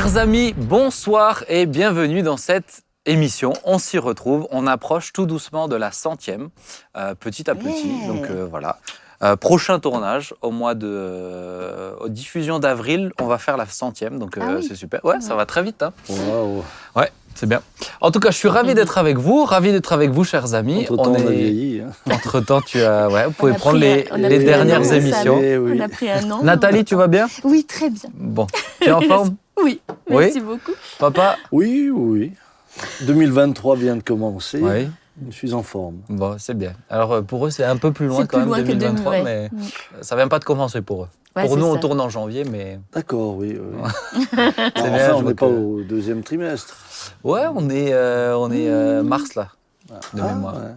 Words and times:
Chers 0.00 0.16
amis, 0.16 0.54
bonsoir 0.56 1.44
et 1.46 1.66
bienvenue 1.66 2.22
dans 2.22 2.38
cette 2.38 2.80
émission. 3.04 3.52
On 3.64 3.78
s'y 3.78 3.98
retrouve, 3.98 4.48
on 4.50 4.66
approche 4.66 5.12
tout 5.12 5.26
doucement 5.26 5.68
de 5.68 5.76
la 5.76 5.92
centième, 5.92 6.48
euh, 6.96 7.14
petit 7.14 7.50
à 7.50 7.54
petit. 7.54 8.06
Donc 8.06 8.24
euh, 8.30 8.46
voilà. 8.50 8.78
Euh, 9.22 9.36
prochain 9.36 9.78
tournage 9.78 10.32
au 10.40 10.52
mois 10.52 10.74
de 10.74 10.88
euh, 10.90 11.92
aux 12.00 12.08
diffusion 12.08 12.60
d'avril, 12.60 13.12
on 13.20 13.26
va 13.26 13.36
faire 13.36 13.58
la 13.58 13.66
centième, 13.66 14.18
donc 14.18 14.38
euh, 14.38 14.40
Ah 14.42 14.52
oui. 14.56 14.66
c'est 14.66 14.74
super. 14.74 15.04
Ouais, 15.04 15.20
ça 15.20 15.34
va 15.34 15.44
très 15.44 15.62
vite. 15.62 15.82
Hein. 15.82 15.92
Waouh. 16.08 16.64
Ouais, 16.96 17.12
c'est 17.34 17.46
bien. 17.46 17.60
En 18.00 18.10
tout 18.10 18.20
cas, 18.20 18.30
je 18.30 18.38
suis 18.38 18.48
ravi 18.48 18.72
d'être 18.72 18.96
avec 18.96 19.18
vous, 19.18 19.44
ravi 19.44 19.70
d'être 19.70 19.92
avec 19.92 20.08
vous, 20.12 20.24
chers 20.24 20.54
amis. 20.54 20.86
Entre 20.90 20.96
temps, 20.96 21.12
on, 21.12 21.14
a 21.14 21.30
vieilli. 21.30 21.82
Hein. 21.82 21.90
Entre 22.10 22.40
temps, 22.40 22.62
tu 22.62 22.80
as, 22.80 23.10
ouais, 23.10 23.26
vous 23.26 23.32
pouvez 23.32 23.52
prendre 23.52 23.76
les, 23.78 24.06
un- 24.10 24.18
dernières 24.18 24.90
émissions. 24.94 25.38
Eh 25.42 25.58
oui. 25.58 25.76
On 25.78 25.80
a 25.84 25.88
pris 25.90 26.10
un 26.10 26.30
an. 26.30 26.42
Nathalie, 26.42 26.86
tu 26.86 26.94
vas 26.94 27.06
bien? 27.08 27.26
Oui, 27.44 27.66
très 27.68 27.90
bien. 27.90 28.08
Bon, 28.14 28.46
tu 28.80 28.88
es 28.88 28.92
en 28.92 29.02
forme 29.02 29.36
Oui, 29.64 29.80
Oui. 30.08 30.16
merci 30.24 30.40
beaucoup. 30.40 30.72
Papa 30.98 31.36
Oui, 31.52 31.90
oui. 31.90 32.32
2023 33.02 33.76
vient 33.76 33.96
de 33.96 34.02
commencer. 34.02 34.58
Oui. 34.60 34.88
Je 35.28 35.34
suis 35.34 35.52
en 35.52 35.62
forme. 35.62 35.96
Bon, 36.08 36.36
c'est 36.38 36.56
bien. 36.56 36.72
Alors 36.88 37.12
euh, 37.12 37.22
pour 37.22 37.44
eux, 37.46 37.50
c'est 37.50 37.64
un 37.64 37.76
peu 37.76 37.92
plus 37.92 38.06
loin 38.06 38.20
quand 38.26 38.38
plus 38.38 38.38
même, 38.38 38.48
loin 38.48 38.58
que 38.62 38.72
2023, 38.72 39.12
2000, 39.18 39.24
mais. 39.24 39.48
Mm. 39.52 39.62
ça 40.00 40.16
vient 40.16 40.28
pas 40.28 40.38
de 40.38 40.44
commencer 40.44 40.80
pour 40.80 41.02
eux. 41.04 41.08
Ouais, 41.36 41.46
pour 41.46 41.56
nous, 41.56 41.66
on 41.66 41.76
tourne 41.76 42.00
en 42.00 42.08
janvier, 42.08 42.44
mais 42.44 42.80
D'accord, 42.92 43.36
oui. 43.36 43.56
oui. 43.60 44.26
Bien, 44.74 45.14
on 45.14 45.22
n'est 45.22 45.34
pas 45.34 45.46
que- 45.46 45.52
au 45.52 45.82
deuxième 45.82 46.22
trimestre. 46.22 46.74
ouais, 47.22 47.42
on 47.54 47.68
est, 47.70 47.92
euh, 47.92 48.36
on 48.36 48.50
est 48.50 48.68
euh, 48.68 49.02
mars 49.02 49.34
là, 49.34 49.48
de 50.14 50.20
Ah, 50.20 50.34
mémoire. 50.34 50.54
ouais. 50.56 50.70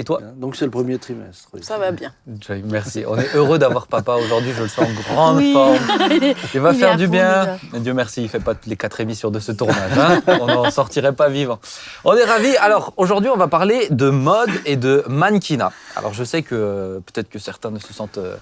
Et 0.00 0.04
toi, 0.04 0.18
Donc 0.36 0.56
c'est 0.56 0.64
le 0.64 0.70
premier 0.70 0.96
trimestre. 0.98 1.48
oui. 1.52 1.62
Ça 1.62 1.76
va 1.76 1.90
bien. 1.92 2.10
Joy, 2.40 2.62
merci. 2.64 3.04
On 3.06 3.18
est 3.18 3.34
heureux 3.34 3.58
d'avoir 3.58 3.86
papa 3.86 4.14
aujourd'hui. 4.14 4.52
Je 4.56 4.62
le 4.62 4.68
sens 4.68 4.86
en 4.88 5.12
grande 5.14 5.36
Oui. 5.36 5.52
forme. 5.52 5.76
Il 6.54 6.60
va 6.60 6.72
Il 6.72 6.78
faire 6.78 6.96
du 6.96 7.04
fond, 7.04 7.10
bien. 7.12 7.58
Mais 7.74 7.80
Dieu 7.80 7.92
merci, 7.92 8.22
il 8.22 8.30
fait 8.30 8.40
pas 8.40 8.54
toutes 8.54 8.64
les 8.66 8.76
quatre 8.78 8.98
émissions 9.00 9.30
de 9.30 9.38
ce 9.40 9.52
tournage. 9.52 9.92
hein. 9.98 10.22
on 10.40 10.46
n'en 10.46 10.70
sortirait 10.70 11.12
pas 11.12 11.28
vivant. 11.28 11.58
On 12.04 12.14
est 12.16 12.24
ravis. 12.24 12.56
Alors 12.56 12.94
aujourd'hui, 12.96 13.28
on 13.28 13.36
va 13.36 13.46
parler 13.48 13.88
de 13.90 14.08
mode 14.08 14.48
et 14.64 14.76
de 14.76 15.04
mannequinat. 15.06 15.70
Alors 15.96 16.14
je 16.14 16.24
sais 16.24 16.40
que 16.42 16.54
euh, 16.54 17.00
peut-être 17.00 17.28
que 17.28 17.38
certains 17.38 17.70
ne 17.70 17.78
se 17.78 17.92
sentent 17.92 18.16
euh, 18.16 18.36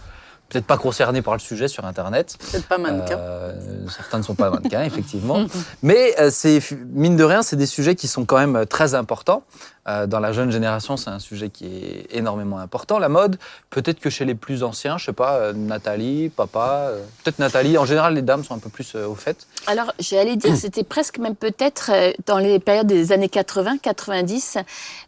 peut-être 0.49 0.65
pas 0.67 0.79
concernés 0.79 1.23
par 1.23 1.35
le 1.35 1.41
sujet 1.41 1.67
sur 1.67 1.85
Internet. 1.87 2.37
Peut-être 2.53 2.69
pas 2.69 2.79
mannequin. 2.79 3.19
Euh, 3.19 3.53
certains 3.95 4.19
ne 4.19 4.23
sont 4.23 4.35
pas 4.37 4.49
mannequins, 4.51 4.83
effectivement. 4.85 5.45
Mais 5.83 6.15
euh, 6.21 6.31
c'est 6.31 6.61
mine 6.95 7.17
de 7.17 7.25
rien, 7.25 7.43
c'est 7.43 7.57
des 7.57 7.67
sujets 7.67 7.97
qui 7.97 8.07
sont 8.09 8.25
quand 8.25 8.39
même 8.39 8.65
très 8.65 8.95
importants. 8.95 9.43
Euh, 9.89 10.07
dans 10.07 10.21
la 10.21 10.33
jeune 10.33 10.51
génération, 10.51 10.97
c'est 10.97 11.09
un 11.09 11.19
sujet 11.19 11.49
qui 11.49 11.65
est 11.67 12.07
énormément 12.11 12.59
important. 12.59 12.99
La 12.99 13.09
mode, 13.09 13.39
peut-être 13.71 14.01
que 14.01 14.11
chez 14.11 14.25
les 14.27 14.35
plus 14.35 14.63
anciens, 14.63 14.99
je 14.99 15.07
sais 15.07 15.13
pas, 15.13 15.37
euh, 15.37 15.53
Nathalie, 15.55 16.29
papa, 16.29 16.89
euh, 16.91 17.03
peut-être 17.25 17.39
Nathalie. 17.39 17.79
En 17.79 17.87
général, 17.87 18.15
les 18.15 18.23
dames 18.23 18.45
sont 18.45 18.55
un 18.55 18.59
peu 18.59 18.69
plus 18.69 18.95
au 18.95 19.15
fait. 19.15 19.47
Alors, 19.67 19.93
j'allais 19.99 20.37
dire, 20.37 20.55
c'était 20.61 20.85
presque 20.85 21.19
même 21.19 21.35
peut-être 21.37 21.91
dans 22.27 22.39
les 22.39 22.59
périodes 22.59 22.87
des 22.87 23.13
années 23.13 23.29
80, 23.31 23.79
90, 23.79 24.59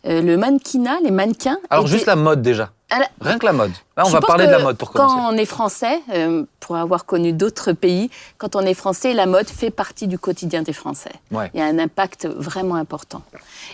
euh, 0.06 0.22
le 0.22 0.36
mannequinat, 0.36 0.98
les 1.04 1.10
mannequins. 1.10 1.58
Alors 1.68 1.84
étaient- 1.84 1.92
juste 1.94 2.06
la 2.06 2.16
mode 2.16 2.40
déjà. 2.40 2.70
Alors, 2.90 3.08
Rien 3.20 3.38
que 3.38 3.46
la 3.46 3.52
mode. 3.52 3.70
Là, 3.96 4.04
on 4.06 4.10
va 4.10 4.20
parler 4.20 4.46
de 4.46 4.50
la 4.50 4.58
mode 4.58 4.76
pour 4.76 4.90
Quand 4.92 5.06
commencer. 5.06 5.34
on 5.34 5.38
est 5.38 5.44
français, 5.44 6.00
euh, 6.12 6.44
pour 6.58 6.76
avoir 6.76 7.04
connu 7.06 7.32
d'autres 7.32 7.72
pays, 7.72 8.10
quand 8.38 8.56
on 8.56 8.60
est 8.62 8.74
français, 8.74 9.14
la 9.14 9.26
mode 9.26 9.48
fait 9.48 9.70
partie 9.70 10.08
du 10.08 10.18
quotidien 10.18 10.62
des 10.62 10.72
Français. 10.72 11.12
Ouais. 11.30 11.50
Il 11.54 11.60
y 11.60 11.62
a 11.62 11.66
un 11.66 11.78
impact 11.78 12.26
vraiment 12.26 12.74
important. 12.74 13.22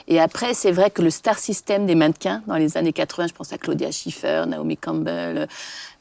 Et 0.09 0.21
après, 0.21 0.53
c'est 0.53 0.73
vrai 0.73 0.91
que 0.91 1.01
le 1.03 1.11
star 1.11 1.39
system 1.39 1.87
des 1.87 1.95
mannequins, 1.95 2.43
dans 2.47 2.57
les 2.57 2.77
années 2.77 2.93
80, 2.93 3.29
je 3.29 3.33
pense 3.33 3.53
à 3.53 3.59
Claudia 3.59 3.91
Schiffer, 3.91 4.45
Naomi 4.47 4.77
Campbell, 4.77 5.49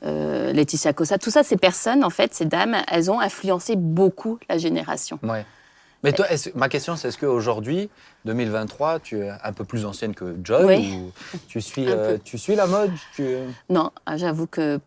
euh, 0.06 0.52
Laetitia 0.52 0.94
Cosa, 0.94 1.18
tout 1.18 1.32
ça, 1.32 1.44
ces 1.44 1.58
personnes, 1.58 2.04
en 2.04 2.10
fait, 2.10 2.34
ces 2.34 2.46
dames, 2.46 2.76
elles 2.92 3.10
ont 3.10 3.20
influencé 3.20 3.76
beaucoup 3.76 4.40
la 4.50 4.58
génération. 4.58 5.20
Ouais. 5.24 5.46
Mais 6.04 6.12
toi, 6.14 6.28
ma 6.54 6.70
question, 6.70 6.96
c'est 6.96 7.08
est-ce 7.08 7.18
qu'aujourd'hui, 7.18 7.90
2023, 8.26 9.00
tu 9.00 9.20
es 9.20 9.30
un 9.44 9.54
peu 9.54 9.64
plus 9.64 9.86
ancienne 9.86 10.14
que 10.16 10.36
Joy 10.44 10.64
Oui. 10.66 10.94
ou 10.96 11.12
tu 11.48 11.62
suis, 11.62 11.86
euh, 11.90 12.18
tu 12.24 12.38
suis 12.38 12.56
la 12.56 12.68
mode 12.68 12.92
tu... 13.16 13.24
Non, 13.70 13.92
ah, 14.06 14.18
j'avoue 14.18 14.48
que 14.48 14.80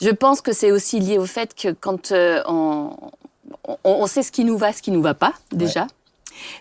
je 0.00 0.10
pense 0.10 0.40
que 0.40 0.52
c'est 0.52 0.72
aussi 0.72 1.00
lié 1.00 1.18
au 1.18 1.26
fait 1.26 1.54
que 1.54 1.72
quand 1.72 2.12
euh, 2.12 2.42
on, 2.46 2.90
on, 3.68 3.76
on 3.84 4.06
sait 4.06 4.22
ce 4.22 4.32
qui 4.32 4.44
nous 4.44 4.56
va, 4.56 4.72
ce 4.72 4.80
qui 4.82 4.90
nous 4.90 5.02
va 5.02 5.14
pas 5.14 5.34
déjà. 5.52 5.86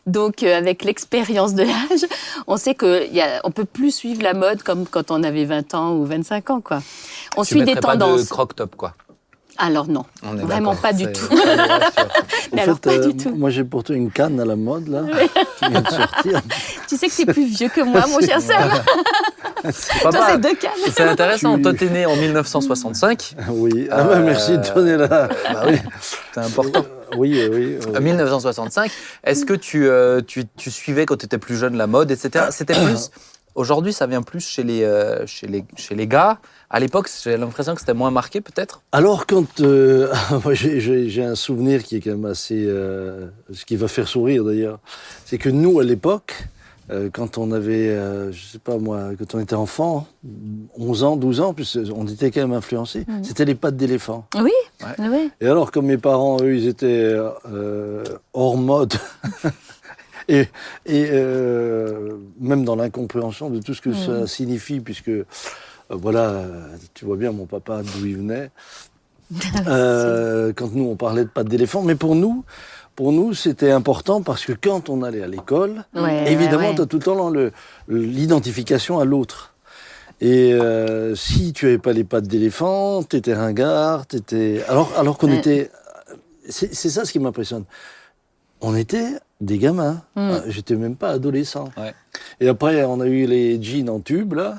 Donc, 0.06 0.44
euh, 0.44 0.57
avec 0.57 0.84
l'expérience 0.84 1.56
de 1.56 1.63
l'âge, 1.63 2.06
on 2.45 2.57
sait 2.57 2.75
qu'on 2.75 2.88
ne 2.88 3.51
peut 3.51 3.66
plus 3.66 3.91
suivre 3.95 4.22
la 4.22 4.33
mode 4.33 4.62
comme 4.63 4.85
quand 4.85 5.12
on 5.12 5.23
avait 5.23 5.45
20 5.45 5.73
ans 5.73 5.94
ou 5.94 6.06
25 6.06 6.50
ans. 6.50 6.62
Quoi. 6.62 6.81
On 7.38 7.44
Tu 7.44 7.50
suit 7.51 7.59
des 7.62 7.66
mettrais 7.75 7.81
pas 7.81 7.95
de 7.95 8.01
tendances. 8.01 8.28
croc-top, 8.29 8.75
quoi. 8.75 8.94
Alors 9.63 9.88
non, 9.88 10.03
On 10.23 10.35
est 10.39 10.41
Vraiment 10.41 10.75
pas 10.75 10.91
du 10.91 11.05
tout. 11.11 11.27
Mais 12.53 12.61
alors, 12.61 12.79
pas 12.79 12.94
euh, 12.94 13.11
du 13.11 13.16
tout. 13.23 13.35
Moi, 13.35 13.51
j'ai 13.51 13.63
pourtant 13.63 13.94
une 13.94 14.09
canne 14.09 14.39
à 14.39 14.45
la 14.45 14.55
mode, 14.55 14.88
là, 14.88 15.03
qui 15.59 15.69
vient 15.69 15.81
de 15.81 15.88
sortir. 15.88 16.41
tu 16.89 16.97
sais 16.97 17.05
que 17.07 17.13
c'est 17.13 17.27
plus 17.27 17.45
vieux 17.45 17.69
que 17.69 17.81
moi, 17.81 18.03
mon 18.07 18.19
cher 18.19 18.41
Sam. 18.41 18.71
Toi, 20.01 20.11
c'est 20.29 20.39
deux 20.39 20.55
cannes. 20.55 20.71
c'est 20.91 21.03
intéressant. 21.03 21.57
Tu- 21.57 21.61
Toi, 21.61 21.73
t'es 21.75 21.89
né 21.89 22.07
en 22.07 22.16
1965. 22.16 23.35
Oui, 23.50 23.88
ah, 23.91 24.03
bah, 24.03 24.13
Euh, 24.16 24.23
merci 24.25 24.57
de 24.57 24.73
donner 24.73 24.97
la... 24.97 25.07
Bah 25.07 25.29
oui, 25.67 25.75
c'est 26.33 26.41
important. 26.41 26.83
Oui, 27.16 27.39
oui, 27.51 27.77
oui. 27.85 27.95
En 27.95 28.01
1965, 28.01 28.89
est-ce 29.23 29.45
que 29.45 29.53
tu, 29.53 29.88
euh, 29.88 30.21
tu, 30.25 30.45
tu 30.57 30.71
suivais 30.71 31.05
quand 31.05 31.17
tu 31.17 31.25
étais 31.25 31.38
plus 31.38 31.55
jeune 31.55 31.77
la 31.77 31.85
mode, 31.85 32.09
etc. 32.09 32.45
C'était 32.50 32.73
plus. 32.85 33.11
Aujourd'hui, 33.56 33.91
ça 33.94 34.07
vient 34.07 34.22
plus 34.22 34.39
chez 34.39 34.63
les, 34.63 34.84
euh, 34.84 35.25
chez 35.28 35.47
les, 35.47 35.66
chez 35.75 35.94
les 35.95 36.07
gars. 36.07 36.39
À 36.69 36.79
l'époque, 36.79 37.09
j'ai 37.23 37.35
l'impression 37.35 37.73
que 37.73 37.81
c'était 37.81 37.94
moins 37.94 38.12
marqué, 38.12 38.39
peut-être. 38.41 38.81
Alors, 38.94 39.25
quand. 39.28 39.59
euh, 39.59 40.07
moi, 40.45 40.53
j'ai- 40.53 41.23
un 41.23 41.35
souvenir 41.35 41.84
qui 41.84 41.97
est 41.97 42.00
quand 42.01 42.12
même 42.12 42.25
assez. 42.25 42.63
euh, 42.66 43.28
ce 43.51 43.66
qui 43.66 43.75
va 43.75 43.88
faire 43.89 44.07
sourire 44.07 44.44
d'ailleurs. 44.45 44.79
C'est 45.25 45.38
que 45.38 45.50
nous, 45.50 45.79
à 45.81 45.84
l'époque, 45.84 46.47
euh, 46.91 47.09
quand 47.12 47.38
on 47.38 47.51
avait. 47.51 47.89
euh, 47.89 48.31
je 48.31 48.41
sais 48.45 48.59
pas 48.59 48.78
moi, 48.78 49.09
quand 49.19 49.35
on 49.35 49.39
était 49.41 49.56
enfant, 49.56 50.07
11 50.78 51.03
ans, 51.03 51.16
12 51.18 51.41
ans, 51.41 51.53
puis 51.53 51.69
on 51.94 52.07
était 52.07 52.31
quand 52.31 52.41
même 52.41 52.53
influencés, 52.53 53.03
Mhm. 53.07 53.23
c'était 53.25 53.45
les 53.45 53.56
pattes 53.56 53.75
d'éléphant. 53.78 54.25
Oui, 54.35 54.51
Ouais. 54.81 55.07
oui. 55.09 55.31
Et 55.41 55.47
alors, 55.47 55.72
comme 55.72 55.88
mes 55.88 55.97
parents, 55.97 56.38
eux, 56.41 56.56
ils 56.56 56.68
étaient 56.68 56.88
euh, 57.50 58.03
hors 58.33 58.56
mode. 58.57 58.94
Et, 60.27 60.47
et 60.85 61.07
euh, 61.11 62.17
même 62.39 62.63
dans 62.65 62.75
l'incompréhension 62.75 63.49
de 63.49 63.59
tout 63.59 63.73
ce 63.73 63.81
que 63.81 63.93
ça 63.93 64.27
signifie, 64.27 64.79
puisque, 64.79 65.09
euh, 65.09 65.25
voilà, 65.89 66.43
tu 66.93 67.05
vois 67.05 67.17
bien 67.17 67.31
mon 67.31 67.45
papa 67.45 67.81
d'où 67.83 68.05
il 68.05 68.17
venait, 68.17 68.49
euh, 69.67 70.51
quand 70.55 70.71
nous 70.73 70.85
on 70.85 70.95
parlait 70.95 71.23
de 71.23 71.29
pattes 71.29 71.47
d'éléphant, 71.47 71.81
mais 71.81 71.95
pour 71.95 72.15
nous, 72.15 72.43
pour 72.95 73.11
nous 73.11 73.33
c'était 73.33 73.71
important 73.71 74.21
parce 74.21 74.45
que 74.45 74.53
quand 74.53 74.89
on 74.89 75.03
allait 75.03 75.23
à 75.23 75.27
l'école, 75.27 75.85
Ouais, 75.95 76.31
évidemment, 76.31 76.69
ouais, 76.69 76.75
tu 76.75 76.81
as 76.81 76.85
tout 76.85 76.97
le 76.97 77.03
temps 77.03 77.31
l'identification 77.88 78.99
à 78.99 79.05
l'autre. 79.05 79.53
Et 80.19 80.53
euh, 80.53 81.15
si 81.15 81.51
tu 81.51 81.65
avais 81.65 81.79
pas 81.79 81.93
les 81.93 82.03
pattes 82.03 82.27
d'éléphant, 82.27 83.01
tu 83.03 83.15
étais 83.15 83.33
ringard, 83.33 84.05
t'étais... 84.05 84.61
Alors, 84.67 84.91
alors 84.97 85.17
qu'on 85.17 85.29
Ouais. 85.29 85.38
était... 85.38 85.71
C'est 86.47 86.73
ça 86.89 87.05
ce 87.05 87.11
qui 87.11 87.17
m'impressionne. 87.19 87.63
On 88.61 88.75
était 88.75 89.07
des 89.39 89.57
gamins. 89.57 90.01
Mm. 90.16 90.19
Euh, 90.19 90.39
J'étais 90.47 90.75
même 90.75 90.95
pas 90.95 91.09
adolescent. 91.09 91.69
Ouais. 91.77 91.94
Et 92.39 92.47
après, 92.47 92.83
on 92.83 92.99
a 93.01 93.07
eu 93.07 93.25
les 93.25 93.61
jeans 93.61 93.89
en 93.89 93.99
tube, 93.99 94.33
là. 94.33 94.55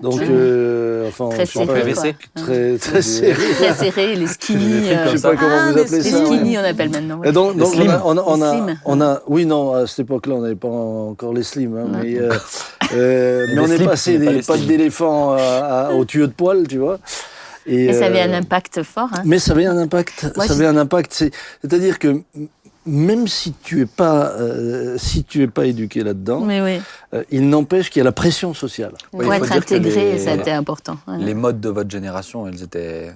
Donc, 0.00 0.22
euh, 0.22 1.06
enfin, 1.08 1.28
Très 1.28 1.40
pas, 1.40 1.46
serré, 1.46 1.80
PVC. 1.82 2.14
Très, 2.34 2.78
très 2.78 3.02
serré. 3.02 3.34
Très 3.54 3.74
serré, 3.74 4.14
les 4.16 4.26
skinny. 4.26 4.88
Euh, 4.90 5.06
Je 5.12 5.16
sais 5.18 5.22
pas 5.28 5.36
comment 5.36 5.54
Ah, 5.54 5.70
vous 5.70 5.76
les 5.76 5.82
appelez 5.82 5.98
les 5.98 6.10
ça. 6.10 6.18
ouais. 6.20 6.24
skinny, 6.26 6.56
on 6.58 6.64
appelle 6.64 6.88
maintenant. 6.90 7.18
ouais. 7.18 7.28
Et 7.28 7.32
donc, 7.32 7.52
Les 7.54 7.58
donc 7.60 7.68
on 7.68 7.72
slims. 7.76 7.90
a, 7.90 8.02
on 8.06 8.16
a, 8.16 8.22
on 8.22 8.36
Les 8.36 8.42
a, 8.42 8.50
slims. 8.52 8.78
on 8.86 9.00
a- 9.02 9.22
oui, 9.26 9.44
non, 9.44 9.74
à 9.74 9.86
cette 9.86 9.98
époque-là, 10.00 10.34
on 10.36 10.40
n'avait 10.40 10.54
pas 10.54 10.68
encore 10.68 11.34
les 11.34 11.42
slims, 11.42 11.76
hein, 11.76 11.98
mais, 12.02 12.16
euh, 12.18 12.30
mais 12.92 13.46
Les 13.54 13.58
on 13.60 13.66
est 13.66 13.84
passé 13.84 14.16
mais 14.18 14.24
pas 14.26 14.30
des 14.32 14.36
les 14.38 14.42
pattes 14.42 14.60
d'éléphant 14.66 15.36
au 15.94 16.04
tuyau 16.06 16.26
de 16.26 16.32
poil, 16.32 16.66
tu 16.66 16.78
vois. 16.78 16.98
Et, 17.66 17.84
Et 17.84 17.92
ça 17.92 18.06
avait 18.06 18.22
un 18.22 18.32
impact 18.32 18.82
fort. 18.82 19.10
Hein. 19.12 19.22
Mais 19.26 19.38
ça 19.38 19.52
avait 19.52 19.66
un 19.66 19.76
impact. 19.76 20.32
Moi, 20.36 20.46
ça 20.46 20.54
avait 20.54 20.66
un 20.66 20.76
impact. 20.78 21.12
c'est- 21.12 21.30
C'est-à-dire 21.60 21.98
que 21.98 22.22
même 22.86 23.28
si 23.28 23.52
tu 23.62 23.80
es 23.80 23.86
pas, 23.86 24.30
euh, 24.32 24.96
si 24.98 25.24
tu 25.24 25.42
es 25.42 25.46
pas 25.46 25.66
éduqué 25.66 26.02
là-dedans, 26.02 26.42
oui, 26.42 26.80
euh, 27.14 27.22
il 27.30 27.48
n'empêche 27.48 27.90
qu'il 27.90 28.00
y 28.00 28.02
a 28.02 28.04
la 28.04 28.12
pression 28.12 28.54
sociale. 28.54 28.92
Pour 29.10 29.32
être 29.32 29.52
intégré, 29.52 30.12
les- 30.12 30.18
ça 30.18 30.32
a 30.32 30.34
été 30.34 30.50
important. 30.52 30.96
ouais. 31.06 31.18
Les 31.18 31.34
modes 31.34 31.60
de 31.60 31.68
votre 31.68 31.90
génération, 31.90 32.46
elles 32.48 32.62
étaient. 32.62 33.12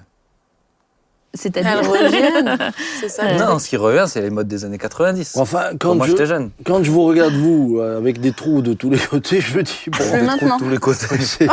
C'est-à-dire. 1.33 1.81
Reviennent. 1.87 2.57
C'est 2.99 3.09
ça. 3.09 3.33
Non, 3.33 3.59
ce 3.59 3.67
qui 3.69 3.77
revient, 3.77 4.05
c'est 4.07 4.21
les 4.21 4.29
modes 4.31 4.47
des 4.47 4.65
années 4.65 4.77
90. 4.79 5.33
Enfin, 5.37 5.65
Quand 5.79 5.93
moi, 5.95 6.05
je, 6.07 6.11
j'étais 6.11 6.25
jeune. 6.25 6.49
quand 6.65 6.81
je 6.83 6.89
vous 6.89 7.03
regarde 7.03 7.33
vous 7.33 7.77
euh, 7.79 7.97
avec 7.97 8.19
des 8.19 8.31
trous 8.31 8.61
de 8.61 8.73
tous 8.73 8.89
les 8.89 8.97
côtés, 8.97 9.39
je 9.41 9.55
me 9.57 9.61
dis 9.63 9.73
bon, 9.87 9.97
Des 9.99 10.05
trous 10.05 10.25
maintenant. 10.25 10.57
de 10.57 10.63
tous 10.63 10.69
les 10.69 10.77
côtés. 10.77 11.05
c'est- 11.19 11.47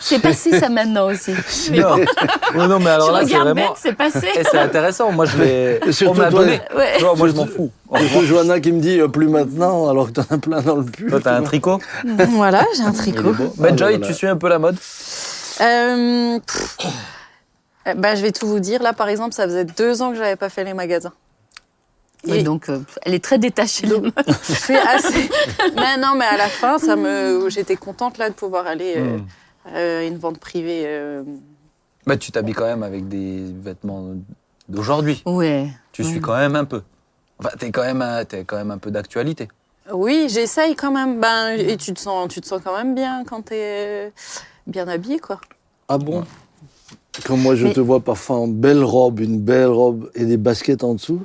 C'est 0.00 0.20
passé 0.20 0.58
ça 0.58 0.68
maintenant 0.70 1.08
aussi. 1.10 1.32
Mais 1.70 1.78
non. 2.54 2.68
non, 2.68 2.78
mais 2.78 2.90
alors 2.90 3.08
je 3.08 3.12
là, 3.12 3.18
c'est 3.20 3.24
regarde 3.26 3.48
vraiment. 3.48 3.68
bête, 3.68 3.78
c'est 3.82 3.92
passé. 3.94 4.26
Eh, 4.38 4.42
c'est 4.50 4.58
intéressant. 4.58 5.12
Moi, 5.12 5.26
je 5.26 5.36
vais. 5.36 5.80
Et 5.86 5.92
surtout 5.92 6.20
On 6.20 6.30
toi, 6.30 6.40
donné. 6.40 6.60
Ouais. 6.76 6.98
Vois, 7.00 7.14
moi, 7.16 7.28
je 7.28 7.32
m'en 7.34 7.46
fous. 7.46 7.70
Revanche, 7.90 8.24
Johanna 8.24 8.58
qui 8.60 8.72
me 8.72 8.80
dit 8.80 9.00
euh, 9.00 9.08
plus 9.08 9.28
maintenant, 9.28 9.88
alors 9.90 10.06
que 10.06 10.12
t'en 10.12 10.24
as 10.34 10.38
plein 10.38 10.62
dans 10.62 10.76
le 10.76 10.84
pull. 10.84 11.10
Toi, 11.10 11.20
t'as 11.22 11.36
un 11.36 11.42
tricot? 11.42 11.78
Voilà, 12.30 12.64
j'ai 12.76 12.82
un 12.84 12.92
tricot. 12.92 13.34
Mais 13.58 13.68
Ah, 13.72 13.76
Joy, 13.76 14.00
tu 14.00 14.14
suis 14.14 14.26
un 14.28 14.36
peu 14.36 14.48
la 14.48 14.58
mode? 14.58 14.76
Euh, 15.60 16.38
pff, 16.46 16.76
eh 17.86 17.94
ben, 17.94 18.14
je 18.16 18.22
vais 18.22 18.32
tout 18.32 18.46
vous 18.46 18.60
dire. 18.60 18.82
Là, 18.82 18.92
par 18.92 19.08
exemple, 19.08 19.32
ça 19.34 19.44
faisait 19.44 19.64
deux 19.64 20.02
ans 20.02 20.10
que 20.10 20.16
j'avais 20.16 20.36
pas 20.36 20.48
fait 20.48 20.64
les 20.64 20.74
magasins. 20.74 21.12
Oui, 22.26 22.38
Et- 22.38 22.42
donc, 22.42 22.68
euh, 22.68 22.80
elle 23.02 23.14
est 23.14 23.22
très 23.22 23.38
détachée. 23.38 23.86
Donc, 23.86 24.06
je 24.48 24.52
suis 24.52 24.76
assez. 24.76 25.28
mais 25.76 25.96
non, 25.98 26.14
mais 26.16 26.24
à 26.24 26.36
la 26.36 26.48
fin, 26.48 26.78
ça 26.78 26.96
me. 26.96 27.48
J'étais 27.50 27.76
contente 27.76 28.18
là 28.18 28.28
de 28.30 28.34
pouvoir 28.34 28.66
aller 28.66 28.94
euh, 28.96 29.18
Hmm. 29.18 29.74
à 29.74 30.02
une 30.04 30.18
vente 30.18 30.38
privée. 30.38 30.82
euh, 30.86 31.22
Bah, 32.06 32.16
tu 32.16 32.32
t'habilles 32.32 32.54
quand 32.54 32.66
même 32.66 32.82
avec 32.82 33.08
des 33.08 33.44
vêtements 33.62 34.14
d'aujourd'hui. 34.68 35.22
Ouais. 35.26 35.68
Tu 35.92 36.02
Ouais. 36.02 36.08
suis 36.08 36.20
quand 36.20 36.36
même 36.36 36.56
un 36.56 36.64
peu. 36.64 36.82
Enfin, 37.38 37.50
t'es 37.58 37.70
quand 37.70 37.82
même, 37.84 38.02
un- 38.02 38.24
t'es 38.24 38.44
quand 38.44 38.56
même 38.56 38.70
un 38.70 38.78
peu 38.78 38.90
d'actualité. 38.90 39.48
Oui, 39.92 40.26
j'essaye 40.28 40.74
quand 40.74 40.90
même. 40.90 41.20
Ben, 41.20 41.50
et 41.50 41.76
tu 41.76 41.92
te 41.94 42.00
sens, 42.00 42.28
tu 42.32 42.40
te 42.40 42.46
sens 42.46 42.60
quand 42.64 42.76
même 42.76 42.94
bien 42.96 43.22
quand 43.24 43.42
t'es 43.42 43.60
euh, 43.60 44.10
bien 44.66 44.88
habillé, 44.88 45.18
quoi. 45.20 45.40
Ah 45.88 45.98
bon? 45.98 46.24
Quand 47.24 47.36
moi 47.36 47.54
je 47.54 47.66
Mais- 47.66 47.72
te 47.72 47.80
vois 47.80 48.00
parfois 48.00 48.36
en 48.36 48.48
belle 48.48 48.82
robe, 48.84 49.20
une 49.20 49.38
belle 49.40 49.66
robe 49.68 50.10
et 50.14 50.24
des 50.24 50.36
baskets 50.36 50.84
en 50.84 50.94
dessous, 50.94 51.22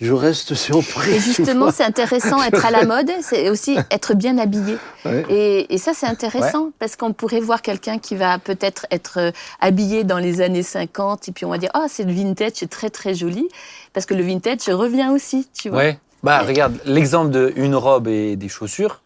je 0.00 0.12
reste 0.12 0.54
surpris. 0.54 1.12
Et 1.12 1.20
justement, 1.20 1.70
c'est 1.70 1.84
intéressant, 1.84 2.42
être 2.42 2.64
à 2.64 2.70
la 2.70 2.84
mode, 2.84 3.10
c'est 3.20 3.48
aussi 3.50 3.76
être 3.90 4.14
bien 4.14 4.38
habillé. 4.38 4.76
Ouais. 5.04 5.24
Et, 5.28 5.74
et 5.74 5.78
ça, 5.78 5.92
c'est 5.94 6.06
intéressant 6.06 6.70
parce 6.78 6.96
qu'on 6.96 7.12
pourrait 7.12 7.40
voir 7.40 7.62
quelqu'un 7.62 7.98
qui 7.98 8.16
va 8.16 8.38
peut-être 8.38 8.86
être 8.90 9.18
euh, 9.18 9.30
habillé 9.60 10.04
dans 10.04 10.18
les 10.18 10.40
années 10.40 10.62
50 10.62 11.28
et 11.28 11.32
puis 11.32 11.44
on 11.44 11.50
va 11.50 11.58
dire, 11.58 11.70
oh, 11.74 11.86
c'est 11.88 12.04
le 12.04 12.12
vintage, 12.12 12.52
c'est 12.54 12.70
très 12.70 12.90
très 12.90 13.14
joli. 13.14 13.48
Parce 13.92 14.06
que 14.06 14.14
le 14.14 14.22
vintage 14.24 14.68
revient 14.68 15.10
aussi, 15.12 15.48
tu 15.54 15.68
vois. 15.68 15.78
Ouais. 15.78 15.98
Bah, 16.22 16.40
regarde, 16.40 16.78
l'exemple 16.86 17.30
de 17.30 17.52
une 17.56 17.74
robe 17.74 18.08
et 18.08 18.36
des 18.36 18.48
chaussures, 18.48 19.02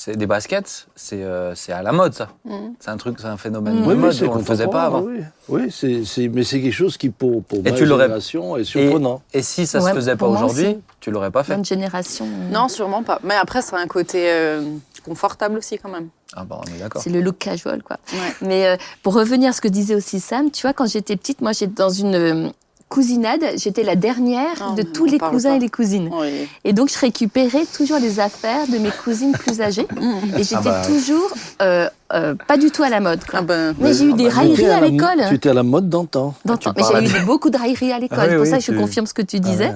c'est 0.00 0.14
des 0.16 0.26
baskets, 0.26 0.86
c'est 0.94 1.24
euh, 1.24 1.56
c'est 1.56 1.72
à 1.72 1.82
la 1.82 1.90
mode, 1.90 2.14
ça. 2.14 2.28
Mhm. 2.44 2.74
C'est 2.78 2.90
un 2.90 2.96
truc, 2.96 3.18
c'est 3.18 3.26
un 3.26 3.36
phénomène 3.36 3.74
Mm. 3.74 3.82
de 3.82 3.88
Oui, 3.88 3.94
mode, 3.96 4.10
oui, 4.12 4.16
c'est 4.16 4.28
on 4.28 4.36
le 4.36 4.44
faisait 4.44 4.68
pas 4.68 4.84
avant. 4.84 5.00
Oui, 5.02 5.22
oui 5.48 5.62
c'est, 5.72 6.04
c'est- 6.04 6.28
mais 6.28 6.44
c'est 6.44 6.60
quelque 6.60 6.72
chose 6.72 6.96
qui, 6.96 7.10
pour, 7.10 7.42
pour 7.42 7.58
Et 7.58 7.62
ma 7.62 7.72
tu 7.72 7.84
l'aurais- 7.84 8.04
génération, 8.04 8.56
est 8.56 8.62
surprenant. 8.62 9.22
Et 9.34 9.42
si 9.42 9.66
ça 9.66 9.80
Ouais, 9.80 9.90
se 9.90 9.96
faisait 9.96 10.14
pas 10.14 10.26
aujourd'hui, 10.28 10.78
tu 11.00 11.10
l'aurais 11.10 11.32
pas 11.32 11.42
fait. 11.42 11.54
Bonne 11.56 11.64
génération. 11.64 12.26
euh, 12.26 12.52
Non, 12.52 12.68
sûrement 12.68 13.02
pas. 13.02 13.18
Mais 13.24 13.34
après, 13.34 13.60
ça 13.60 13.76
a 13.76 13.80
un 13.80 13.88
côté 13.88 14.30
euh, 14.30 14.62
confortable 15.04 15.58
aussi, 15.58 15.78
quand 15.78 15.88
même. 15.90 16.08
Ah 16.36 16.44
bah, 16.44 16.60
on 16.62 16.70
est 16.76 16.78
d'accord. 16.78 17.02
C'est 17.02 17.10
le 17.10 17.20
look 17.20 17.38
casual, 17.38 17.82
quoi. 17.82 17.96
Ouais. 18.12 18.18
Mais 18.42 18.66
euh, 18.68 18.76
pour 19.02 19.14
revenir 19.14 19.50
à 19.50 19.52
ce 19.52 19.60
que 19.60 19.68
disait 19.68 19.96
aussi 19.96 20.20
Sam, 20.20 20.50
tu 20.52 20.62
vois, 20.62 20.74
quand 20.74 20.86
j'étais 20.86 21.16
petite, 21.16 21.40
moi, 21.40 21.50
j'étais 21.52 21.72
dans 21.74 21.90
une 21.90 22.14
euh, 22.14 22.48
cousinade, 22.88 23.44
j'étais 23.56 23.82
la 23.82 23.96
dernière 23.96 24.46
Oh, 24.70 24.74
de 24.74 24.82
tous 24.82 25.04
les 25.04 25.18
cousins 25.18 25.50
pas. 25.50 25.56
et 25.56 25.58
les 25.58 25.68
cousines. 25.68 26.08
Oui. 26.12 26.48
Et 26.64 26.72
donc, 26.72 26.90
je 26.90 26.98
récupérais 26.98 27.64
toujours 27.76 27.98
les 27.98 28.18
affaires 28.20 28.66
de 28.66 28.78
mes 28.78 28.90
cousines 28.90 29.32
plus 29.32 29.60
âgées. 29.60 29.86
Et 30.38 30.42
j'étais 30.42 30.62
bah. 30.64 30.82
toujours 30.86 31.30
euh, 31.62 31.88
euh, 32.14 32.34
pas 32.46 32.56
du 32.56 32.70
tout 32.70 32.82
à 32.82 32.88
la 32.88 33.00
mode. 33.00 33.24
Quoi. 33.24 33.40
Ah 33.40 33.42
ben, 33.42 33.74
Mais 33.78 33.92
j'ai 33.92 34.04
eu 34.06 34.12
des 34.14 34.24
Tu 34.24 34.24
étais 34.24 34.34
railleries 34.34 34.66
à 34.70 34.80
l'école. 34.80 35.24
Tu 35.28 35.34
étais 35.34 35.48
à 35.50 35.54
la 35.54 35.62
mode 35.62 35.88
d'antan. 35.90 36.34
d'antan. 36.44 36.72
tu 36.74 36.80
Mais 36.82 37.00
j'ai 37.02 37.06
eu 37.08 37.12
des- 37.20 37.26
beaucoup 37.26 37.50
de 37.50 37.58
railleries 37.58 37.92
à 37.92 37.98
l'école. 37.98 38.18
Ah 38.22 38.26
oui, 38.28 38.34
pour 38.36 38.42
oui, 38.44 38.50
ça 38.50 38.56
que 38.58 38.62
je 38.64 38.72
tu- 38.72 38.78
confirme 38.78 39.06
ce 39.06 39.14
que 39.14 39.22
tu 39.22 39.38
disais. 39.40 39.72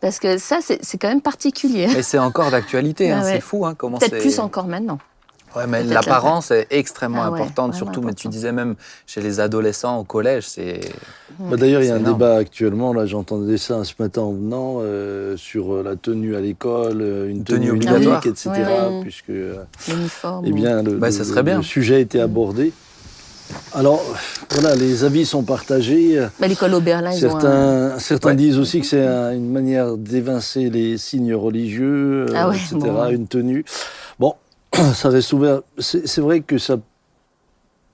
Parce 0.00 0.18
que 0.18 0.38
ça, 0.38 0.58
c'est 0.60 0.78
c'est 0.84 0.98
quand 0.98 1.08
même 1.08 1.20
particulier. 1.20 1.86
Mais 1.94 2.02
c'est 2.02 2.18
encore 2.18 2.50
d'actualité, 2.50 3.10
hein, 3.10 3.20
Ah 3.22 3.24
ouais. 3.24 3.32
c'est 3.34 3.40
fou 3.40 3.66
hein, 3.66 3.74
comment 3.76 3.98
Peut-être 3.98 4.12
c'est- 4.14 4.18
plus 4.20 4.38
encore 4.40 4.66
maintenant. 4.66 4.98
Ouais, 5.58 5.66
mais 5.66 5.82
l'apparence 5.84 6.50
est 6.50 6.66
extrêmement 6.70 7.22
Ah 7.22 7.28
importante, 7.28 7.74
surtout, 7.74 8.00
mais 8.00 8.14
tu 8.14 8.28
disais 8.28 8.52
même 8.52 8.74
chez 9.06 9.20
les 9.20 9.40
adolescents 9.40 9.98
au 9.98 10.04
collège, 10.04 10.44
c'est. 10.46 10.80
Bah, 11.38 11.56
D'ailleurs, 11.56 11.82
il 11.82 11.88
y 11.88 11.90
a 11.90 11.94
un 11.94 11.98
énorme. 11.98 12.14
débat 12.18 12.36
actuellement, 12.36 12.92
là 12.92 13.06
j'entendais 13.06 13.58
ça 13.58 13.84
ce 13.84 13.92
matin 13.98 14.22
en 14.22 14.32
venant, 14.32 14.78
euh, 14.80 15.36
sur 15.36 15.74
euh, 15.74 15.82
la 15.82 15.96
tenue 15.96 16.34
à 16.36 16.40
l'école, 16.40 16.98
euh, 17.00 17.28
une 17.28 17.44
Tenue 17.44 17.58
tenue 17.66 17.70
obligatoire. 17.72 18.26
etc. 18.26 18.50
Ouais, 18.50 18.56
ouais. 18.64 19.00
Puisque 19.02 19.30
euh, 19.30 19.56
L'uniforme. 19.88 20.44
eh 20.46 20.52
bien, 20.52 20.82
le, 20.82 20.92
Bah, 20.92 21.10
ça 21.12 21.24
serait 21.24 21.42
bien. 21.42 21.58
le 21.58 21.62
sujet 21.62 21.96
a 21.96 21.98
été 21.98 22.20
abordé. 22.20 22.72
Alors, 23.72 24.02
voilà, 24.50 24.74
les 24.74 25.04
avis 25.04 25.24
sont 25.24 25.42
partagés. 25.42 26.20
Bah, 26.38 26.48
L'école 26.48 26.74
au 26.74 26.80
Berlin, 26.80 27.12
ils 27.12 27.26
ont 27.26 27.30
un... 27.36 27.40
Certains, 27.40 27.98
certains 27.98 28.28
Ouais. 28.30 28.36
disent 28.36 28.58
aussi 28.58 28.80
que 28.80 28.86
c'est 28.86 29.06
un- 29.06 29.32
une 29.32 29.50
manière 29.50 29.96
d'évincer 29.96 30.68
les 30.68 30.98
signes 30.98 31.34
religieux, 31.34 32.26
Ah 32.34 32.48
ouais, 32.50 32.56
etc., 32.56 32.76
bon. 32.80 33.08
une 33.10 33.26
tenue. 33.26 33.64
Ça 34.94 35.08
reste 35.08 35.32
ouvert. 35.32 35.60
C'est 35.78 36.06
c'est 36.06 36.20
vrai 36.20 36.40
que 36.40 36.58
ça, 36.58 36.76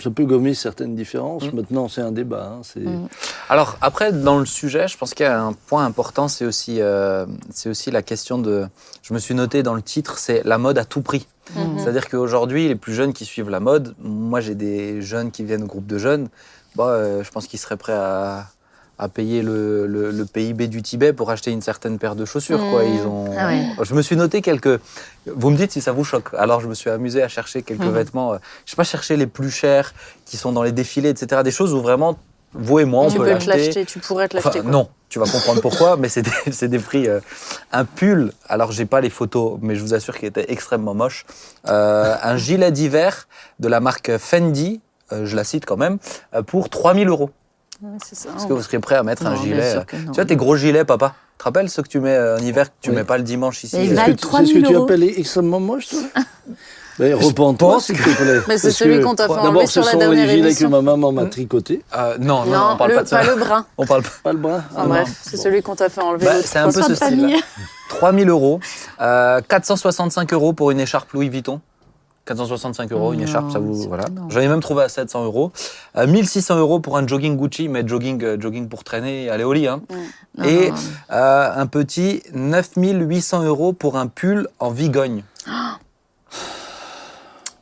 ça 0.00 0.10
peut 0.10 0.24
gommer 0.24 0.54
certaines 0.54 0.94
différences. 0.94 1.44
Mm. 1.44 1.56
Maintenant, 1.56 1.88
c'est 1.88 2.00
un 2.02 2.12
débat. 2.12 2.52
hein, 2.56 2.60
c'est- 2.62 2.80
Mm. 2.80 3.08
Alors, 3.48 3.76
après, 3.80 4.12
dans 4.12 4.38
le 4.38 4.44
sujet, 4.46 4.88
je 4.88 4.98
pense 4.98 5.14
qu'il 5.14 5.24
y 5.24 5.28
a 5.28 5.40
un 5.40 5.52
point 5.52 5.84
important, 5.84 6.28
c'est 6.28 6.44
aussi, 6.44 6.80
euh, 6.80 7.26
c'est 7.50 7.68
aussi 7.70 7.90
la 7.90 8.02
question 8.02 8.38
de. 8.38 8.66
Je 9.02 9.14
me 9.14 9.18
suis 9.18 9.34
noté 9.34 9.62
dans 9.62 9.74
le 9.74 9.82
titre, 9.82 10.18
c'est 10.18 10.42
la 10.44 10.58
mode 10.58 10.78
à 10.78 10.84
tout 10.84 11.00
prix. 11.02 11.26
Mhm. 11.54 11.78
C'est-à-dire 11.78 12.08
qu'aujourd'hui, 12.08 12.68
les 12.68 12.74
plus 12.76 12.94
jeunes 12.94 13.12
qui 13.12 13.24
suivent 13.24 13.50
la 13.50 13.60
mode, 13.60 13.94
moi 14.02 14.40
j'ai 14.40 14.54
des 14.54 15.00
jeunes 15.02 15.30
qui 15.30 15.44
viennent 15.44 15.62
au 15.62 15.66
groupe 15.66 15.86
de 15.86 15.98
jeunes, 15.98 16.28
bah, 16.74 16.88
euh, 16.88 17.22
je 17.22 17.30
pense 17.30 17.46
qu'ils 17.46 17.58
seraient 17.60 17.76
prêts 17.76 17.92
à, 17.92 18.46
à 18.98 19.08
payer 19.08 19.42
le, 19.42 19.86
le- 19.86 20.10
le 20.12 20.24
PIB 20.24 20.68
du 20.68 20.80
Tibet 20.82 21.12
pour 21.12 21.30
acheter 21.30 21.50
une 21.50 21.62
certaine 21.62 21.98
paire 21.98 22.14
de 22.14 22.24
chaussures. 22.24 22.60
Quoi. 22.70 22.84
Mmh. 22.84 22.94
Ils 22.94 23.06
ont... 23.06 23.24
Ah 23.36 23.48
ouais. 23.48 23.66
Je 23.82 23.94
me 23.94 24.02
suis 24.02 24.16
noté 24.16 24.40
quelques... 24.42 24.80
Vous 25.26 25.50
me 25.50 25.56
dites 25.56 25.72
si 25.72 25.80
ça 25.80 25.92
vous 25.92 26.04
choque. 26.04 26.28
Alors 26.38 26.60
je 26.60 26.68
me 26.68 26.74
suis 26.74 26.90
amusé 26.90 27.22
à 27.22 27.28
chercher 27.28 27.62
quelques 27.62 27.80
Mhm. 27.80 27.90
vêtements. 27.92 28.34
euh, 28.34 28.38
Je 28.66 28.70
sais 28.70 28.76
pas 28.76 28.84
chercher 28.84 29.16
les 29.16 29.26
plus 29.26 29.50
chers 29.50 29.92
qui 30.26 30.36
sont 30.36 30.52
dans 30.52 30.62
les 30.62 30.72
défilés, 30.72 31.08
etc. 31.10 31.42
Des 31.42 31.50
choses 31.50 31.74
où 31.74 31.80
vraiment, 31.80 32.16
vous 32.52 32.78
et 32.78 32.84
moi, 32.84 33.04
on 33.06 33.10
tu 33.10 33.18
peut 33.18 33.24
peux 33.24 33.36
te 33.38 33.48
l'acheter. 33.50 33.84
tu 33.84 33.98
pourrais 33.98 34.28
te 34.28 34.36
Enfin, 34.36 34.50
l'acheter. 34.50 34.62
quoi. 34.62 34.70
non, 34.70 34.88
tu 35.08 35.18
vas 35.18 35.26
comprendre 35.26 35.60
pourquoi, 35.60 35.96
mais 35.96 36.08
c'est 36.08 36.22
des, 36.22 36.68
des 36.68 36.78
prix. 36.78 37.08
euh, 37.08 37.18
un 37.72 37.84
pull, 37.84 38.32
alors 38.48 38.70
j'ai 38.70 38.86
pas 38.86 39.00
les 39.00 39.10
photos, 39.10 39.58
mais 39.60 39.74
je 39.74 39.80
vous 39.82 39.92
assure 39.92 40.16
qu'il 40.16 40.28
était 40.28 40.52
extrêmement 40.52 40.94
moche. 40.94 41.26
Euh, 41.66 42.14
un 42.22 42.36
gilet 42.36 42.70
d'hiver 42.70 43.26
de 43.58 43.66
la 43.66 43.80
marque 43.80 44.16
Fendi, 44.18 44.80
euh, 45.12 45.26
je 45.26 45.34
la 45.34 45.42
cite 45.42 45.66
quand 45.66 45.76
même, 45.76 45.98
euh, 46.34 46.42
pour 46.42 46.68
3000 46.70 47.08
euros. 47.08 47.30
Ça. 48.02 48.28
Est-ce 48.36 48.46
que 48.46 48.52
vous 48.52 48.62
serez 48.62 48.78
prêt 48.78 48.94
à 48.96 49.02
mettre 49.02 49.26
un 49.26 49.30
Non, 49.34 49.42
gilet 49.42 49.76
euh. 49.76 49.80
Tu 49.92 50.12
vois, 50.12 50.24
tes 50.24 50.36
gros 50.36 50.56
gilets, 50.56 50.84
papa? 50.84 51.14
Tu 51.32 51.38
te 51.38 51.44
rappelles 51.44 51.68
ceux 51.68 51.82
que 51.82 51.88
tu 51.88 52.00
mets 52.00 52.14
euh, 52.16 52.36
en 52.36 52.40
hiver, 52.40 52.66
que 52.68 52.74
tu 52.80 52.90
Oui. 52.90 52.96
mets 52.96 53.04
pas 53.04 53.16
le 53.18 53.24
dimanche 53.24 53.64
ici? 53.64 53.76
Mais 53.76 53.88
C'est 53.88 53.94
ce 54.06 54.10
ce 54.12 54.16
3000 54.16 54.62
que 54.62 54.68
tu 54.68 54.76
appelles 54.76 55.02
extrêmement 55.02 55.60
moche, 55.60 55.88
toi? 55.88 56.00
Ben, 56.96 57.12
Repends-toi, 57.16 57.80
s'il 57.80 57.96
te 57.98 58.02
plaît. 58.08 58.40
Mais 58.46 58.56
c'est 58.56 58.70
celui 58.70 59.00
qu'on 59.00 59.16
t'a 59.16 59.24
fait 59.26 59.34
D'abord, 59.34 59.46
enlever 59.50 59.66
ce 59.66 59.72
sur 59.82 59.84
la 59.84 59.90
sont 60.04 60.10
les 60.12 60.28
gilets 60.28 60.54
que 60.54 60.64
ma 60.66 60.80
maman 60.80 61.10
m'a 61.10 61.24
tricotés. 61.26 61.82
Euh, 61.96 62.16
non, 62.20 62.44
non, 62.44 62.52
Non, 62.52 62.68
on 62.74 62.76
parle 62.76 62.90
le- 62.90 62.96
pas 62.98 63.02
de 63.02 63.08
ça. 63.08 63.24
le 63.24 63.34
brun. 63.34 63.66
On 63.76 63.84
parle 63.84 64.02
pas. 64.04 64.10
Pas 64.22 64.32
le 64.32 64.38
bras? 64.38 64.62
Ah, 64.70 64.82
Ah, 64.82 64.86
bref, 64.86 65.08
c'est 65.22 65.36
Bon. 65.36 65.42
celui 65.42 65.60
qu'on 65.62 65.74
t'a 65.74 65.88
fait 65.88 66.00
enlever 66.00 66.24
Bah, 66.26 66.34
c'est 66.44 66.60
un 66.60 66.66
peu 66.70 66.82
ce 66.82 66.94
style. 66.94 66.96
famille. 67.18 67.42
3000 67.88 68.28
euros, 68.28 68.60
euh, 69.00 69.40
465 69.48 70.32
euros 70.32 70.52
pour 70.52 70.70
une 70.70 70.78
écharpe 70.78 71.10
Louis 71.14 71.28
Vuitton. 71.28 71.60
465 72.26 72.90
euros, 72.92 73.12
une 73.12 73.20
écharpe, 73.20 73.50
ça 73.50 73.58
vous. 73.58 73.74
Voilà. 73.88 74.04
J'en 74.30 74.40
ai 74.40 74.48
même 74.48 74.60
trouvé 74.60 74.82
à 74.84 74.88
700 74.88 75.24
euros. 75.24 75.52
Euh, 75.96 76.06
1600 76.06 76.58
euros 76.58 76.80
pour 76.80 76.96
un 76.96 77.06
jogging 77.06 77.36
Gucci, 77.36 77.68
mais 77.68 77.86
jogging, 77.86 78.22
euh, 78.24 78.36
jogging 78.40 78.68
pour 78.68 78.82
traîner 78.84 79.24
et 79.24 79.30
aller 79.30 79.44
au 79.44 79.52
lit. 79.52 79.68
Hein. 79.68 79.82
Non, 80.38 80.44
Et- 80.44 80.70
non, 80.70 80.74
non. 80.74 80.80
Euh, 81.12 81.50
un 81.54 81.66
petit 81.66 82.22
9800 82.32 83.44
euros 83.44 83.72
pour 83.72 83.96
un 83.98 84.06
pull 84.06 84.48
en 84.58 84.70
vigogne. 84.70 85.22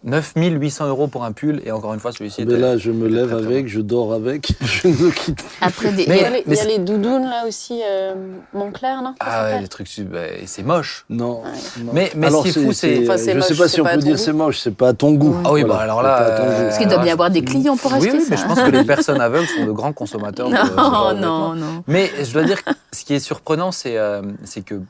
9800 0.05 0.89
euros 0.89 1.07
pour 1.07 1.25
un 1.25 1.33
pull, 1.33 1.61
et 1.65 1.71
encore 1.73 1.95
une 1.95 2.01
fois, 2.01 2.13
celui-ci 2.13 2.45
Mais 2.45 2.53
était- 2.55 2.61
là, 2.61 2.77
je 2.77 2.91
me 2.91 3.07
lève 3.09 3.29
très, 3.29 3.37
très 3.39 3.47
avec, 3.47 3.69
je 3.69 3.81
dors 3.81 4.13
avec, 4.13 4.53
je 4.61 4.89
ne 4.89 4.97
le 4.97 5.11
quitte 5.11 5.37
plus. 5.37 5.47
Après, 5.61 5.93
des... 5.93 6.03
Il 6.05 6.09
y 6.09 6.21
a 6.25 6.31
Mais- 6.31 6.43
les, 6.47 6.51
y 6.55 6.59
a 6.59 6.63
c'est- 6.63 6.69
les 6.69 6.79
doudounes 6.79 7.23
là 7.25 7.45
aussi, 7.47 7.81
euh, 7.89 8.15
Montclair, 8.53 9.03
non 9.03 9.15
ça 9.21 9.27
Ah 9.27 9.45
ouais, 9.45 9.61
les 9.61 9.69
trucs, 9.69 9.89
bah, 10.11 10.19
c'est 10.47 10.63
moche. 10.65 11.05
Non. 11.09 11.43
Ouais. 11.43 11.49
non. 11.85 11.93
Mais- 11.95 12.11
mais 12.17 12.27
Alors, 12.27 12.47
ce 12.47 12.53
qui 12.53 12.59
est 12.59 12.63
fou, 12.65 12.73
c'est- 12.73 13.09
Enfin, 13.09 13.17
je 13.17 13.31
ne 13.37 13.41
sais 13.41 13.55
pas 13.55 13.69
si 13.69 13.81
on 13.81 13.85
peut 13.85 13.97
dire 13.99 14.19
c'est 14.19 14.33
moche, 14.33 14.59
c'est 14.59 14.75
pas 14.75 14.89
à 14.89 14.93
ton 14.93 15.13
goût. 15.13 15.37
Ah 15.45 15.53
oui, 15.53 15.63
Voilà, 15.63 15.75
bah 15.75 15.81
alors 15.83 15.99
c'est 16.01 16.03
pas 16.03 16.17
à 16.17 16.31
ton 16.39 16.45
là, 16.45 16.49
goût. 16.51 16.55
euh, 16.55 16.65
Parce 16.67 16.79
qu'il 16.79 16.89
doit 16.89 16.99
bien 16.99 17.07
y 17.07 17.11
avoir 17.11 17.31
des 17.31 17.45
clients 17.45 17.77
pour 17.77 17.93
Oui, 17.93 17.99
acheter 17.99 18.13
oui, 18.19 18.21
ça. 18.23 18.31
mais 18.31 18.37
je 18.39 18.45
pense 18.47 18.61
que 18.61 18.71
les 18.71 18.85
personnes 18.85 19.21
aveugles 19.21 19.47
sont 19.47 19.65
de 19.67 19.73
grands 19.73 19.93
consommateurs 19.93 20.49
Non, 20.51 21.15
non, 21.15 21.55
non. 21.55 21.85
Mais 21.87 22.11
je 22.23 22.33
dois 22.33 22.43
dire 22.45 22.63
que 22.65 22.71
ce 22.93 23.05
qui 23.05 23.15
est 23.15 23.21
surprenant, 23.21 23.71
c'est 23.73 23.97
euh, 23.99 24.23
c'est 24.45 24.63
que 24.65 24.81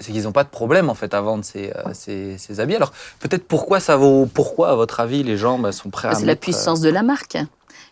c'est 0.00 0.12
qu'ils 0.12 0.24
n'ont 0.24 0.32
pas 0.32 0.44
de 0.44 0.48
problème 0.48 0.90
en 0.90 0.94
fait 0.94 1.14
à 1.14 1.20
vendre 1.20 1.44
ces, 1.44 1.70
euh, 1.70 1.82
ces, 1.92 2.36
ces 2.38 2.60
habits. 2.60 2.76
Alors 2.76 2.92
peut-être 3.20 3.44
pourquoi 3.46 3.80
ça 3.80 3.96
vaut 3.96 4.26
pourquoi 4.26 4.70
à 4.70 4.74
votre 4.74 5.00
avis 5.00 5.22
les 5.22 5.36
gens 5.36 5.58
bah, 5.58 5.72
sont 5.72 5.90
prêts 5.90 6.08
à 6.08 6.14
C'est 6.14 6.20
la 6.22 6.26
mettre, 6.32 6.40
puissance 6.40 6.80
de 6.80 6.90
la 6.90 7.02
marque. 7.02 7.36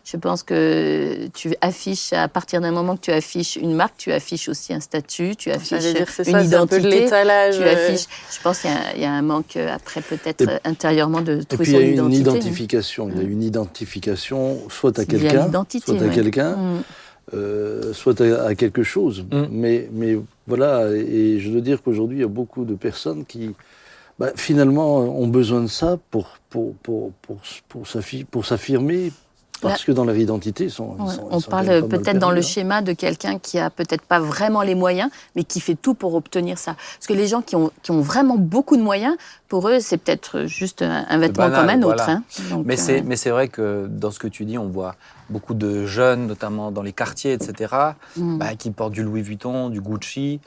Je 0.05 0.17
pense 0.17 0.43
que 0.43 1.27
tu 1.33 1.55
affiches, 1.61 2.11
à 2.11 2.27
partir 2.27 2.59
d'un 2.59 2.71
moment 2.73 2.97
que 2.97 3.01
tu 3.03 3.11
affiches 3.11 3.55
une 3.55 3.73
marque, 3.73 3.93
tu 3.97 4.11
affiches 4.11 4.49
aussi 4.49 4.73
un 4.73 4.81
statut, 4.81 5.37
tu 5.37 5.49
affiches 5.49 5.79
dire, 5.79 6.07
c'est 6.09 6.27
une 6.27 6.33
ça, 6.33 6.43
c'est 6.43 6.55
un 6.55 6.67
peu 6.67 6.81
de 6.81 6.89
identité. 6.89 7.07
Tu 7.07 7.13
euh, 7.63 7.73
affiches. 7.73 8.05
Je 8.35 8.41
pense 8.43 8.59
qu'il 8.59 8.69
y 8.69 8.73
a- 8.73 8.95
il 8.95 9.01
y, 9.01 9.05
a 9.05 9.11
un 9.13 9.21
manque 9.21 9.55
euh, 9.55 9.73
après 9.73 10.01
peut-être 10.01 10.41
Et- 10.41 10.49
euh, 10.49 10.57
intérieurement 10.65 11.21
de 11.21 11.39
Et 11.39 11.45
trouver 11.45 11.63
puis 11.63 11.71
il 11.71 11.93
y 11.93 11.95
son 11.97 12.03
a 12.03 12.07
une 12.07 12.11
identité. 12.13 12.19
identification. 12.39 13.09
Il 13.13 13.17
y 13.17 13.19
a 13.21 13.23
une 13.23 13.43
identification 13.43 14.57
soit 14.69 14.99
à 14.99 15.03
Il 15.03 15.13
y 15.13 15.15
a 15.15 15.19
quelqu'un, 15.19 15.51
soit 15.85 15.95
à 15.95 16.05
ouais. 16.05 16.13
quelqu'un, 16.13 16.55
Mm. 16.57 16.81
euh, 17.35 17.93
soit 17.93 18.19
à, 18.19 18.47
à 18.47 18.55
quelque 18.55 18.83
chose. 18.83 19.23
Mm. 19.31 19.43
Mais, 19.51 19.87
mais 19.93 20.17
voilà, 20.47 20.91
et 20.91 21.39
je 21.39 21.49
veux 21.49 21.61
dire 21.61 21.81
qu'aujourd'hui, 21.81 22.17
il 22.19 22.21
y 22.21 22.25
a 22.25 22.27
beaucoup 22.27 22.65
de 22.65 22.75
personnes 22.75 23.25
qui, 23.25 23.51
bah, 24.19 24.31
finalement, 24.35 24.97
ont 24.99 25.27
besoin 25.27 25.61
de 25.61 25.67
ça 25.67 25.97
pour, 26.11 26.37
pour, 26.49 26.75
pour, 26.75 27.11
pour, 27.21 27.41
pour 28.31 28.45
s'affirmer, 28.45 29.11
parce 29.69 29.83
que 29.83 29.91
dans 29.91 30.05
leur 30.05 30.15
identité, 30.15 30.65
ils 30.65 30.71
sont. 30.71 30.95
ils 30.99 31.03
Ouais, 31.03 31.13
sont- 31.13 31.27
ils 31.31 31.35
on 31.35 31.39
sont 31.39 31.49
parle 31.51 31.87
peut-être 31.87 32.19
dans 32.19 32.31
le 32.31 32.39
hein. 32.39 32.41
schéma 32.41 32.81
de 32.81 32.93
quelqu'un 32.93 33.39
qui 33.39 33.59
a 33.59 33.69
peut-être 33.69 34.03
pas 34.03 34.19
vraiment 34.19 34.61
les 34.61 34.75
moyens, 34.75 35.09
mais 35.35 35.43
qui 35.43 35.59
fait 35.59 35.75
tout 35.75 35.93
pour 35.93 36.15
obtenir 36.15 36.57
ça. 36.57 36.75
Parce 36.75 37.07
que 37.07 37.13
les 37.13 37.27
gens 37.27 37.41
qui 37.41 37.55
ont, 37.55 37.71
qui 37.81 37.91
ont 37.91 38.01
vraiment 38.01 38.37
beaucoup 38.37 38.77
de 38.77 38.81
moyens, 38.81 39.15
pour 39.47 39.67
eux, 39.69 39.79
c'est 39.79 39.97
peut-être 39.97 40.45
juste 40.45 40.81
un, 40.81 41.05
un 41.09 41.17
vêtement 41.17 41.47
banal, 41.49 41.59
comme 41.59 41.69
un 41.69 41.87
autre. 41.87 42.03
voilà. 42.05 42.11
hein. 42.19 42.23
Donc, 42.49 42.65
Mais 42.65 42.75
c'est 42.77 43.01
mais 43.01 43.15
c'est 43.15 43.29
vrai 43.29 43.47
que 43.47 43.87
dans 43.89 44.11
ce 44.11 44.19
que 44.19 44.27
tu 44.27 44.45
dis, 44.45 44.57
on 44.57 44.67
voit 44.67 44.95
beaucoup 45.29 45.53
de 45.53 45.85
jeunes, 45.85 46.27
notamment 46.27 46.71
dans 46.71 46.81
les 46.81 46.93
quartiers, 46.93 47.33
etc., 47.33 47.73
mm. 48.17 48.37
bah, 48.37 48.55
qui 48.55 48.71
portent 48.71 48.93
du 48.93 49.03
Louis 49.03 49.21
Vuitton, 49.21 49.69
du 49.69 49.79
Gucci. 49.81 50.39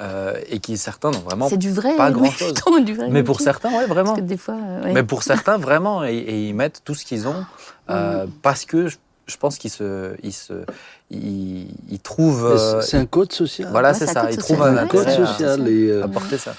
Euh, 0.00 0.34
et 0.48 0.58
qui 0.58 0.76
certains 0.76 1.10
n'ont 1.10 1.20
vraiment. 1.20 1.48
C'est 1.48 1.56
du 1.56 1.70
vrai. 1.70 1.96
pas 1.96 2.10
grand-chose. 2.12 2.52
Vuitton, 2.54 2.80
du 2.80 2.94
vrai 2.94 3.08
Mais 3.10 3.22
pour 3.22 3.40
certains, 3.40 3.70
ouais, 3.76 3.86
vraiment. 3.86 4.10
Parce 4.10 4.20
que 4.20 4.26
des 4.26 4.36
fois, 4.36 4.54
euh, 4.54 4.84
ouais. 4.84 4.92
Mais 4.92 5.02
pour 5.02 5.22
certains, 5.22 5.56
vraiment, 5.58 6.04
et, 6.04 6.14
et 6.16 6.48
ils 6.48 6.54
mettent 6.54 6.82
tout 6.84 6.94
ce 6.94 7.04
qu'ils 7.04 7.28
ont 7.28 7.44
euh, 7.90 8.26
parce 8.42 8.64
que 8.64 8.88
je, 8.88 8.96
je 9.26 9.36
pense 9.36 9.56
qu'ils 9.58 9.70
se, 9.70 10.14
ils 10.22 10.32
se, 10.32 10.64
ils, 11.10 11.68
ils 11.90 12.00
trouvent. 12.00 12.46
Euh, 12.46 12.80
c'est- 12.80 12.96
un 12.96 13.06
code 13.06 13.32
social. 13.32 13.68
voilà, 13.70 13.88
Ouais, 13.90 13.94
c'est 13.94 14.06
ça. 14.06 14.22
code 14.22 14.32
Ils 14.32 14.38
trouvent 14.38 14.62
un 14.62 14.86
code 14.86 15.08
social. 15.10 15.68
Et, 15.68 15.88
euh, 15.90 16.04
à 16.04 16.08
porter 16.08 16.38
ça. 16.38 16.54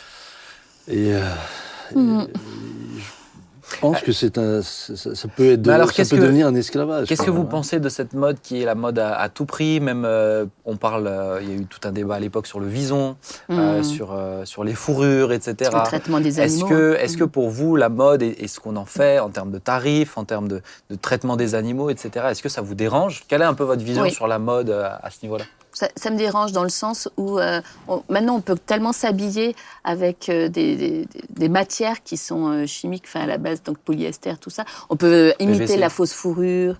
et, 0.87 1.09
et 1.09 1.15
je 3.73 3.79
pense 3.79 4.01
que 4.01 4.11
c'est 4.11 4.37
un, 4.37 4.61
ça, 4.61 4.95
ça 5.15 5.27
peut 5.27 5.51
être, 5.51 5.61
de- 5.61 5.69
Mais 5.69 5.75
alors, 5.75 5.91
ça 5.91 6.03
peut 6.03 6.17
que- 6.17 6.21
devenir 6.21 6.47
un 6.47 6.55
esclavage. 6.55 7.07
Qu'est-ce 7.07 7.23
que 7.23 7.31
vous 7.31 7.41
hein. 7.41 7.47
pensez 7.49 7.79
de 7.79 7.89
cette 7.89 8.13
mode 8.13 8.37
qui 8.41 8.61
est 8.61 8.65
la 8.65 8.75
mode 8.75 8.99
à, 8.99 9.15
à 9.15 9.29
tout 9.29 9.45
prix? 9.45 9.79
Même, 9.79 10.03
euh, 10.05 10.45
on 10.65 10.77
parle, 10.77 11.07
euh, 11.07 11.39
il 11.41 11.49
y 11.49 11.51
a 11.53 11.55
eu 11.55 11.65
tout 11.65 11.79
un 11.87 11.91
débat 11.91 12.15
à 12.15 12.19
l'époque 12.19 12.47
sur 12.47 12.59
le 12.59 12.67
vison, 12.67 13.17
euh, 13.49 13.77
Mhm. 13.77 13.83
sur, 13.83 14.13
euh, 14.13 14.45
sur 14.45 14.63
les 14.63 14.73
fourrures, 14.75 15.31
etc. 15.31 15.71
le 15.73 15.83
traitement 15.83 16.19
des 16.19 16.39
Est-ce 16.39 16.53
animaux. 16.53 16.67
que, 16.69 16.93
hein. 16.93 16.97
est-ce 17.01 17.17
que 17.17 17.23
pour 17.23 17.49
vous, 17.49 17.75
la 17.75 17.89
mode 17.89 18.21
et, 18.21 18.35
et 18.39 18.47
ce 18.47 18.59
qu'on 18.59 18.75
en 18.75 18.85
fait 18.85 19.19
en 19.19 19.29
termes 19.29 19.51
de 19.51 19.59
tarifs, 19.59 20.17
en 20.17 20.25
termes 20.25 20.47
de, 20.47 20.61
de 20.89 20.95
traitement 20.95 21.35
des 21.35 21.55
animaux, 21.55 21.89
etc., 21.89 22.27
est-ce 22.29 22.43
que 22.43 22.49
ça 22.49 22.61
vous 22.61 22.75
dérange? 22.75 23.23
Quelle 23.27 23.41
est 23.41 23.45
un 23.45 23.53
peu 23.53 23.63
votre 23.63 23.83
vision 23.83 24.03
Oui. 24.03 24.11
sur 24.11 24.27
la 24.27 24.39
mode 24.39 24.69
à 24.69 25.09
ce 25.09 25.17
niveau-là? 25.23 25.45
Ça, 25.75 25.89
ça 25.97 26.09
me 26.09 26.17
dérange 26.17 26.53
dans 26.53 26.63
le 26.63 26.69
sens 26.69 27.09
où 27.17 27.37
euh, 27.37 27.61
on- 27.89 28.01
maintenant 28.09 28.35
on 28.37 28.41
peut 28.41 28.55
tellement 28.55 28.93
s'habiller 28.93 29.55
avec 29.83 30.29
euh, 30.29 30.47
des, 30.47 30.75
des- 30.77 31.07
des 31.29 31.49
matières 31.49 32.01
qui 32.01 32.15
sont 32.15 32.47
euh, 32.47 32.65
chimiques, 32.65 33.03
enfin 33.07 33.19
à 33.19 33.25
la 33.27 33.37
base 33.37 33.61
donc 33.61 33.77
polyester, 33.79 34.33
tout 34.39 34.49
ça. 34.49 34.63
On 34.89 34.95
peut 34.95 35.33
imiter 35.39 35.75
la 35.75 35.89
fausse 35.89 36.13
fourrure. 36.13 36.77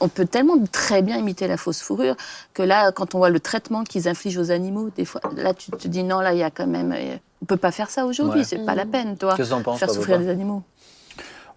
On 0.00 0.08
peut 0.08 0.26
tellement 0.26 0.56
très 0.72 1.02
bien 1.02 1.16
imiter 1.18 1.46
la 1.46 1.56
fausse 1.56 1.80
fourrure 1.82 2.16
que 2.52 2.62
là, 2.64 2.90
quand 2.90 3.14
on 3.14 3.18
voit 3.18 3.30
le 3.30 3.38
traitement 3.38 3.84
qu'ils 3.84 4.08
infligent 4.08 4.38
aux 4.38 4.50
animaux, 4.50 4.90
des 4.96 5.04
fois, 5.04 5.20
là 5.36 5.54
tu 5.54 5.70
te 5.70 5.86
dis 5.86 6.02
non, 6.02 6.18
là 6.20 6.32
il 6.32 6.38
y 6.38 6.42
a 6.42 6.50
quand 6.50 6.66
même, 6.66 6.92
euh, 6.92 7.16
on 7.42 7.46
peut 7.46 7.56
pas 7.56 7.70
faire 7.70 7.90
ça 7.90 8.06
aujourd'hui, 8.06 8.40
Ouais. 8.40 8.46
c'est 8.46 8.66
pas 8.66 8.74
la 8.74 8.86
peine, 8.86 9.16
toi, 9.16 9.34
Qu'est-ce 9.36 9.50
que 9.50 9.54
t'en 9.54 9.62
penses, 9.62 9.78
faire 9.78 9.86
toi, 9.88 9.94
souffrir 9.96 10.18
les 10.18 10.28
animaux. 10.28 10.62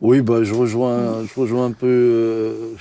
Oui, 0.01 0.21
bah, 0.21 0.43
je, 0.43 0.53
rejoins, 0.53 1.23
je 1.25 1.39
rejoins 1.39 1.65
un 1.65 1.71
peu. 1.71 2.75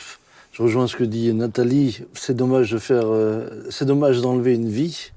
Je 0.55 0.63
rejoins 0.63 0.87
ce 0.87 0.97
que 0.97 1.05
dit 1.05 1.35
Nathalie. 1.35 2.01
C'est 2.15 2.35
dommage 2.35 2.71
de 2.73 2.79
faire. 2.79 3.05
euh, 3.07 3.47
c'est 3.71 3.85
dommage 3.85 4.21
d'enlever 4.23 4.55
une 4.55 4.69
vie. 4.69 5.11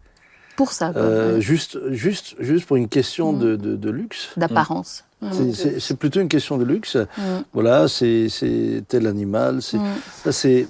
Pour 0.58 0.72
ça, 0.72 0.90
quoi, 0.92 1.02
euh, 1.04 1.40
juste, 1.40 1.78
juste, 1.92 2.36
juste 2.40 2.66
pour 2.66 2.76
une 2.78 2.88
question 2.90 3.32
Mhm. 3.32 3.40
de, 3.40 3.56
de- 3.56 3.76
de 3.76 3.90
luxe. 3.92 4.30
d'apparence. 4.38 5.04
C'est- 5.32 5.54
C'est 5.54 5.80
c'est 5.80 5.96
plutôt 5.96 6.20
une 6.20 6.28
question 6.30 6.58
de 6.58 6.64
luxe. 6.66 6.96
Mm. 6.96 7.22
Voilà, 7.54 7.88
c'est 7.88 8.28
c'est 8.30 8.84
tel 8.88 9.08
animal. 9.08 9.62
c'est 9.64 9.78
Mm. 9.78 9.86
Ça, 10.26 10.32
c'est. 10.32 10.68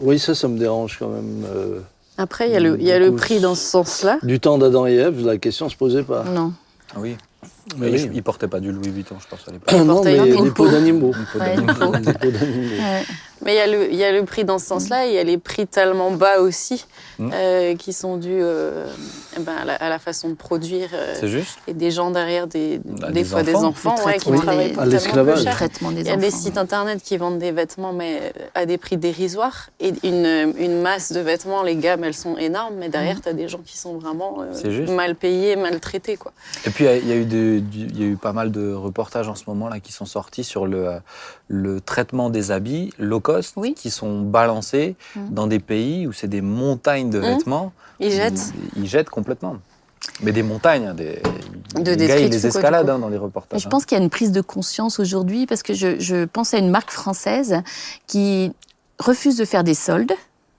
Oui, 0.00 0.18
ça, 0.18 0.34
ça 0.34 0.48
me 0.48 0.58
dérange 0.58 0.98
quand 0.98 1.08
même. 1.08 1.44
euh. 1.54 1.80
Après, 2.18 2.48
il 2.48 2.52
y 2.52 2.56
a 2.56 2.60
le, 2.60 2.76
il 2.80 2.86
y 2.86 2.92
a 2.92 2.98
le 2.98 3.14
prix 3.14 3.40
dans 3.40 3.54
ce 3.54 3.62
sens-là. 3.64 4.18
Du 4.22 4.40
temps 4.40 4.56
d'Adam 4.58 4.86
et 4.86 4.94
Ève, 4.94 5.24
la 5.24 5.36
question 5.38 5.68
se 5.70 5.76
posait 5.76 6.02
pas. 6.02 6.24
Non. 6.24 6.52
Ah 6.94 6.98
Oui. 7.00 7.16
Mais 7.78 7.90
oui. 7.90 8.10
ils 8.14 8.22
portaient 8.22 8.48
pas 8.48 8.60
du 8.60 8.70
Louis 8.72 8.88
Vuitton, 8.90 9.16
je 9.20 9.26
pense, 9.28 9.40
à 9.48 9.52
l'époque. 9.52 9.72
non, 9.86 10.02
mais 10.04 10.18
des 10.18 10.32
peau. 10.32 10.50
peaux 10.52 10.68
d'animaux. 10.68 11.12
Des 11.12 11.26
peaux 11.32 11.38
d'animaux. 11.38 11.92
Mais 13.44 13.52
il 13.54 13.56
y, 13.56 13.60
a 13.60 13.66
le- 13.66 13.90
il 13.92 13.96
y 13.96 14.04
a 14.04 14.12
le 14.12 14.24
prix 14.24 14.44
dans 14.44 14.58
ce 14.58 14.66
sens-là, 14.66 15.06
et 15.06 15.10
il 15.10 15.14
y 15.14 15.18
a 15.18 15.24
les 15.24 15.36
prix 15.38 15.66
tellement 15.66 16.10
bas 16.10 16.40
aussi, 16.40 16.86
Mm. 17.18 17.30
euh, 17.34 17.76
qui 17.76 17.92
sont 17.92 18.16
dus 18.16 18.38
euh, 18.42 18.86
ben, 19.40 19.52
à, 19.60 19.64
la, 19.64 19.74
à 19.74 19.88
la 19.88 19.98
façon 19.98 20.28
de 20.30 20.34
produire, 20.34 20.88
euh, 20.94 21.14
C'est 21.18 21.28
juste 21.28 21.58
et 21.66 21.74
des 21.74 21.90
gens 21.90 22.10
derrière, 22.10 22.46
des, 22.46 22.78
Bah, 22.84 23.08
des, 23.08 23.12
des 23.14 23.24
fois 23.24 23.42
des 23.42 23.54
enfants. 23.54 23.92
enfants 23.92 23.96
Le 24.00 24.06
ouais, 24.06 24.12
qui 24.14 24.20
traitement 24.20 24.40
travaillent 24.40 24.68
des- 24.68 24.74
pour 24.74 24.84
l'esclavage. 24.84 25.34
des 25.36 25.42
Il 25.42 25.46
y 25.46 25.48
a 26.08 26.12
enfants. 26.12 26.20
des 26.20 26.30
sites 26.30 26.58
internet 26.58 27.02
qui 27.02 27.16
vendent 27.16 27.38
des 27.38 27.52
vêtements, 27.52 27.92
mais 27.92 28.32
à 28.54 28.64
des 28.66 28.78
prix 28.78 28.96
dérisoires. 28.96 29.68
Et 29.80 29.92
une, 30.02 30.54
une 30.58 30.80
masse 30.82 31.12
de 31.12 31.20
vêtements, 31.20 31.62
les 31.62 31.76
gammes, 31.76 32.04
elles 32.04 32.14
sont 32.14 32.36
énormes, 32.38 32.74
mais 32.78 32.88
derrière, 32.88 33.20
tu 33.22 33.28
as 33.28 33.32
des 33.34 33.48
gens 33.48 33.60
qui 33.64 33.76
sont 33.78 33.96
vraiment 33.98 34.38
euh, 34.42 34.86
mal 34.94 35.14
payés, 35.14 35.56
maltraités. 35.56 36.16
Quoi. 36.16 36.32
Et 36.66 36.70
puis, 36.70 36.84
il 36.84 37.06
y, 37.06 38.00
y 38.00 38.02
a 38.02 38.06
eu 38.06 38.16
pas 38.16 38.32
mal 38.32 38.50
de 38.50 38.72
reportages 38.72 39.28
en 39.28 39.34
ce 39.34 39.44
moment 39.46 39.68
là 39.68 39.80
qui 39.80 39.92
sont 39.92 40.06
sortis 40.06 40.44
sur 40.44 40.66
le, 40.66 40.88
euh, 40.88 40.98
le 41.48 41.80
traitement 41.80 42.28
des 42.30 42.50
habits 42.50 42.92
low 42.98 43.20
cost 43.20 43.54
Oui. 43.56 43.74
qui 43.74 43.90
sont 43.90 44.22
balancés 44.22 44.96
Mhm. 45.14 45.28
dans 45.30 45.46
des 45.46 45.60
pays 45.60 46.06
où 46.06 46.12
c'est 46.12 46.26
des 46.28 46.40
montagnes 46.40 47.10
de 47.10 47.18
Mhm. 47.20 47.24
vêtements. 47.26 47.72
Ils 48.00 48.10
jettent. 48.10 48.52
Ils, 48.76 48.82
ils 48.84 48.88
jettent 48.88 49.10
complètement. 49.10 49.56
Mais 50.22 50.32
des 50.32 50.42
montagnes, 50.42 50.86
hein, 50.88 50.94
des, 50.94 51.20
De 51.74 51.92
les 51.92 52.06
gars, 52.06 52.18
ils 52.18 52.30
les 52.30 52.46
escaladent 52.46 52.90
hein, 52.90 52.98
dans 52.98 53.08
les 53.08 53.16
reportages. 53.16 53.60
je 53.62 53.68
pense 53.68 53.84
qu'il 53.86 53.96
y 53.96 54.00
a 54.00 54.04
une 54.04 54.10
prise 54.10 54.30
de 54.32 54.40
conscience 54.40 55.00
aujourd'hui 55.00 55.46
parce 55.46 55.62
que 55.62 55.74
je, 55.74 55.98
je 56.00 56.24
pense 56.24 56.52
à 56.54 56.58
une 56.58 56.70
marque 56.70 56.90
française 56.90 57.62
qui 58.06 58.52
refuse 58.98 59.36
de 59.36 59.44
faire 59.44 59.64
des 59.64 59.74
soldes. 59.74 60.12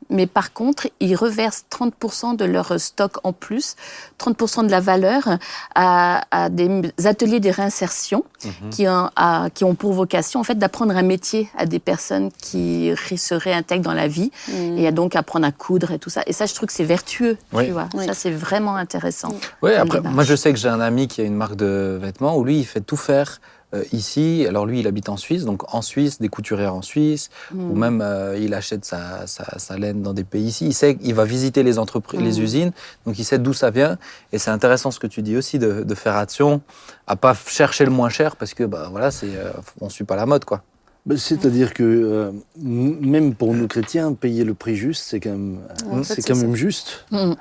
Mais 0.10 0.26
par 0.28 0.54
contre, 0.54 0.88
ils 1.00 1.16
reversent 1.16 1.66
30% 1.70 2.36
de 2.36 2.46
leur 2.46 2.80
stock 2.80 3.18
en 3.24 3.34
plus, 3.34 3.76
30% 4.20 4.66
de 4.66 4.72
la 4.72 4.80
valeur 4.80 5.38
à, 5.76 6.24
à 6.32 6.50
des 6.50 6.82
ateliers 7.06 7.40
de 7.40 7.50
réinsertion 7.50 8.24
Mhm. 8.46 8.70
qui, 8.70 8.88
ont, 8.88 9.10
à- 9.16 9.48
qui 9.54 9.64
ont 9.64 9.74
pour 9.76 9.94
vocation 9.94 10.40
en 10.40 10.44
fait 10.44 10.56
d'apprendre 10.60 10.96
un 10.96 11.02
métier 11.02 11.50
à 11.58 11.66
des 11.66 11.80
personnes 11.80 12.30
qui 12.42 12.92
se 13.18 13.34
réintègrent 13.34 13.84
dans 13.84 13.94
la 13.94 14.08
vie 14.08 14.32
Mm. 14.48 14.78
et 14.78 14.88
à 14.88 14.92
donc 14.92 15.16
apprendre 15.16 15.46
à 15.48 15.52
coudre 15.52 15.92
et 15.92 16.00
tout 16.00 16.10
ça. 16.10 16.22
Et 16.28 16.34
ça, 16.34 16.46
je 16.46 16.54
trouve 16.54 16.68
que 16.68 16.74
c'est 16.74 16.84
vertueux, 16.84 17.38
Oui. 17.54 17.66
tu 17.66 17.72
vois. 17.72 17.90
Oui. 17.96 18.06
Ça, 18.06 18.14
c'est 18.14 18.32
vraiment 18.32 18.76
intéressant. 18.76 19.34
Oui, 19.62 19.74
après, 19.74 19.98
démarche. 20.00 20.16
moi 20.16 20.24
je 20.24 20.36
sais 20.36 20.54
que 20.54 20.60
j'ai 20.60 20.70
un 20.70 20.80
ami 20.80 21.08
qui 21.08 21.22
a 21.22 21.24
une 21.24 21.36
marque 21.36 21.56
de 21.56 21.98
vêtements 22.02 22.38
où 22.38 22.44
lui 22.44 22.60
il 22.60 22.66
fait 22.66 22.82
tout 22.82 22.98
faire 22.98 23.40
euh, 23.74 23.84
ici. 23.92 24.46
Alors 24.48 24.66
lui 24.66 24.80
il 24.80 24.88
habite 24.88 25.10
en 25.10 25.18
Suisse, 25.18 25.44
donc 25.46 25.74
en 25.74 25.82
Suisse, 25.82 26.20
des 26.22 26.30
couturières 26.30 26.74
en 26.74 26.82
Suisse, 26.82 27.30
ou 27.54 27.76
même 27.76 28.02
euh, 28.02 28.38
il 28.40 28.54
achète 28.54 28.86
sa, 28.86 29.28
sa, 29.28 29.60
sa 29.60 29.78
laine 29.78 30.02
dans 30.02 30.14
des 30.14 30.24
pays 30.24 30.46
ici. 30.46 30.66
Il 30.68 30.74
sait 30.74 30.96
qu'il 30.96 31.14
va 31.14 31.26
visiter 31.26 31.64
les 31.64 31.78
entreprises, 31.80 32.22
les 32.22 32.40
Mm. 32.40 32.44
usines, 32.44 32.72
donc 33.06 33.20
il 33.20 33.26
sait 33.26 33.40
d'où 33.40 33.54
ça 33.54 33.70
vient. 33.70 33.98
Et 34.32 34.38
c'est 34.40 34.52
intéressant 34.52 34.92
ce 34.92 35.00
que 35.00 35.08
tu 35.08 35.22
dis 35.22 35.36
aussi 35.36 35.60
de, 35.60 35.84
de 35.84 35.96
faire 35.96 36.16
attention 36.16 36.62
à 37.08 37.16
pas 37.16 37.34
chercher 37.34 37.84
le 37.86 37.92
moins 37.92 38.10
cher 38.10 38.36
parce 38.38 38.54
que 38.54 38.64
bah 38.64 38.88
voilà, 38.92 39.12
c'est 39.12 39.36
euh, 39.36 39.52
on 39.82 39.90
suit 39.90 40.04
pas 40.06 40.16
la 40.16 40.26
mode 40.26 40.46
quoi. 40.46 40.64
Ben, 41.06 41.18
C'est-à-dire 41.18 41.74
que 41.74 41.84
euh, 41.84 42.32
même 42.62 43.34
pour 43.34 43.54
nous 43.54 43.68
chrétiens, 43.68 44.12
payer 44.14 44.44
le 44.44 44.54
prix 44.54 44.76
juste, 44.76 45.04
c'est 45.08 45.22
quand 45.22 45.30
même, 45.32 46.04
fait, 46.04 46.16
c'est 46.16 46.22
quand 46.22 46.36
même 46.36 46.56
juste. 46.56 47.06
Mm. 47.12 47.34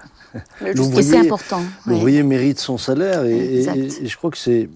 Ouais. 0.65 0.75
L'ouvrier 1.87 2.23
mérite 2.23 2.59
son 2.59 2.79
salaire 2.79 3.25
et, 3.25 3.37
et- 3.37 3.57
Exact. 3.59 3.77
et- 3.77 4.05
et 4.05 4.07
je 4.07 4.17
crois 4.17 4.31
que 4.31 4.37
c'est 4.39 4.69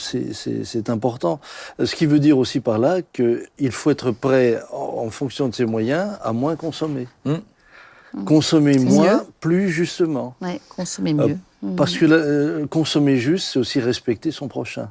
c'est- 0.00 0.90
important. 0.90 1.40
Ce 1.82 1.94
qui 1.94 2.06
veut 2.06 2.18
dire 2.20 2.38
aussi 2.38 2.60
par 2.60 2.78
là 2.78 3.00
qu'il 3.12 3.70
faut 3.72 3.90
être 3.90 4.10
prêt, 4.10 4.60
en, 4.72 5.04
en 5.06 5.10
fonction 5.10 5.48
de 5.48 5.54
ses 5.54 5.64
moyens, 5.66 6.12
à 6.22 6.32
moins 6.32 6.56
consommer. 6.56 7.06
Mm. 7.24 7.34
Consommer 8.24 8.74
C'est 8.78 8.84
moins, 8.84 9.14
mieux. 9.16 9.20
plus 9.40 9.68
justement. 9.70 10.34
Ouais, 10.40 10.60
consommer 10.74 11.12
mieux. 11.14 11.36
Mm. 11.62 11.74
Parce 11.76 11.96
que 11.98 12.06
là, 12.06 12.16
euh, 12.16 12.66
consommer 12.66 13.16
juste, 13.18 13.48
c'est 13.52 13.58
aussi 13.58 13.80
respecter 13.80 14.30
son 14.30 14.48
prochain. 14.48 14.90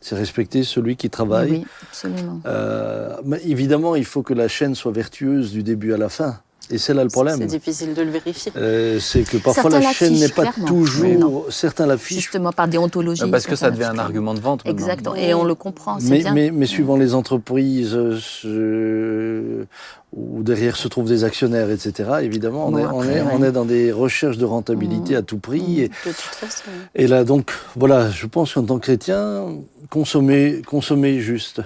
C'est 0.00 0.16
respecter 0.16 0.64
celui 0.64 0.96
qui 0.96 1.08
travaille. 1.08 1.50
Oui, 1.50 1.66
absolument. 1.88 2.40
Euh, 2.44 3.16
mais 3.24 3.40
évidemment, 3.46 3.94
il 3.96 4.04
faut 4.04 4.22
que 4.22 4.34
la 4.34 4.48
chaîne 4.48 4.74
soit 4.74 4.92
vertueuse 4.92 5.50
du 5.52 5.62
début 5.62 5.94
à 5.94 5.96
la 5.96 6.10
fin. 6.10 6.40
Et 6.70 6.78
c'est 6.78 6.94
là 6.94 7.02
le 7.04 7.08
C'est 7.10 7.12
problème. 7.14 7.40
difficile 7.46 7.94
de 7.94 8.02
le 8.02 8.10
vérifier. 8.10 8.52
Euh, 8.56 8.98
c'est 9.00 9.22
que 9.22 9.36
parfois 9.36 9.62
Certains 9.70 9.80
la 9.80 9.92
chaîne 9.92 10.14
n'est 10.14 10.28
pas 10.28 10.42
clairement. 10.42 10.66
toujours. 10.66 11.46
Certains 11.50 11.86
l'affichent. 11.86 12.18
Justement 12.18 12.52
par 12.52 12.68
déontologie. 12.68 13.22
Euh, 13.22 13.28
parce 13.28 13.46
que 13.46 13.56
ça 13.56 13.70
devient 13.70 13.84
un 13.84 13.98
argument 13.98 14.34
de 14.34 14.40
vente. 14.40 14.64
maintenant. 14.64 14.78
Exactement. 14.80 15.14
Et 15.16 15.34
on 15.34 15.44
le 15.44 15.54
comprend, 15.54 15.98
c'est 16.00 16.10
Mais, 16.10 16.18
bien. 16.20 16.32
mais, 16.34 16.50
mais 16.50 16.66
suivant 16.66 16.96
les 16.96 17.14
entreprises 17.14 17.94
euh, 17.94 19.64
où 20.12 20.42
derrière 20.42 20.76
se 20.76 20.88
trouvent 20.88 21.08
des 21.08 21.24
actionnaires, 21.24 21.70
etc., 21.70 22.10
évidemment, 22.22 22.68
on, 22.68 22.70
Bon, 22.72 22.78
est, 23.02 23.20
on, 23.22 23.42
on 23.42 23.50
dans 23.50 23.64
des 23.64 23.90
recherches 23.92 24.38
de 24.38 24.44
rentabilité 24.44 25.14
Mm. 25.14 25.18
à 25.18 25.22
tout 25.22 25.38
prix. 25.38 25.80
Et, 25.82 25.88
De 25.88 25.94
toute 26.04 26.14
façon. 26.16 26.62
et 26.94 27.06
là, 27.06 27.24
donc, 27.24 27.50
voilà, 27.76 28.10
je 28.10 28.26
pense 28.26 28.54
qu'en 28.54 28.62
tant 28.62 28.76
que 28.78 28.82
chrétien, 28.84 29.46
consommer, 29.90 30.62
consommer 30.66 31.20
juste. 31.20 31.60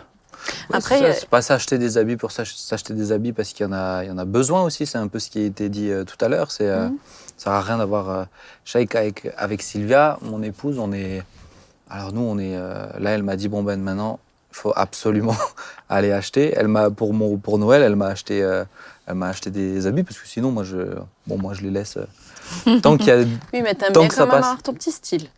Après, 0.73 0.99
ça, 0.99 1.05
euh, 1.05 1.15
pas 1.31 1.43
s'acheter 1.43 1.79
des 1.79 1.99
habits 1.99 2.17
pour 2.17 2.31
s'ach- 2.33 2.55
s'acheter 2.57 2.95
des 2.95 3.13
habits 3.13 3.33
parce 3.33 3.53
qu'il 3.53 3.65
y 3.65 3.69
en 3.69 3.73
a, 3.73 4.05
il 4.05 4.09
y 4.09 4.11
en 4.11 4.19
a 4.19 4.25
besoin 4.25 4.63
aussi. 4.63 4.87
C'est 4.87 4.99
un 4.99 5.09
peu 5.09 5.19
ce 5.19 5.31
qui 5.31 5.39
a 5.41 5.45
été 5.47 5.69
dit 5.69 5.91
euh, 5.91 6.05
tout 6.05 6.23
à 6.25 6.29
l'heure. 6.29 6.51
C'est, 6.51 6.67
euh, 6.69 6.89
Mhm. 6.89 6.97
ça 7.37 7.57
à 7.57 7.61
rien 7.61 7.79
d'avoir. 7.79 8.11
Euh, 8.11 8.25
je 8.65 8.73
sais 8.73 8.87
qu'avec 8.87 9.33
avec 9.37 9.63
Sylvia, 9.63 10.19
mon 10.23 10.43
épouse, 10.43 10.79
on 10.79 10.93
est. 10.93 11.23
Alors 11.91 12.13
nous, 12.13 12.21
on 12.23 12.39
est. 12.39 12.55
euh, 12.57 12.87
là, 12.99 13.11
elle 13.11 13.23
m'a 13.23 13.37
dit 13.37 13.49
bon 13.49 13.63
ben 13.63 13.81
maintenant, 13.81 14.21
il 14.53 14.57
faut 14.57 14.73
absolument 14.77 15.37
aller 15.89 16.13
acheter. 16.13 16.53
Elle 16.57 16.69
m'a 16.69 16.91
pour 16.91 17.15
mon 17.15 17.37
pour 17.39 17.59
Noël, 17.59 17.83
elle 17.83 17.97
m'a 17.97 18.07
acheté. 18.09 18.43
euh, 18.43 18.65
elle 19.07 19.15
m'a 19.15 19.29
acheté 19.29 19.51
des 19.51 19.87
habits 19.87 20.03
parce 20.03 20.19
que 20.19 20.29
sinon, 20.29 20.51
moi, 20.53 20.65
je, 20.65 20.77
bon, 21.27 21.39
moi, 21.39 21.55
je 21.55 21.63
les 21.63 21.71
laisse. 21.71 21.97
euh, 21.97 22.81
tant 22.81 22.97
qu'il 22.99 23.07
y 23.09 23.11
a 23.11 23.17
Oui, 23.55 23.63
mais 23.63 23.75
Tant 23.75 24.01
bien 24.01 24.09
que 24.09 24.15
ça 24.15 24.25
quand 24.27 24.33
même 24.33 24.41
passe. 24.41 24.47
avoir 24.51 24.63
ton 24.63 24.75
petit 24.75 24.93
style. 24.93 25.29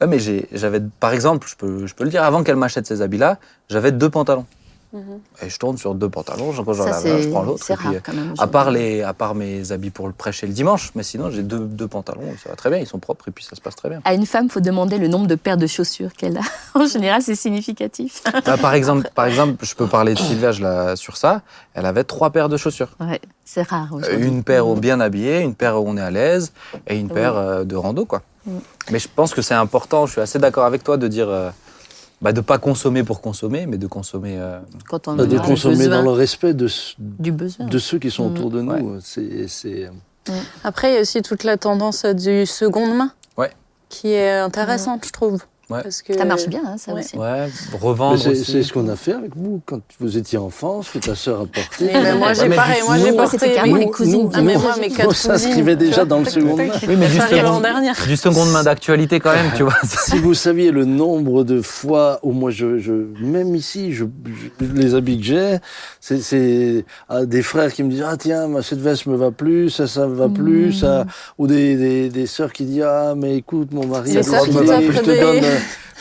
Ouais, 0.00 0.06
mais 0.08 0.18
j'avais, 0.52 0.80
par 1.00 1.12
exemple, 1.12 1.46
je 1.48 1.56
peux, 1.56 1.86
je 1.86 1.94
peux 1.94 2.04
le 2.04 2.10
dire, 2.10 2.22
avant 2.24 2.42
qu'elle 2.42 2.56
m'achète 2.56 2.86
ces 2.86 3.00
habits-là, 3.02 3.38
j'avais 3.68 3.92
deux 3.92 4.10
pantalons. 4.10 4.44
Mhm. 4.92 5.18
Et 5.42 5.48
je 5.50 5.58
tourne 5.58 5.76
sur 5.76 5.94
deux 5.96 6.08
pantalons, 6.08 6.52
quand 6.64 6.72
j'en 6.72 6.84
Ça, 6.86 6.96
avais 6.98 7.10
un, 7.10 7.18
je 7.20 7.28
prends 7.28 7.42
l'autre. 7.42 7.64
c'est 7.64 7.72
euh, 7.72 7.98
quand 8.04 8.12
même. 8.12 8.32
À 8.38 8.46
part, 8.46 8.70
les, 8.70 9.02
à 9.02 9.12
part 9.12 9.34
mes 9.34 9.72
habits 9.72 9.90
pour 9.90 10.06
le 10.06 10.12
prêcher 10.12 10.46
le 10.46 10.52
dimanche, 10.52 10.92
mais 10.94 11.02
sinon 11.02 11.30
j'ai 11.32 11.42
deux, 11.42 11.58
deux 11.66 11.88
pantalons, 11.88 12.22
ça 12.40 12.50
va 12.50 12.54
très 12.54 12.70
bien, 12.70 12.78
ils 12.78 12.86
sont 12.86 13.00
propres 13.00 13.26
et 13.26 13.32
puis 13.32 13.42
ça 13.44 13.56
se 13.56 13.60
passe 13.60 13.74
très 13.74 13.88
bien. 13.88 14.00
À 14.04 14.14
une 14.14 14.24
femme, 14.24 14.48
faut 14.48 14.60
demander 14.60 14.98
le 14.98 15.08
nombre 15.08 15.26
de 15.26 15.34
paires 15.34 15.56
de 15.56 15.66
chaussures 15.66 16.12
qu'elle 16.12 16.36
a. 16.36 16.42
En 16.78 16.86
général, 16.86 17.22
c'est 17.22 17.34
significatif. 17.34 18.22
Bah, 18.46 18.56
par, 18.56 18.74
exemple, 18.74 19.08
par 19.16 19.26
exemple, 19.26 19.64
je 19.64 19.74
peux 19.74 19.88
parler 19.88 20.14
de 20.14 20.18
Sylvia 20.20 20.52
je 20.52 20.62
la- 20.62 20.94
sur 20.94 21.16
ça, 21.16 21.42
elle 21.74 21.86
avait 21.86 22.04
trois 22.04 22.30
paires 22.30 22.48
de 22.48 22.56
chaussures. 22.56 22.90
Ouais, 23.00 23.20
c'est 23.44 23.62
rare. 23.68 23.88
Euh. 23.94 24.18
Une 24.20 24.44
paire 24.44 24.68
au 24.68 24.76
bien 24.76 25.00
habillé, 25.00 25.40
une 25.40 25.56
paire 25.56 25.82
où 25.82 25.88
on 25.88 25.96
est 25.96 26.00
à 26.02 26.10
l'aise 26.12 26.52
et 26.86 26.96
une 26.96 27.08
paire 27.08 27.36
euh, 27.36 27.64
de 27.64 27.74
rando. 27.74 28.04
quoi. 28.04 28.22
Mais 28.90 28.98
je 28.98 29.08
pense 29.14 29.34
que 29.34 29.42
c'est 29.42 29.54
important, 29.54 30.06
je 30.06 30.12
suis 30.12 30.20
assez 30.20 30.38
d'accord 30.38 30.64
avec 30.64 30.84
toi 30.84 30.96
de 30.96 31.08
dire 31.08 31.28
euh, 31.28 31.50
bah, 32.20 32.32
de 32.32 32.38
ne 32.38 32.42
pas 32.44 32.58
consommer 32.58 33.02
pour 33.02 33.20
consommer, 33.20 33.66
mais 33.66 33.78
de 33.78 33.86
consommer. 33.86 34.36
euh, 34.38 34.58
Quand 34.88 35.08
on 35.08 35.14
Bah, 35.16 35.26
de 35.26 35.38
consommer 35.38 35.76
besoin 35.76 35.96
dans 35.96 36.02
le 36.02 36.10
respect 36.10 36.54
de, 36.54 36.68
ce- 36.68 36.94
du 36.98 37.32
besoin. 37.32 37.66
de 37.66 37.78
ceux 37.78 37.98
qui 37.98 38.10
sont 38.10 38.28
Mm. 38.28 38.32
autour 38.34 38.50
de 38.50 38.60
nous. 38.62 38.72
Ouais. 38.72 38.98
C'est, 39.02 39.48
c'est- 39.48 39.90
Après, 40.62 40.90
il 40.90 40.94
y 40.94 40.98
a 40.98 41.00
aussi 41.00 41.20
toute 41.22 41.44
la 41.44 41.56
tendance 41.56 42.04
du 42.04 42.46
seconde 42.46 42.96
main. 42.96 43.12
Ouais. 43.36 43.50
Qui 43.88 44.12
est 44.12 44.38
intéressante, 44.38 45.04
je 45.06 45.10
trouve. 45.10 45.42
Ouais. 45.70 45.82
Parce 45.82 46.02
que... 46.02 46.12
Ça 46.12 46.24
marche 46.26 46.46
bien, 46.46 46.60
hein, 46.66 46.76
ça 46.76 46.92
Ouais. 46.92 47.00
aussi. 47.00 47.16
ouais, 47.16 47.48
revendre. 47.80 48.18
c'est, 48.18 48.62
ce 48.62 48.72
qu'on 48.72 48.86
a 48.88 48.96
fait 48.96 49.12
avec 49.14 49.34
vous 49.34 49.62
quand 49.64 49.80
vous 49.98 50.18
étiez 50.18 50.36
enfant, 50.38 50.82
ce 50.82 50.90
que 50.92 50.98
ta 50.98 51.14
sœur 51.14 51.40
a 51.40 51.46
porté. 51.46 51.86
Mais, 51.86 52.02
mais 52.02 52.14
moi, 52.14 52.34
j'ai 52.34 52.48
pareil. 52.50 52.82
Moi, 52.86 52.98
j'ai 52.98 53.12
porté. 53.12 53.38
c'était 53.38 53.54
carrément 53.54 53.76
mes- 53.78 53.84
les 53.86 53.90
cousines. 53.90 54.30
Ah, 54.34 54.42
mais 54.42 54.54
Nous, 54.54 54.60
moi, 54.60 54.74
mes 54.78 54.88
nous, 54.90 54.94
quatre 54.94 55.12
ça 55.14 55.32
cousines. 55.32 55.46
s'inscrivait 55.46 55.76
déjà 55.76 56.04
dans 56.04 56.18
le 56.20 56.26
tac, 56.26 56.36
main. 56.36 56.52
Oui, 56.86 56.96
mais 56.98 57.08
du 57.08 57.18
second-. 57.18 57.62
Du 58.06 58.16
seconde 58.16 58.50
main 58.50 58.62
d'actualité 58.62 59.20
quand 59.20 59.32
même, 59.32 59.50
tu 59.56 59.62
vois. 59.62 59.74
Si 59.84 60.18
vous 60.18 60.34
saviez 60.34 60.70
le 60.70 60.84
nombre 60.84 61.44
de 61.44 61.62
fois 61.62 62.18
où 62.22 62.32
moi, 62.32 62.50
je, 62.50 62.78
je 62.78 62.92
même 63.20 63.54
ici, 63.54 63.92
je, 63.94 64.04
je- 64.60 64.66
les 64.66 64.94
habits 64.94 65.18
que 65.18 65.24
j'ai, 65.24 65.56
c'est, 66.00 66.84
ah, 67.08 67.24
des 67.24 67.42
frères 67.42 67.72
qui 67.72 67.82
me 67.82 67.90
disent 67.90 68.04
ah 68.06 68.16
tiens, 68.18 68.48
cette 68.62 68.80
veste 68.80 69.06
me 69.06 69.16
va 69.16 69.30
plus, 69.30 69.70
ça 69.70 69.86
ça 69.86 70.06
me 70.06 70.14
va 70.14 70.28
plus, 70.28 70.72
ça, 70.72 71.06
ou 71.38 71.46
des, 71.46 71.76
des, 71.76 72.08
des 72.10 72.26
sœurs 72.26 72.52
qui 72.52 72.64
disent 72.64 72.82
ah 72.86 73.14
mais 73.16 73.36
écoute 73.36 73.72
mon 73.72 73.86
mari, 73.86 74.16
a 74.16 74.20
qui 74.20 74.28
robes, 74.28 74.48
t'offre 74.66 74.92
je 74.92 74.98
te 75.00 75.20
donne, 75.20 75.44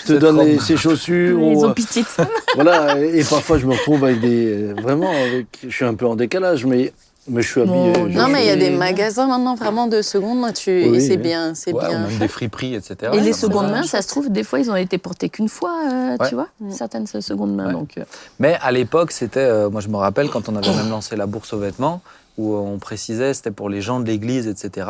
je 0.01 0.13
te 0.13 0.17
donne 0.19 0.39
les- 0.43 0.59
ses 0.59 0.77
chaussures. 0.77 1.39
Ils 1.39 1.55
ou, 1.55 1.65
ont 1.65 1.69
euh, 1.69 2.03
ça. 2.07 2.27
voilà, 2.55 2.99
et, 2.99 3.19
et 3.19 3.23
parfois 3.23 3.57
je 3.57 3.65
me 3.65 3.71
retrouve 3.73 4.03
avec 4.05 4.19
des 4.19 4.73
vraiment, 4.73 5.09
avec, 5.09 5.47
je 5.63 5.69
suis 5.73 5.85
un 5.85 5.93
peu 5.95 6.05
en 6.07 6.15
décalage, 6.15 6.65
mais 6.65 6.93
mais 7.25 7.41
je 7.41 7.47
suis 7.51 7.61
habillé. 7.61 7.93
Non, 7.93 7.93
je- 8.09 8.17
Non, 8.17 8.27
mais 8.27 8.43
il 8.43 8.47
y 8.47 8.51
a 8.51 8.57
des 8.57 8.69
magasins 8.69 9.27
maintenant 9.27 9.55
vraiment 9.55 9.87
de 9.87 10.01
seconde 10.01 10.41
main. 10.41 10.51
Tu... 10.51 10.69
Oui, 10.89 10.97
et 10.97 10.99
c'est 10.99 11.11
oui. 11.11 11.17
bien, 11.17 11.53
c'est 11.55 11.71
Ouais, 11.71 11.85
ou 11.85 11.87
bien. 11.87 11.99
même 12.07 12.17
des 12.17 12.27
friperies, 12.37 12.75
etc. 12.75 13.13
Et 13.13 13.21
les 13.21 13.31
secondes 13.31 13.71
mains, 13.71 13.83
ça 13.83 14.01
se 14.01 14.09
trouve, 14.09 14.29
des 14.29 14.43
fois, 14.43 14.59
ils 14.59 14.69
ont 14.69 14.75
été 14.75 14.97
portés 14.97 15.29
qu'une 15.29 15.47
fois, 15.47 15.73
euh, 15.89 16.17
Ouais. 16.19 16.27
tu 16.27 16.35
vois, 16.35 16.49
Mm. 16.59 16.71
certaines 16.71 17.07
secondes 17.07 17.55
mains. 17.55 17.67
Ouais. 17.67 17.71
Donc, 17.73 17.91
euh, 17.97 18.03
Mais 18.39 18.57
à 18.61 18.73
l'époque, 18.73 19.13
c'était, 19.13 19.39
euh, 19.39 19.69
moi 19.69 19.79
je 19.79 19.87
me 19.87 19.95
rappelle 19.95 20.27
quand 20.29 20.49
on 20.49 20.55
avait 20.57 20.75
même 20.75 20.89
lancé 20.89 21.15
la 21.15 21.25
bourse 21.25 21.53
aux 21.53 21.59
vêtements, 21.59 22.01
où 22.37 22.55
on 22.57 22.77
précisait 22.77 23.33
c'était 23.33 23.51
pour 23.51 23.69
les 23.69 23.79
gens 23.79 24.01
de 24.01 24.05
l'église, 24.07 24.47
etc. 24.49 24.87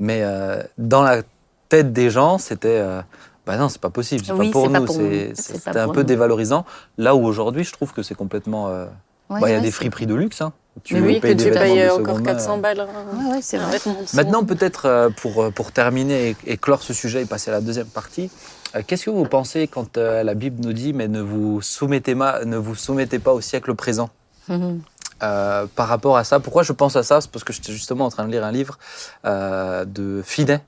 Mais 0.00 0.22
euh, 0.24 0.60
dans 0.76 1.02
la 1.02 1.22
tête 1.68 1.92
des 1.92 2.10
gens, 2.10 2.38
c'était, 2.38 2.80
euh, 2.80 3.00
bah 3.46 3.56
non, 3.56 3.68
c'est 3.68 3.80
pas 3.80 3.90
possible, 3.90 4.24
c'est 4.24 4.32
Oui, 4.32 4.46
pas 4.48 4.52
pour 4.52 4.70
nous, 4.70 4.86
c'est- 4.86 5.32
un 5.76 5.88
peu 5.88 6.00
nous. 6.00 6.06
dévalorisant. 6.06 6.64
Là 6.98 7.14
où 7.14 7.24
aujourd'hui, 7.26 7.64
je 7.64 7.72
trouve 7.72 7.92
que 7.92 8.02
c'est 8.02 8.14
complètement. 8.14 8.68
euh, 8.68 8.84
ouais, 9.30 9.40
bah, 9.40 9.48
Il 9.48 9.50
y 9.50 9.54
a 9.54 9.56
ouais, 9.56 9.60
des 9.62 9.70
friperies 9.70 10.06
de 10.06 10.14
luxe. 10.14 10.40
Hein. 10.42 10.52
Tu 10.84 10.94
Mais 10.94 11.00
oui, 11.00 11.16
que 11.16 11.22
payes 11.22 11.34
des 11.34 11.50
tu 11.50 11.50
payes 11.50 11.90
encore 11.90 12.18
main, 12.18 12.22
400 12.22 12.58
euh. 12.58 12.60
balles. 12.60 12.80
Ouais, 12.80 13.32
ouais, 13.32 13.38
c'est 13.42 13.56
un 13.56 13.66
vrai. 13.66 13.80
Maintenant, 14.14 14.44
peut-être 14.44 14.86
euh, 14.86 15.10
pour, 15.10 15.52
pour 15.52 15.72
terminer 15.72 16.30
et, 16.30 16.36
et 16.46 16.56
clore 16.56 16.82
ce 16.82 16.94
sujet 16.94 17.22
et 17.22 17.26
passer 17.26 17.50
à 17.50 17.54
la 17.54 17.60
deuxième 17.60 17.88
partie, 17.88 18.30
euh, 18.76 18.82
qu'est-ce 18.86 19.06
que 19.06 19.10
vous 19.10 19.24
pensez 19.24 19.66
quand 19.66 19.98
euh, 19.98 20.22
la 20.22 20.34
Bible 20.34 20.64
nous 20.64 20.72
dit 20.72 20.92
mais 20.92 21.08
ne 21.08 21.20
vous 21.20 21.60
soumettez, 21.60 22.14
ma- 22.14 22.44
ne 22.44 22.56
vous 22.56 22.76
soumettez 22.76 23.18
pas 23.18 23.32
au 23.32 23.40
siècle 23.40 23.74
présent? 23.74 24.10
Mhm. 24.48 24.80
Euh, 25.22 25.66
par 25.76 25.88
rapport 25.88 26.16
à 26.16 26.24
ça. 26.24 26.40
Pourquoi 26.40 26.62
je 26.62 26.72
pense 26.72 26.96
à 26.96 27.02
ça? 27.02 27.20
C'est 27.20 27.30
parce 27.30 27.44
que 27.44 27.52
j'étais 27.52 27.72
justement 27.72 28.06
en 28.06 28.08
train 28.10 28.24
de 28.24 28.30
lire 28.32 28.42
un 28.42 28.52
livre 28.52 28.78
euh, 29.26 29.84
de 29.84 30.22
Finet, 30.24 30.62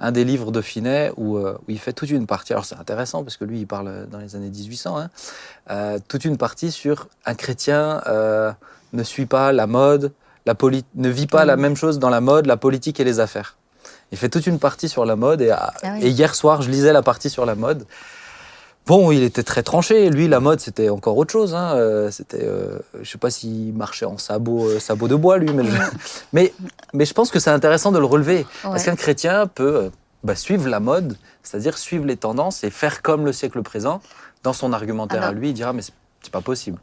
un 0.00 0.12
des 0.12 0.24
livres 0.24 0.50
de 0.52 0.60
Finet 0.60 1.12
où, 1.16 1.36
euh, 1.36 1.54
où 1.66 1.70
il 1.70 1.78
fait 1.78 1.92
toute 1.92 2.10
une 2.10 2.26
partie. 2.26 2.52
Alors 2.52 2.64
c'est 2.64 2.76
intéressant 2.76 3.22
parce 3.24 3.36
que 3.36 3.44
lui, 3.44 3.60
il 3.60 3.66
parle 3.66 4.06
dans 4.10 4.18
les 4.18 4.36
années 4.36 4.50
1800. 4.50 4.98
hein, 4.98 5.10
euh, 5.70 5.98
toute 6.08 6.24
une 6.24 6.36
partie 6.36 6.70
sur 6.72 7.08
un 7.26 7.34
chrétien 7.34 8.02
euh, 8.06 8.52
ne 8.92 9.02
suit 9.02 9.26
pas 9.26 9.52
la 9.52 9.66
mode, 9.66 10.12
la 10.46 10.54
ne 10.94 11.08
vit 11.08 11.26
pas 11.26 11.44
la 11.44 11.56
même 11.56 11.76
chose 11.76 11.98
dans 11.98 12.10
la 12.10 12.20
mode, 12.20 12.46
la 12.46 12.56
politique 12.56 13.00
et 13.00 13.04
les 13.04 13.20
affaires. 13.20 13.56
Il 14.12 14.16
fait 14.18 14.30
toute 14.30 14.46
une 14.46 14.58
partie 14.58 14.88
sur 14.88 15.04
la 15.04 15.16
mode 15.16 15.42
et, 15.42 15.50
Ah 15.50 15.72
oui. 15.94 16.04
et 16.04 16.08
hier 16.08 16.34
soir, 16.34 16.62
je 16.62 16.70
lisais 16.70 16.92
la 16.92 17.02
partie 17.02 17.28
sur 17.28 17.44
la 17.44 17.54
mode. 17.54 17.84
Bon, 18.88 19.12
il 19.12 19.22
était 19.22 19.42
très 19.42 19.62
tranché. 19.62 20.08
Lui, 20.08 20.28
la 20.28 20.40
mode, 20.40 20.60
c'était 20.60 20.88
encore 20.88 21.16
autre 21.18 21.30
chose. 21.30 21.54
Hein. 21.54 21.74
Euh, 21.76 22.10
C'était, 22.10 22.40
euh, 22.42 22.78
je 23.02 23.08
sais 23.10 23.18
pas 23.18 23.28
s'il 23.30 23.74
marchait 23.74 24.06
en 24.06 24.16
sabot, 24.16 24.66
euh, 24.66 24.78
sabot 24.80 25.08
de 25.08 25.14
bois, 25.14 25.36
lui, 25.36 25.52
mais, 25.52 25.62
je... 25.64 25.70
mais, 26.32 26.54
mais 26.94 27.04
je 27.04 27.12
pense 27.12 27.30
que 27.30 27.38
c'est 27.38 27.50
intéressant 27.50 27.92
de 27.92 27.98
le 27.98 28.06
relever. 28.06 28.46
Parce 28.62 28.80
Ouais. 28.80 28.84
qu'un 28.86 28.96
chrétien 28.96 29.46
peut 29.46 29.76
euh, 29.76 29.90
bah, 30.24 30.34
suivre 30.34 30.68
la 30.68 30.80
mode, 30.80 31.18
c'est-à-dire 31.42 31.76
suivre 31.76 32.06
les 32.06 32.16
tendances 32.16 32.64
et 32.64 32.70
faire 32.70 33.02
comme 33.02 33.26
le 33.26 33.32
siècle 33.34 33.62
présent. 33.62 34.00
Dans 34.42 34.54
son 34.54 34.72
argumentaire 34.72 35.18
Alors- 35.18 35.30
à 35.30 35.32
lui, 35.34 35.50
il 35.50 35.52
dira 35.54 35.72
mais 35.74 35.82
c'est- 35.82 35.92
pas 36.32 36.40
possible. 36.40 36.78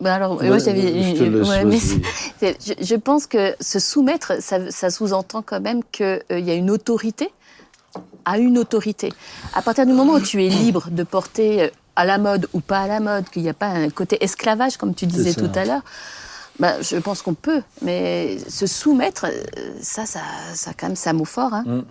Bah 0.00 0.14
alors, 0.14 0.36
Ouais, 0.38 0.46
moi, 0.48 0.58
j'avais. 0.58 0.80
je 1.16 1.24
ouais, 1.24 1.64
mais 1.64 2.98
pense 2.98 3.26
que 3.26 3.54
se 3.60 3.80
soumettre, 3.80 4.34
ça, 4.40 4.70
ça 4.70 4.90
sous-entend 4.90 5.42
quand 5.42 5.60
même 5.60 5.82
qu'il 5.90 6.20
y 6.30 6.50
a 6.50 6.54
une 6.54 6.70
autorité 6.70 7.30
à 8.28 8.38
une 8.38 8.58
autorité. 8.58 9.12
À 9.54 9.62
partir 9.62 9.86
du 9.86 9.92
moment 9.92 10.14
où 10.14 10.20
tu 10.20 10.44
es 10.44 10.48
libre 10.48 10.88
de 10.90 11.02
porter 11.02 11.62
euh, 11.62 11.68
à 11.96 12.04
la 12.04 12.18
mode 12.18 12.46
ou 12.52 12.60
pas 12.60 12.80
à 12.80 12.86
la 12.86 13.00
mode, 13.00 13.24
qu'il 13.30 13.42
n'y 13.42 13.48
a 13.48 13.54
pas 13.54 13.68
un 13.68 13.88
côté 13.90 14.22
esclavage, 14.22 14.76
comme 14.76 14.94
tu 14.94 15.06
disais 15.06 15.32
tout 15.34 15.50
à 15.54 15.64
l'heure, 15.64 15.82
bah, 16.60 16.74
je 16.82 16.96
pense 16.96 17.22
qu'on 17.22 17.34
peut. 17.34 17.62
Mais 17.82 18.36
se 18.48 18.66
soumettre, 18.66 19.26
euh, 19.26 19.70
ça, 19.80 20.04
ça, 20.06 20.20
ça 20.54 20.70
a 20.70 20.74
quand 20.74 20.88
même 20.88 20.96
ça 20.96 21.12
mot 21.12 21.24
fort. 21.24 21.54
Hein. 21.54 21.84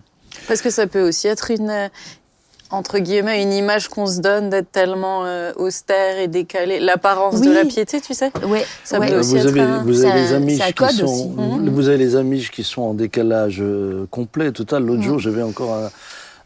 Parce 0.48 0.62
que 0.62 0.70
ça 0.70 0.86
peut 0.86 1.02
aussi 1.08 1.28
être 1.28 1.50
une, 1.52 1.70
euh, 1.70 1.88
entre 2.70 3.00
guillemets, 3.00 3.42
une 3.42 3.54
image 3.54 3.88
qu'on 3.88 4.06
se 4.08 4.20
donne 4.20 4.50
d'être 4.50 4.72
tellement 4.72 5.26
euh, 5.26 5.52
austère 5.56 6.20
et 6.20 6.28
décalée. 6.28 6.80
L'apparence 6.82 7.42
de 7.42 7.50
Oui. 7.50 7.56
la 7.56 7.66
piété, 7.66 8.00
tu 8.02 8.14
sais. 8.14 8.32
Ouais, 8.46 8.66
Ça 8.84 9.00
ouais. 9.00 9.08
peut 9.08 9.14
Euh, 9.16 9.20
aussi 9.22 9.32
vous, 9.32 9.38
être 9.38 9.48
avez, 9.48 9.62
un- 9.62 9.84
vous 9.84 10.06
avez 10.06 10.22
les 10.22 10.34
Amish 10.34 10.60
qui 10.74 10.94
sont, 10.96 11.04
aussi. 11.06 11.28
Mhm. 11.30 11.70
vous 11.70 11.88
avez 11.88 11.98
les 11.98 12.16
Amish 12.16 12.52
qui 12.52 12.64
sont 12.64 12.82
en 12.84 12.94
décalage 12.94 13.64
complet, 14.12 14.52
total. 14.52 14.84
L'autre 14.84 15.00
Mhm. 15.02 15.06
jour, 15.08 15.20
j'avais 15.20 15.44
encore 15.44 15.74
un, 15.74 15.90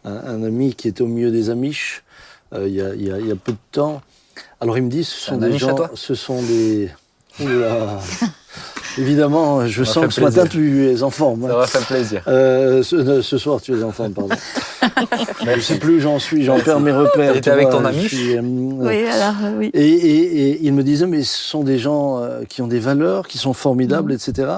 un- 0.05 0.11
un 0.35 0.43
ami 0.43 0.73
qui 0.73 0.87
était 0.87 1.01
au 1.01 1.07
milieu 1.07 1.31
des 1.31 1.49
Amish 1.49 2.03
euh, 2.53 2.67
il 2.67 2.73
y, 2.75 2.81
a, 2.81 2.93
il 2.95 3.07
y 3.07 3.11
a- 3.11 3.19
il 3.19 3.27
y 3.27 3.31
a 3.31 3.35
peu 3.35 3.51
de 3.53 3.57
temps. 3.71 4.01
Alors 4.59 4.77
il 4.77 4.83
me 4.83 4.89
dit, 4.89 5.03
ce 5.03 5.17
sont 5.19 5.35
un 5.35 5.49
des 5.49 5.57
gens, 5.57 5.75
ce 5.95 6.13
sont 6.15 6.41
des. 6.41 6.89
Oula. 7.39 7.99
Évidemment, 8.97 9.65
je 9.67 9.83
sens 9.85 10.05
que 10.07 10.13
ce 10.13 10.19
matin 10.19 10.45
tu 10.45 10.85
es 10.89 11.01
en 11.01 11.09
forme. 11.11 11.47
Ça 11.47 11.55
va 11.55 11.65
faire 11.67 11.85
plaisir. 11.87 12.21
Euh, 12.27 12.83
ce, 12.83 12.95
euh, 12.97 13.21
ce 13.21 13.37
soir, 13.37 13.61
tu 13.61 13.73
es 13.79 13.83
en 13.83 13.91
forme, 13.91 14.11
pardon. 14.11 14.35
je 15.45 15.49
ne 15.49 15.61
sais 15.61 15.79
plus 15.79 15.95
où 15.95 15.99
j'en 16.01 16.19
suis, 16.19 16.43
j'en 16.43 16.59
perds 16.59 16.81
mes 16.81 16.91
repères. 16.91 17.39
Tu 17.39 17.49
avec 17.49 17.69
vois, 17.69 17.81
ton 17.81 17.93
suis, 17.93 18.35
euh, 18.35 18.41
Oui, 18.43 19.05
alors, 19.07 19.35
euh, 19.43 19.53
oui. 19.57 19.71
et, 19.73 19.87
et- 19.87 20.49
et 20.51 20.59
il 20.63 20.73
me 20.73 20.83
disait, 20.83 21.07
mais 21.07 21.23
ce 21.23 21.37
sont 21.37 21.63
des 21.63 21.79
gens 21.79 22.19
euh, 22.21 22.41
qui 22.49 22.61
ont 22.61 22.67
des 22.67 22.79
valeurs, 22.79 23.27
qui 23.29 23.37
sont 23.37 23.53
formidables, 23.53 24.11
etc. 24.11 24.49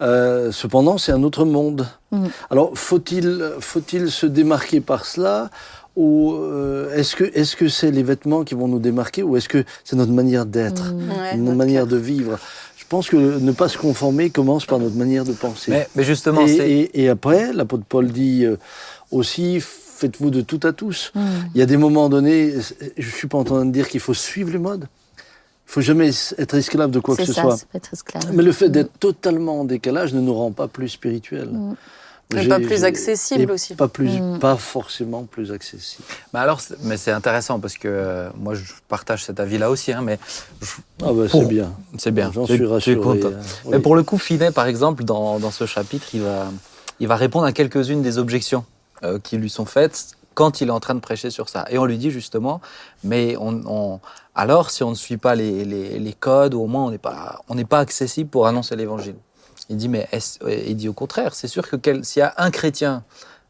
Euh, 0.00 0.50
cependant, 0.52 0.98
c'est 0.98 1.12
un 1.12 1.22
autre 1.22 1.44
monde. 1.44 1.86
Mm. 2.10 2.26
Alors, 2.50 2.72
faut-il 2.74 3.52
faut-il 3.60 4.10
se 4.10 4.26
démarquer 4.26 4.80
par 4.80 5.04
cela 5.06 5.50
ou 5.96 6.34
euh, 6.34 6.92
est-ce 6.96 7.14
que 7.14 7.24
est-ce 7.34 7.54
que 7.54 7.68
c'est 7.68 7.92
les 7.92 8.02
vêtements 8.02 8.42
qui 8.42 8.54
vont 8.54 8.66
nous 8.66 8.80
démarquer 8.80 9.22
ou 9.22 9.36
est-ce 9.36 9.48
que 9.48 9.64
c'est 9.84 9.94
notre 9.96 10.12
manière 10.12 10.44
d'être, 10.46 10.92
Mm. 10.92 11.10
Ouais, 11.10 11.36
notre 11.36 11.56
manière 11.56 11.82
cœur. 11.82 11.92
de 11.92 11.96
vivre? 11.96 12.38
Je 12.76 12.84
pense 12.88 13.08
que 13.08 13.16
ne 13.16 13.52
pas 13.52 13.68
se 13.68 13.78
conformer 13.78 14.30
commence 14.30 14.66
par 14.66 14.78
notre 14.78 14.96
manière 14.96 15.24
de 15.24 15.32
penser. 15.32 15.70
Mais, 15.70 15.88
mais 15.96 16.04
justement, 16.04 16.42
et, 16.42 16.48
c'est. 16.56 16.70
et- 16.70 17.02
et 17.04 17.08
après, 17.08 17.52
l'apôtre 17.52 17.84
Paul 17.88 18.08
dit 18.08 18.44
euh, 18.44 18.56
aussi, 19.10 19.60
faites-vous 19.60 20.30
de 20.30 20.40
tout 20.40 20.60
à 20.64 20.72
tous. 20.72 21.12
Mm. 21.14 21.20
Il 21.54 21.58
y 21.60 21.62
a 21.62 21.66
des 21.66 21.76
moments 21.76 22.08
donnés, 22.08 22.52
je 22.98 23.06
ne 23.06 23.12
suis 23.12 23.28
pas 23.28 23.38
en 23.38 23.44
train 23.44 23.64
de 23.64 23.70
dire 23.70 23.88
qu'il 23.88 24.00
faut 24.00 24.12
suivre 24.14 24.50
les 24.50 24.58
modes. 24.58 24.86
Il 25.76 25.80
faut 25.80 25.80
jamais 25.80 26.10
être 26.38 26.54
esclave 26.54 26.92
de 26.92 27.00
quoi 27.00 27.16
que 27.16 27.24
ce 27.24 27.32
ça, 27.32 27.42
soit. 27.42 27.56
être 27.74 27.92
esclave. 27.92 28.22
Mais 28.32 28.44
le 28.44 28.52
fait 28.52 28.68
d'être 28.68 28.96
totalement 29.00 29.58
en 29.62 29.64
décalage 29.64 30.14
ne 30.14 30.20
nous 30.20 30.32
rend 30.32 30.52
pas 30.52 30.68
plus 30.68 30.88
spirituels. 30.88 31.48
Mm. 31.50 31.74
Pas 32.48 32.60
plus 32.60 32.84
accessible 32.84 33.42
et 33.42 33.52
aussi. 33.52 33.74
Pas, 33.74 33.88
plus, 33.88 34.08
Mm. 34.20 34.38
pas 34.38 34.54
forcément 34.56 35.24
plus 35.24 35.50
accessible. 35.50 36.04
Mais 36.32 36.38
alors, 36.38 36.60
c'est- 36.60 36.76
mais 36.84 36.96
c'est 36.96 37.10
intéressant 37.10 37.58
parce 37.58 37.76
que 37.76 37.88
euh, 37.88 38.28
moi, 38.38 38.54
je 38.54 38.62
partage 38.88 39.24
cet 39.24 39.40
avis-là 39.40 39.68
aussi, 39.68 39.92
hein, 39.92 40.00
mais 40.02 40.20
je- 40.62 40.66
Ah 41.04 41.12
bah, 41.12 41.24
c'est 41.30 41.44
bien. 41.44 41.72
c'est 41.98 42.12
bien. 42.12 42.30
J'en 42.32 42.46
suis 42.46 42.64
rassuré. 42.64 42.96
content. 43.00 43.28
euh, 43.28 43.40
Mais 43.70 43.80
pour 43.80 43.96
le 43.96 44.04
coup, 44.04 44.16
Finet, 44.18 44.52
par 44.52 44.66
exemple, 44.68 45.02
dans, 45.02 45.40
dans 45.40 45.50
ce 45.50 45.66
chapitre, 45.66 46.06
il 46.14 46.22
va, 46.22 46.46
il 47.00 47.08
va 47.08 47.16
répondre 47.16 47.46
à 47.46 47.52
quelques-unes 47.52 48.00
des 48.02 48.18
objections 48.18 48.64
euh, 49.02 49.18
qui 49.18 49.36
lui 49.38 49.50
sont 49.50 49.66
faites 49.66 50.12
quand 50.34 50.60
il 50.60 50.68
est 50.68 50.72
en 50.72 50.80
train 50.80 50.94
de 50.94 51.00
prêcher 51.00 51.30
sur 51.30 51.48
ça. 51.48 51.64
Et 51.70 51.78
on 51.78 51.84
lui 51.84 51.98
dit 51.98 52.10
justement, 52.10 52.60
mais 53.04 53.36
on, 53.38 53.62
on- 53.66 54.00
alors 54.34 54.70
si 54.70 54.82
on 54.82 54.90
ne 54.90 54.94
suit 54.96 55.16
pas 55.16 55.34
les, 55.34 55.64
les- 55.64 55.98
les 55.98 56.12
codes, 56.12 56.54
ou 56.54 56.60
au 56.62 56.66
moins 56.66 56.84
on 56.86 56.90
n'est 56.90 56.98
pas, 56.98 57.40
on 57.48 57.54
n'est 57.54 57.64
pas 57.64 57.78
accessible 57.80 58.28
pour 58.30 58.46
annoncer 58.46 58.76
l'évangile. 58.76 59.16
Il 59.70 59.76
dit, 59.78 59.88
mais 59.88 60.08
il 60.68 60.76
dit 60.76 60.88
au 60.88 60.92
contraire, 60.92 61.34
c'est 61.34 61.48
sûr 61.48 61.68
que 61.68 61.76
s'il 62.02 62.20
y 62.20 62.22
a 62.22 62.34
un 62.36 62.50
chrétien 62.50 63.02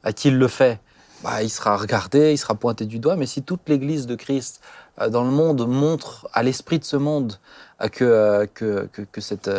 à 0.04 0.12
qui 0.12 0.28
il 0.28 0.38
le 0.38 0.46
fait, 0.48 0.78
bah, 1.24 1.42
il 1.42 1.48
sera 1.50 1.76
regardé, 1.76 2.32
il 2.32 2.38
sera 2.38 2.54
pointé 2.54 2.84
du 2.84 2.98
doigt, 2.98 3.16
mais 3.16 3.26
si 3.26 3.42
toute 3.42 3.66
l'Église 3.68 4.06
de 4.06 4.14
Christ 4.14 4.60
euh, 5.00 5.08
dans 5.08 5.24
le 5.24 5.30
monde 5.30 5.66
montre 5.66 6.28
à 6.34 6.42
l'esprit 6.42 6.78
de 6.78 6.84
ce 6.84 6.96
monde 6.96 7.38
euh, 7.82 7.88
que, 7.88 8.04
euh, 8.04 8.46
que, 8.52 8.88
que, 8.92 9.02
que 9.02 9.20
cette, 9.22 9.50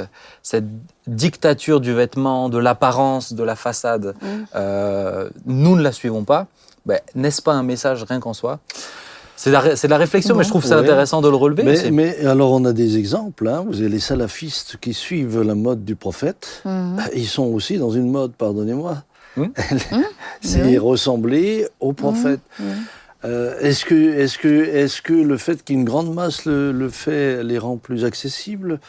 cette 0.43 0.65
dictature 1.07 1.81
du 1.81 1.93
vêtement, 1.93 2.49
de 2.49 2.57
l'apparence, 2.59 3.33
de 3.33 3.43
la 3.43 3.55
façade, 3.55 4.15
Mm. 4.21 4.27
euh, 4.55 5.29
nous 5.45 5.75
ne 5.75 5.81
la 5.81 5.91
suivons 5.91 6.23
pas, 6.23 6.47
ben, 6.85 6.99
n'est-ce 7.15 7.41
pas 7.41 7.53
un 7.53 7.63
message 7.63 8.03
rien 8.03 8.19
qu'en 8.19 8.33
soi? 8.33 8.59
C'est 9.37 9.51
c'est 9.75 9.87
la 9.89 9.97
réflexion, 9.97 10.33
mais 10.35 10.45
je 10.45 10.49
trouve 10.49 10.63
ça 10.63 10.77
intéressant 10.77 11.21
de 11.21 11.27
le 11.27 11.35
relever. 11.35 11.91
Mais, 11.91 12.25
alors 12.25 12.51
on 12.53 12.63
a 12.63 12.71
des 12.71 12.97
exemples. 12.97 13.47
hein. 13.49 13.65
Vous 13.67 13.81
avez 13.81 13.89
les 13.89 13.99
salafistes 13.99 14.77
qui 14.77 14.93
suivent 14.93 15.41
la 15.41 15.55
mode 15.55 15.83
du 15.83 15.95
prophète. 15.95 16.61
Mhm. 16.63 16.95
Bah, 16.95 17.03
Ils 17.13 17.27
sont 17.27 17.43
aussi 17.47 17.77
dans 17.77 17.89
une 17.91 18.09
mode, 18.09 18.33
pardonnez-moi. 18.33 19.03
Hmm. 19.35 19.47
c'est 20.41 20.63
oui. 20.63 20.77
ressembler 20.77 21.67
au 21.81 21.91
prophète. 21.91 22.39
Mhm. 22.59 22.65
Euh, 23.25 23.59
est-ce 23.59 23.83
que, 23.83 23.95
est-ce 24.19 24.37
que, 24.37 24.47
est-ce 24.47 25.01
que 25.01 25.13
le 25.13 25.35
fait 25.37 25.65
qu'une 25.65 25.83
grande 25.83 26.13
masse 26.13 26.45
le, 26.45 26.71
le 26.71 26.89
fait 26.89 27.43
les 27.43 27.57
rend 27.57 27.75
plus 27.75 28.05
accessibles? 28.05 28.79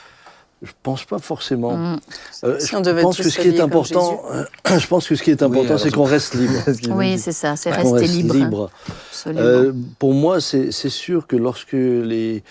Je 0.66 0.72
pense 0.82 1.04
pas 1.04 1.18
forcément. 1.18 1.96
Euh, 2.44 2.58
Si 2.58 2.68
je 2.68 2.76
on 2.76 2.82
pense 3.02 3.16
que 3.18 3.30
ce 3.30 3.38
qui 3.38 3.48
est 3.48 3.60
important, 3.60 4.22
euh, 4.32 4.44
je 4.78 4.86
pense 4.86 5.08
que 5.08 5.14
ce 5.14 5.22
qui 5.22 5.30
est 5.30 5.42
important, 5.42 5.78
c'est 5.78 5.90
qu'on 5.90 6.04
reste 6.04 6.34
libre. 6.34 6.54
Oui, 6.90 7.18
c'est 7.18 7.32
ça, 7.32 7.56
c'est 7.56 7.70
rester 7.70 7.98
reste 8.00 8.32
libre. 8.32 8.70
Euh, 9.28 9.72
pour 9.98 10.12
moi, 10.12 10.40
c'est 10.40 10.72
c'est 10.72 10.90
sûr 10.90 11.26
que 11.26 11.36
lorsque 11.36 11.72
les, 11.72 12.42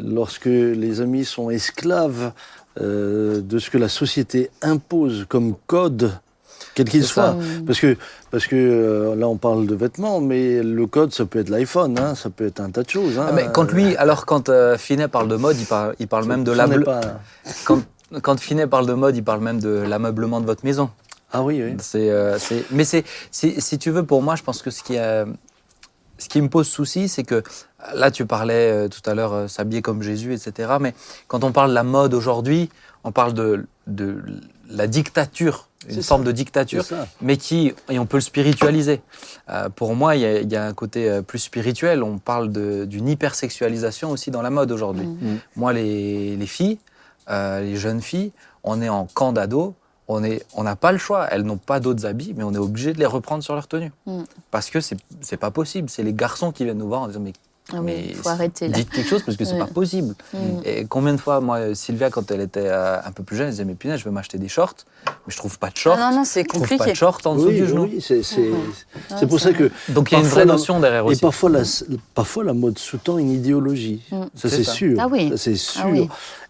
lorsque 0.00 0.46
les 0.46 1.00
amis 1.00 1.24
sont 1.24 1.50
esclaves 1.50 2.32
euh, 2.80 3.40
de 3.40 3.58
ce 3.58 3.70
que 3.70 3.78
la 3.78 3.88
société 3.88 4.50
impose 4.62 5.24
comme 5.28 5.54
code, 5.66 6.12
quel 6.76 6.88
qu'il 6.88 7.02
ça. 7.04 7.08
soit, 7.12 7.36
parce 7.66 7.80
que, 7.80 7.96
parce 8.30 8.46
que 8.46 8.54
euh, 8.54 9.16
là 9.16 9.26
on 9.26 9.36
parle 9.36 9.66
de 9.66 9.74
vêtements, 9.74 10.20
mais 10.20 10.62
le 10.62 10.86
code 10.86 11.12
ça 11.12 11.24
peut 11.24 11.40
être 11.40 11.48
l'iPhone, 11.48 11.98
hein, 11.98 12.14
ça 12.14 12.30
peut 12.30 12.46
être 12.46 12.60
un 12.60 12.70
tas 12.70 12.82
de 12.84 12.90
choses. 12.90 13.18
hein. 13.18 13.26
Ah, 13.28 13.32
mais 13.32 13.48
quand 13.52 13.72
lui, 13.72 13.96
alors 13.96 14.26
quand 14.26 14.48
euh, 14.50 14.76
Finet 14.78 15.08
parle 15.08 15.26
de 15.28 15.36
mode, 15.36 15.56
il 15.58 15.66
parle, 15.66 15.94
il 15.98 16.06
parle 16.06 16.26
même 16.26 16.44
de 16.44 16.52
pas- 16.84 17.00
Quand, 17.64 17.80
quand 18.22 18.38
Finet 18.38 18.66
parle 18.68 18.86
de 18.86 18.92
mode, 18.92 19.16
il 19.16 19.24
parle 19.24 19.40
même 19.40 19.58
de 19.58 19.70
l'ameublement 19.70 20.40
de 20.40 20.46
votre 20.46 20.64
maison. 20.64 20.90
Ah 21.32 21.42
oui, 21.42 21.60
oui. 21.64 21.76
C'est, 21.80 22.10
euh, 22.10 22.38
mais 22.70 22.84
c'est, 22.84 23.04
si, 23.32 23.78
tu 23.78 23.90
veux, 23.90 24.04
pour 24.04 24.22
moi, 24.22 24.36
je 24.36 24.42
pense 24.44 24.62
que 24.62 24.70
ce 24.70 24.82
qui, 24.82 24.96
euh, 24.96 25.24
ce 26.18 26.28
qui 26.28 26.40
me 26.40 26.48
pose 26.48 26.68
souci, 26.68 27.08
c'est 27.08 27.24
que 27.24 27.42
là, 27.94 28.10
tu 28.10 28.26
parlais 28.26 28.70
euh, 28.70 28.88
tout 28.88 29.02
à 29.10 29.14
l'heure 29.14 29.32
euh, 29.34 29.48
s'habiller 29.48 29.82
comme 29.82 30.02
Jésus, 30.02 30.32
etc. 30.34 30.74
Mais 30.80 30.94
quand 31.26 31.42
on 31.42 31.52
parle 31.52 31.70
de 31.70 31.74
la 31.74 31.82
mode 31.82 32.14
aujourd'hui, 32.14 32.70
on 33.02 33.10
parle 33.12 33.34
de, 33.34 33.66
de 33.86 34.18
la 34.70 34.86
dictature, 34.86 35.65
une 35.88 36.02
forme 36.02 36.22
ça. 36.22 36.26
de 36.26 36.32
dictature, 36.32 36.84
mais 37.20 37.36
qui, 37.36 37.72
et 37.88 37.98
on 37.98 38.06
peut 38.06 38.16
le 38.18 38.20
spiritualiser. 38.22 39.00
Euh, 39.48 39.68
pour 39.68 39.94
moi, 39.94 40.16
il 40.16 40.22
y, 40.22 40.24
a- 40.26 40.40
il 40.40 40.50
y 40.50 40.56
a 40.56 40.64
un 40.66 40.72
côté 40.74 41.08
euh, 41.08 41.22
plus 41.22 41.38
spirituel. 41.38 42.02
On 42.02 42.18
parle 42.18 42.50
d'une 42.86 43.08
hypersexualisation 43.08 44.10
aussi 44.10 44.30
dans 44.30 44.42
la 44.42 44.50
mode 44.50 44.72
aujourd'hui. 44.72 45.06
Mm. 45.06 45.38
Moi, 45.56 45.72
les, 45.72 46.36
les 46.36 46.46
filles, 46.46 46.78
euh, 47.30 47.60
les 47.60 47.76
jeunes 47.76 48.00
filles, 48.02 48.32
on 48.64 48.80
est 48.82 48.88
en 48.88 49.06
camp 49.06 49.32
d'ado. 49.32 49.74
On 50.08 50.22
est- 50.22 50.44
on 50.54 50.62
n'a 50.62 50.76
pas 50.76 50.92
le 50.92 50.98
choix. 50.98 51.26
Elles 51.30 51.42
n'ont 51.42 51.56
pas 51.56 51.80
d'autres 51.80 52.06
habits, 52.06 52.32
mais 52.36 52.44
on 52.44 52.52
est 52.54 52.58
obligé 52.58 52.92
de 52.92 52.98
les 52.98 53.06
reprendre 53.06 53.42
sur 53.42 53.54
leur 53.54 53.66
tenue. 53.66 53.90
Mm. 54.06 54.22
Parce 54.50 54.70
que 54.70 54.80
c'est 54.80 54.96
c'est 55.20 55.36
pas 55.36 55.50
possible. 55.50 55.90
C'est 55.90 56.02
les 56.04 56.12
garçons 56.12 56.52
qui 56.52 56.64
viennent 56.64 56.78
nous 56.78 56.86
voir 56.88 57.02
en 57.02 57.08
disant 57.08 57.20
Mais, 57.20 57.32
Ah 57.72 57.78
oui, 57.80 57.82
mais 58.08 58.14
faut 58.14 58.28
arrêter 58.28 58.68
là. 58.68 58.74
dites 58.74 58.90
quelque 58.90 59.08
chose 59.08 59.22
parce 59.24 59.36
que 59.36 59.44
c'est 59.44 59.54
Ouais. 59.54 59.58
pas 59.58 59.66
possible. 59.66 60.14
Mm. 60.32 60.38
Et 60.64 60.84
combien 60.86 61.12
de 61.14 61.20
fois, 61.20 61.40
moi, 61.40 61.74
Sylvia, 61.74 62.10
quand 62.10 62.30
elle 62.30 62.40
était 62.40 62.60
euh, 62.66 62.98
un 63.04 63.10
peu 63.10 63.22
plus 63.24 63.36
jeune, 63.36 63.46
elle 63.46 63.52
disait 63.52 63.64
Mais 63.64 63.74
punaise, 63.74 63.98
je 63.98 64.04
veux 64.04 64.12
m'acheter 64.12 64.38
des 64.38 64.48
shorts, 64.48 64.74
mais 65.06 65.12
je 65.28 65.36
trouve 65.36 65.58
pas 65.58 65.70
de 65.70 65.76
shorts. 65.76 65.96
Ah 65.98 66.10
non, 66.10 66.18
non, 66.18 66.24
c'est 66.24 66.42
je 66.44 66.48
trouve 66.48 66.62
pas 66.62 66.68
compliqué. 66.68 66.92
de 66.92 66.96
shorts 66.96 67.20
en 67.24 67.34
dessous 67.34 67.48
Oui, 67.48 67.60
du 67.60 67.66
genou. 67.66 67.84
oui, 67.92 68.00
c'est 68.00 69.26
pour 69.28 69.40
ça 69.40 69.52
que 69.52 69.70
Donc 69.88 70.12
il 70.12 70.14
y 70.14 70.18
a 70.18 70.20
une 70.20 70.26
vraie 70.28 70.44
notion 70.46 70.78
derrière 70.80 71.02
Et 71.02 71.10
aussi. 71.12 71.20
parfois 71.20 71.50
la, 71.50 71.62
parfois, 72.14 72.44
la 72.44 72.52
mode 72.54 72.78
sous-tend 72.78 73.18
une 73.18 73.30
idéologie. 73.32 74.02
Mm. 74.12 74.22
Ça, 74.34 74.48
C'est 74.48 74.62
sûr. 74.64 74.96
Ah 75.00 75.08
oui. 75.10 75.32
C'est 75.36 75.56
sûr. 75.56 75.82
Ah 75.84 75.88
oui. 75.90 76.08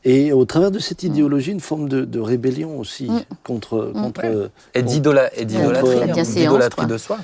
Et 0.08 0.32
au 0.32 0.44
travers 0.44 0.70
de 0.70 0.78
cette 0.78 1.02
idéologie, 1.02 1.50
une 1.50 1.58
forme 1.60 1.88
de, 1.88 2.04
de 2.04 2.20
rébellion 2.20 2.78
aussi 2.78 3.08
Mm. 3.08 3.20
contre. 3.42 3.90
contre 3.94 4.50
Et 4.74 4.82
d'idolâtrie, 4.82 5.40
et 5.40 5.44
d'idolâtrie, 5.44 6.86
de 6.86 6.98
soi. 6.98 7.18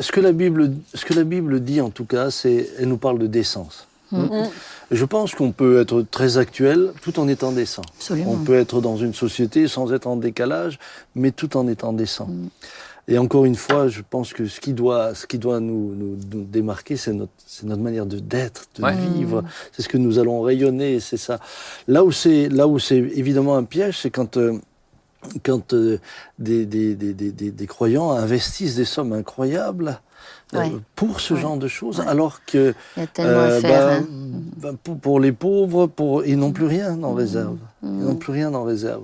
Ce, 0.00 0.12
que 0.12 0.20
la 0.20 0.32
Bible, 0.32 0.72
ce 0.94 1.04
que 1.04 1.14
la 1.14 1.24
Bible 1.24 1.60
dit, 1.60 1.80
en 1.80 1.90
tout 1.90 2.04
cas, 2.04 2.30
c'est 2.30 2.68
elle 2.78 2.88
nous 2.88 2.98
parle 2.98 3.18
de 3.18 3.27
décence. 3.30 3.86
Mm. 4.10 4.26
Je 4.90 5.04
pense 5.04 5.34
qu'on 5.34 5.52
peut 5.52 5.80
être 5.80 6.02
très 6.02 6.38
actuel 6.38 6.92
tout 7.02 7.20
en 7.20 7.28
étant 7.28 7.52
décent. 7.52 7.82
Absolument. 7.96 8.32
On 8.32 8.36
peut 8.38 8.54
être 8.54 8.80
dans 8.80 8.96
une 8.96 9.12
société 9.12 9.68
sans 9.68 9.92
être 9.92 10.06
en 10.06 10.16
décalage, 10.16 10.78
mais 11.14 11.30
tout 11.30 11.56
en 11.58 11.68
étant 11.68 11.92
décent. 11.92 12.26
Mm. 12.26 12.48
Et 13.10 13.16
encore 13.18 13.46
une 13.46 13.54
fois, 13.54 13.88
je 13.88 14.02
pense 14.08 14.34
que 14.34 14.46
ce 14.46 14.60
qui 14.60 14.74
doit, 14.74 15.14
ce 15.14 15.26
qui 15.26 15.38
doit 15.38 15.60
nous, 15.60 15.94
nous- 15.94 16.18
nous 16.32 16.44
démarquer, 16.44 16.96
c'est 16.96 17.12
notre, 17.14 17.32
c'est 17.46 17.64
notre 17.66 17.80
manière 17.82 18.04
de 18.06 18.18
d'être, 18.18 18.64
de 18.76 18.82
Ouais. 18.82 18.94
vivre. 19.14 19.44
C'est 19.72 19.82
ce 19.82 19.88
que 19.88 19.96
nous 19.96 20.18
allons 20.18 20.42
rayonner, 20.42 21.00
c'est 21.00 21.16
ça. 21.16 21.38
Là 21.86 22.04
où 22.04 22.12
c'est, 22.12 22.48
là 22.50 22.66
où 22.68 22.78
c'est 22.78 22.96
évidemment 22.98 23.56
un 23.56 23.64
piège, 23.64 23.98
c'est 24.00 24.10
quand 24.10 24.36
euh, 24.36 24.58
quand 25.42 25.72
euh, 25.72 25.98
des, 26.38 26.64
des, 26.66 26.94
des, 26.94 27.12
des, 27.32 27.66
croyants 27.66 28.10
investissent 28.12 28.76
des 28.76 28.84
sommes 28.84 29.12
incroyables 29.12 30.00
Ouais. 30.54 30.72
pour 30.96 31.20
ce 31.20 31.34
Ouais. 31.34 31.40
genre 31.40 31.56
de 31.58 31.68
choses, 31.68 31.98
Ouais. 32.00 32.06
alors 32.08 32.40
que 32.46 32.74
Il 32.96 33.00
y 33.00 33.02
a 33.04 33.06
tellement 33.06 33.32
euh, 33.40 33.58
à 33.58 33.60
faire. 33.60 33.86
ben, 33.88 34.02
hein. 34.02 34.06
ben, 34.56 34.76
pour, 34.82 34.98
pour 34.98 35.20
les 35.20 35.32
pauvres, 35.32 35.86
pour, 35.86 36.24
ils 36.24 36.38
n'ont 36.38 36.52
plus 36.52 36.66
rien 36.66 36.96
Mmh. 36.96 37.04
en 37.04 37.12
réserve. 37.14 37.56
Ils 37.82 37.88
n'ont 37.90 38.16
plus 38.16 38.32
rien 38.32 38.54
en 38.54 38.64
réserve. 38.64 39.02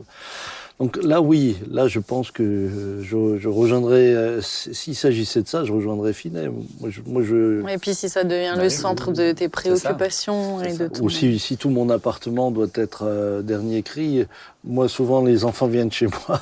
Donc 0.81 0.99
là, 1.05 1.21
oui, 1.21 1.57
là, 1.71 1.87
je 1.87 2.01
pense 2.01 2.33
que 2.33 2.43
euh, 2.43 3.01
je, 3.03 3.39
je 3.39 3.49
rejoindrais, 3.49 4.13
euh, 4.13 4.41
s'il 4.41 4.97
s'agissait 4.97 5.43
de 5.43 5.47
ça, 5.47 5.63
je 5.65 5.73
rejoindrais 5.73 6.13
Finet. 6.13 6.49
Moi, 6.81 6.91
je, 6.91 7.01
moi, 7.07 7.23
je- 7.23 7.65
Et 7.69 7.79
puis 7.79 7.95
si 7.95 8.09
ça 8.09 8.25
devient 8.25 8.55
le 8.61 8.69
centre 8.71 9.13
de 9.13 9.31
tes 9.31 9.49
préoccupations 9.49 10.61
et 10.63 10.73
de 10.77 10.89
tout. 10.89 11.03
ou 11.05 11.11
si, 11.11 11.39
si 11.39 11.57
tout 11.57 11.71
mon 11.71 11.91
appartement 11.91 12.51
doit 12.51 12.67
être 12.75 13.05
euh, 13.07 13.41
dernier 13.43 13.83
cri, 13.85 14.25
moi, 14.65 14.89
souvent, 14.89 15.23
les 15.23 15.45
enfants 15.45 15.69
viennent 15.69 15.93
chez 15.93 16.09
moi 16.09 16.41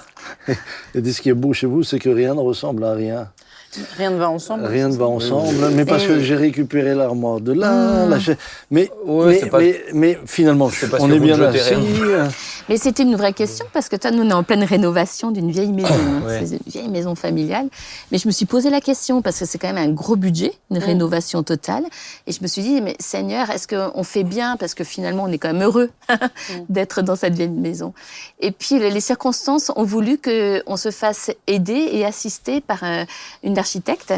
et 0.95 1.03
disent 1.03 1.17
ce 1.17 1.23
qui 1.23 1.29
est 1.29 1.35
beau 1.35 1.53
chez 1.53 1.67
vous, 1.67 1.83
c'est 1.83 1.99
que 1.99 2.09
rien 2.09 2.35
ne 2.35 2.41
ressemble 2.41 2.85
à 2.85 2.95
rien. 2.95 3.29
Rien 3.97 4.11
ne 4.11 4.17
va 4.19 4.29
ensemble. 4.29 4.67
Rien 4.67 4.89
ne 4.89 4.97
va 4.97 5.07
ensemble, 5.07 5.71
mais 5.75 5.85
parce 5.85 6.05
que 6.07 6.21
j'ai 6.21 6.37
récupéré 6.37 6.95
l'armoire 6.95 7.41
de 7.41 7.53
là, 7.53 8.07
Mm. 8.07 8.11
la 8.11 8.21
cha- 8.21 8.33
mais, 8.71 8.91
Ouais, 9.05 9.41
mais, 9.43 9.49
pas- 9.51 9.59
mais, 9.59 9.83
mais 9.95 10.19
finalement, 10.27 10.67
on 10.67 10.69
que 11.09 11.13
est 11.15 11.19
bien 11.21 11.41
assis. 11.41 11.75
rien. 11.75 12.29
Mais 12.69 12.77
c'était 12.77 13.03
une 13.03 13.17
vraie 13.17 13.33
question 13.33 13.67
parce 13.73 13.89
que 13.89 13.97
toi, 13.97 14.11
nous, 14.11 14.23
on 14.23 14.31
est 14.31 14.35
en 14.35 14.43
pleine 14.45 14.63
rénovation 14.65 15.31
d'une 15.31 15.51
vieille 15.51 15.73
maison. 15.73 15.89
hein. 15.95 16.23
Ouais. 16.27 16.43
C'est 16.47 16.57
une 16.57 16.61
vieille 16.73 16.89
maison 16.89 17.15
familiale. 17.15 17.67
Mais 18.11 18.19
je 18.19 18.29
me 18.29 18.33
suis 18.33 18.47
posé 18.47 18.71
la 18.71 18.81
question 18.81 19.21
parce 19.23 19.39
que 19.39 19.47
c'est 19.47 19.59
quand 19.59 19.73
même 19.73 19.91
un 19.91 19.93
gros 19.93 20.17
budget, 20.17 20.53
une 20.71 20.79
rénovation 20.79 21.43
totale. 21.43 21.85
Et 22.27 22.33
je 22.33 22.39
me 22.43 22.47
suis 22.47 22.63
dit, 22.63 22.81
mais 22.81 22.95
Seigneur, 23.01 23.51
est-ce 23.51 23.67
qu'on 23.67 24.03
fait 24.05 24.23
bien 24.25 24.57
Parce 24.59 24.75
que 24.75 24.85
finalement, 24.85 25.25
on 25.25 25.29
est 25.33 25.39
quand 25.39 25.53
même 25.53 25.63
heureux 25.63 25.91
d'être 26.69 27.03
dans 27.03 27.17
cette 27.17 27.35
vieille 27.35 27.49
maison. 27.49 27.93
Et 28.41 28.53
puis, 28.53 28.79
les 28.79 29.01
circonstances 29.01 29.71
ont 29.75 29.85
voulu 29.85 30.19
qu'on 30.19 30.77
se 30.77 30.91
fasse 30.91 31.31
aider 31.47 31.89
et 31.93 32.05
assister 32.05 32.61
par 32.61 32.85
un- 32.85 33.07
une 33.43 33.55
architecte 33.63 34.13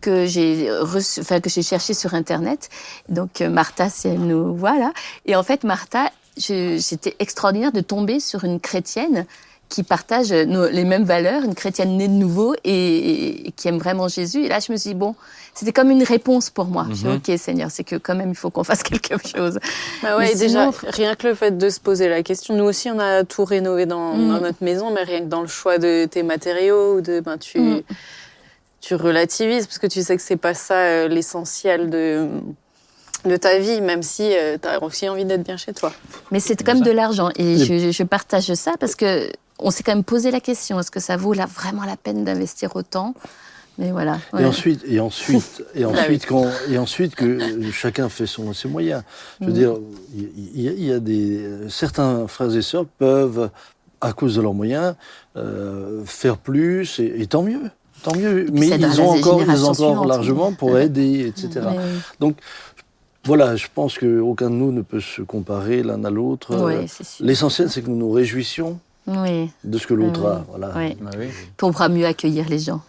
que 0.00 0.24
j'ai 0.26 0.70
reçu, 0.94 1.20
enfin 1.20 1.40
que 1.40 1.50
j'ai 1.50 1.62
cherché 1.62 1.92
sur 1.94 2.14
internet. 2.14 2.68
Donc 3.08 3.40
euh, 3.40 3.48
Martha, 3.50 3.90
si 3.90 4.08
elle 4.08 4.20
nous 4.32 4.54
voit 4.54 4.78
là. 4.78 4.92
Et 5.26 5.34
en 5.36 5.42
fait, 5.42 5.64
Martha, 5.64 6.10
je- 6.38 6.78
c'était 6.78 7.16
extraordinaire 7.18 7.72
de 7.72 7.80
tomber 7.82 8.18
sur 8.20 8.44
une 8.44 8.60
chrétienne 8.60 9.26
qui 9.68 9.82
partage 9.84 10.32
nos- 10.32 10.68
les 10.68 10.84
mêmes 10.84 11.04
valeurs, 11.04 11.44
une 11.44 11.54
chrétienne 11.54 11.96
née 11.96 12.08
de 12.08 12.12
nouveau 12.26 12.54
et, 12.64 13.46
et 13.48 13.52
qui 13.52 13.68
aime 13.68 13.78
vraiment 13.78 14.08
Jésus. 14.08 14.40
Et 14.46 14.48
là, 14.48 14.58
je 14.58 14.72
me 14.72 14.76
suis 14.76 14.90
dit, 14.90 14.96
bon, 14.96 15.14
c'était 15.54 15.72
comme 15.72 15.90
une 15.92 16.02
réponse 16.02 16.50
pour 16.50 16.64
moi. 16.64 16.86
Je 16.92 17.06
Mhm. 17.06 17.18
dis, 17.20 17.32
ok, 17.32 17.38
Seigneur, 17.38 17.70
c'est 17.70 17.84
que 17.84 17.94
quand 17.96 18.16
même, 18.16 18.30
il 18.30 18.34
faut 18.42 18.50
qu'on 18.50 18.64
fasse 18.64 18.82
quelque 18.90 19.16
chose. 19.24 19.58
Bah 20.02 20.16
ouais, 20.16 20.34
déjà, 20.34 20.70
rien 20.88 21.14
que 21.14 21.28
le 21.28 21.34
fait 21.34 21.56
de 21.56 21.68
se 21.70 21.78
poser 21.78 22.08
la 22.08 22.22
question, 22.24 22.56
nous 22.56 22.64
aussi, 22.64 22.90
on 22.90 22.98
a 22.98 23.22
tout 23.24 23.44
rénové 23.44 23.86
dans, 23.86 24.14
Mm. 24.16 24.28
dans 24.28 24.40
notre 24.40 24.64
maison, 24.64 24.90
mais 24.94 25.04
rien 25.04 25.20
que 25.20 25.30
dans 25.36 25.42
le 25.42 25.46
choix 25.58 25.78
de 25.78 26.06
tes 26.06 26.24
matériaux, 26.24 26.96
ou 26.96 27.00
de, 27.00 27.20
ben, 27.20 27.36
tu, 27.38 27.60
Mm. 27.60 27.82
Tu 28.80 28.94
relativises, 28.94 29.66
parce 29.66 29.78
que 29.78 29.86
tu 29.86 30.02
sais 30.02 30.16
que 30.16 30.22
c'est 30.22 30.36
pas 30.36 30.54
ça 30.54 30.74
euh, 30.74 31.08
l'essentiel 31.08 31.90
de, 31.90 32.28
de 33.26 33.36
ta 33.36 33.58
vie, 33.58 33.80
même 33.80 34.02
si 34.02 34.32
tu 34.62 34.66
as 34.68 34.82
aussi 34.82 35.08
envie 35.08 35.24
d'être 35.24 35.42
bien 35.42 35.56
chez 35.56 35.72
toi. 35.72 35.92
Mais 36.30 36.40
c'est 36.40 36.62
comme 36.62 36.78
ça. 36.78 36.84
de 36.84 36.90
l'argent. 36.90 37.30
Et 37.36 37.58
je, 37.58 37.90
je 37.90 38.02
partage 38.02 38.52
ça 38.54 38.72
parce 38.80 38.94
que 38.94 39.30
on 39.58 39.70
s'est 39.70 39.82
quand 39.82 39.94
même 39.94 40.04
posé 40.04 40.30
la 40.30 40.40
question 40.40 40.80
est-ce 40.80 40.90
que 40.90 41.00
ça 41.00 41.16
vaut 41.18 41.34
là, 41.34 41.44
vraiment 41.46 41.84
la 41.84 41.96
peine 41.98 42.24
d'investir 42.24 42.74
autant? 42.76 43.14
Mais 43.78 43.92
voilà. 43.92 44.18
Et 44.38 44.44
ensuite, 44.44 44.82
et 44.86 45.00
ensuite, 45.00 45.62
et 45.74 45.84
oui. 45.84 45.92
ensuite, 45.92 46.26
qu'on- 46.26 46.50
et 46.70 46.76
ensuite 46.78 47.14
que 47.14 47.24
euh, 47.24 47.70
chacun 47.72 48.08
fait 48.08 48.26
son, 48.26 48.52
ses 48.52 48.68
moyens. 48.68 49.02
Je 49.40 49.46
veux 49.46 49.52
Mm. 49.52 49.54
dire, 49.54 49.74
il 50.14 50.60
y, 50.62 50.68
a- 50.68 50.72
il 50.72 50.84
y 50.84 50.92
a 50.92 50.98
des 51.00 51.46
certains 51.68 52.26
frères 52.26 52.54
et 52.54 52.62
sœurs 52.62 52.86
peuvent, 52.98 53.50
à 54.02 54.12
cause 54.14 54.36
de 54.36 54.40
leurs 54.42 54.54
moyens, 54.54 54.94
euh, 55.36 56.02
faire 56.06 56.36
plus, 56.38 56.98
et, 56.98 57.20
et 57.22 57.26
tant 57.26 57.42
mieux, 57.42 57.60
tant 58.02 58.16
mieux. 58.16 58.46
Mais 58.52 58.68
ils 58.68 59.00
ont 59.00 59.10
encore, 59.10 59.42
ils 59.42 59.64
ont 59.64 59.70
encore 59.70 60.06
largement 60.06 60.52
pour 60.52 60.78
aider, 60.78 61.26
etc. 61.26 61.48
Mais. 61.54 61.76
Donc, 62.18 62.36
voilà, 63.24 63.56
je 63.56 63.66
pense 63.74 63.98
qu'aucun 63.98 64.50
de 64.50 64.54
nous 64.54 64.72
ne 64.72 64.82
peut 64.82 65.00
se 65.00 65.22
comparer 65.22 65.82
l'un 65.82 66.04
à 66.04 66.10
l'autre. 66.10 66.72
L'essentiel, 67.20 67.70
c'est 67.70 67.82
que 67.82 67.90
nous 67.90 67.96
nous 67.96 68.10
réjouissions 68.10 68.78
Oui, 69.12 69.50
de 69.64 69.76
ce 69.78 69.86
que 69.88 69.94
l'autre 69.94 70.20
Oui. 70.20 70.26
a. 70.28 70.44
Voilà. 70.48 70.70
oui. 70.76 70.96
Bah 71.00 71.10
oui. 71.18 71.26
Pour 71.56 71.70
pouvoir 71.72 71.90
mieux 71.90 72.06
accueillir 72.06 72.48
les 72.48 72.60
gens. 72.60 72.80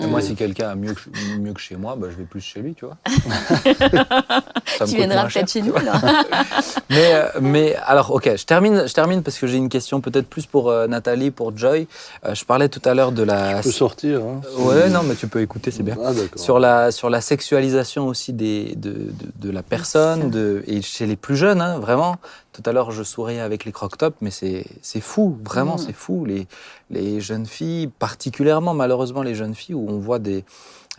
Et 0.00 0.06
moi, 0.06 0.20
si 0.20 0.34
quelqu'un 0.34 0.70
a 0.70 0.74
mieux 0.74 0.92
que, 0.94 1.38
mieux 1.38 1.52
que 1.52 1.60
chez 1.60 1.76
moi, 1.76 1.94
bah, 1.96 2.08
je 2.10 2.16
vais 2.16 2.24
plus 2.24 2.40
chez 2.40 2.60
lui, 2.60 2.74
tu 2.74 2.84
vois. 2.86 2.96
Ça 4.66 4.84
me 4.84 4.90
Tu 4.90 4.96
viendras 4.96 5.26
peut-être 5.28 5.48
chez 5.50 5.60
tu 5.60 5.68
nous. 5.68 5.76
alors. 5.76 6.00
Mais, 6.90 7.12
euh, 7.14 7.28
mais 7.40 7.76
alors, 7.86 8.10
ok, 8.12 8.30
je 8.36 8.44
termine, 8.44 8.88
je 8.88 8.92
termine 8.94 9.22
parce 9.22 9.38
que 9.38 9.46
j'ai 9.46 9.58
une 9.58 9.68
question 9.68 10.00
peut-être 10.00 10.26
plus 10.26 10.46
pour 10.46 10.70
euh, 10.70 10.86
Nathalie, 10.86 11.30
pour 11.30 11.56
Joy. 11.56 11.86
Euh, 12.24 12.34
je 12.34 12.44
parlais 12.46 12.68
tout 12.70 12.80
à 12.86 12.94
l'heure 12.94 13.12
de 13.12 13.22
la. 13.22 13.58
Je 13.58 13.64
peux 13.64 13.70
sortir. 13.70 14.20
Hein. 14.22 14.40
Ouais, 14.58 14.88
non, 14.88 15.02
mais 15.04 15.14
tu 15.14 15.28
peux 15.28 15.42
écouter, 15.42 15.70
c'est 15.70 15.82
bien. 15.82 15.96
Ah, 16.02 16.14
d'accord. 16.14 16.38
Sur 16.38 16.58
la, 16.58 16.90
sur 16.90 17.10
la 17.10 17.20
sexualisation 17.20 18.06
aussi 18.06 18.32
des, 18.32 18.74
de, 18.76 18.90
de, 18.90 19.12
de 19.36 19.50
la 19.50 19.62
personne, 19.62 20.30
de, 20.30 20.64
et 20.66 20.80
chez 20.80 21.04
les 21.06 21.16
plus 21.16 21.36
jeunes, 21.36 21.60
hein, 21.60 21.78
vraiment. 21.78 22.16
Tout 22.52 22.62
à 22.64 22.72
l'heure, 22.72 22.90
je 22.90 23.02
souriais 23.02 23.40
avec 23.40 23.64
les 23.64 23.72
croque-tops, 23.72 24.16
mais 24.20 24.30
c'est 24.30 25.00
fou, 25.00 25.38
vraiment, 25.44 25.74
Mm. 25.76 25.78
c'est 25.86 25.92
fou. 25.92 26.24
Les, 26.24 26.46
les 26.90 27.20
jeunes 27.20 27.46
filles, 27.46 27.86
particulièrement 27.98 28.74
malheureusement 28.74 29.22
les 29.22 29.34
jeunes 29.34 29.54
filles, 29.54 29.74
où 29.74 29.86
on 29.88 29.98
voit 29.98 30.18
des. 30.18 30.44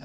euh, 0.00 0.04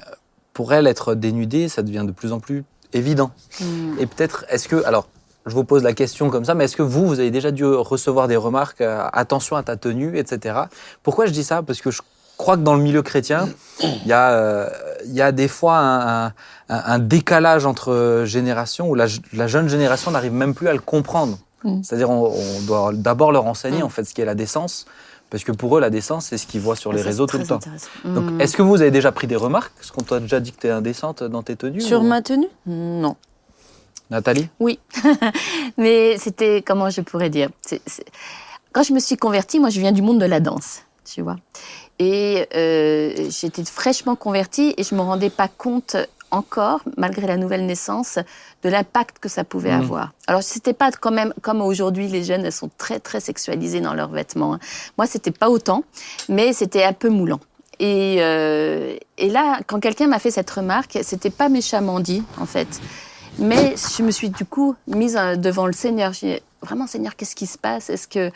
Pour 0.52 0.72
elles, 0.72 0.86
être 0.86 1.14
dénudées, 1.14 1.68
ça 1.68 1.82
devient 1.82 2.04
de 2.06 2.12
plus 2.12 2.32
en 2.32 2.40
plus 2.40 2.64
évident. 2.92 3.30
Mm. 3.60 3.98
Et 4.00 4.06
peut-être, 4.06 4.44
est-ce 4.48 4.68
que. 4.68 4.84
Alors, 4.84 5.08
je 5.46 5.54
vous 5.54 5.64
pose 5.64 5.82
la 5.84 5.92
question 5.92 6.28
comme 6.28 6.44
ça, 6.44 6.54
mais 6.54 6.64
est-ce 6.64 6.76
que 6.76 6.82
vous, 6.82 7.06
vous 7.06 7.20
avez 7.20 7.30
déjà 7.30 7.52
dû 7.52 7.64
recevoir 7.64 8.26
des 8.26 8.36
remarques, 8.36 8.80
euh, 8.80 9.06
attention 9.12 9.54
à 9.56 9.62
ta 9.62 9.76
tenue, 9.76 10.18
etc. 10.18 10.58
Pourquoi 11.04 11.26
je 11.26 11.30
dis 11.32 11.44
ça? 11.44 11.62
Parce 11.62 11.80
que 11.80 11.90
je 11.92 12.02
crois 12.36 12.56
que 12.56 12.62
dans 12.62 12.74
le 12.74 12.82
milieu 12.82 13.02
chrétien, 13.02 13.48
il 13.82 14.06
y, 14.06 14.12
a, 14.12 14.30
euh, 14.32 14.68
il 15.06 15.14
y 15.14 15.22
a 15.22 15.32
des 15.32 15.48
fois 15.48 15.78
un, 15.78 16.26
un- 16.26 16.32
un 16.68 16.98
décalage 16.98 17.66
entre 17.66 18.22
générations 18.26 18.88
où 18.88 18.94
la, 18.94 19.06
la 19.32 19.46
jeune 19.46 19.68
génération 19.68 20.10
n'arrive 20.10 20.32
même 20.32 20.54
plus 20.54 20.68
à 20.68 20.72
le 20.72 20.80
comprendre. 20.80 21.38
Mm. 21.64 21.82
C'est-à-dire, 21.82 22.10
on, 22.10 22.32
on 22.32 22.60
doit 22.62 22.90
d'abord 22.94 23.32
leur 23.32 23.46
enseigner 23.46 23.80
Mm. 23.80 23.84
en 23.86 23.88
fait 23.88 24.04
ce 24.04 24.14
qu'est 24.14 24.24
la 24.24 24.34
décence, 24.34 24.86
parce 25.30 25.42
que 25.44 25.52
pour 25.52 25.76
eux, 25.76 25.80
la 25.80 25.90
décence, 25.90 26.26
c'est 26.26 26.38
ce 26.38 26.46
qu'ils 26.46 26.60
voient 26.60 26.76
sur 26.76 26.92
les 26.92 27.02
réseaux 27.02 27.26
tout 27.26 27.38
le 27.38 27.46
temps. 27.46 27.58
Donc, 28.04 28.30
Mm. 28.30 28.40
est-ce 28.40 28.56
que 28.56 28.62
vous 28.62 28.80
avez 28.80 28.90
déjà 28.90 29.12
pris 29.12 29.26
des 29.26 29.36
remarques? 29.36 29.72
Est-ce 29.80 29.92
qu'on 29.92 30.02
t'a 30.02 30.20
déjà 30.20 30.38
dit 30.40 30.52
que 30.52 30.60
tu 30.60 30.66
es 30.66 30.70
indécente 30.70 31.22
dans 31.22 31.42
tes 31.42 31.56
tenues 31.56 31.80
Sur 31.80 32.00
ou- 32.00 32.06
ma 32.06 32.22
tenue? 32.22 32.48
Non. 32.66 33.16
Nathalie? 34.10 34.48
Oui, 34.60 34.78
mais 35.78 36.16
c'était, 36.18 36.62
comment 36.62 36.90
je 36.90 37.00
pourrais 37.00 37.30
dire? 37.30 37.48
Quand 38.72 38.82
je 38.84 38.92
me 38.92 39.00
suis 39.00 39.16
convertie, 39.16 39.58
moi 39.58 39.68
je 39.70 39.80
viens 39.80 39.92
du 39.92 40.02
monde 40.02 40.20
de 40.20 40.26
la 40.26 40.38
danse, 40.38 40.82
tu 41.04 41.22
vois. 41.22 41.36
Et 41.98 42.46
euh, 42.54 43.30
j'étais 43.30 43.64
fraîchement 43.64 44.16
convertie 44.16 44.74
et 44.76 44.84
je 44.84 44.94
ne 44.94 45.00
me 45.00 45.04
rendais 45.04 45.30
pas 45.30 45.48
compte 45.48 45.96
encore, 46.30 46.80
malgré 46.96 47.26
la 47.26 47.36
nouvelle 47.36 47.64
naissance, 47.66 48.18
de 48.62 48.68
l'impact 48.68 49.18
que 49.20 49.28
ça 49.28 49.44
pouvait 49.44 49.70
Mhm. 49.72 49.80
avoir. 49.80 50.12
Alors, 50.26 50.42
c'était 50.42 50.72
pas 50.74 50.90
quand 50.90 51.12
même 51.12 51.32
comme 51.40 51.62
aujourd'hui, 51.62 52.08
les 52.08 52.24
jeunes, 52.24 52.44
elles 52.44 52.52
sont 52.52 52.70
très, 52.76 52.98
très 53.00 53.20
sexualisées 53.20 53.80
dans 53.80 53.94
leurs 53.94 54.10
vêtements. 54.10 54.54
hein. 54.54 54.60
Moi, 54.98 55.06
c'était 55.06 55.30
pas 55.30 55.48
autant, 55.48 55.84
mais 56.28 56.52
c'était 56.52 56.82
un 56.82 56.92
peu 56.92 57.08
moulant. 57.08 57.40
Et, 57.78 58.16
euh, 58.20 58.96
et 59.18 59.30
là, 59.30 59.60
quand 59.66 59.80
quelqu'un 59.80 60.08
m'a 60.08 60.18
fait 60.18 60.30
cette 60.32 60.50
remarque, 60.50 60.98
c'était 61.02 61.30
pas 61.30 61.48
méchamment 61.48 62.00
dit, 62.00 62.22
en 62.40 62.46
fait. 62.46 62.80
Mais 63.38 63.74
je 63.76 64.02
me 64.02 64.10
suis 64.10 64.30
du 64.30 64.44
coup 64.46 64.74
mise 64.88 65.16
euh, 65.16 65.36
devant 65.36 65.66
le 65.66 65.74
Seigneur. 65.74 66.12
J'ai 66.12 66.36
dit, 66.36 66.42
vraiment, 66.62 66.86
Seigneur, 66.86 67.14
qu'est-ce 67.16 67.36
qui 67.36 67.46
se 67.46 67.58
passe? 67.58 67.88
Est-ce 67.90 68.08
que 68.08 68.30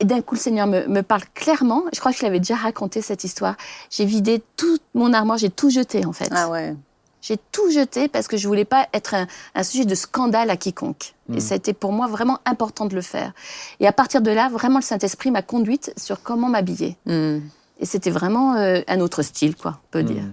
et 0.00 0.04
d'un 0.04 0.20
coup, 0.20 0.34
le 0.34 0.40
Seigneur 0.40 0.66
me, 0.66 0.86
me 0.86 1.02
parle 1.02 1.22
clairement. 1.34 1.82
Je 1.92 2.00
crois 2.00 2.12
que 2.12 2.18
je 2.18 2.22
l'avais 2.22 2.38
déjà 2.38 2.56
raconté 2.56 3.02
cette 3.02 3.24
histoire. 3.24 3.56
J'ai 3.90 4.04
vidé 4.04 4.42
toute 4.56 4.82
mon 4.94 5.12
armoire, 5.12 5.38
j'ai 5.38 5.50
tout 5.50 5.70
jeté 5.70 6.06
en 6.06 6.12
fait. 6.12 6.28
Ah 6.30 6.48
ouais. 6.48 6.74
J'ai 7.20 7.36
tout 7.50 7.70
jeté 7.70 8.06
parce 8.06 8.28
que 8.28 8.36
je 8.36 8.46
voulais 8.46 8.64
pas 8.64 8.86
être 8.92 9.14
un, 9.14 9.26
un 9.54 9.62
sujet 9.64 9.84
de 9.84 9.94
scandale 9.94 10.50
à 10.50 10.56
quiconque. 10.56 11.14
Et 11.34 11.40
ça 11.40 11.54
a 11.54 11.56
été 11.56 11.74
pour 11.74 11.92
moi 11.92 12.06
vraiment 12.06 12.38
important 12.46 12.86
de 12.86 12.94
le 12.94 13.02
faire. 13.02 13.32
Et 13.80 13.86
à 13.86 13.92
partir 13.92 14.22
de 14.22 14.30
là, 14.30 14.48
vraiment, 14.48 14.78
le 14.78 14.84
Saint-Esprit 14.84 15.30
m'a 15.30 15.42
conduite 15.42 15.92
sur 15.96 16.22
comment 16.22 16.48
m'habiller. 16.48 16.96
Hmm. 17.04 17.40
Et 17.80 17.86
c'était 17.86 18.10
vraiment 18.10 18.56
euh, 18.56 18.80
un 18.88 19.00
autre 19.00 19.22
style, 19.22 19.56
quoi, 19.56 19.78
on 19.84 19.90
peut 19.90 20.02
dire. 20.02 20.22
Mm. 20.22 20.32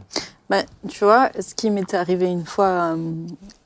Bah, 0.49 0.63
tu 0.87 1.03
vois, 1.03 1.31
ce 1.39 1.55
qui 1.55 1.69
m'était 1.69 1.97
arrivé 1.97 2.25
une 2.25 2.45
fois 2.45 2.95
euh, 2.95 3.13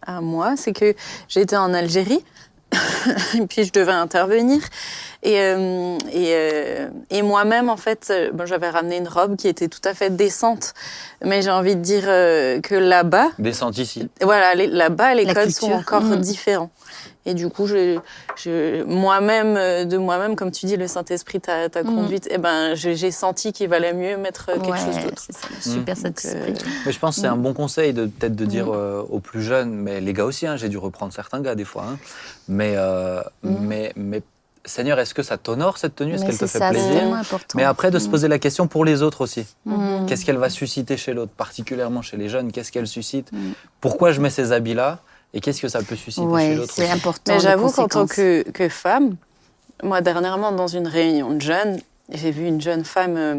à 0.01 0.21
moi, 0.21 0.55
c'est 0.55 0.73
que 0.73 0.95
j'étais 1.27 1.57
en 1.57 1.73
Algérie 1.73 2.23
et 3.35 3.45
puis 3.47 3.63
je 3.65 3.71
devais 3.71 3.91
intervenir. 3.91 4.61
Et, 5.23 5.39
euh, 5.39 5.97
et, 6.13 6.31
euh, 6.33 6.87
et 7.09 7.21
moi-même, 7.21 7.69
en 7.69 7.77
fait, 7.77 8.07
euh, 8.09 8.29
bon, 8.31 8.45
j'avais 8.45 8.69
ramené 8.69 8.97
une 8.97 9.07
robe 9.07 9.35
qui 9.35 9.47
était 9.47 9.67
tout 9.67 9.81
à 9.83 9.93
fait 9.93 10.15
décente. 10.15 10.73
Mais 11.23 11.41
j'ai 11.41 11.49
envie 11.51 11.75
de 11.75 11.81
dire 11.81 12.05
euh, 12.07 12.61
que 12.61 12.75
là-bas, 12.75 13.29
Descente 13.39 13.77
ici. 13.77 14.07
voilà, 14.21 14.55
là-bas, 14.55 15.15
les 15.15 15.25
La 15.25 15.33
codes 15.33 15.49
sont 15.49 15.71
encore 15.73 16.03
Mhm. 16.03 16.17
différents. 16.21 16.69
Et 17.29 17.35
du 17.35 17.47
coup, 17.49 17.67
je, 17.67 17.99
je, 18.35 18.83
moi-même, 18.85 19.55
euh, 19.55 19.85
de 19.85 19.97
moi-même, 19.97 20.35
comme 20.35 20.49
tu 20.49 20.65
dis, 20.65 20.77
le 20.77 20.87
Saint-Esprit 20.87 21.39
t'a 21.39 21.69
t'a 21.69 21.83
Mhm. 21.83 21.95
conduite, 21.95 22.27
eh 22.31 22.39
ben, 22.39 22.73
j'ai 22.73 22.95
j'ai 22.95 23.11
senti 23.11 23.53
qu'il 23.53 23.69
valait 23.69 23.93
mieux 23.93 24.17
mettre 24.17 24.49
euh, 24.49 24.53
quelque 24.59 24.71
Ouais, 24.71 24.77
chose 24.93 25.03
d'autre. 25.03 25.21
c'est 25.23 25.69
super 25.69 25.95
Mm. 25.95 25.99
Saint-Esprit. 26.01 26.53
Donc, 26.53 26.63
Mais 26.87 26.91
je 26.91 26.99
pense 26.99 27.15
que 27.15 27.21
c'est 27.21 27.27
un 27.27 27.35
bon 27.37 27.53
conseil 27.53 27.93
de 27.93 28.07
peut-être 28.07 28.35
de 28.35 28.45
dire 28.45 28.67
euh, 28.73 29.05
aux 29.11 29.19
plus 29.19 29.43
jeunes, 29.43 29.71
mais 29.75 30.01
les 30.01 30.13
gars 30.13 30.25
aussi, 30.25 30.47
hein, 30.47 30.55
j'ai 30.57 30.69
dû 30.69 30.79
reprendre 30.79 31.13
certains 31.13 31.39
gars 31.41 31.53
des 31.53 31.65
fois. 31.65 31.83
hein. 31.87 31.97
mais, 32.47 32.73
euh, 32.77 33.21
mais, 33.43 33.93
mais 33.95 34.23
Seigneur, 34.65 34.99
est-ce 34.99 35.13
que 35.13 35.23
ça 35.23 35.37
t'honore 35.37 35.77
cette 35.77 35.95
tenue? 35.95 36.13
Est-ce 36.13 36.23
Mais 36.23 36.29
qu'elle 36.31 36.37
te 36.39 36.47
fait 36.47 36.59
ça, 36.59 36.67
c'est 36.67 36.73
plaisir? 36.73 36.99
tellement 36.99 37.15
important. 37.15 37.53
Mais 37.55 37.63
après, 37.63 37.91
de 37.91 37.99
se 37.99 38.09
poser 38.09 38.27
la 38.27 38.39
question 38.39 38.67
pour 38.67 38.85
les 38.85 39.01
autres 39.03 39.21
aussi. 39.21 39.45
Mhm. 39.65 40.05
Qu'est-ce 40.07 40.25
qu'elle 40.25 40.37
va 40.37 40.49
susciter 40.49 40.97
chez 40.97 41.13
l'autre, 41.13 41.31
particulièrement 41.37 42.01
chez 42.01 42.17
les 42.17 42.27
jeunes? 42.27 42.51
Qu'est-ce 42.51 42.71
qu'elle 42.71 42.87
suscite? 42.87 43.29
Pourquoi 43.81 44.11
je 44.11 44.19
mets 44.19 44.29
ces 44.31 44.51
habits-là? 44.51 44.99
Et 45.33 45.41
qu'est-ce 45.41 45.61
que 45.61 45.67
ça 45.67 45.83
peut 45.83 45.95
susciter 45.95 46.21
chez 46.25 46.31
Ouais, 46.33 46.55
l'autre 46.55 46.73
c'est 46.75 46.89
important. 46.89 47.33
Mais 47.33 47.39
j'avoue 47.39 47.71
qu'en 47.71 47.87
tant 47.87 48.07
que, 48.07 48.43
que 48.49 48.67
femme, 48.69 49.15
moi 49.83 50.01
dernièrement 50.01 50.51
dans 50.51 50.67
une 50.67 50.87
réunion 50.87 51.31
de 51.31 51.41
jeunes, 51.41 51.79
j'ai 52.11 52.31
vu 52.31 52.45
une 52.47 52.59
jeune 52.61 52.83
femme 52.83 53.15
euh, 53.17 53.35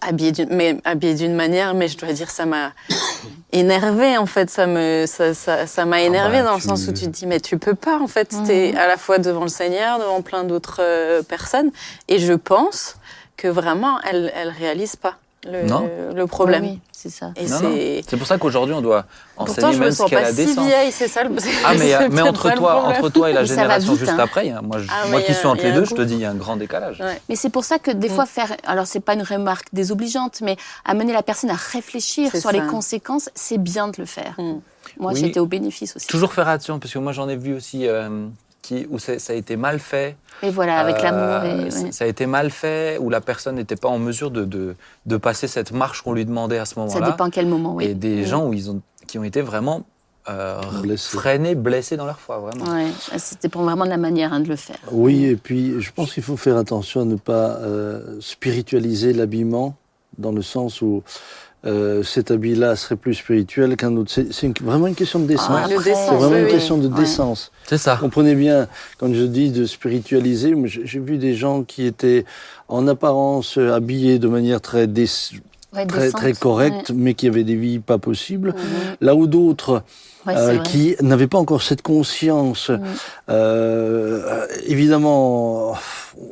habillée 0.00 0.32
d'une 0.32 0.48
mais 0.54 0.76
habillée 0.84 1.14
d'une 1.14 1.34
manière, 1.34 1.74
mais 1.74 1.88
je 1.88 1.98
dois 1.98 2.12
dire 2.12 2.30
ça 2.30 2.46
m'a 2.46 2.72
énervée 3.52 4.16
en 4.16 4.26
fait, 4.26 4.50
ça 4.50 4.66
me 4.66 5.04
ça 5.06 5.34
ça, 5.34 5.66
ça 5.66 5.84
m'a 5.84 6.00
énervée 6.02 6.38
bah, 6.38 6.44
dans 6.44 6.54
le 6.54 6.60
tu- 6.60 6.68
sens 6.68 6.86
où 6.88 6.92
tu 6.92 7.04
te 7.06 7.10
dis 7.10 7.26
mais 7.26 7.40
tu 7.40 7.58
peux 7.58 7.74
pas 7.74 7.98
en 7.98 8.06
fait, 8.06 8.32
Mhm. 8.32 8.46
t'es 8.46 8.74
à 8.76 8.86
la 8.86 8.96
fois 8.96 9.18
devant 9.18 9.42
le 9.42 9.48
Seigneur, 9.48 9.98
devant 9.98 10.22
plein 10.22 10.44
d'autres 10.44 10.78
euh, 10.80 11.22
personnes, 11.22 11.70
et 12.08 12.18
je 12.18 12.32
pense 12.32 12.96
que 13.36 13.48
vraiment 13.48 13.98
elle 14.02 14.32
elle 14.36 14.50
réalise 14.50 14.94
pas 14.96 15.16
le, 15.46 15.62
Non. 15.66 15.88
le 16.14 16.26
problème. 16.26 16.62
Oui, 16.62 16.70
oui, 16.72 16.80
c'est 16.92 17.08
ça. 17.10 17.32
Et 17.36 17.46
Non, 17.46 17.60
non. 17.60 17.70
c'est 17.74 18.02
C'est 18.08 18.16
pour 18.16 18.26
ça 18.26 18.38
qu'aujourd'hui, 18.38 18.74
on 18.74 18.80
doit 18.80 19.04
pourtant 19.36 19.52
enseigner 19.52 19.74
me 19.76 19.80
même 19.84 19.92
ce 19.92 20.02
qu'est 20.04 20.14
la 20.20 20.30
si 20.30 20.36
décence. 20.36 20.66
vieille, 20.66 20.92
c'est 20.92 21.08
ça 21.08 21.22
le 21.24 21.30
Ah, 21.64 21.72
mais, 21.74 21.86
il 21.86 21.88
y 21.88 21.92
a- 21.94 21.98
c'est 22.00 22.08
mais 22.08 22.22
entre 22.22 22.50
toi, 22.54 22.84
entre 22.86 23.08
toi 23.10 23.30
et 23.30 23.32
la 23.32 23.44
génération 23.44 23.92
vite, 23.92 24.00
juste 24.00 24.12
hein. 24.12 24.18
après, 24.18 24.48
hein, 24.50 24.60
moi, 24.62 24.78
je- 24.78 24.88
Ah, 24.90 25.06
moi 25.08 25.20
qui 25.20 25.32
a- 25.32 25.34
suis 25.34 25.46
entre 25.46 25.62
les 25.64 25.72
deux, 25.72 25.84
je 25.84 25.94
te 25.94 26.02
dis, 26.02 26.14
il 26.14 26.20
y 26.20 26.24
a 26.24 26.30
un 26.30 26.34
grand 26.34 26.56
décalage. 26.56 27.00
Ouais. 27.00 27.20
Mais 27.28 27.36
c'est 27.36 27.50
pour 27.50 27.64
ça 27.64 27.78
que 27.78 27.90
des 27.90 28.08
Mm. 28.08 28.12
fois 28.14 28.26
faire, 28.26 28.56
alors 28.66 28.86
c'est 28.86 29.00
pas 29.00 29.14
une 29.14 29.22
remarque 29.22 29.66
désobligeante, 29.72 30.40
mais 30.42 30.56
amener 30.84 31.12
la 31.12 31.22
personne 31.22 31.50
à 31.50 31.56
réfléchir 31.56 32.30
C'est 32.32 32.40
sur 32.40 32.50
les 32.52 32.60
conséquences, 32.66 33.28
c'est 33.34 33.58
bien 33.58 33.88
de 33.88 33.94
le 33.98 34.06
faire. 34.06 34.34
Mm. 34.38 34.54
Moi, 34.98 35.12
Oui. 35.12 35.20
j'étais 35.20 35.40
au 35.40 35.46
bénéfice 35.46 35.96
aussi. 35.96 36.06
Toujours 36.06 36.32
faire 36.32 36.46
attention, 36.48 36.78
parce 36.78 36.92
que 36.92 36.98
moi 36.98 37.12
j'en 37.12 37.28
ai 37.28 37.36
vu 37.36 37.54
aussi 37.54 37.86
euh, 37.88 38.26
qui, 38.64 38.86
où 38.88 38.98
ça 38.98 39.12
a 39.28 39.32
été 39.34 39.56
mal 39.56 39.78
fait. 39.78 40.16
Et 40.42 40.48
voilà, 40.50 40.78
avec 40.78 40.96
Euh, 41.00 41.02
l'amour. 41.02 41.66
et- 41.66 41.70
ça- 41.70 41.82
ouais. 41.82 41.92
Ça 41.92 42.04
a 42.04 42.08
été 42.08 42.24
mal 42.24 42.50
fait, 42.50 42.96
où 42.98 43.10
la 43.10 43.20
personne 43.20 43.56
n'était 43.56 43.76
pas 43.76 43.88
en 43.88 43.98
mesure 43.98 44.30
de, 44.30 44.44
de, 44.46 44.74
de 45.04 45.16
passer 45.18 45.48
cette 45.48 45.72
marche 45.72 46.00
qu'on 46.00 46.14
lui 46.14 46.24
demandait 46.24 46.56
à 46.58 46.64
ce 46.64 46.74
Ça 46.74 46.80
moment-là. 46.80 47.10
dépend 47.10 47.26
à 47.26 47.30
quel 47.30 47.46
moment, 47.46 47.74
oui. 47.74 47.84
Et 47.84 47.94
des 47.94 48.24
gens 48.24 48.46
où 48.46 48.54
ils 48.54 48.70
ont, 48.70 48.80
qui 49.06 49.18
ont 49.18 49.24
été 49.24 49.42
vraiment 49.42 49.84
euh, 50.30 50.58
Blessés. 50.80 51.18
freinés, 51.18 51.54
blessés 51.54 51.98
dans 51.98 52.06
leur 52.06 52.18
foi, 52.18 52.38
vraiment. 52.38 52.64
Ouais, 52.72 52.86
c'était 53.18 53.50
pour 53.50 53.60
vraiment 53.62 53.84
de 53.84 53.90
la 53.90 53.98
manière 53.98 54.32
hein, 54.32 54.40
de 54.40 54.48
le 54.48 54.56
faire. 54.56 54.78
Oui, 54.90 55.26
et 55.26 55.36
puis 55.36 55.78
je 55.82 55.92
pense 55.92 56.14
qu'il 56.14 56.22
faut 56.22 56.38
faire 56.38 56.56
attention 56.56 57.02
à 57.02 57.04
ne 57.04 57.16
pas 57.16 57.58
euh, 57.60 58.16
spiritualiser 58.20 59.12
l'habillement, 59.12 59.76
dans 60.16 60.32
le 60.32 60.40
sens 60.40 60.80
où 60.80 61.02
euh, 61.66 62.02
cet 62.02 62.30
habit-là 62.30 62.76
serait 62.76 62.96
plus 62.96 63.14
spirituel 63.14 63.76
qu'un 63.76 63.96
autre. 63.96 64.12
C'est 64.30 64.58
vraiment 64.60 64.86
une 64.86 64.94
question 64.94 65.18
de 65.18 65.26
décence. 65.26 65.48
Ah, 65.50 65.66
c'est 65.68 65.74
vraiment 66.14 66.28
oui, 66.32 66.38
une 66.40 66.44
oui. 66.44 66.50
question 66.50 66.76
de 66.78 66.88
Ouais. 66.88 67.00
décence. 67.00 67.50
C'est 67.66 67.78
ça. 67.78 67.96
Comprenez 67.98 68.34
bien, 68.34 68.68
quand 68.98 69.12
je 69.14 69.22
dis 69.22 69.50
de 69.50 69.64
spiritualiser, 69.64 70.54
moi, 70.54 70.68
j'ai 70.68 70.98
vu 71.00 71.16
des 71.16 71.34
gens 71.34 71.62
qui 71.62 71.86
étaient 71.86 72.24
en 72.68 72.86
apparence 72.86 73.56
habillés 73.56 74.18
de 74.18 74.28
manière 74.28 74.60
très, 74.60 74.86
dé- 74.86 75.06
Ouais, 75.74 75.86
très, 75.86 76.32
correcte, 76.34 76.92
mais 76.94 77.14
qui 77.14 77.26
avaient 77.26 77.42
des 77.42 77.56
vies 77.56 77.80
pas 77.80 77.98
possibles. 77.98 78.50
ouais. 78.50 78.96
Là 79.00 79.14
où 79.16 79.26
d'autres 79.26 79.82
Ouais, 80.26 80.34
euh, 80.36 80.58
qui 80.58 80.94
n'avaient 81.02 81.26
pas 81.26 81.36
encore 81.38 81.62
cette 81.62 81.82
conscience. 81.82 82.70
Euh, 82.70 82.78
euh, 83.28 84.46
évidemment, 84.66 85.74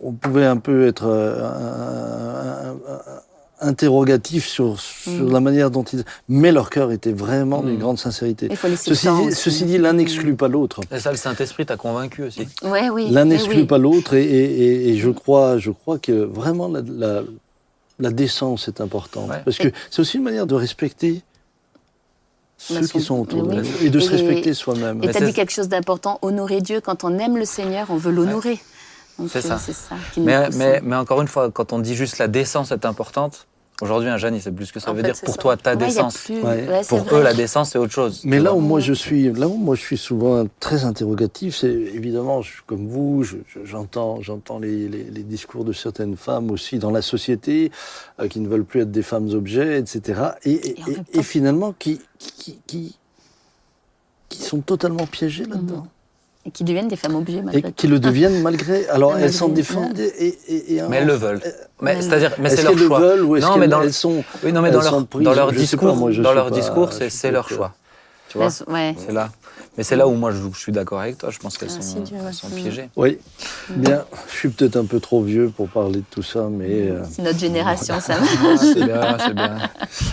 on 0.02 0.12
pouvait 0.12 0.46
un 0.46 0.56
peu 0.58 0.86
être 0.86 1.06
euh, 1.06 1.42
un- 1.44 2.70
un- 2.70 2.94
un- 2.94 3.22
interrogatif 3.62 4.46
sur, 4.46 4.78
sur 4.80 5.12
Mm. 5.12 5.32
la 5.32 5.40
manière 5.40 5.70
dont 5.70 5.82
ils... 5.84 6.04
Mais 6.28 6.52
leur 6.52 6.68
cœur 6.70 6.92
était 6.92 7.12
vraiment 7.12 7.62
d'une 7.62 7.76
Mm. 7.76 7.80
grande 7.80 7.98
sincérité. 7.98 8.48
Il 8.50 8.56
faut 8.56 8.68
Ceci 8.76 9.08
dit, 9.08 9.32
ceci 9.34 9.64
dit, 9.64 9.78
l'un 9.78 9.92
n'exclut 9.94 10.34
pas 10.34 10.48
l'autre. 10.48 10.80
Et 10.90 10.98
ça, 11.00 11.10
le 11.10 11.16
Saint-Esprit 11.16 11.64
t'a 11.66 11.76
convaincu 11.76 12.24
aussi. 12.24 12.46
Ouais, 12.62 12.90
oui. 12.90 13.08
L'un 13.10 13.22
eh 13.22 13.28
n'exclut 13.30 13.60
oui. 13.62 13.66
pas 13.66 13.78
l'autre 13.78 14.14
et, 14.14 14.22
et- 14.24 14.62
et- 14.62 14.88
et 14.90 14.98
je 14.98 15.10
crois, 15.10 15.58
je 15.58 15.70
crois 15.70 15.98
que 15.98 16.12
vraiment 16.12 16.68
la, 16.68 16.82
la- 16.86 17.22
la 17.98 18.10
décence 18.10 18.68
est 18.68 18.80
importante. 18.80 19.30
Ouais. 19.30 19.42
Parce 19.44 19.58
que 19.58 19.68
c'est 19.90 20.00
aussi 20.00 20.16
une 20.16 20.24
manière 20.24 20.46
de 20.46 20.54
respecter 20.54 21.22
ceux 22.58 22.74
Bah, 22.80 22.86
son- 22.86 22.98
qui 22.98 23.04
sont 23.04 23.18
autour 23.20 23.46
oui. 23.46 23.56
de 23.56 23.60
nous 23.62 23.68
et 23.82 23.90
de 23.90 23.98
se 24.00 24.10
respecter 24.10 24.54
soi-même. 24.54 25.02
Et 25.02 25.08
tu 25.10 25.16
as 25.16 25.26
dit 25.26 25.32
quelque 25.32 25.52
chose 25.52 25.68
d'important, 25.68 26.18
honorer 26.22 26.60
Dieu. 26.60 26.80
Quand 26.80 27.04
on 27.04 27.18
aime 27.18 27.36
le 27.36 27.44
Seigneur, 27.44 27.86
on 27.90 27.96
veut 27.96 28.12
l'honorer. 28.12 28.58
C'est 29.28 29.38
euh, 29.38 29.40
ça. 29.42 29.58
C'est 29.58 29.72
ça 29.74 29.94
nous 30.16 30.24
Mais, 30.24 30.48
mais, 30.50 30.80
mais 30.82 30.96
encore 30.96 31.20
une 31.20 31.28
fois, 31.28 31.50
quand 31.50 31.72
on 31.72 31.78
dit 31.80 31.94
juste 31.94 32.18
la 32.18 32.28
décence 32.28 32.72
est 32.72 32.84
importante, 32.86 33.46
aujourd'hui, 33.82 34.08
un 34.08 34.16
jeune, 34.16 34.34
il 34.34 34.40
sait 34.40 34.50
plus 34.52 34.66
ce 34.66 34.72
que 34.72 34.80
ça 34.80 34.90
En 34.90 34.94
veut 34.94 35.02
fait, 35.02 35.12
dire. 35.12 35.20
Pour 35.24 35.34
ça. 35.34 35.40
toi, 35.40 35.56
ta 35.56 35.70
Ouais, 35.72 35.76
décence. 35.76 36.16
plus- 36.18 36.40
Ouais. 36.40 36.68
ouais, 36.68 36.80
c'est 36.82 36.88
Pour 36.88 37.00
vrai. 37.00 37.16
eux, 37.20 37.22
la 37.22 37.34
décence, 37.34 37.70
c'est 37.70 37.78
autre 37.78 37.92
chose. 37.92 38.22
Mais 38.24 38.38
là 38.40 38.54
où 38.54 38.60
moi 38.60 38.80
je 38.80 38.92
suis, 38.92 39.30
là 39.32 39.48
où 39.48 39.56
moi 39.56 39.74
je 39.74 39.80
suis 39.82 39.98
souvent 39.98 40.46
très 40.60 40.84
interrogatif, 40.84 41.56
c'est 41.56 41.70
évidemment, 41.70 42.40
je 42.42 42.52
suis 42.52 42.62
comme 42.66 42.86
vous, 42.88 43.22
je- 43.24 43.36
je- 43.46 43.64
j'entends, 43.64 44.20
j'entends 44.22 44.58
les, 44.58 44.88
les- 44.88 45.04
les 45.10 45.22
discours 45.22 45.64
de 45.64 45.72
certaines 45.72 46.16
femmes 46.16 46.50
aussi 46.50 46.78
dans 46.78 46.90
la 46.90 47.02
société 47.02 47.70
euh, 48.20 48.28
qui 48.28 48.40
ne 48.40 48.48
veulent 48.48 48.64
plus 48.64 48.80
être 48.82 48.90
des 48.90 49.02
femmes 49.02 49.28
objets, 49.30 49.78
etc. 49.78 50.22
Et, 50.44 50.76
finalement 51.22 51.74
qui, 51.78 52.00
qui, 52.18 52.58
qui, 52.66 52.96
qui 54.28 54.42
sont 54.42 54.60
totalement 54.60 55.06
piégées 55.06 55.44
là-dedans. 55.44 55.86
Et 56.44 56.50
qui 56.50 56.64
deviennent 56.64 56.88
des 56.88 56.96
femmes 56.96 57.14
objets 57.14 57.40
malgré 57.40 57.68
Et 57.68 57.72
qui 57.72 57.86
le 57.86 58.00
deviennent 58.00 58.42
malgré. 58.42 58.88
Alors 58.88 59.16
elles 59.16 59.32
s'en 59.32 59.48
défendent 59.48 59.98
et, 59.98 60.26
et- 60.48 60.74
et- 60.76 60.82
Mais 60.88 60.96
elles 60.98 61.06
le 61.06 61.14
veulent. 61.14 61.40
Mais 61.80 62.00
c'est-à-dire, 62.02 62.32
mais 62.38 62.48
Est-ce 62.48 62.56
c'est 62.56 62.62
leur 62.62 62.72
qu'elles 62.72 62.80
le 62.82 62.86
choix. 62.88 63.00
veulent 63.00 63.22
ou 63.24 63.36
est-ce 63.36 63.46
Non, 63.46 63.54
mais 63.54 63.60
qu'elles 63.60 63.70
dans 63.70 63.78
le- 63.80 63.86
elles 63.86 63.92
sont 63.92 64.24
Oui, 64.42 64.52
non, 64.52 64.60
mais 64.60 64.70
dans 64.72 64.80
leur, 64.82 65.06
prises, 65.06 65.22
dans 65.24 65.34
leur 65.34 65.46
pas, 65.48 65.52
discours, 65.54 65.94
moi, 65.96 66.10
dans 66.12 66.32
leur 66.34 66.48
pas, 66.50 66.54
discours, 66.56 66.90
c'est 66.92 67.30
leur 67.30 67.48
choix. 67.48 67.74
Tu 68.28 68.38
vois, 68.38 68.48
ouais. 68.68 68.94
c'est 68.98 69.12
là. 69.12 69.30
Mais 69.78 69.84
c'est 69.84 69.96
là 69.96 70.06
où 70.06 70.12
moi 70.12 70.32
je, 70.32 70.38
je 70.52 70.58
suis 70.58 70.70
d'accord 70.72 71.00
avec 71.00 71.16
toi. 71.16 71.30
Je 71.30 71.38
pense 71.38 71.56
qu'elles 71.56 71.70
Ah, 71.72 71.80
sont, 71.80 71.96
si, 71.98 72.02
tu 72.02 72.14
vois. 72.14 72.28
elles 72.28 72.34
sont 72.34 72.48
Mm. 72.48 72.52
piégées. 72.52 72.88
Oui, 72.96 73.18
bien. 73.70 74.04
Je 74.30 74.36
suis 74.36 74.48
peut-être 74.50 74.76
un 74.76 74.84
peu 74.84 75.00
trop 75.00 75.22
vieux 75.22 75.50
pour 75.56 75.68
parler 75.68 76.00
de 76.00 76.04
tout 76.10 76.22
ça, 76.22 76.48
mais 76.50 76.66
euh, 76.90 77.02
C'est 77.10 77.22
notre 77.22 77.38
génération, 77.38 77.94
ça. 78.00 78.16
Ah, 78.20 78.56
c'est 78.58 78.84
bien, 78.84 79.16
c'est 79.18 79.34
bien. 79.34 79.56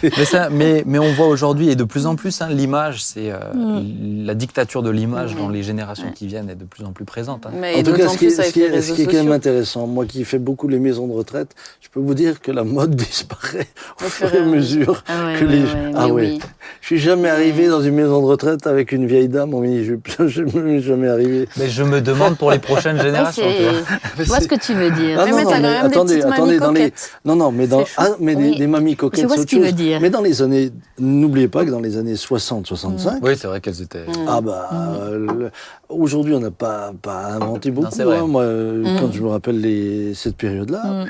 Mais, 0.18 0.26
ça- 0.26 0.50
mais, 0.50 0.84
mais 0.86 1.00
on 1.00 1.12
voit 1.14 1.28
aujourd'hui, 1.28 1.70
et 1.70 1.76
de 1.76 1.84
plus 1.84 2.06
en 2.06 2.16
plus, 2.16 2.42
hein, 2.42 2.48
l'image, 2.50 3.04
c'est 3.04 3.32
euh, 3.32 3.38
Mm. 3.54 4.26
la 4.26 4.34
dictature 4.36 4.82
de 4.84 4.90
l'image 4.90 5.36
dans 5.36 5.50
les 5.50 5.64
générations 5.64 6.12
qui 6.14 6.28
viennent 6.28 6.50
est 6.50 6.56
de 6.56 6.64
plus 6.66 6.86
en 6.86 6.92
plus 6.94 7.06
présente. 7.06 7.46
hein. 7.46 7.52
Mais 7.54 7.76
en 7.76 7.84
tout 7.84 7.94
cas, 7.94 8.08
ce 8.08 8.18
qui, 8.18 8.28
est, 8.28 8.30
ce 8.30 8.54
qui 8.54 8.62
est- 8.62 8.68
ce 8.70 8.74
réseaux 8.74 8.96
qui 8.96 9.02
est 9.02 9.06
quand 9.08 9.24
même 9.24 9.32
intéressant, 9.34 9.88
moi 9.88 10.06
qui 10.06 10.24
fais 10.24 10.40
beaucoup 10.40 10.68
les 10.70 10.80
maisons 10.80 11.08
de 11.08 11.14
retraite, 11.14 11.54
je 11.82 11.90
peux 11.90 12.00
vous 12.00 12.14
dire 12.14 12.40
que 12.42 12.52
la 12.52 12.64
mode 12.64 12.96
disparaît 12.96 13.68
au 14.02 14.06
fur 14.06 14.34
et 14.34 14.38
à 14.38 14.46
mesure 14.46 15.04
Ah 15.08 15.26
ouais, 15.28 15.40
que 15.40 15.46
ouais, 15.46 15.52
les. 15.52 15.64
ouais, 15.64 15.92
ah 15.96 16.08
ouais. 16.08 16.12
oui. 16.34 16.40
Je 16.82 16.86
suis 16.88 17.00
jamais 17.00 17.30
arrivé 17.30 17.68
dans 17.68 17.82
une 17.82 17.96
maison 17.96 18.22
de 18.22 18.26
retraite 18.28 18.68
avec 18.68 18.92
une 18.94 19.06
vieille 19.06 19.28
dame 19.28 19.49
mini-jupe. 19.58 20.08
Je 20.28 20.44
ne 20.44 20.50
suis 20.50 20.82
jamais 20.84 21.08
arrivé. 21.08 21.50
Mais 21.58 21.68
je 21.68 21.82
me 21.84 22.00
demande 22.02 22.38
pour 22.38 22.52
les 22.52 22.60
prochaines 22.60 23.02
générations. 23.02 23.44
tu 23.44 23.64
vois. 23.64 23.98
Je 24.20 24.24
vois 24.26 24.40
ce 24.40 24.48
que 24.48 24.56
tu 24.56 24.74
veux 24.76 24.92
dire. 24.92 25.20
Ah 25.20 25.26
non, 25.26 25.36
mais 25.36 25.44
non, 25.44 25.50
attendez, 25.82 26.22
attendez, 26.22 26.60
dans 26.60 26.72
les, 26.72 26.94
non, 27.26 27.36
non, 27.36 27.52
mais 27.52 27.66
dans, 27.68 27.84
ah, 27.98 28.10
mais 28.20 28.36
des, 28.36 28.44
Oui. 28.52 28.58
des 28.58 28.68
mamies 28.68 28.96
coquettes, 28.96 29.22
Je 29.22 29.26
vois 29.28 29.36
c'est 29.38 29.42
ce 29.42 29.48
qu'il 29.48 29.62
veut 29.62 29.72
dire. 29.72 30.00
Mais 30.00 30.10
dans 30.12 30.22
les 30.22 30.42
années, 30.44 30.72
n'oubliez 31.00 31.48
pas 31.48 31.66
que 31.66 31.72
dans 31.72 31.80
les 31.80 31.98
années 31.98 32.16
60, 32.16 32.68
65, 32.68 33.20
Oui, 33.24 33.32
c'est 33.36 33.48
vrai 33.48 33.60
qu'elles 33.62 33.82
étaient. 33.82 34.06
ah 34.28 34.40
bah, 34.42 34.70
le- 35.12 35.50
aujourd'hui 35.90 36.36
on 36.36 36.40
n'a 36.40 36.52
pas, 36.52 36.94
pas 37.02 37.26
inventé 37.34 37.72
beaucoup. 37.72 37.88
hein. 38.00 38.28
Moi, 38.28 38.44
euh, 38.44 38.84
Mm. 38.84 39.00
quand 39.00 39.12
je 39.12 39.22
me 39.22 39.28
rappelle 39.30 39.60
les, 39.60 40.14
cette 40.14 40.38
période-là, 40.38 40.84
Mm. 40.86 41.06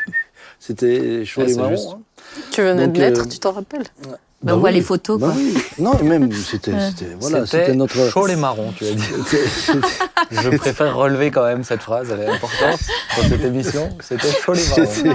c'était 0.60 1.26
chaud 1.26 1.42
les 1.46 1.56
marrons. 1.56 1.70
juste. 1.72 1.90
hein. 1.92 2.00
Tu 2.52 2.62
venais 2.62 2.86
Donc, 2.86 2.94
de 2.96 3.00
naître, 3.00 3.22
euh, 3.22 3.26
tu 3.30 3.40
t'en 3.40 3.52
rappelles? 3.52 3.84
Bah, 4.42 4.54
on 4.56 4.60
voit 4.60 4.72
les 4.72 4.82
photos, 4.82 5.20
Bah 5.20 5.28
quoi. 5.28 5.36
oui. 5.38 5.54
Non, 5.80 6.00
et 6.00 6.04
même, 6.04 6.32
c'était, 6.32 6.72
c'était, 6.90 7.12
voilà, 7.20 7.46
c'était 7.46 7.76
notre. 7.76 8.10
chaud 8.10 8.26
les 8.26 8.38
marrons, 8.38 8.72
tu 8.78 8.86
as 8.86 8.92
dit. 8.94 9.04
c'était- 9.28 9.48
c'était- 9.48 9.80
Je 10.32 10.58
préfère 10.58 10.96
relever 10.96 11.30
quand 11.30 11.44
même 11.44 11.66
cette 11.66 11.82
phrase, 11.82 12.08
elle 12.14 12.22
est 12.22 12.28
importante 12.28 12.80
pour 13.16 13.24
cette 13.26 13.44
émission. 13.44 13.90
C'était 14.02 14.32
chaud 14.32 14.54
les 14.54 14.64
marrons. 14.70 14.86
c'était- 14.94 15.10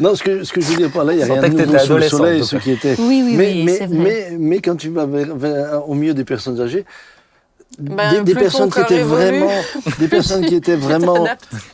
Non, 0.00 0.14
ce 0.16 0.22
que, 0.24 0.42
ce 0.42 0.52
que 0.52 0.60
je 0.60 0.66
veux 0.66 0.76
dire 0.76 0.90
par 0.90 1.04
là, 1.04 1.12
il 1.12 1.16
n'y 1.18 1.22
a 1.22 1.26
rien 1.26 1.42
de 1.42 1.48
que 1.48 1.62
nouveau 1.62 1.78
sous 1.78 1.94
le 1.96 2.08
soleil, 2.08 2.44
ce 2.44 2.56
qui 2.56 2.72
était. 2.72 2.96
Oui, 2.98 3.22
oui, 3.24 3.34
mais, 3.36 3.52
oui, 3.52 3.62
mais, 3.64 3.76
c'est 3.76 3.86
vrai. 3.86 3.96
mais, 3.98 4.28
mais 4.38 4.60
quand 4.60 4.74
tu 4.76 4.88
vas 4.90 5.06
vers- 5.06 5.36
vers- 5.36 5.88
au 5.88 5.94
milieu 5.94 6.14
des 6.14 6.24
personnes 6.24 6.60
âgées, 6.60 6.84
Ben, 7.78 8.12
des, 8.24 8.34
des 8.34 8.34
personnes 8.34 8.68
vraiment, 8.68 9.48
des 9.98 10.08
personnes 10.08 10.44
qui 10.44 10.54
étaient 10.54 10.76
vraiment, 10.88 11.26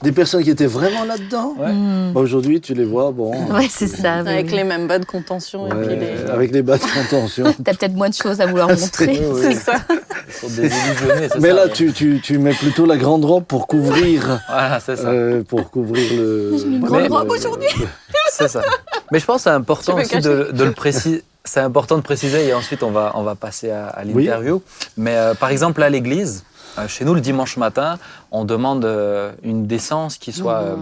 des 0.02 0.12
personnes 0.12 0.42
qui 0.44 0.50
étaient 0.50 0.66
vraiment 0.66 1.04
là-dedans. 1.04 1.54
Ouais. 1.58 2.12
Bah, 2.12 2.20
Aujourd'hui, 2.20 2.60
tu 2.60 2.74
les 2.74 2.84
vois, 2.84 3.10
bon, 3.10 3.32
Ouais, 3.52 3.66
c'est 3.68 3.88
ça. 3.88 4.20
oui, 4.22 4.28
Avec 4.30 4.46
oui. 4.50 4.56
les 4.56 4.64
mêmes 4.64 4.86
bas 4.86 4.98
de 4.98 5.04
contention 5.06 5.66
et 5.66 5.72
ouais, 5.72 5.86
puis 5.86 5.96
les... 5.96 6.30
avec 6.30 6.52
les 6.52 6.62
bas 6.62 6.76
de 6.78 6.82
contention. 6.82 7.44
T'as 7.64 7.74
peut-être 7.74 7.94
moins 7.94 8.08
de 8.10 8.14
choses 8.14 8.40
à 8.40 8.46
vouloir 8.46 8.68
montrer. 8.68 9.20
C'est 9.42 9.54
ça. 9.54 9.72
Mais 11.40 11.48
ça, 11.48 11.54
là, 11.54 11.68
tu, 11.68 11.92
tu, 11.92 12.20
tu 12.22 12.38
mets 12.38 12.52
plutôt 12.54 12.86
la 12.86 12.96
grande 12.96 13.24
robe 13.24 13.44
pour 13.44 13.66
couvrir, 13.66 14.40
Voilà, 14.48 14.80
c'est 14.80 14.96
ça. 14.96 15.08
euh, 15.08 15.42
pour 15.44 15.70
couvrir 15.70 16.12
le. 16.16 16.52
Une 16.66 16.80
grande 16.80 17.08
robe 17.10 17.30
aujourd'hui. 17.30 17.68
C'est 18.30 18.48
ça. 18.48 18.62
Mais 19.12 19.18
je 19.18 19.24
pense 19.24 19.38
que 19.38 19.42
c'est 19.44 19.50
important 19.50 19.96
aussi 19.96 20.18
de, 20.18 20.50
de 20.52 20.64
le 20.64 20.72
préciser. 20.72 21.22
C'est 21.46 21.60
important 21.60 21.96
de 21.96 22.02
préciser 22.02 22.48
et 22.48 22.54
ensuite 22.54 22.82
on 22.82 22.90
va, 22.90 23.12
on 23.14 23.22
va 23.22 23.34
passer 23.34 23.70
à, 23.70 23.86
à 23.86 24.04
l'interview. 24.04 24.62
Mais 24.96 25.16
euh, 25.16 25.34
par 25.34 25.48
exemple, 25.50 25.82
à 25.82 25.88
l'église, 25.88 26.44
euh, 26.78 26.88
chez 26.88 27.04
nous, 27.04 27.14
le 27.14 27.20
dimanche 27.20 27.56
matin, 27.56 27.98
on 28.30 28.44
demande 28.44 28.84
euh, 28.84 29.32
une 29.42 29.66
décence 29.66 30.18
qui 30.18 30.32
soit, 30.32 30.60
euh, 30.60 30.76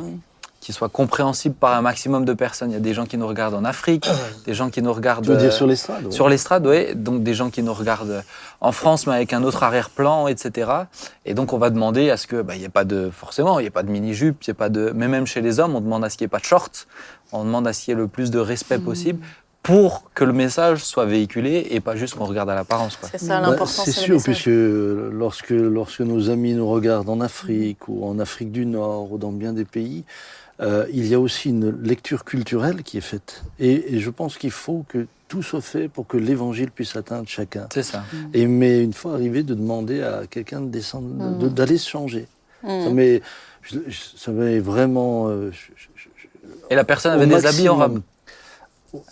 qui 0.61 0.72
soit 0.72 0.88
compréhensible 0.88 1.55
par 1.55 1.74
un 1.74 1.83
maximum 1.83 2.24
de 2.24 2.33
personnes. 2.33 2.70
Il 2.70 2.74
y 2.74 2.77
a 2.77 2.81
des 2.81 2.94
gens 2.94 3.07
qui 3.07 3.16
nous 3.16 3.27
regardent 3.27 3.55
en 3.55 3.64
Afrique, 3.64 4.09
des 4.46 4.55
gens 4.55 4.70
qui 4.70 4.83
nous 4.83 4.92
regardent 4.92 5.24
Tu 5.24 5.31
veux 5.31 5.37
dire 5.37 5.53
sur 5.53 5.66
l'estrade 5.66 6.07
ouais. 6.07 6.11
sur 6.11 6.29
l'estrade, 6.29 6.66
oui. 6.66 6.94
Donc 6.94 7.22
des 7.22 7.35
gens 7.35 7.50
qui 7.50 7.62
nous 7.62 7.74
regardent 7.74 8.24
en 8.61 8.72
France, 8.72 9.07
mais 9.07 9.14
avec 9.14 9.33
un 9.33 9.44
autre 9.44 9.62
arrière-plan, 9.62 10.27
etc. 10.27 10.70
Et 11.27 11.35
donc 11.35 11.53
on 11.53 11.59
va 11.59 11.70
demander 11.70 12.11
à 12.11 12.16
ce 12.16 12.27
que, 12.27 12.42
bah, 12.42 12.57
il 12.57 12.62
y 12.62 12.64
ait 12.64 12.68
pas 12.68 12.85
de, 12.85 13.11
forcément, 13.11 13.59
il 13.61 13.62
n'y 13.62 13.68
ait 13.68 13.70
pas 13.70 13.83
de 13.83 13.90
mini-jupe, 13.90 14.42
il 14.42 14.48
y 14.48 14.50
ait 14.50 14.55
pas 14.55 14.68
de, 14.68 14.92
mais 14.94 15.07
même 15.07 15.27
chez 15.27 15.42
les 15.42 15.61
hommes, 15.61 15.77
on 15.77 15.81
demande 15.81 16.05
à 16.05 16.11
ce 16.11 16.16
qu'il 16.16 16.24
n'y 16.24 16.29
ait 16.29 16.37
pas 16.37 16.40
de 16.40 16.44
short. 16.44 16.87
On 17.33 17.44
demande 17.44 17.66
à 17.66 17.72
ce 17.72 17.85
qu'il 17.85 17.92
y 17.92 17.96
ait 17.96 18.00
le 18.00 18.07
plus 18.07 18.31
de 18.31 18.38
respect 18.38 18.79
possible 18.79 19.18
pour 19.64 20.05
que 20.14 20.22
le 20.24 20.33
message 20.35 20.85
soit 20.85 21.07
véhiculé 21.07 21.66
et 21.70 21.81
pas 21.81 21.96
juste 21.96 22.14
qu'on 22.14 22.27
regarde 22.27 22.50
à 22.50 22.55
l'apparence. 22.55 22.96
quoi. 22.96 23.09
C'est 23.11 23.18
ça 23.18 23.40
Bah, 23.40 23.48
l'important. 23.50 23.83
c'est 23.85 23.90
sûr, 23.92 24.22
puisque 24.22 24.46
lorsque, 24.46 25.50
lorsque 25.50 26.00
nos 26.03 26.31
amis 26.31 26.53
nous 26.55 26.68
regardent 26.68 27.09
en 27.09 27.20
Afrique 27.20 27.88
ou 27.88 28.05
en 28.07 28.18
Afrique 28.18 28.53
du 28.53 28.66
Nord 28.66 29.11
ou 29.12 29.18
dans 29.18 29.33
bien 29.33 29.53
des 29.55 29.64
pays, 29.64 30.05
euh, 30.61 30.87
il 30.92 31.07
y 31.07 31.14
a 31.14 31.18
aussi 31.18 31.48
une 31.48 31.70
lecture 31.83 32.24
culturelle 32.24 32.83
qui 32.85 32.98
est 32.98 33.00
faite. 33.12 33.42
Et, 33.59 33.96
et 33.96 34.00
je 34.00 34.11
pense 34.11 34.37
qu'il 34.38 34.50
faut 34.53 34.85
que 34.87 35.07
tout 35.29 35.42
soit 35.42 35.62
fait 35.62 35.88
pour 35.88 36.07
que 36.07 36.18
l'évangile 36.18 36.70
puisse 36.70 36.94
atteindre 36.94 37.27
chacun. 37.27 37.66
C'est 37.72 37.83
ça. 37.83 38.05
Et 38.35 38.46
mais 38.46 38.85
une 38.85 38.92
fois 38.92 39.14
arrivé, 39.14 39.42
de 39.42 39.55
demander 39.55 40.03
à 40.03 40.22
quelqu'un 40.31 40.61
de 40.61 40.68
descendre, 40.68 41.09
de- 41.38 41.48
d'aller 41.48 41.79
se 41.79 41.88
changer. 41.88 42.27
Mm. 42.62 42.85
Ça 42.85 44.31
m'est, 44.33 44.59
vraiment. 44.61 45.29
euh, 45.29 45.50
je- 45.50 45.72
je- 45.77 45.88
je- 45.96 46.48
Et 46.70 46.74
la 46.77 46.85
personne 46.85 47.12
avait 47.12 47.27
des 47.27 47.46
habits 47.46 47.68
en 47.68 47.77
maximum. 47.77 48.03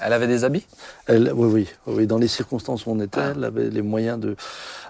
Elle 0.00 0.12
avait 0.12 0.26
des 0.26 0.44
habits? 0.44 0.66
Elle, 1.06 1.32
oui, 1.34 1.48
oui, 1.52 1.68
oui, 1.86 2.06
dans 2.06 2.18
les 2.18 2.28
circonstances 2.28 2.86
où 2.86 2.90
on 2.90 3.00
était, 3.00 3.20
elle 3.34 3.44
avait 3.44 3.70
les 3.70 3.82
moyens 3.82 4.18
de. 4.18 4.36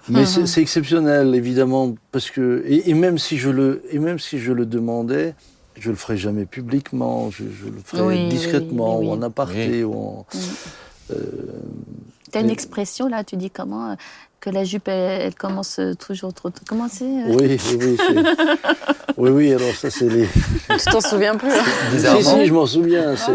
Mais 0.09 0.25
c'est- 0.25 0.45
c'est 0.47 0.61
exceptionnel, 0.61 1.35
évidemment, 1.35 1.95
parce 2.11 2.29
que 2.29 2.63
et, 2.65 2.89
et 2.89 2.93
même 2.93 3.17
si 3.17 3.37
je 3.37 3.49
le 3.49 3.83
et 3.91 3.99
même 3.99 4.19
si 4.19 4.39
je 4.39 4.51
le 4.51 4.65
demandais, 4.65 5.35
je 5.79 5.89
le 5.89 5.95
ferais 5.95 6.17
jamais 6.17 6.45
publiquement. 6.45 7.29
Je, 7.31 7.43
je 7.45 7.65
le 7.69 7.79
ferais 7.83 8.03
Oui, 8.03 8.29
discrètement 8.29 8.99
oui, 8.99 9.07
ou 9.07 9.11
en 9.11 9.21
aparté 9.21 9.83
ou 9.83 9.93
en. 9.93 10.25
T'as 12.31 12.41
une 12.41 12.49
expression 12.49 13.07
là, 13.07 13.23
tu 13.23 13.35
dis 13.37 13.51
comment 13.51 13.91
euh, 13.91 13.95
que 14.43 14.49
la 14.49 14.65
jupe 14.65 14.89
elle, 14.89 15.21
elle 15.21 15.35
commence 15.35 15.79
euh, 15.79 15.93
toujours 15.93 16.33
trop 16.33 16.49
tôt. 16.49 16.63
Comment 16.67 16.89
c'est 16.89 17.05
euh 17.05 17.27
Oui, 17.29 17.57
oui, 17.79 17.97
oui. 18.09 18.23
oui, 19.17 19.29
oui. 19.29 19.53
Alors 19.53 19.73
ça, 19.73 19.89
c'est 19.89 20.09
les. 20.09 20.27
Tu 20.27 20.91
t'en 20.91 20.99
souviens 20.99 21.35
plus. 21.35 21.49
hein 21.49 21.63
Si, 21.63 21.95
Bizarrement. 21.95 22.21
si, 22.41 22.45
je 22.47 22.53
m'en 22.53 22.65
souviens. 22.65 23.15
C'est 23.15 23.31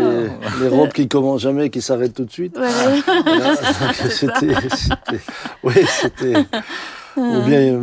les 0.60 0.68
robes 0.68 0.92
qui 0.92 1.08
commencent 1.08 1.40
jamais, 1.40 1.70
qui 1.70 1.80
s'arrêtent 1.80 2.12
tout 2.12 2.26
de 2.26 2.30
suite. 2.30 2.58
Ouais. 2.58 2.68
C'était, 4.10 4.54
c'était, 4.76 5.20
oui, 5.62 5.74
c'était. 5.86 6.34
Ou 7.16 7.40
bien 7.46 7.58
euh, 7.74 7.80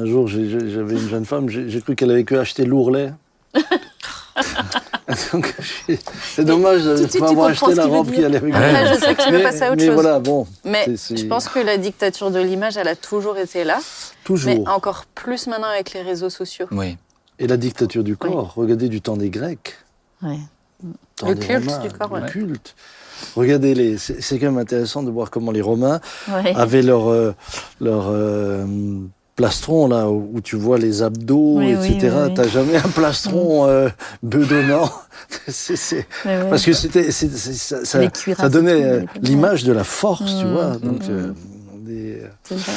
un 0.00 0.06
jour, 0.06 0.26
j'avais 0.26 0.94
une 0.94 1.08
jeune 1.08 1.24
femme, 1.26 1.48
j'ai 1.48 1.68
j'ai 1.68 1.80
cru 1.80 1.94
qu'elle 1.94 2.10
avait 2.10 2.24
que 2.24 2.34
acheté 2.34 2.64
l'ourlet. 2.64 3.12
C'est 6.34 6.44
dommage 6.44 6.84
de 6.84 6.92
ne 6.98 7.18
pas 7.18 7.30
avoir 7.30 7.48
acheté 7.48 7.74
la 7.74 7.86
robe 7.86 8.10
qui 8.10 8.24
allait 8.24 8.36
avec 8.38 8.54
elle. 8.54 8.94
je 8.94 9.00
sais 9.00 9.14
que 9.14 9.22
tu 9.24 9.30
veux 9.30 9.38
Mais, 9.38 9.42
passer 9.42 9.62
à 9.62 9.68
autre 9.72 9.76
mais 9.80 9.86
chose. 9.86 9.94
voilà, 9.94 10.18
bon, 10.20 10.46
Mais 10.64 10.84
c'est- 10.84 10.96
c'est- 10.96 11.16
je 11.16 11.26
pense 11.26 11.48
que 11.48 11.58
la 11.58 11.76
dictature 11.76 12.30
de 12.30 12.40
l'image, 12.40 12.76
elle 12.76 12.88
a 12.88 12.96
toujours 12.96 13.36
été 13.38 13.64
là, 13.64 13.78
toujours. 14.24 14.52
mais 14.54 14.68
encore 14.68 15.04
plus 15.14 15.46
maintenant 15.46 15.68
avec 15.68 15.92
les 15.92 16.02
réseaux 16.02 16.30
sociaux. 16.30 16.66
Oui. 16.72 16.96
Et 17.38 17.46
la 17.46 17.56
dictature 17.56 18.04
du 18.04 18.16
corps, 18.16 18.52
regardez 18.54 18.88
du 18.88 19.00
temps 19.00 19.16
des 19.16 19.30
Grecs. 19.30 19.74
Ouais. 20.22 20.38
temps 21.16 21.28
Le 21.28 21.34
des 21.34 21.46
culte 21.46 21.70
Romains, 21.70 21.78
du 21.78 21.90
corps, 21.90 22.16
le 22.16 22.22
ouais. 22.22 22.28
culte. 22.30 22.74
Regardez, 23.36 23.74
les, 23.74 23.98
c'est 23.98 24.22
c'est 24.22 24.38
quand 24.38 24.46
même 24.46 24.58
intéressant 24.58 25.02
de 25.02 25.10
voir 25.10 25.30
comment 25.30 25.50
les 25.50 25.60
Romains 25.60 26.00
Ouais. 26.30 26.54
avaient 26.54 26.82
leur, 26.82 27.08
euh, 27.10 27.34
leur 27.80 28.06
euh, 28.08 28.64
plastron, 29.40 29.88
là, 29.88 30.08
où, 30.10 30.40
tu 30.42 30.56
vois 30.56 30.76
les 30.78 31.02
abdos, 31.02 31.58
Oui, 31.58 31.70
etc. 31.72 31.98
oui, 32.14 32.22
oui. 32.28 32.34
T'as 32.34 32.48
jamais 32.48 32.76
un 32.76 32.88
plastron 32.88 33.66
euh, 33.66 33.88
bedonnant? 34.22 34.90
Parce 35.46 36.64
que 36.64 36.72
c'était, 36.72 37.10
ça, 37.10 38.48
donnait 38.48 38.84
euh, 38.84 39.00
l'image 39.22 39.64
de 39.64 39.72
la 39.72 39.84
force, 39.84 40.40
tu 40.40 40.46
Mm, 40.46 40.52
vois. 40.52 40.66
mm, 40.74 40.78
Donc, 40.80 41.02
mm. 41.08 41.10
euh, 41.10 41.32
des- 41.86 42.22
vrai. 42.50 42.72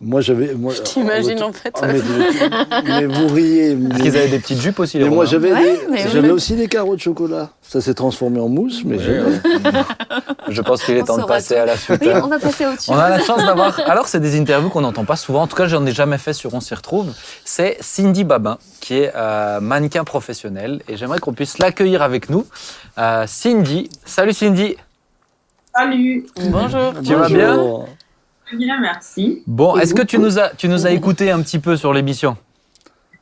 Moi, 0.00 0.20
j'avais. 0.20 0.48
Je 0.48 0.82
t'imagine 0.82 1.38
oh, 1.40 1.46
en 1.46 1.52
fait. 1.52 1.74
oh, 1.74 1.84
mais, 1.84 2.00
mais 3.00 3.06
vous 3.06 3.26
riez. 3.34 3.74
Parce 3.88 4.00
qu'ils 4.02 4.16
avaient 4.16 4.28
des 4.28 4.38
petites 4.38 4.60
jupes 4.60 4.78
aussi, 4.78 4.96
les 4.98 5.04
mais 5.04 5.10
moi, 5.10 5.24
j'avais 5.24 5.52
Ouais, 5.52 6.20
des- 6.22 6.30
aussi 6.30 6.54
des 6.54 6.68
carreaux 6.68 6.94
de 6.94 7.00
chocolat. 7.00 7.50
Ça 7.62 7.80
s'est 7.80 7.94
transformé 7.94 8.38
en 8.38 8.48
mousse, 8.48 8.82
mais 8.84 8.96
Ouais. 8.96 9.40
Je 10.48 10.62
pense 10.62 10.84
qu'il 10.84 10.96
est 10.96 11.02
On 11.02 11.04
temps 11.04 11.18
de 11.18 11.24
passer 11.24 11.54
tout. 11.56 11.60
à 11.60 11.66
la 11.66 11.76
suite. 11.76 12.00
Oui, 12.00 12.08
on 12.22 12.28
va 12.28 12.38
passer 12.38 12.64
chose. 12.64 12.88
On 12.88 12.96
a 12.96 13.08
la 13.10 13.18
chance 13.18 13.44
d'avoir. 13.44 13.78
Alors, 13.86 14.06
c'est 14.08 14.20
des 14.20 14.38
interviews 14.38 14.70
qu'on 14.70 14.80
n'entend 14.82 15.04
pas 15.04 15.16
souvent. 15.16 15.42
En 15.42 15.46
tout 15.48 15.56
cas, 15.56 15.66
j'en 15.66 15.84
ai 15.84 15.92
jamais 15.92 16.18
fait 16.18 16.32
sur 16.32 16.54
On 16.54 16.60
s'y 16.60 16.74
retrouve. 16.74 17.12
C'est 17.44 17.76
Cindy 17.80 18.22
Babin, 18.24 18.56
qui 18.80 18.94
est 19.00 19.12
euh, 19.16 19.60
mannequin 19.60 20.04
professionnel. 20.04 20.80
Et 20.88 20.96
j'aimerais 20.96 21.18
qu'on 21.18 21.32
puisse 21.34 21.58
l'accueillir 21.58 22.02
avec 22.02 22.30
nous. 22.30 22.46
Euh, 22.98 23.24
Cindy. 23.26 23.90
Salut 24.04 24.32
Cindy. 24.32 24.76
Salut, 25.76 26.26
Bonjour. 26.50 26.92
Tu 27.04 27.14
vas 27.14 27.28
bien? 27.28 27.56
Bonjour. 27.56 27.88
Bien, 28.56 28.80
merci. 28.80 29.42
Bon, 29.46 29.76
est-ce 29.76 29.94
que 29.94 30.02
tu 30.02 30.18
nous 30.18 30.38
as, 30.38 30.50
tu 30.50 30.68
nous 30.68 30.86
as 30.86 30.90
écouté 30.90 31.30
un 31.30 31.40
petit 31.42 31.58
peu 31.58 31.76
sur 31.76 31.92
l'émission? 31.92 32.36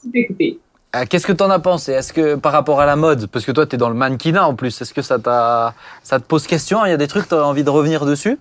Tout 0.03 0.11
écouté. 0.15 0.59
Euh, 0.95 1.05
Qu'est-ce 1.09 1.27
que 1.27 1.33
tu 1.33 1.43
en 1.43 1.51
as 1.51 1.59
pensé? 1.59 1.93
Est-ce 1.93 2.13
que 2.13 2.37
par 2.37 2.53
rapport 2.53 2.81
à 2.81 2.87
la 2.87 2.97
mode, 2.97 3.27
parce 3.27 3.45
que 3.45 3.53
toi, 3.53 3.67
tu 3.67 3.75
es 3.75 3.79
dans 3.79 3.89
le 3.89 3.95
mannequinat 3.95 4.47
en 4.47 4.55
plus, 4.55 4.81
est-ce 4.81 4.95
que 4.95 5.03
ça, 5.03 5.19
t'a- 5.19 5.75
ça 6.03 6.19
te 6.21 6.25
pose 6.25 6.47
question? 6.47 6.85
Il 6.87 6.91
y 6.91 6.93
a 6.93 6.97
des 6.97 7.09
trucs, 7.09 7.29
tu 7.29 7.35
as 7.35 7.45
envie 7.47 7.65
de 7.65 7.71
revenir 7.71 8.07
dessus? 8.07 8.39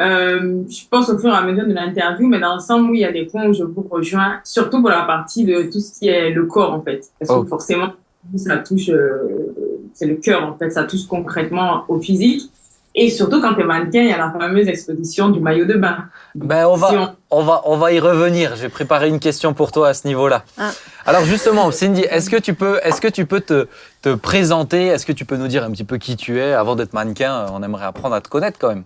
Euh, 0.00 0.62
je 0.68 0.88
pense 0.90 1.08
au 1.08 1.18
fur 1.18 1.30
et 1.32 1.36
à 1.36 1.42
mesure 1.42 1.66
de 1.68 1.72
l'interview, 1.72 2.26
mais 2.26 2.40
dans 2.40 2.54
l'ensemble, 2.54 2.90
oui, 2.90 2.98
il 2.98 3.02
y 3.02 3.04
a 3.04 3.12
des 3.12 3.26
points 3.26 3.46
où 3.46 3.52
je 3.52 3.62
vous 3.62 3.86
rejoins, 3.88 4.40
surtout 4.42 4.80
pour 4.80 4.90
la 4.90 5.02
partie 5.02 5.44
de 5.44 5.62
tout 5.70 5.78
ce 5.80 5.98
qui 5.98 6.08
est 6.08 6.30
le 6.30 6.46
corps, 6.46 6.72
en 6.72 6.82
fait. 6.82 7.02
Parce 7.20 7.30
Oh. 7.30 7.42
que 7.42 7.48
forcément, 7.48 7.92
ça 8.36 8.56
touche, 8.58 8.88
euh, 8.88 9.52
c'est 9.92 10.06
le 10.06 10.16
cœur, 10.16 10.44
en 10.48 10.56
fait, 10.58 10.70
ça 10.70 10.82
touche 10.84 11.06
concrètement 11.06 11.84
au 11.88 12.00
physique. 12.00 12.50
Et 12.96 13.10
surtout, 13.10 13.40
quand 13.40 13.54
t'es 13.54 13.64
mannequin, 13.64 14.02
il 14.02 14.08
y 14.08 14.12
a 14.12 14.18
la 14.18 14.30
fameuse 14.30 14.68
exposition 14.68 15.28
du 15.28 15.40
maillot 15.40 15.64
de 15.64 15.74
bain. 15.74 15.96
Ben, 16.36 16.66
on 16.66 16.76
va, 16.76 16.88
Si 16.90 16.96
on- 16.96 17.16
on 17.30 17.42
va, 17.42 17.62
on 17.64 17.76
va 17.76 17.92
y 17.92 17.98
revenir. 17.98 18.54
J'ai 18.54 18.68
préparé 18.68 19.08
une 19.08 19.18
question 19.18 19.52
pour 19.52 19.72
toi 19.72 19.88
à 19.88 19.94
ce 19.94 20.06
niveau-là. 20.06 20.44
Ah. 20.56 20.70
Alors 21.04 21.24
justement, 21.24 21.70
Cindy, 21.72 22.02
est-ce 22.02 22.30
que 22.30 22.36
tu 22.36 22.54
peux, 22.54 22.78
est-ce 22.84 23.00
que 23.00 23.08
tu 23.08 23.26
peux 23.26 23.40
te, 23.40 23.66
te 24.02 24.14
présenter? 24.14 24.86
Est-ce 24.86 25.04
que 25.06 25.12
tu 25.12 25.24
peux 25.24 25.36
nous 25.36 25.48
dire 25.48 25.64
un 25.64 25.72
petit 25.72 25.82
peu 25.82 25.96
qui 25.98 26.16
tu 26.16 26.38
es? 26.38 26.52
Avant 26.52 26.76
d'être 26.76 26.92
mannequin 26.92 27.46
On 27.52 27.62
aimerait 27.64 27.84
apprendre 27.86 28.14
à 28.14 28.20
te 28.20 28.28
connaître 28.28 28.58
quand 28.60 28.68
même. 28.68 28.84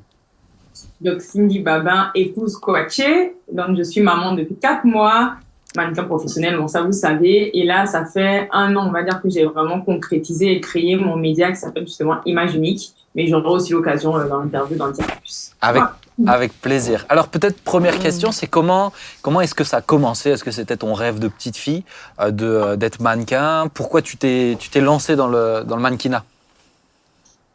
Donc, 1.00 1.20
Cindy 1.20 1.58
Babin, 1.60 2.10
épouse 2.14 2.56
Koaché. 2.56 3.34
Donc, 3.52 3.76
je 3.76 3.82
suis 3.82 4.00
maman 4.00 4.32
depuis 4.32 4.56
quatre 4.56 4.84
mois, 4.84 5.34
mannequin 5.76 6.04
professionnel, 6.04 6.56
bon, 6.56 6.66
ça 6.66 6.80
vous 6.82 6.92
savez. 6.92 7.56
Et 7.58 7.64
là, 7.64 7.84
ça 7.86 8.04
fait 8.06 8.48
un 8.52 8.74
an, 8.74 8.86
on 8.88 8.90
va 8.90 9.02
dire, 9.02 9.20
que 9.20 9.28
j'ai 9.28 9.44
vraiment 9.44 9.80
concrétisé 9.80 10.52
et 10.52 10.60
créé 10.60 10.96
mon 10.96 11.16
média 11.16 11.50
qui 11.50 11.56
s'appelle 11.56 11.86
justement 11.86 12.16
Image 12.24 12.54
Unique. 12.54 12.94
Mais 13.18 13.26
j'aurai 13.26 13.48
aussi 13.48 13.72
l'occasion 13.72 14.16
euh, 14.16 14.28
dans 14.28 14.38
l'interview 14.38 14.76
d'en 14.76 14.92
dire 14.92 15.04
plus. 15.20 15.50
Avec, 15.60 15.82
Voilà. 16.18 16.32
avec 16.36 16.52
plaisir. 16.60 17.04
Alors 17.08 17.26
peut-être 17.26 17.60
première 17.62 17.98
question, 17.98 18.30
c'est 18.30 18.46
comment, 18.46 18.92
comment 19.22 19.40
est-ce 19.40 19.56
que 19.56 19.64
ça 19.64 19.78
a 19.78 19.80
commencé? 19.80 20.30
Est-ce 20.30 20.44
que 20.44 20.52
c'était 20.52 20.76
ton 20.76 20.94
rêve 20.94 21.18
de 21.18 21.26
petite 21.26 21.56
fille 21.56 21.82
euh, 22.20 22.30
de 22.30 22.46
euh, 22.46 22.76
d'être 22.76 23.00
mannequin? 23.00 23.66
Pourquoi 23.74 24.02
tu 24.02 24.16
t'es, 24.18 24.56
tu 24.60 24.70
t'es 24.70 24.80
lancé 24.80 25.16
dans 25.16 25.26
le, 25.26 25.64
dans 25.66 25.74
le 25.74 25.82
mannequinat? 25.82 26.22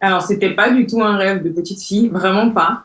Alors, 0.02 0.22
c'était 0.22 0.50
pas 0.50 0.70
du 0.70 0.86
tout 0.86 1.02
un 1.02 1.16
rêve 1.16 1.42
de 1.44 1.50
petite 1.50 1.82
fille, 1.82 2.10
vraiment 2.10 2.50
pas. 2.50 2.84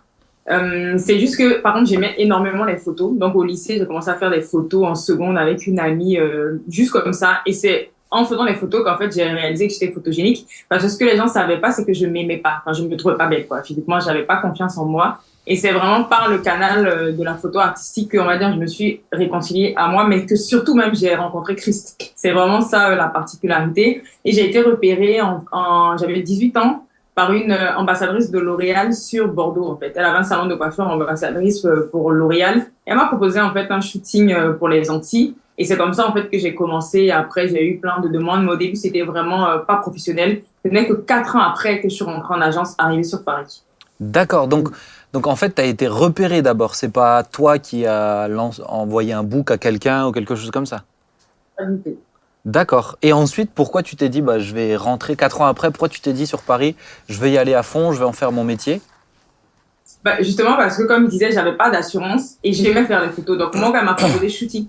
Euh, 0.52 0.94
c'est 0.98 1.18
juste 1.18 1.36
que, 1.36 1.60
par 1.60 1.74
contre, 1.74 1.90
j'aimais 1.90 2.14
énormément 2.18 2.64
les 2.64 2.76
photos. 2.76 3.10
Donc, 3.18 3.34
au 3.34 3.42
lycée, 3.42 3.76
j'ai 3.76 3.86
commencé 3.86 4.08
à 4.08 4.14
faire 4.14 4.30
des 4.30 4.40
photos 4.40 4.86
en 4.86 4.94
seconde 4.94 5.36
avec 5.36 5.66
une 5.66 5.80
amie, 5.80 6.16
euh, 6.16 6.62
juste 6.68 6.92
comme 6.92 7.12
ça. 7.12 7.40
Et 7.44 7.52
c'est 7.52 7.90
en 8.10 8.24
faisant 8.24 8.44
les 8.44 8.54
photos 8.54 8.84
qu'en 8.84 8.96
fait, 8.96 9.12
j'ai 9.12 9.24
réalisé 9.24 9.68
que 9.68 9.74
j'étais 9.74 9.92
photogénique. 9.92 10.46
Parce 10.68 10.82
que 10.82 10.88
ce 10.88 10.96
que 10.96 11.04
les 11.04 11.16
gens 11.16 11.28
savaient 11.28 11.60
pas, 11.60 11.70
c'est 11.70 11.84
que 11.84 11.92
je 11.92 12.06
m'aimais 12.06 12.38
pas. 12.38 12.62
Enfin, 12.64 12.72
je 12.72 12.82
me 12.82 12.96
trouvais 12.96 13.16
pas 13.16 13.26
belle, 13.26 13.46
quoi. 13.46 13.62
Physiquement, 13.62 14.00
j'avais 14.00 14.24
pas 14.24 14.36
confiance 14.36 14.78
en 14.78 14.86
moi. 14.86 15.18
Et 15.50 15.56
c'est 15.56 15.72
vraiment 15.72 16.04
par 16.04 16.28
le 16.28 16.38
canal 16.38 16.86
euh, 16.86 17.12
de 17.12 17.24
la 17.24 17.34
photo 17.34 17.58
artistique 17.58 18.10
que, 18.10 18.18
on 18.18 18.26
va 18.26 18.36
dire, 18.36 18.52
je 18.52 18.58
me 18.58 18.66
suis 18.66 19.00
réconciliée 19.10 19.72
à 19.76 19.88
moi, 19.88 20.06
mais 20.06 20.26
que 20.26 20.36
surtout 20.36 20.74
même, 20.74 20.94
j'ai 20.94 21.14
rencontré 21.14 21.56
Christ. 21.56 21.96
C'est 22.14 22.32
vraiment 22.32 22.60
ça, 22.60 22.90
euh, 22.90 22.96
la 22.96 23.08
particularité. 23.08 24.02
Et 24.26 24.32
j'ai 24.32 24.46
été 24.46 24.60
repérée 24.60 25.22
en, 25.22 25.42
en 25.50 25.96
j'avais 25.96 26.20
18 26.20 26.56
ans 26.58 26.84
par 27.14 27.32
une 27.32 27.52
euh, 27.52 27.74
ambassadrice 27.76 28.30
de 28.30 28.38
L'Oréal 28.38 28.92
sur 28.92 29.28
Bordeaux, 29.28 29.66
en 29.66 29.76
fait. 29.76 29.94
Elle 29.96 30.04
avait 30.04 30.18
un 30.18 30.22
salon 30.22 30.46
de 30.46 30.54
coiffure 30.54 30.86
ambassadrice 30.86 31.66
pour 31.90 32.10
L'Oréal. 32.10 32.66
Elle 32.84 32.96
m'a 32.96 33.06
proposé, 33.06 33.40
en 33.40 33.52
fait, 33.54 33.70
un 33.70 33.80
shooting 33.80 34.34
pour 34.58 34.68
les 34.68 34.90
Antilles. 34.90 35.34
Et 35.60 35.64
c'est 35.64 35.76
comme 35.76 35.92
ça, 35.92 36.08
en 36.08 36.12
fait, 36.12 36.30
que 36.30 36.38
j'ai 36.38 36.54
commencé. 36.54 37.10
Après, 37.10 37.48
j'ai 37.48 37.66
eu 37.66 37.78
plein 37.78 38.00
de 38.00 38.08
demandes, 38.08 38.44
mais 38.44 38.52
au 38.52 38.56
début, 38.56 38.76
c'était 38.76 39.02
vraiment 39.02 39.48
euh, 39.48 39.58
pas 39.58 39.76
professionnel. 39.76 40.42
Ce 40.64 40.70
n'est 40.70 40.86
que 40.86 40.92
quatre 40.92 41.34
ans 41.34 41.40
après 41.40 41.80
que 41.80 41.88
je 41.88 41.94
suis 41.94 42.04
rentrée 42.04 42.34
en 42.34 42.40
agence, 42.40 42.74
arrivée 42.78 43.02
sur 43.02 43.24
Paris. 43.24 43.62
D'accord. 43.98 44.46
Donc, 44.46 44.68
donc 45.12 45.26
en 45.26 45.34
fait, 45.34 45.56
tu 45.56 45.60
as 45.60 45.64
été 45.64 45.88
repéré 45.88 46.42
d'abord. 46.42 46.76
C'est 46.76 46.92
pas 46.92 47.24
toi 47.24 47.58
qui 47.58 47.86
as 47.86 48.28
envoyé 48.66 49.12
un 49.12 49.24
book 49.24 49.50
à 49.50 49.58
quelqu'un 49.58 50.06
ou 50.06 50.12
quelque 50.12 50.36
chose 50.36 50.52
comme 50.52 50.66
ça? 50.66 50.84
Pas 51.56 51.64
du 51.64 51.78
tout. 51.82 51.98
D'accord. 52.44 52.96
Et 53.02 53.12
ensuite, 53.12 53.50
pourquoi 53.52 53.82
tu 53.82 53.96
t'es 53.96 54.08
dit, 54.08 54.22
bah, 54.22 54.38
je 54.38 54.54
vais 54.54 54.76
rentrer 54.76 55.16
quatre 55.16 55.40
ans 55.40 55.46
après? 55.46 55.70
Pourquoi 55.70 55.88
tu 55.88 56.00
t'es 56.00 56.12
dit 56.12 56.26
sur 56.26 56.42
Paris, 56.42 56.76
je 57.08 57.18
vais 57.18 57.32
y 57.32 57.38
aller 57.38 57.54
à 57.54 57.64
fond, 57.64 57.92
je 57.92 57.98
vais 57.98 58.04
en 58.04 58.12
faire 58.12 58.30
mon 58.30 58.44
métier? 58.44 58.80
Bah, 60.04 60.22
justement 60.22 60.56
parce 60.56 60.76
que 60.76 60.84
comme 60.84 61.06
je 61.06 61.10
disais, 61.10 61.32
j'avais 61.32 61.56
pas 61.56 61.70
d'assurance 61.70 62.36
et 62.44 62.52
j'aimais 62.52 62.84
faire 62.84 63.04
des 63.04 63.12
photos. 63.12 63.36
Donc 63.36 63.56
moi, 63.56 63.72
quand 63.72 63.80
elle 63.80 63.84
m'a 63.84 63.94
proposé 63.94 64.28
shooting. 64.28 64.68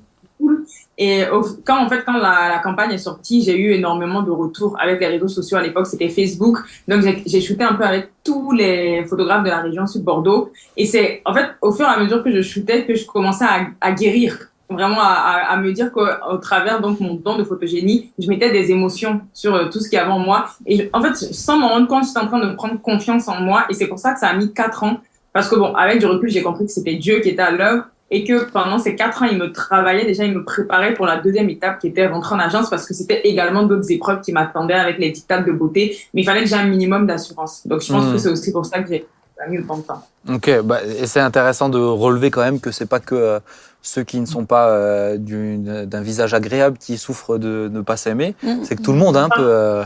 Et 1.02 1.24
quand 1.66 1.82
en 1.82 1.88
fait 1.88 2.04
quand 2.06 2.18
la, 2.18 2.60
campagne 2.62 2.92
est 2.92 2.98
sortie, 2.98 3.42
j'ai 3.42 3.58
eu 3.58 3.72
énormément 3.72 4.22
de 4.22 4.32
retours 4.32 4.76
avec 4.78 5.00
les 5.00 5.08
réseaux 5.08 5.30
sociaux. 5.30 5.58
À 5.58 5.62
l'époque, 5.62 5.88
c'était 5.88 6.10
Facebook. 6.10 6.58
Donc 6.90 7.04
j'ai- 7.26 7.40
shooté 7.40 7.64
un 7.64 7.74
peu 7.74 7.86
avec 7.86 8.10
tous 8.22 8.52
les 8.52 9.06
photographes 9.06 9.46
de 9.46 9.50
la 9.50 9.62
région 9.62 9.88
sud 9.88 10.04
Bordeaux. 10.04 10.52
Et 10.76 10.86
c'est 10.86 11.22
en 11.24 11.34
fait 11.34 11.52
au 11.62 11.72
fur 11.72 11.86
et 11.86 11.90
à 11.90 11.98
mesure 11.98 12.22
que 12.22 12.30
je 12.30 12.42
shootais 12.42 12.86
que 12.86 12.96
je 12.96 13.06
commençais 13.06 13.46
à, 13.80 13.92
guérir. 13.94 14.50
Vraiment 14.70 15.00
à, 15.02 15.56
me 15.58 15.72
dire 15.72 15.92
qu'au 15.94 16.38
travers 16.42 16.82
donc 16.82 17.00
mon 17.00 17.14
don 17.16 17.38
de 17.38 17.46
photogénie, 17.46 18.12
je 18.20 18.28
mettais 18.28 18.52
des 18.52 18.70
émotions 18.70 19.22
sur 19.34 19.56
euh, 19.56 19.66
tout 19.72 19.80
ce 19.80 19.90
qu'il 19.90 19.98
y 19.98 20.02
avait 20.02 20.12
en 20.12 20.20
moi. 20.20 20.48
Et 20.68 20.90
en 20.92 21.02
fait, 21.02 21.16
sans 21.16 21.58
m'en 21.58 21.70
rendre 21.70 21.88
compte, 21.88 22.06
j'étais 22.06 22.20
en 22.20 22.28
train 22.28 22.46
de 22.46 22.54
prendre 22.54 22.80
confiance 22.82 23.30
en 23.30 23.40
moi. 23.40 23.66
Et 23.70 23.74
c'est 23.74 23.88
pour 23.88 24.00
ça 24.00 24.12
que 24.14 24.20
ça 24.20 24.28
a 24.28 24.34
mis 24.36 24.54
quatre 24.54 24.84
ans 24.84 25.00
parce 25.32 25.48
que 25.48 25.56
bon, 25.56 25.74
avec 25.74 26.00
du 26.00 26.06
recul, 26.06 26.30
j'ai 26.30 26.42
compris 26.42 26.66
que 26.66 26.72
c'était 26.72 26.96
Dieu 26.96 27.20
qui 27.22 27.30
était 27.30 27.42
à 27.42 27.52
l'œuvre 27.52 27.86
et 28.12 28.24
que 28.24 28.46
pendant 28.52 28.80
ces 28.80 28.96
quatre 28.96 29.22
ans, 29.22 29.28
il 29.32 29.38
me 29.38 29.52
travaillait 29.52 30.06
déjà, 30.06 30.24
il 30.26 30.34
me 30.34 30.44
préparait 30.44 30.94
pour 30.96 31.06
la 31.06 31.18
deuxième 31.18 31.50
étape 31.50 31.80
qui 31.80 31.88
était 31.88 32.08
rentrer 32.08 32.36
en 32.36 32.40
agence 32.40 32.70
parce 32.70 32.86
que 32.86 32.94
c'était 32.94 33.22
également 33.28 33.64
d'autres 33.64 33.92
épreuves 33.92 34.22
qui 34.22 34.32
m'attendaient 34.32 34.74
avec 34.74 34.98
les 34.98 35.12
dictats 35.12 35.42
de 35.42 35.52
beauté. 35.52 35.98
Mais 36.14 36.22
il 36.22 36.26
fallait 36.26 36.42
que 36.44 36.50
j'ai 36.50 36.56
un 36.56 36.66
minimum 36.68 37.06
d'assurance. 37.06 37.62
Donc 37.68 37.82
je 37.82 37.92
pense 37.92 38.06
Mhm. 38.06 38.14
que 38.14 38.18
c'est 38.18 38.30
aussi 38.30 38.52
pour 38.52 38.66
ça 38.66 38.80
que 38.82 38.90
j'ai 38.90 39.06
mis 39.50 39.60
autant 39.60 39.78
de 39.78 39.84
temps. 39.84 40.04
Ok, 40.28 40.62
bah, 40.64 40.80
et 40.84 41.06
c'est 41.08 41.20
intéressant 41.22 41.70
de 41.70 41.78
relever 41.80 42.30
quand 42.32 42.42
même 42.42 42.60
que 42.60 42.72
c'est 42.72 42.86
pas 42.88 43.00
que 43.00 43.16
euh, 43.16 43.40
ceux 43.82 44.04
qui 44.04 44.20
ne 44.20 44.26
sont 44.26 44.44
pas 44.46 44.70
euh, 44.70 45.18
d'un 45.18 46.02
visage 46.02 46.34
agréable 46.34 46.78
qui 46.78 46.98
souffrent 46.98 47.38
de 47.38 47.70
ne 47.72 47.82
pas 47.82 47.96
s'aimer, 47.96 48.36
Mm. 48.44 48.64
c'est 48.64 48.76
que 48.76 48.82
tout 48.82 48.92
le 48.92 48.98
monde 48.98 49.16
hein, 49.16 49.30
peut, 49.34 49.42
euh, 49.48 49.84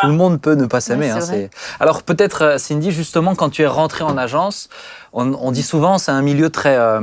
tout 0.00 0.06
le 0.06 0.12
monde 0.12 0.40
peut 0.40 0.54
ne 0.54 0.66
pas 0.66 0.80
s'aimer. 0.80 1.10
Hein, 1.10 1.18
Alors 1.80 2.02
peut-être 2.04 2.60
Cindy, 2.60 2.92
justement, 2.92 3.34
quand 3.34 3.50
tu 3.50 3.62
es 3.62 3.66
rentrée 3.66 4.04
en 4.04 4.16
agence, 4.16 4.68
on, 5.12 5.34
on 5.34 5.50
dit 5.50 5.62
souvent 5.64 5.98
c'est 5.98 6.12
un 6.12 6.22
milieu 6.22 6.48
très 6.50 6.76
euh, 6.76 7.00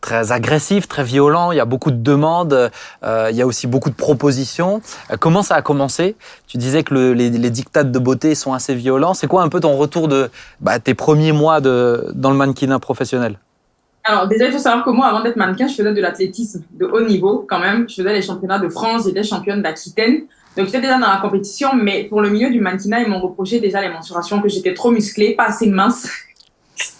très 0.00 0.32
agressif, 0.32 0.88
très 0.88 1.04
violent. 1.04 1.52
Il 1.52 1.56
y 1.56 1.60
a 1.60 1.64
beaucoup 1.64 1.90
de 1.90 2.02
demandes, 2.02 2.70
euh, 3.02 3.28
il 3.30 3.36
y 3.36 3.42
a 3.42 3.46
aussi 3.46 3.66
beaucoup 3.66 3.90
de 3.90 3.94
propositions. 3.94 4.80
Euh, 5.10 5.16
comment 5.18 5.42
ça 5.42 5.56
a 5.56 5.62
commencé? 5.62 6.16
Tu 6.46 6.56
disais 6.56 6.82
que 6.82 6.94
le- 6.94 7.12
les, 7.12 7.30
les 7.30 7.50
dictats 7.50 7.84
de 7.84 7.98
beauté 7.98 8.34
sont 8.34 8.52
assez 8.52 8.74
violents. 8.74 9.14
C'est 9.14 9.26
quoi 9.26 9.42
un 9.42 9.48
peu 9.48 9.60
ton 9.60 9.76
retour 9.76 10.08
de 10.08 10.30
bah, 10.60 10.78
tes 10.78 10.94
premiers 10.94 11.32
mois 11.32 11.60
dans 11.60 12.30
le 12.30 12.36
mannequinat 12.36 12.78
professionnel? 12.78 13.38
Alors 14.04 14.26
déjà, 14.26 14.46
il 14.46 14.52
faut 14.52 14.58
savoir 14.58 14.84
que 14.84 14.90
moi, 14.90 15.06
avant 15.06 15.22
d'être 15.22 15.36
mannequin, 15.36 15.68
je 15.68 15.74
faisais 15.74 15.92
de 15.92 16.00
l'athlétisme 16.00 16.62
de 16.72 16.86
haut 16.86 17.06
niveau 17.06 17.46
quand 17.48 17.58
même. 17.58 17.88
Je 17.88 17.96
faisais 17.96 18.14
les 18.14 18.22
championnats 18.22 18.58
de 18.58 18.68
France, 18.68 19.04
j'étais 19.06 19.22
championne 19.22 19.60
d'Aquitaine. 19.60 20.22
Donc 20.56 20.66
j'étais 20.66 20.80
déjà 20.80 20.98
dans 20.98 21.06
la 21.06 21.18
compétition, 21.22 21.74
mais 21.74 22.04
pour 22.04 22.20
le 22.22 22.30
milieu 22.30 22.50
du 22.50 22.60
mannequinat, 22.60 23.02
ils 23.02 23.08
m'ont 23.08 23.20
reproché 23.20 23.60
déjà 23.60 23.80
les 23.80 23.90
mensurations, 23.90 24.40
que 24.40 24.48
j'étais 24.48 24.74
trop 24.74 24.90
musclée, 24.90 25.36
pas 25.36 25.44
assez 25.44 25.68
mince. 25.68 26.08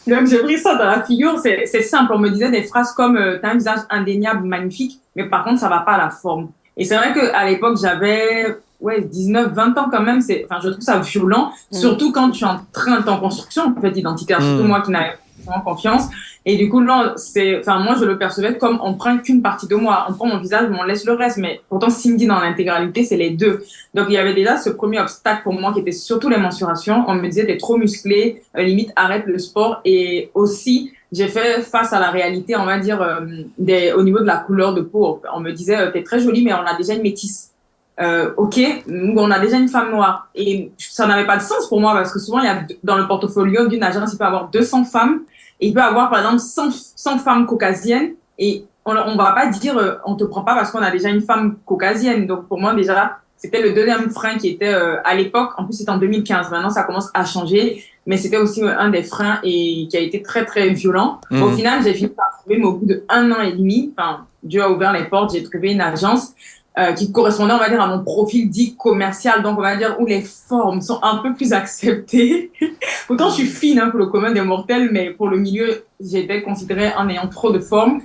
Donc 0.07 0.27
j'ai 0.27 0.39
pris 0.39 0.59
ça 0.59 0.75
dans 0.77 0.87
la 0.87 1.03
figure. 1.03 1.39
C'est 1.39 1.83
simple, 1.83 2.13
on 2.15 2.19
me 2.19 2.31
disait 2.31 2.51
des 2.51 2.63
phrases 2.63 2.93
comme 2.93 3.17
euh, 3.17 3.39
«t'as 3.43 3.51
un 3.51 3.55
visage 3.55 3.81
indéniable, 3.91 4.47
magnifique, 4.47 5.01
mais 5.15 5.25
par 5.29 5.45
contre, 5.45 5.61
ça 5.61 5.69
va 5.69 5.81
pas 5.81 5.93
à 5.93 5.99
la 5.99 6.11
forme». 6.11 6.49
Et 6.77 6.85
c'est 6.85 6.97
vrai 6.97 7.13
qu'à 7.13 7.45
l'époque, 7.47 7.79
j'avais 7.81 8.57
ouais, 8.81 9.03
19, 9.03 9.53
20 9.53 9.77
ans 9.79 9.89
quand 9.91 10.01
même. 10.03 10.21
C'est, 10.23 10.47
enfin, 10.49 10.61
je 10.63 10.71
trouve 10.71 10.83
ça 10.83 10.99
violent, 10.99 11.53
Mm. 11.71 11.77
surtout 11.77 12.13
quand 12.13 12.31
tu 12.31 12.45
es 12.45 12.47
en 12.47 12.61
train, 12.73 13.03
t'es 13.03 13.11
en 13.11 13.19
construction, 13.21 13.75
en 13.77 13.81
fait, 13.81 13.97
identitaire. 13.99 14.41
Surtout 14.41 14.65
Mm. 14.65 14.69
moi 14.69 14.81
qui 14.81 14.91
n'avais 14.91 15.11
pas 15.11 15.19
vraiment 15.53 15.65
confiance. 15.65 16.09
Et 16.51 16.57
du 16.57 16.69
coup, 16.69 16.81
là, 16.81 17.13
c'est, 17.15 17.61
enfin, 17.61 17.79
moi, 17.79 17.95
je 17.97 18.05
le 18.05 18.19
percevais 18.19 18.59
comme 18.59 18.81
on 18.83 18.95
prend 18.95 19.17
qu'une 19.19 19.41
partie 19.41 19.69
de 19.69 19.77
moi. 19.77 20.07
On 20.09 20.15
prend 20.15 20.27
mon 20.27 20.39
visage, 20.39 20.67
mais 20.69 20.77
on 20.81 20.83
laisse 20.83 21.05
le 21.05 21.13
reste. 21.13 21.37
Mais 21.37 21.61
pourtant, 21.69 21.91
Cindy, 21.91 22.27
dans 22.27 22.41
l'intégralité, 22.41 23.05
c'est 23.05 23.17
les 23.17 23.31
deux. 23.31 23.63
Donc, 23.95 24.07
il 24.09 24.15
y 24.15 24.19
avait 24.19 24.35
déjà 24.35 24.57
ce 24.57 24.69
premier 24.69 24.99
obstacle 24.99 25.45
pour 25.45 25.53
moi 25.53 25.73
qui 25.73 25.79
était 25.79 25.93
surtout 25.93 26.29
les 26.29 26.39
mensurations. 26.39 27.05
On 27.07 27.15
me 27.15 27.29
disait, 27.29 27.47
t'es 27.47 27.57
trop 27.57 27.77
musclé, 27.77 28.43
euh, 28.59 28.63
limite, 28.63 28.91
arrête 28.97 29.27
le 29.27 29.39
sport. 29.39 29.81
Et 29.85 30.33
aussi, 30.35 30.91
j'ai 31.13 31.29
fait 31.29 31.63
face 31.63 31.93
à 31.93 32.01
la 32.01 32.11
réalité, 32.11 32.57
on 32.57 32.65
va 32.65 32.81
dire, 32.81 33.01
euh, 33.01 33.95
au 33.95 34.03
niveau 34.03 34.19
de 34.19 34.27
la 34.27 34.39
couleur 34.39 34.75
de 34.75 34.81
peau. 34.81 35.23
On 35.33 35.39
me 35.39 35.53
disait, 35.53 35.77
euh, 35.77 35.93
t'es 35.93 36.03
très 36.03 36.19
jolie, 36.19 36.45
mais 36.45 36.53
on 36.53 36.67
a 36.67 36.77
déjà 36.77 36.95
une 36.95 37.03
métisse. 37.03 37.53
Euh, 38.01 38.33
ok, 38.37 38.59
on 38.89 39.31
a 39.31 39.39
déjà 39.39 39.57
une 39.57 39.69
femme 39.69 39.93
noire. 39.93 40.29
Et 40.35 40.73
ça 40.79 41.07
n'avait 41.07 41.27
pas 41.27 41.37
de 41.37 41.43
sens 41.43 41.69
pour 41.69 41.81
moi 41.81 41.93
parce 41.93 42.13
que 42.13 42.19
souvent, 42.19 42.41
il 42.41 42.47
y 42.47 42.49
a, 42.49 42.65
dans 42.83 42.97
le 42.97 43.07
portfolio 43.07 43.69
d'une 43.69 43.85
agence, 43.85 44.15
il 44.15 44.19
peut 44.19 44.25
y 44.25 44.27
avoir 44.27 44.49
200 44.49 44.83
femmes 44.83 45.21
et 45.61 45.69
il 45.69 45.75
peut 45.75 45.83
avoir, 45.83 46.11
par 46.11 46.21
exemple, 46.21 46.41
100, 46.41 46.71
100 46.97 47.19
femmes 47.19 47.47
caucasiennes 47.47 48.15
et 48.39 48.65
on, 48.85 48.97
on 48.97 49.17
va 49.17 49.33
pas 49.33 49.47
dire, 49.47 49.77
euh, 49.77 49.97
on 50.07 50.17
te 50.17 50.25
prend 50.25 50.43
pas 50.43 50.55
parce 50.55 50.71
qu'on 50.71 50.81
a 50.81 50.91
déjà 50.91 51.11
une 51.11 51.21
femme 51.21 51.57
caucasienne. 51.67 52.27
Donc, 52.27 52.49
pour 52.49 52.59
moi, 52.59 52.75
déjà, 52.75 53.19
c'était 53.37 53.63
le 53.63 53.73
deuxième 53.73 54.11
frein 54.11 54.37
qui 54.37 54.49
était 54.49 54.73
euh, 54.73 54.97
à 55.05 55.15
l'époque. 55.15 55.53
En 55.59 55.65
plus, 55.65 55.75
c'était 55.75 55.91
en 55.91 55.99
2015. 55.99 56.51
Maintenant, 56.51 56.71
ça 56.71 56.85
commence 56.85 57.11
à 57.13 57.25
changer. 57.25 57.85
Mais 58.07 58.17
c'était 58.17 58.39
aussi 58.39 58.63
un 58.65 58.89
des 58.89 59.03
freins 59.03 59.39
et 59.45 59.87
qui 59.89 59.97
a 59.97 60.01
été 60.01 60.23
très, 60.23 60.47
très 60.47 60.71
violent. 60.71 61.21
Mhm. 61.31 61.43
Au 61.43 61.51
final, 61.51 61.83
j'ai 61.83 61.93
fini 61.93 62.09
par 62.09 62.39
trouver, 62.41 62.57
mais 62.59 62.65
au 62.65 62.73
bout 62.73 62.87
de 62.87 63.05
un 63.11 63.31
an 63.31 63.41
et 63.43 63.53
demi, 63.53 63.93
enfin, 63.97 64.25
Dieu 64.43 64.63
a 64.63 64.71
ouvert 64.71 64.93
les 64.93 65.05
portes, 65.05 65.35
j'ai 65.35 65.43
trouvé 65.43 65.73
une 65.73 65.83
agence 65.83 66.33
euh, 66.81 66.93
qui 66.95 67.13
correspondait, 67.13 67.53
on 67.53 67.59
va 67.59 67.69
dire, 67.69 67.81
à 67.81 67.87
mon 67.87 68.03
profil 68.03 68.49
dit 68.49 68.75
commercial, 68.77 69.43
donc 69.43 69.59
on 69.59 69.63
va 69.63 69.77
dire 69.77 69.97
où 70.01 70.07
les 70.07 70.23
formes 70.23 70.81
sont 70.81 70.99
un 71.03 71.17
peu 71.19 71.35
plus 71.35 71.53
acceptées. 71.53 72.51
Pourtant, 73.07 73.29
je 73.29 73.35
suis 73.35 73.47
fine 73.47 73.79
hein, 73.79 73.91
pour 73.91 73.99
le 73.99 74.07
commun 74.07 74.33
des 74.33 74.41
mortels, 74.41 74.89
mais 74.91 75.11
pour 75.11 75.29
le 75.29 75.37
milieu, 75.37 75.85
j'étais 76.01 76.43
considérée 76.43 76.93
en 76.97 77.09
ayant 77.09 77.29
trop 77.29 77.51
de 77.53 77.59
formes. 77.61 78.01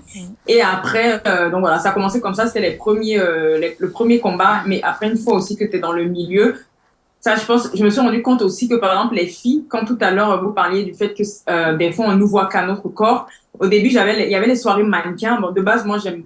Et 0.48 0.62
après, 0.62 1.22
euh, 1.28 1.50
donc 1.50 1.62
voilà, 1.62 1.80
ça 1.80 1.90
a 1.90 1.92
commencé 1.94 2.20
comme 2.20 2.34
ça, 2.36 2.48
c'était 2.48 2.62
les 2.62 2.76
premiers, 2.76 3.20
euh, 3.20 3.58
les- 3.58 3.76
le 3.80 3.90
premier 3.90 4.20
combat, 4.20 4.62
mais 4.68 4.82
après, 4.84 5.08
une 5.10 5.18
fois 5.18 5.36
aussi 5.36 5.56
que 5.56 5.64
tu 5.66 5.78
es 5.78 5.80
dans 5.80 5.94
le 5.94 6.06
milieu, 6.06 6.56
ça, 7.22 7.36
je 7.36 7.46
pense, 7.46 7.70
je 7.74 7.84
me 7.84 7.90
suis 7.90 8.02
rendu 8.02 8.22
compte 8.22 8.42
aussi 8.44 8.68
que, 8.70 8.76
par 8.76 8.92
exemple, 8.92 9.16
les 9.16 9.26
filles, 9.28 9.66
quand 9.68 9.84
tout 9.86 9.98
à 10.02 10.12
l'heure, 10.12 10.44
vous 10.44 10.52
parliez 10.52 10.84
du 10.84 10.94
fait 10.94 11.14
que 11.14 11.24
des 11.78 11.92
fois, 11.92 12.06
on 12.10 12.16
nous 12.16 12.28
voit 12.28 12.46
qu'à 12.48 12.64
notre 12.66 12.88
corps, 12.90 13.28
au 13.58 13.68
début, 13.68 13.90
j'avais, 13.90 14.26
il 14.26 14.32
y 14.32 14.36
avait 14.36 14.48
les 14.48 14.56
soirées 14.56 14.84
mannequins. 14.84 15.40
Bon, 15.42 15.52
de 15.52 15.62
base, 15.62 15.86
moi, 15.86 15.98
j'aime, 15.98 16.24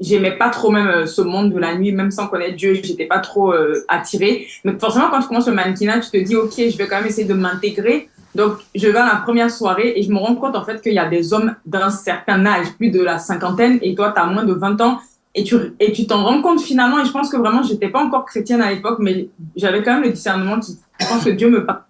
j'aimais 0.00 0.36
pas 0.36 0.50
trop 0.50 0.70
même 0.70 0.86
euh, 0.86 1.06
ce 1.06 1.22
monde 1.22 1.52
de 1.52 1.58
la 1.58 1.76
nuit, 1.76 1.92
même 1.92 2.10
sans 2.10 2.28
connaître 2.28 2.56
Dieu, 2.56 2.74
j'étais 2.74 3.06
pas 3.06 3.18
trop 3.18 3.52
euh, 3.52 3.84
attirée. 3.88 4.46
Mais 4.64 4.78
forcément, 4.78 5.08
quand 5.10 5.20
tu 5.20 5.28
commences 5.28 5.48
le 5.48 5.54
mannequinat, 5.54 6.00
tu 6.00 6.10
te 6.10 6.16
dis, 6.16 6.36
OK, 6.36 6.54
je 6.56 6.76
vais 6.76 6.86
quand 6.86 6.96
même 6.96 7.06
essayer 7.06 7.26
de 7.26 7.34
m'intégrer. 7.34 8.08
Donc, 8.34 8.58
je 8.74 8.86
vais 8.86 8.98
à 8.98 9.06
la 9.06 9.16
première 9.16 9.50
soirée 9.50 9.94
et 9.96 10.02
je 10.02 10.10
me 10.10 10.18
rends 10.18 10.36
compte, 10.36 10.54
en 10.54 10.64
fait, 10.64 10.80
qu'il 10.80 10.92
y 10.92 10.98
a 10.98 11.08
des 11.08 11.32
hommes 11.32 11.54
d'un 11.66 11.90
certain 11.90 12.44
âge, 12.46 12.66
plus 12.76 12.90
de 12.90 13.02
la 13.02 13.18
cinquantaine, 13.18 13.78
et 13.82 13.94
toi, 13.94 14.12
tu 14.14 14.20
as 14.20 14.26
moins 14.26 14.44
de 14.44 14.52
20 14.52 14.80
ans 14.80 14.98
et 15.34 15.44
tu 15.44 15.56
et 15.78 15.92
tu 15.92 16.06
t'en 16.06 16.24
rends 16.24 16.42
compte 16.42 16.60
finalement 16.60 17.00
et 17.00 17.04
je 17.04 17.12
pense 17.12 17.30
que 17.30 17.36
vraiment 17.36 17.62
j'étais 17.62 17.88
pas 17.88 18.02
encore 18.02 18.24
chrétienne 18.24 18.62
à 18.62 18.72
l'époque 18.72 18.96
mais 18.98 19.28
j'avais 19.56 19.82
quand 19.82 19.92
même 19.92 20.04
le 20.04 20.10
discernement 20.10 20.58
qui 20.58 20.78
je 20.98 21.06
pense 21.06 21.22
que 21.22 21.30
Dieu 21.30 21.50
me 21.50 21.66
parle 21.66 21.82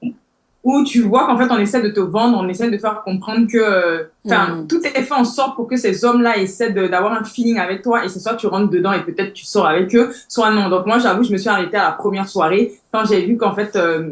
où 0.64 0.82
tu 0.84 1.02
vois 1.02 1.26
qu'en 1.26 1.38
fait 1.38 1.48
on 1.50 1.58
essaie 1.58 1.80
de 1.80 1.88
te 1.88 2.00
vendre 2.00 2.36
on 2.42 2.48
essaie 2.48 2.70
de 2.70 2.78
faire 2.78 3.02
comprendre 3.02 3.46
que 3.50 4.08
enfin 4.26 4.56
Mm. 4.56 4.66
tout 4.66 4.80
est 4.84 5.02
fait 5.02 5.14
en 5.14 5.24
sorte 5.24 5.54
pour 5.56 5.68
que 5.68 5.76
ces 5.76 6.04
hommes 6.04 6.20
là 6.20 6.36
essaient 6.36 6.70
d'avoir 6.72 7.12
un 7.12 7.24
feeling 7.24 7.58
avec 7.58 7.82
toi 7.82 8.04
et 8.04 8.08
c'est 8.08 8.18
soit 8.18 8.34
tu 8.34 8.46
rentres 8.48 8.70
dedans 8.70 8.92
et 8.92 9.02
peut-être 9.04 9.32
tu 9.32 9.44
sors 9.44 9.66
avec 9.66 9.94
eux 9.94 10.12
soit 10.28 10.50
non 10.50 10.68
donc 10.68 10.84
moi 10.86 10.98
j'avoue 10.98 11.22
je 11.22 11.32
me 11.32 11.38
suis 11.38 11.48
arrêtée 11.48 11.76
à 11.76 11.84
la 11.84 11.92
première 11.92 12.28
soirée 12.28 12.72
quand 12.92 13.04
j'ai 13.04 13.24
vu 13.24 13.36
qu'en 13.36 13.54
fait 13.54 13.76
euh, 13.76 14.10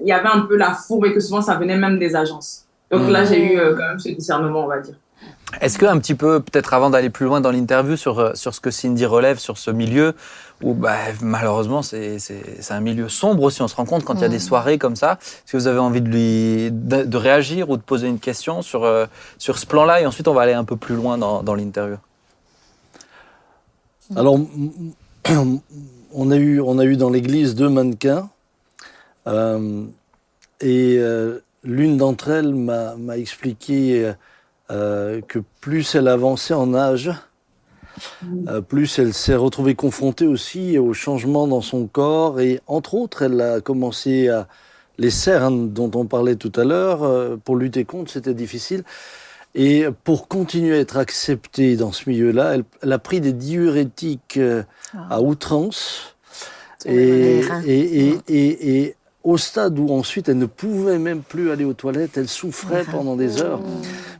il 0.00 0.06
y 0.06 0.12
avait 0.12 0.28
un 0.28 0.40
peu 0.40 0.56
la 0.56 0.72
fourbe 0.74 1.06
et 1.06 1.12
que 1.14 1.20
souvent 1.20 1.40
ça 1.42 1.54
venait 1.56 1.78
même 1.78 1.98
des 1.98 2.14
agences 2.14 2.66
donc 2.90 3.02
Mm. 3.08 3.10
là 3.10 3.24
j'ai 3.24 3.54
eu 3.54 3.58
euh, 3.58 3.74
quand 3.74 3.88
même 3.88 3.98
ce 3.98 4.10
discernement 4.10 4.64
on 4.64 4.68
va 4.68 4.80
dire 4.80 4.94
Est-ce 5.62 5.78
que 5.78 5.86
un 5.86 5.98
petit 5.98 6.14
peu, 6.14 6.40
peut-être 6.40 6.74
avant 6.74 6.90
d'aller 6.90 7.08
plus 7.10 7.24
loin 7.24 7.40
dans 7.40 7.50
l'interview 7.50 7.96
sur, 7.96 8.18
euh, 8.18 8.32
sur 8.34 8.52
ce 8.54 8.60
que 8.60 8.70
Cindy 8.70 9.06
relève 9.06 9.38
sur 9.38 9.56
ce 9.56 9.70
milieu, 9.70 10.12
où 10.62 10.74
bah, 10.74 10.96
malheureusement 11.22 11.82
c'est 11.82 12.18
un 12.70 12.80
milieu 12.80 13.08
sombre 13.08 13.44
aussi, 13.44 13.62
on 13.62 13.68
se 13.68 13.76
rend 13.76 13.84
compte 13.84 14.04
quand 14.04 14.14
il 14.14 14.22
y 14.22 14.24
a 14.24 14.28
des 14.28 14.38
soirées 14.38 14.78
comme 14.78 14.96
ça. 14.96 15.18
Est-ce 15.20 15.52
que 15.52 15.56
vous 15.56 15.66
avez 15.66 15.78
envie 15.78 16.00
de 16.00 16.08
lui 16.08 16.70
de, 16.72 17.04
de 17.04 17.16
réagir 17.16 17.70
ou 17.70 17.76
de 17.76 17.82
poser 17.82 18.08
une 18.08 18.18
question 18.18 18.62
sur, 18.62 18.84
euh, 18.84 19.06
sur 19.38 19.58
ce 19.58 19.66
plan-là 19.66 20.00
et 20.00 20.06
ensuite 20.06 20.26
on 20.28 20.34
va 20.34 20.42
aller 20.42 20.52
un 20.54 20.64
peu 20.64 20.76
plus 20.76 20.96
loin 20.96 21.16
dans, 21.18 21.42
dans 21.42 21.54
l'interview? 21.54 21.96
Alors, 24.16 24.38
on 26.14 26.30
a 26.30 26.36
eu, 26.36 26.60
on 26.60 26.78
a 26.78 26.84
eu 26.84 26.96
dans 26.96 27.10
l'église 27.10 27.54
deux 27.54 27.68
mannequins. 27.68 28.28
euh, 29.26 29.84
et 30.60 30.96
euh, 30.98 31.38
l'une 31.62 31.96
d'entre 31.98 32.30
elles 32.30 32.54
m'a 32.54 33.16
expliqué 33.16 34.12
euh, 34.70 35.20
que 35.28 35.38
plus 35.60 35.94
elle 35.94 36.08
avançait 36.08 36.54
en 36.54 36.74
âge, 36.74 37.10
euh, 38.48 38.60
plus 38.60 38.98
elle 38.98 39.14
s'est 39.14 39.36
retrouvée 39.36 39.74
confrontée 39.74 40.26
aussi 40.26 40.78
aux 40.78 40.94
changements 40.94 41.46
dans 41.46 41.62
son 41.62 41.86
corps. 41.86 42.40
Et 42.40 42.60
entre 42.66 42.94
autres, 42.94 43.22
elle 43.22 43.40
a 43.40 43.60
commencé 43.60 44.28
à. 44.28 44.48
Les 45.00 45.10
cernes 45.10 45.72
dont 45.72 45.92
on 45.94 46.06
parlait 46.06 46.34
tout 46.34 46.50
à 46.56 46.64
l'heure, 46.64 47.04
euh, 47.04 47.36
pour 47.36 47.54
lutter 47.54 47.84
contre, 47.84 48.10
c'était 48.10 48.34
difficile. 48.34 48.82
Et 49.54 49.84
pour 50.02 50.26
continuer 50.26 50.74
à 50.74 50.80
être 50.80 50.96
acceptée 50.96 51.76
dans 51.76 51.92
ce 51.92 52.10
milieu-là, 52.10 52.56
elle, 52.56 52.64
elle 52.82 52.90
a 52.90 52.98
pris 52.98 53.20
des 53.20 53.32
diurétiques 53.32 54.38
euh, 54.38 54.64
à 55.08 55.22
outrance. 55.22 56.16
Sur 56.80 56.90
les 56.90 56.96
Et, 56.96 57.44
et, 57.64 58.08
et, 58.08 58.20
et, 58.26 58.78
et 58.82 58.96
au 59.22 59.36
stade 59.36 59.78
où 59.78 59.90
ensuite 59.90 60.28
elle 60.28 60.38
ne 60.38 60.46
pouvait 60.46 60.98
même 60.98 61.22
plus 61.22 61.50
aller 61.50 61.64
aux 61.64 61.74
toilettes, 61.74 62.16
elle 62.16 62.28
souffrait 62.28 62.84
pendant 62.84 63.14
des 63.14 63.40
heures. 63.40 63.60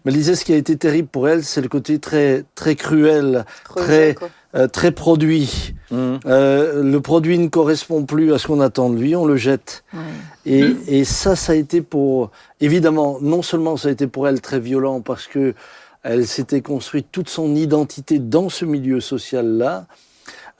Mais 0.05 0.13
elle 0.13 0.19
disait 0.19 0.35
ce 0.35 0.45
qui 0.45 0.53
a 0.53 0.57
été 0.57 0.77
terrible 0.77 1.09
pour 1.09 1.29
elle, 1.29 1.45
c'est 1.45 1.61
le 1.61 1.69
côté 1.69 1.99
très, 1.99 2.45
très 2.55 2.75
cruel, 2.77 3.45
très, 3.77 4.15
euh, 4.55 4.67
très 4.69 4.93
produit. 4.93 5.75
Mhm. 5.91 6.21
Euh, 6.27 6.83
le 6.83 7.01
produit 7.01 7.39
ne 7.39 7.49
correspond 7.49 8.05
plus 8.05 8.33
à 8.33 8.39
ce 8.39 8.47
qu'on 8.47 8.61
attend 8.61 8.91
de 8.91 8.99
lui, 8.99 9.17
on 9.17 9.27
le 9.27 9.37
jette. 9.37 9.85
Ouais. 9.93 10.01
Et, 10.47 10.77
et 10.87 11.05
ça, 11.05 11.37
ça 11.37 11.53
a 11.53 11.57
été 11.57 11.83
pour, 11.83 12.31
évidemment, 12.61 13.19
non 13.21 13.43
seulement 13.43 13.77
ça 13.77 13.89
a 13.89 13.91
été 13.91 14.07
pour 14.07 14.29
elle 14.29 14.41
très 14.41 14.61
violent 14.61 15.01
parce 15.01 15.27
que 15.27 15.55
elle 16.03 16.27
s'était 16.27 16.63
construite 16.63 17.09
toute 17.13 17.29
son 17.29 17.55
identité 17.55 18.19
dans 18.19 18.49
ce 18.49 18.65
milieu 18.65 19.01
social-là, 19.01 19.87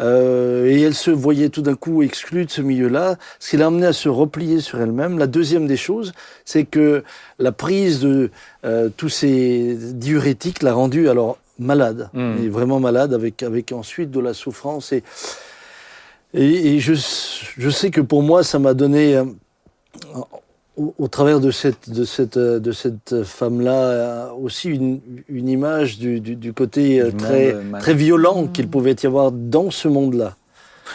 euh, 0.01 0.67
et 0.67 0.81
elle 0.83 0.95
se 0.95 1.11
voyait 1.11 1.49
tout 1.49 1.63
d'un 1.63 1.75
coup 1.75 2.03
exclue 2.03 2.45
de 2.45 2.51
ce 2.51 2.63
milieu-là, 2.63 3.17
ce 3.41 3.51
qui 3.51 3.57
l'a 3.57 3.67
amené 3.67 3.87
à 3.87 3.93
se 3.93 4.09
replier 4.09 4.61
sur 4.61 4.81
elle-même. 4.81 5.19
La 5.19 5.27
deuxième 5.27 5.67
des 5.67 5.77
choses, 5.77 6.13
c'est 6.45 6.65
que 6.65 7.03
la 7.39 7.53
prise 7.53 8.01
de 8.01 8.31
euh, 8.65 8.89
tous 8.97 9.09
ces 9.09 9.77
diurétiques 9.95 10.63
l'a 10.63 10.75
rendue 10.75 11.09
alors 11.09 11.39
malade, 11.59 12.09
et 12.15 12.49
vraiment 12.49 12.79
malade, 12.79 13.13
avec, 13.13 13.43
avec 13.43 13.73
ensuite 13.73 14.13
de 14.13 14.21
la 14.21 14.33
souffrance. 14.33 14.93
Et, 14.93 15.03
et, 16.33 16.75
et 16.75 16.79
je, 16.79 16.95
je 16.95 17.71
sais 17.71 17.91
que 17.91 18.01
pour 18.01 18.23
moi, 18.23 18.45
ça 18.45 18.61
m'a 18.61 18.75
donné, 18.75 19.17
euh, 19.17 19.25
au, 20.79 20.95
au 20.99 21.09
travers 21.09 21.41
de 21.41 21.51
cette, 21.51 21.91
de 21.91 22.05
cette, 22.05 22.37
euh, 22.37 22.59
de 22.61 22.73
cette 22.73 23.23
femme-là, 23.25 23.73
euh, 23.73 24.27
aussi 24.41 24.69
une, 24.69 25.01
une 25.29 25.49
image 25.49 25.99
du, 25.99 26.21
du, 26.21 26.37
du 26.37 26.53
côté 26.53 27.01
euh, 27.01 27.11
Du 27.11 27.17
très, 27.17 27.57
très 27.81 27.95
violent 27.95 28.47
qu'il 28.47 28.69
pouvait 28.69 28.97
y 29.03 29.07
avoir 29.07 29.33
dans 29.33 29.71
ce 29.71 29.89
monde-là. 29.89 30.35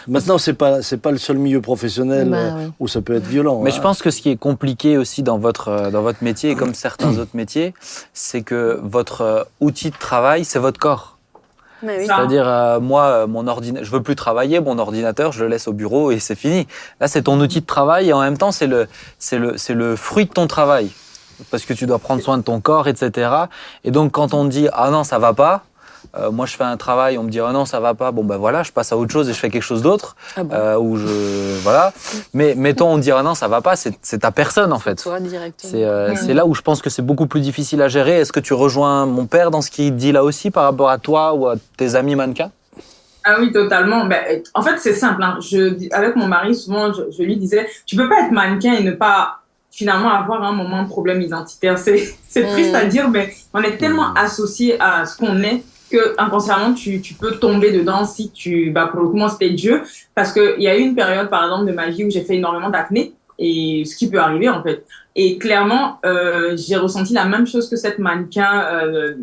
Maintenant, 0.08 0.40
c'est 0.40 0.54
pas 0.54 0.82
c'est 0.82 0.98
pas 0.98 1.12
le 1.12 1.20
seul 1.20 1.38
milieu 1.38 1.62
professionnel 1.62 2.30
Bah, 2.30 2.38
euh, 2.38 2.66
oui. 2.66 2.72
où 2.80 2.88
ça 2.88 3.02
peut 3.02 3.14
être 3.14 3.28
violent. 3.28 3.62
Mais 3.62 3.70
hein. 3.70 3.74
je 3.76 3.82
pense 3.82 4.02
que 4.02 4.10
ce 4.10 4.22
qui 4.24 4.30
est 4.32 4.38
compliqué 4.38 4.98
aussi 4.98 5.22
dans 5.22 5.38
votre, 5.38 5.92
dans 5.92 6.02
votre 6.02 6.24
métier, 6.24 6.50
et 6.52 6.56
comme 6.56 6.74
certains 6.74 7.20
autres 7.20 7.36
métiers, 7.36 7.76
c'est 8.12 8.42
que 8.42 8.80
votre 8.82 9.48
outil 9.60 9.92
de 9.92 9.96
travail, 9.98 10.46
c'est 10.46 10.58
votre 10.60 10.80
corps. 10.80 11.13
C'est-à-dire, 11.86 12.48
euh, 12.48 12.80
moi, 12.80 13.04
euh, 13.04 13.28
mon 13.28 13.48
ordinateur, 13.48 13.86
je 13.86 13.92
veux 13.92 14.02
plus 14.02 14.16
travailler, 14.16 14.60
mon 14.60 14.78
ordinateur, 14.80 15.32
je 15.32 15.44
le 15.44 15.50
laisse 15.50 15.68
au 15.68 15.74
bureau 15.74 16.12
et 16.12 16.20
c'est 16.20 16.36
fini. 16.36 16.68
Là, 17.00 17.08
c'est 17.08 17.24
ton 17.24 17.40
outil 17.40 17.62
de 17.62 17.66
travail 17.66 18.10
et 18.10 18.14
en 18.14 18.22
même 18.22 18.38
temps, 18.38 18.52
c'est 18.52 18.68
le, 18.68 18.88
c'est 19.20 19.38
le, 19.38 19.58
c'est 19.58 19.74
le 19.74 19.96
fruit 19.96 20.26
de 20.26 20.32
ton 20.32 20.48
travail. 20.48 20.90
Parce 21.52 21.66
que 21.66 21.74
tu 21.74 21.86
dois 21.86 22.00
prendre 22.00 22.22
soin 22.22 22.38
de 22.38 22.44
ton 22.44 22.62
corps, 22.62 22.88
etc. 22.88 23.30
Et 23.84 23.92
donc, 23.92 24.12
quand 24.12 24.34
on 24.34 24.46
dit, 24.46 24.68
ah 24.72 24.90
non, 24.92 25.04
ça 25.04 25.20
va 25.20 25.34
pas, 25.34 25.64
euh, 26.16 26.30
moi, 26.32 26.46
je 26.46 26.56
fais 26.56 26.64
un 26.64 26.78
travail, 26.78 27.18
on 27.18 27.24
me 27.24 27.30
dit, 27.30 27.40
ah 27.40 27.52
non, 27.52 27.66
ça 27.66 27.80
va 27.80 27.94
pas, 27.96 28.12
bon, 28.12 28.24
ben 28.24 28.38
voilà, 28.38 28.62
je 28.64 28.72
passe 28.72 28.92
à 28.92 28.98
autre 28.98 29.12
chose 29.12 29.30
et 29.30 29.34
je 29.34 29.40
fais 29.40 29.50
quelque 29.50 29.64
chose 29.64 29.82
d'autre. 29.82 30.16
Ah 30.38 30.44
bon 30.44 30.54
euh, 30.56 30.78
ou 30.78 30.98
je, 30.98 31.60
voilà. 31.64 31.92
Mais 32.34 32.54
mettons, 32.56 32.90
on 32.94 32.98
dit, 33.00 33.12
ah 33.12 33.24
non, 33.24 33.34
ça 33.36 33.48
va 33.48 33.62
pas, 33.62 33.76
c'est, 33.76 33.98
c'est 34.02 34.20
ta 34.20 34.32
personne, 34.32 34.72
en 34.74 34.80
fait. 34.80 34.96
Toi 35.02 35.20
directement. 35.20 35.72
C'est 35.72 35.84
euh, 35.84 36.16
c'est 36.16 36.34
là 36.34 36.46
où 36.46 36.54
je 36.54 36.62
pense 36.62 36.82
que 36.82 36.90
c'est 36.90 37.02
beaucoup 37.02 37.26
plus 37.26 37.42
difficile 37.42 37.82
à 37.82 37.88
gérer. 37.88 38.20
Est-ce 38.20 38.32
que 38.32 38.40
tu 38.40 38.54
rejoins 38.54 39.06
mon 39.06 39.26
père 39.26 39.50
dans 39.52 39.62
ce 39.62 39.72
qu'il 39.72 39.96
dit 39.96 40.12
là 40.12 40.24
aussi 40.24 40.52
par 40.52 40.66
rapport 40.66 40.90
à 40.90 40.98
toi 41.00 41.34
ou 41.34 41.48
à 41.48 41.56
tes 41.78 41.96
amis 41.96 42.16
mannequins 42.16 42.52
Ah 43.24 43.38
oui, 43.40 43.52
totalement. 43.52 44.06
Ben, 44.06 44.44
en 44.54 44.62
fait, 44.62 44.78
c'est 44.80 44.94
simple. 44.94 45.24
hein. 45.24 45.38
Je, 45.42 45.88
avec 45.96 46.16
mon 46.16 46.28
mari, 46.28 46.56
souvent, 46.56 46.94
je, 46.94 47.04
je 47.18 47.24
lui 47.24 47.38
disais, 47.38 47.68
tu 47.86 47.96
peux 47.96 48.08
pas 48.10 48.22
être 48.26 48.32
mannequin 48.32 48.74
et 48.74 48.84
ne 48.84 48.92
pas 48.92 49.40
finalement 49.72 50.10
avoir 50.14 50.44
un 50.44 50.52
moment 50.52 50.84
de 50.84 50.88
problème 50.88 51.22
identitaire. 51.22 51.80
C'est 51.80 52.14
c'est 52.30 52.44
Mm. 52.44 52.50
triste 52.52 52.76
à 52.76 52.86
dire, 52.86 53.10
mais 53.10 53.34
on 53.54 53.62
est 53.64 53.78
tellement 53.78 54.14
associé 54.14 54.80
à 54.80 55.06
ce 55.08 55.18
qu'on 55.18 55.42
est 55.42 55.64
que 55.94 56.16
inconsciemment, 56.18 56.74
tu, 56.74 57.00
peux 57.20 57.34
tomber 57.34 57.72
dedans 57.72 58.06
si 58.06 58.32
tu, 58.32 58.72
bah, 58.72 58.88
pour 58.88 59.02
le 59.02 59.10
coup, 59.10 59.30
c'était 59.30 59.52
Dieu. 59.52 59.84
Parce 60.16 60.34
qu'il 60.34 60.62
y 60.62 60.68
a 60.68 60.76
eu 60.76 60.82
une 60.82 60.96
période, 60.96 61.30
par 61.30 61.44
exemple, 61.44 61.70
de 61.70 61.72
ma 61.72 61.90
vie 61.90 62.04
où 62.04 62.10
j'ai 62.10 62.22
fait 62.22 62.36
énormément 62.36 62.70
d'acné. 62.70 63.14
Et 63.38 63.84
ce 63.86 63.96
qui 63.96 64.10
peut 64.10 64.20
arriver, 64.20 64.50
en 64.50 64.64
fait. 64.64 64.86
Et 65.16 65.38
clairement, 65.38 66.00
euh, 66.06 66.58
j'ai 66.58 66.76
ressenti 66.76 67.14
la 67.14 67.26
même 67.26 67.46
chose 67.46 67.70
que 67.70 67.76
cette 67.76 68.00
mannequin, 68.00 68.64
euh, 68.72 69.14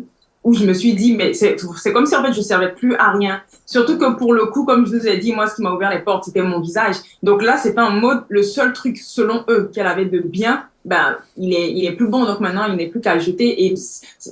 où 0.43 0.53
je 0.53 0.65
me 0.65 0.73
suis 0.73 0.93
dit, 0.93 1.15
mais 1.15 1.33
c'est 1.33 1.57
c'est 1.77 1.93
comme 1.93 2.05
si, 2.05 2.15
en 2.15 2.23
fait, 2.23 2.33
je 2.33 2.41
servais 2.41 2.71
plus 2.73 2.95
à 2.95 3.11
rien. 3.11 3.41
Surtout 3.65 3.97
que 3.97 4.15
pour 4.15 4.33
le 4.33 4.45
coup, 4.45 4.65
comme 4.65 4.85
je 4.85 4.95
vous 4.95 5.07
ai 5.07 5.17
dit, 5.17 5.33
moi, 5.33 5.47
ce 5.47 5.55
qui 5.55 5.61
m'a 5.61 5.73
ouvert 5.73 5.91
les 5.91 5.99
portes, 5.99 6.23
c'était 6.25 6.41
mon 6.41 6.61
visage. 6.61 6.95
Donc 7.21 7.43
là, 7.43 7.57
c'est 7.57 7.73
pas 7.73 7.83
un 7.83 7.99
mode, 7.99 8.23
le 8.29 8.43
seul 8.43 8.73
truc, 8.73 8.97
selon 8.97 9.43
eux, 9.49 9.69
qu'elle 9.73 9.87
avait 9.87 10.05
de 10.05 10.19
bien, 10.19 10.65
ben, 10.83 11.15
il 11.37 11.53
est, 11.53 11.71
il 11.71 11.85
est 11.85 11.91
plus 11.91 12.07
bon. 12.07 12.25
Donc 12.25 12.39
maintenant, 12.39 12.65
il 12.67 12.75
n'est 12.75 12.87
plus 12.87 13.01
qu'à 13.01 13.19
jeter. 13.19 13.65
Et 13.65 13.75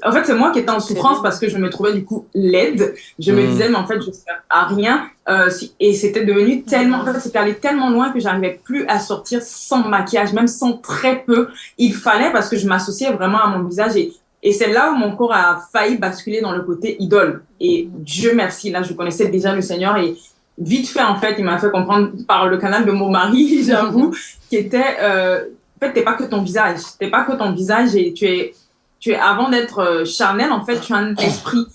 en 0.03 0.11
fait, 0.11 0.25
c'est 0.25 0.33
moi 0.35 0.51
qui 0.51 0.59
étais 0.59 0.71
en 0.71 0.79
souffrance 0.79 1.21
parce 1.21 1.39
que 1.39 1.47
je 1.49 1.57
me 1.57 1.69
trouvais 1.69 1.93
du 1.93 2.03
coup 2.03 2.25
laide. 2.33 2.95
Je 3.19 3.31
me 3.31 3.43
Mm. 3.43 3.49
disais, 3.51 3.69
mais 3.69 3.75
en 3.75 3.85
fait, 3.85 4.01
je 4.01 4.11
sers 4.11 4.41
à 4.49 4.65
rien. 4.65 5.03
Euh, 5.29 5.49
si- 5.49 5.73
et 5.79 5.93
c'était 5.93 6.25
devenu 6.25 6.63
tellement, 6.63 6.97
en 7.01 7.05
fait, 7.05 7.19
c'était 7.19 7.37
allé 7.39 7.53
tellement 7.55 7.89
loin 7.91 8.09
que 8.11 8.19
j'arrivais 8.19 8.59
plus 8.63 8.85
à 8.87 8.99
sortir 8.99 9.41
sans 9.43 9.87
maquillage, 9.87 10.33
même 10.33 10.47
sans 10.47 10.73
très 10.77 11.19
peu. 11.23 11.49
Il 11.77 11.93
fallait 11.93 12.31
parce 12.31 12.49
que 12.49 12.57
je 12.57 12.67
m'associais 12.67 13.11
vraiment 13.11 13.39
à 13.41 13.47
mon 13.47 13.63
visage 13.67 13.95
et 13.95 14.13
et 14.41 14.53
c'est 14.53 14.71
là 14.71 14.93
où 14.93 14.95
mon 14.95 15.17
corps 15.17 15.33
a 15.33 15.61
failli 15.73 15.97
basculer 15.97 16.39
dans 16.39 16.53
le 16.53 16.61
côté 16.61 16.95
idole. 17.03 17.43
Et 17.59 17.89
Dieu 17.91 18.31
merci, 18.33 18.71
là, 18.71 18.81
je 18.83 18.93
connaissais 18.93 19.27
déjà 19.27 19.53
le 19.53 19.59
Seigneur 19.61 19.97
et 19.97 20.15
vite 20.57 20.87
fait, 20.87 21.03
en 21.03 21.17
fait, 21.17 21.35
il 21.37 21.43
m'a 21.43 21.57
fait 21.57 21.69
comprendre 21.69 22.11
par 22.25 22.47
le 22.47 22.57
canal 22.57 22.85
de 22.85 22.91
mon 22.93 23.09
mari, 23.09 23.63
j'avoue, 23.67 24.15
qui 24.49 24.55
était, 24.55 24.95
euh, 25.01 25.43
en 25.81 25.85
fait, 25.85 25.93
t'es 25.93 26.03
pas 26.03 26.13
que 26.13 26.23
ton 26.23 26.41
visage. 26.41 26.79
T'es 26.99 27.09
pas 27.09 27.23
que 27.23 27.31
ton 27.33 27.53
visage 27.53 27.95
et 27.95 28.11
tu 28.11 28.25
es, 28.25 28.53
tu 28.99 29.11
es, 29.11 29.15
avant 29.15 29.49
d'être 29.49 29.79
euh, 29.79 30.05
charnel, 30.05 30.51
en 30.51 30.65
fait, 30.65 30.79
tu 30.79 30.93
as 30.93 30.97
un 30.97 31.15
esprit. 31.15 31.65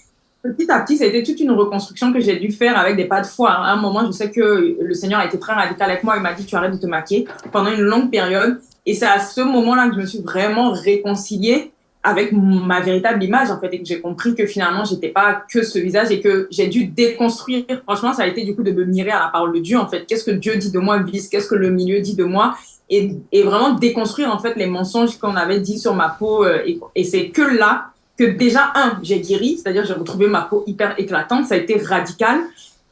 Petit 0.43 0.71
à 0.71 0.81
petit, 0.81 1.03
été 1.03 1.23
toute 1.23 1.41
une 1.41 1.53
reconstruction 1.53 2.13
que 2.13 2.21
j'ai 2.21 2.37
dû 2.37 2.53
faire 2.53 2.79
avec 2.79 2.97
des 2.97 3.07
pas 3.07 3.23
de 3.23 3.27
foi. 3.27 3.51
À 3.51 3.73
un 3.73 3.77
moment, 3.77 4.05
je 4.05 4.11
sais 4.11 4.31
que 4.31 4.77
le 4.79 4.93
Seigneur 4.93 5.21
a 5.21 5.25
été 5.25 5.39
très 5.39 5.55
radical 5.55 5.91
avec 5.91 6.05
moi. 6.05 6.17
Il 6.17 6.23
m'a 6.23 6.35
dit, 6.35 6.45
tu 6.45 6.55
arrêtes 6.55 6.73
de 6.73 6.77
te 6.77 6.87
maquiller 6.87 7.27
pendant 7.51 7.71
une 7.71 7.81
longue 7.81 8.11
période. 8.11 8.61
Et 8.85 8.93
c'est 8.93 9.07
à 9.07 9.21
ce 9.21 9.41
moment-là 9.41 9.89
que 9.89 9.95
je 9.95 10.01
me 10.01 10.07
suis 10.07 10.21
vraiment 10.21 10.73
réconciliée 10.73 11.73
avec 12.03 12.33
ma 12.33 12.81
véritable 12.81 13.25
image 13.25 13.51
en 13.51 13.59
fait 13.59 13.73
et 13.73 13.79
que 13.79 13.87
j'ai 13.87 14.01
compris 14.01 14.35
que 14.35 14.45
finalement 14.47 14.85
j'étais 14.85 15.09
pas 15.09 15.43
que 15.51 15.63
ce 15.63 15.79
visage 15.79 16.11
et 16.11 16.21
que 16.21 16.47
j'ai 16.51 16.67
dû 16.67 16.85
déconstruire 16.85 17.65
franchement 17.85 18.13
ça 18.13 18.25
a 18.25 18.27
été 18.27 18.45
du 18.45 18.55
coup 18.55 18.63
de 18.63 18.73
me 18.73 18.85
mirer 18.85 19.11
à 19.11 19.21
la 19.21 19.29
parole 19.29 19.55
de 19.55 19.61
Dieu 19.61 19.79
en 19.79 19.89
fait 19.89 20.05
qu'est-ce 20.05 20.25
que 20.25 20.31
Dieu 20.31 20.57
dit 20.57 20.71
de 20.71 20.79
moi 20.79 20.99
vise 20.99 21.31
qu'est-ce 21.31 21.49
que 21.49 21.55
le 21.55 21.71
milieu 21.71 22.01
dit 22.01 22.15
de 22.15 22.25
moi? 22.25 22.57
Et, 22.91 23.13
et 23.33 23.43
vraiment 23.43 23.75
déconstruire 23.75 24.33
en 24.35 24.39
fait 24.39 24.57
les 24.57 24.67
mensonges 24.67 25.19
qu'on 25.19 25.37
avait 25.37 25.61
dit 25.61 25.79
sur 25.79 25.95
ma 25.95 26.09
peau 26.09 26.45
euh, 26.45 26.63
et, 26.67 26.79
et 26.95 27.05
c'est 27.05 27.29
que 27.29 27.43
là 27.43 27.87
que 28.19 28.25
déjà 28.25 28.73
un 28.75 28.99
j'ai 29.03 29.21
guéri 29.21 29.59
c'est-à-dire 29.59 29.85
j'ai 29.85 29.95
retrouvé 29.95 30.27
ma 30.27 30.43
peau 30.43 30.65
hyper 30.67 30.95
éclatante 30.99 31.47
ça 31.47 31.55
a 31.55 31.59
été 31.59 31.79
radical 31.79 32.41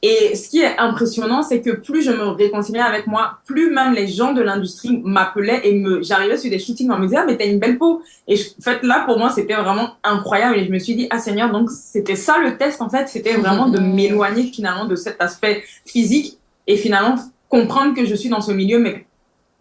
et 0.04 0.34
ce 0.34 0.48
qui 0.48 0.60
est 0.60 0.76
impressionnant, 0.78 1.44
c'est 1.44 1.60
que 1.60 1.70
plus 1.70 2.02
je 2.02 2.10
me 2.10 2.24
réconciliais 2.24 2.80
avec 2.80 3.06
moi, 3.06 3.38
plus 3.46 3.72
même 3.72 3.94
les 3.94 4.08
gens 4.08 4.32
de 4.32 4.42
l'industrie 4.42 5.00
m'appelaient 5.04 5.60
et 5.62 5.78
me, 5.78 6.02
j'arrivais 6.02 6.36
sur 6.36 6.50
des 6.50 6.58
shootings, 6.58 6.90
on 6.90 6.98
me 6.98 7.04
disait, 7.04 7.18
ah, 7.18 7.24
mais 7.24 7.36
t'as 7.36 7.46
une 7.46 7.60
belle 7.60 7.78
peau. 7.78 8.02
Et 8.26 8.34
je, 8.34 8.48
en 8.48 8.62
fait, 8.62 8.82
là, 8.82 9.04
pour 9.06 9.16
moi, 9.16 9.30
c'était 9.30 9.54
vraiment 9.54 9.90
incroyable. 10.02 10.58
Et 10.58 10.64
je 10.64 10.72
me 10.72 10.80
suis 10.80 10.96
dit, 10.96 11.06
ah, 11.10 11.20
Seigneur, 11.20 11.52
donc 11.52 11.70
c'était 11.70 12.16
ça 12.16 12.38
le 12.38 12.56
test, 12.56 12.82
en 12.82 12.88
fait. 12.90 13.08
C'était 13.08 13.34
vraiment 13.34 13.68
de 13.68 13.78
m'éloigner 13.94 14.50
finalement 14.52 14.86
de 14.86 14.96
cet 14.96 15.22
aspect 15.22 15.62
physique 15.86 16.36
et 16.66 16.76
finalement 16.76 17.14
comprendre 17.48 17.94
que 17.94 18.04
je 18.04 18.16
suis 18.16 18.28
dans 18.28 18.40
ce 18.40 18.50
milieu, 18.50 18.80
mais 18.80 19.06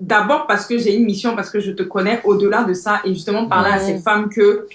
d'abord 0.02 0.48
parce 0.48 0.66
que 0.66 0.78
j'ai 0.78 0.96
une 0.96 1.06
mission, 1.06 1.36
parce 1.36 1.50
que 1.50 1.60
je 1.60 1.72
te 1.72 1.84
connais 1.84 2.20
au-delà 2.26 2.64
de 2.64 2.74
ça 2.74 3.02
et 3.06 3.14
justement 3.14 3.46
parler 3.48 3.72
à 3.72 3.80
ces 3.80 4.00
femmes 4.00 4.30
que, 4.30 4.68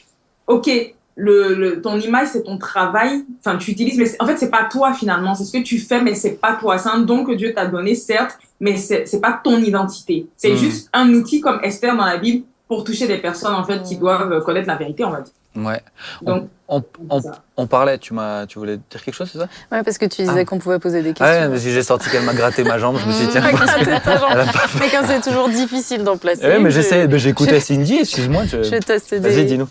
OK, 0.47 0.71
le, 1.17 1.55
le, 1.55 1.81
ton 1.81 1.99
image, 1.99 2.29
c'est 2.29 2.45
ton 2.45 2.59
travail. 2.59 3.25
Enfin, 3.41 3.57
tu 3.57 3.73
utilises, 3.73 3.99
mais 3.99 4.07
en 4.21 4.27
fait, 4.27 4.37
c'est 4.37 4.51
pas 4.51 4.65
toi 4.71 4.93
finalement. 4.95 5.35
C'est 5.35 5.45
ce 5.45 5.53
que 5.53 5.63
tu 5.63 5.79
fais, 5.79 6.01
mais 6.01 6.15
c'est 6.15 6.41
pas 6.41 6.55
toi. 6.55 6.79
C'est 6.79 6.91
un 6.91 7.01
don 7.01 7.25
que 7.25 7.33
Dieu 7.33 7.53
t'a 7.53 7.67
donné, 7.67 7.95
certes, 7.95 8.39
mais 8.61 8.77
c'est 8.77 9.21
pas 9.21 9.41
ton 9.43 9.59
identité. 9.59 10.27
C'est 10.37 10.57
juste 10.57 10.89
un 10.93 11.13
outil 11.13 11.41
comme 11.41 11.59
Esther 11.63 11.97
dans 11.97 12.05
la 12.05 12.19
Bible 12.19 12.45
pour 12.69 12.85
toucher 12.85 13.07
des 13.07 13.19
personnes 13.19 13.55
en 13.55 13.65
fait 13.65 13.83
qui 13.83 13.97
doivent 13.97 14.43
connaître 14.45 14.69
la 14.69 14.77
vérité, 14.77 15.05
on 15.05 15.11
va 15.11 15.23
dire. 15.23 15.33
Ouais. 15.57 15.81
Donc, 16.23 16.49
On, 16.69 16.83
on, 17.09 17.21
ça. 17.23 17.43
on 17.57 17.67
parlait, 17.69 17.97
tu, 17.99 18.13
m'as, 18.13 18.45
tu 18.47 18.59
voulais 18.59 18.77
dire 18.91 19.03
quelque 19.05 19.15
chose, 19.15 19.31
c'est 19.33 19.39
ça? 19.39 19.47
Ouais, 19.71 19.83
parce 19.85 19.99
que 19.99 20.05
tu 20.07 20.23
disais 20.23 20.41
Ah. 20.41 20.45
qu'on 20.45 20.59
pouvait 20.59 20.79
poser 20.81 21.01
des 21.03 21.15
Ah 21.21 21.25
Ouais, 21.25 21.31
questions. 21.31 21.51
mais 21.53 21.59
si 21.61 21.71
j'ai 21.71 21.83
senti 21.85 22.11
qu'elle 22.11 22.25
m'a 22.25 22.35
gratté 22.35 22.65
ma 22.65 22.77
jambe, 22.79 22.99
je 22.99 23.07
me 23.07 23.13
suis 23.13 23.27
dit, 23.27 23.33
tiens, 23.33 23.43
ta 24.05 24.19
jambe. 24.19 24.35
pas 24.53 24.67
fait. 24.67 24.79
Mais 24.81 24.89
quand 24.91 25.07
c'est 25.07 25.21
toujours 25.21 25.49
difficile 25.49 26.03
d'en 26.03 26.17
placer. 26.17 26.43
Eh, 26.45 26.59
mais 26.59 26.71
je- 26.71 26.77
j'essaie, 26.81 27.07
mais 27.07 27.19
j'écoutais 27.21 27.61
je- 27.61 27.65
Cindy, 27.65 27.99
excuse-moi. 27.99 28.43
Je... 28.47 28.63
Je 28.65 28.71
des. 29.17 29.19
Vas-y, 29.21 29.45
dis-nous. 29.45 29.69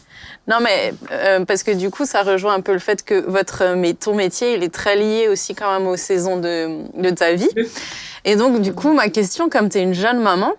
Non, 0.48 0.58
mais 0.64 0.94
euh, 1.12 1.44
parce 1.44 1.64
que 1.64 1.72
du 1.72 1.90
coup, 1.90 2.06
ça 2.06 2.22
rejoint 2.22 2.54
un 2.54 2.62
peu 2.62 2.72
le 2.72 2.80
fait 2.80 3.04
que 3.04 3.26
votre, 3.30 3.62
euh, 3.64 3.76
mais 3.76 3.94
ton 3.94 4.16
métier, 4.16 4.56
il 4.56 4.64
est 4.64 4.74
très 4.74 4.96
lié 4.96 5.28
aussi 5.28 5.54
quand 5.56 5.72
même 5.78 5.88
aux 5.88 5.98
saisons 5.98 6.38
de, 6.38 7.02
de 7.02 7.10
ta 7.10 7.34
vie. 7.34 7.50
Et 8.24 8.36
donc, 8.38 8.62
du 8.62 8.74
coup, 8.74 8.94
ma 8.94 9.10
question, 9.10 9.50
comme 9.50 9.70
tu 9.70 9.80
es 9.80 9.82
une 9.82 9.94
jeune 9.94 10.22
maman, 10.22 10.54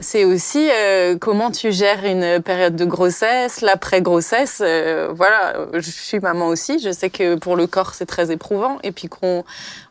c'est 0.00 0.24
aussi 0.24 0.68
euh, 0.70 1.16
comment 1.18 1.50
tu 1.50 1.72
gères 1.72 2.04
une 2.04 2.40
période 2.42 2.76
de 2.76 2.84
grossesse, 2.84 3.60
l'après-grossesse. 3.60 4.60
euh, 4.64 5.10
voilà, 5.12 5.66
je 5.74 5.90
suis 5.90 6.20
maman 6.20 6.48
aussi. 6.48 6.78
Je 6.78 6.90
sais 6.92 7.10
que 7.10 7.34
pour 7.34 7.56
le 7.56 7.66
corps, 7.66 7.94
c'est 7.94 8.06
très 8.06 8.30
éprouvant. 8.30 8.78
Et 8.82 8.92
puis 8.92 9.08
qu'on 9.08 9.44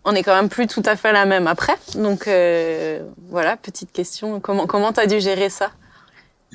on 0.05 0.15
est 0.15 0.23
quand 0.23 0.35
même 0.35 0.49
plus 0.49 0.67
tout 0.67 0.83
à 0.85 0.95
fait 0.95 1.11
la 1.11 1.25
même 1.25 1.47
après. 1.47 1.75
Donc, 1.95 2.27
euh, 2.27 3.01
voilà, 3.29 3.57
petite 3.57 3.91
question. 3.91 4.39
Comment 4.39 4.65
comment 4.65 4.93
tu 4.93 4.99
as 4.99 5.07
dû 5.07 5.19
gérer 5.19 5.49
ça? 5.49 5.71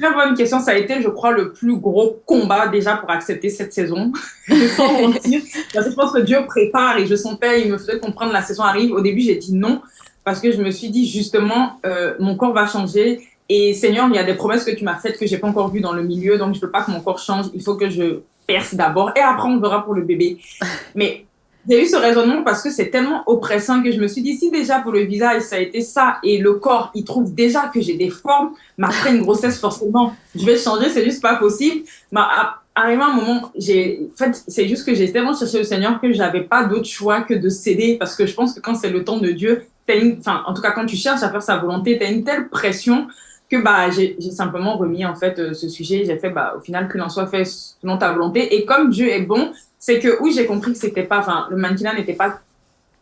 Très 0.01 0.13
bonne 0.15 0.35
question. 0.35 0.59
Ça 0.59 0.71
a 0.71 0.75
été, 0.75 1.03
je 1.03 1.09
crois, 1.09 1.33
le 1.33 1.53
plus 1.53 1.77
gros 1.77 2.23
combat 2.25 2.69
déjà 2.69 2.97
pour 2.97 3.11
accepter 3.11 3.51
cette 3.51 3.75
saison. 3.75 4.13
Sans 4.77 4.93
mentir. 5.03 5.43
Parce 5.75 5.85
que 5.85 5.91
je 5.91 5.97
pense 5.97 6.13
que 6.13 6.21
Dieu 6.21 6.39
prépare 6.47 6.97
et 6.97 7.07
je 7.07 7.15
sentais, 7.15 7.63
il 7.63 7.73
me 7.73 7.77
faisait 7.77 7.99
comprendre 7.99 8.33
la 8.33 8.43
saison 8.43 8.63
arrive. 8.63 8.93
Au 8.93 9.03
début, 9.03 9.21
j'ai 9.21 9.37
dit 9.37 9.55
non 9.55 9.83
parce 10.25 10.41
que 10.41 10.53
je 10.53 10.63
me 10.63 10.71
suis 10.71 10.91
dit 10.91 11.07
justement, 11.09 11.81
euh, 11.85 12.15
mon 12.21 12.37
corps 12.37 12.53
va 12.53 12.67
changer. 12.67 13.29
Et 13.49 13.75
Seigneur, 13.75 14.09
il 14.09 14.15
y 14.15 14.19
a 14.19 14.25
des 14.25 14.35
promesses 14.35 14.65
que 14.65 14.71
tu 14.71 14.85
m'as 14.85 14.97
faites 14.97 15.19
que 15.19 15.27
j'ai 15.27 15.39
pas 15.39 15.49
encore 15.49 15.71
vues 15.71 15.81
dans 15.81 15.93
le 15.93 16.03
milieu, 16.03 16.39
donc 16.39 16.55
je 16.55 16.61
veux 16.61 16.71
pas 16.71 16.83
que 16.83 16.91
mon 16.91 17.01
corps 17.01 17.19
change. 17.19 17.47
Il 17.55 17.63
faut 17.63 17.75
que 17.75 17.91
je 17.91 18.21
perce 18.47 18.75
d'abord 18.75 19.13
et 19.17 19.21
après 19.21 19.49
on 19.49 19.59
verra 19.61 19.85
pour 19.85 19.95
le 19.95 20.03
bébé. 20.03 20.39
Mais 20.95 21.27
j'ai 21.69 21.83
eu 21.83 21.87
ce 21.87 21.97
raisonnement 21.97 22.43
parce 22.43 22.63
que 22.63 22.71
c'est 22.71 22.91
tellement 22.91 23.23
oppressant 23.27 23.83
que 23.83 23.93
je 23.93 24.01
me 24.01 24.09
suis 24.09 24.23
dit 24.23 24.35
si 24.37 24.51
déjà 24.51 24.81
pour 24.81 24.91
le 24.91 25.01
visage 25.01 25.43
ça 25.43 25.57
a 25.57 25.59
été 25.61 25.81
ça 25.81 26.19
et 26.25 26.39
le 26.39 26.55
corps 26.55 26.91
il 26.95 27.05
trouve 27.05 27.33
déjà 27.33 27.71
que 27.73 27.81
j'ai 27.81 27.95
des 27.95 28.11
formes, 28.11 28.53
mais 28.79 28.87
après 28.91 29.15
une 29.15 29.23
grossesse 29.23 29.61
forcément 29.61 30.15
je 30.35 30.45
vais 30.45 30.59
changer, 30.59 30.89
c'est 30.89 31.05
juste 31.05 31.23
pas 31.23 31.37
possible. 31.37 31.85
Mais 32.11 32.21
à- 32.21 32.57
arrivé 32.75 33.03
un 33.03 33.13
moment, 33.13 33.53
j'ai, 33.55 34.01
en 34.15 34.17
fait, 34.17 34.45
c'est 34.49 34.67
juste 34.67 34.87
que 34.87 34.95
j'ai 34.95 35.13
tellement 35.13 35.35
cherché 35.35 35.59
le 35.59 35.65
Seigneur 35.65 36.01
que 36.01 36.11
j'avais 36.13 36.43
pas 36.43 36.65
d'autre 36.65 36.87
choix 36.89 37.21
que 37.21 37.35
de 37.35 37.51
céder 37.51 37.97
parce 37.99 38.17
que 38.17 38.25
je 38.25 38.35
pense 38.35 38.55
que 38.55 38.61
quand 38.61 38.75
c'est 38.75 38.89
le 38.89 39.05
temps 39.05 39.19
de 39.19 39.31
Dieu, 39.31 39.67
une, 39.89 40.17
enfin, 40.19 40.43
en 40.47 40.55
tout 40.55 40.63
cas, 40.63 40.71
quand 40.71 40.87
tu 40.87 40.97
cherches 40.97 41.23
à 41.23 41.31
faire 41.31 41.43
sa 41.43 41.59
volonté, 41.59 41.99
t'as 41.99 42.11
une 42.11 42.25
telle 42.25 42.49
pression 42.49 43.09
que, 43.53 43.63
bah, 43.63 43.91
j'ai, 43.91 44.17
simplement 44.31 44.79
remis, 44.79 45.05
en 45.05 45.15
fait, 45.15 45.39
euh, 45.39 45.53
ce 45.53 45.69
sujet. 45.69 46.05
J'ai 46.07 46.17
fait, 46.17 46.31
bah, 46.31 46.55
au 46.57 46.61
final, 46.61 46.91
qu'il 46.91 47.03
en 47.03 47.11
soit 47.11 47.27
fait 47.27 47.45
selon 47.45 47.99
ta 47.99 48.13
volonté. 48.13 48.57
Et 48.57 48.65
comme 48.65 48.89
Dieu 48.89 49.09
est 49.09 49.23
bon, 49.23 49.53
c'est 49.79 49.99
que, 49.99 50.21
oui, 50.23 50.33
j'ai 50.35 50.47
compris 50.47 50.73
que 50.73 50.79
c'était 50.79 51.03
pas, 51.03 51.19
enfin, 51.19 51.47
le 51.51 51.57
mannequinat 51.57 51.95
n'était 51.95 52.15
pas, 52.15 52.41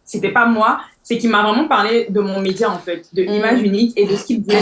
c'était 0.05 0.33
pas 0.33 0.47
moi, 0.47 0.81
c'est 1.05 1.19
qu'il 1.19 1.31
m'a 1.31 1.43
vraiment 1.43 1.69
parlé 1.69 2.07
de 2.11 2.21
mon 2.21 2.41
média, 2.41 2.69
en 2.69 2.79
fait, 2.79 3.07
de 3.15 3.23
l'image 3.23 3.63
unique 3.63 3.93
et 3.97 4.07
de 4.07 4.17
ce 4.17 4.25
qu'il 4.25 4.43
voulait 4.43 4.59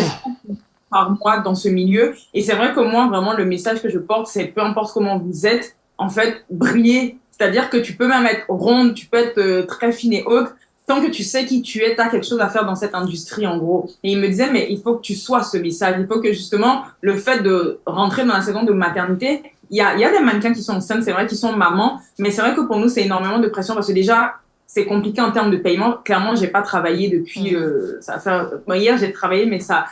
par 0.90 1.16
moi 1.18 1.38
dans 1.38 1.54
ce 1.54 1.70
milieu. 1.70 2.14
Et 2.34 2.42
c'est 2.42 2.54
vrai 2.54 2.74
que 2.74 2.80
moi, 2.80 3.08
vraiment, 3.08 3.32
le 3.32 3.46
message 3.46 3.80
que 3.80 3.88
je 3.88 3.98
porte, 3.98 4.26
c'est 4.26 4.44
peu 4.44 4.60
importe 4.60 4.92
comment 4.92 5.18
vous 5.18 5.46
êtes, 5.46 5.74
en 5.96 6.10
fait, 6.10 6.44
briller. 6.50 7.16
C'est-à-dire 7.30 7.70
que 7.70 7.78
tu 7.78 7.94
peux 7.94 8.08
même 8.08 8.26
être 8.26 8.44
ronde, 8.48 8.94
tu 8.94 9.06
peux 9.06 9.16
être 9.16 9.38
euh, 9.38 9.62
très 9.64 9.92
fine 9.92 10.12
et 10.12 10.24
haute. 10.26 10.48
Tant 10.88 11.02
que 11.02 11.10
tu 11.10 11.22
sais 11.22 11.44
qui 11.44 11.62
tu 11.62 11.82
es, 11.82 11.94
tu 11.94 12.00
as 12.00 12.08
quelque 12.08 12.26
chose 12.26 12.40
à 12.40 12.48
faire 12.48 12.64
dans 12.64 12.74
cette 12.74 12.94
industrie, 12.94 13.46
en 13.46 13.58
gros. 13.58 13.90
Et 14.02 14.12
il 14.12 14.18
me 14.18 14.26
disait, 14.26 14.50
mais 14.50 14.66
il 14.70 14.80
faut 14.80 14.94
que 14.94 15.02
tu 15.02 15.14
sois 15.14 15.42
ce 15.42 15.58
message. 15.58 15.96
Il 16.00 16.06
faut 16.06 16.20
que 16.20 16.32
justement, 16.32 16.82
le 17.02 17.16
fait 17.16 17.42
de 17.42 17.78
rentrer 17.84 18.24
dans 18.24 18.32
la 18.34 18.40
saison 18.40 18.62
de 18.64 18.72
maternité, 18.72 19.42
il 19.70 19.76
y 19.76 19.82
a, 19.82 19.94
il 19.94 20.00
y 20.00 20.04
a 20.04 20.10
des 20.10 20.20
mannequins 20.20 20.52
qui 20.54 20.62
sont 20.62 20.72
enceintes, 20.76 21.02
c'est 21.02 21.12
vrai, 21.12 21.26
qui 21.26 21.36
sont 21.36 21.52
mamans, 21.52 22.00
mais 22.18 22.30
c'est 22.30 22.40
vrai 22.40 22.54
que 22.54 22.62
pour 22.62 22.78
nous, 22.78 22.88
c'est 22.88 23.02
énormément 23.02 23.38
de 23.38 23.48
pression 23.48 23.74
parce 23.74 23.86
que 23.88 23.92
déjà, 23.92 24.36
c'est 24.66 24.86
compliqué 24.86 25.20
en 25.20 25.30
termes 25.30 25.50
de 25.50 25.58
paiement. 25.58 25.98
Clairement, 26.04 26.34
j'ai 26.34 26.48
pas 26.48 26.62
travaillé 26.62 27.10
depuis, 27.10 27.54
euh, 27.54 27.98
ça 28.00 28.50
bon, 28.66 28.74
hier, 28.74 28.96
j'ai 28.96 29.12
travaillé, 29.12 29.44
mais 29.44 29.60
ça, 29.60 29.84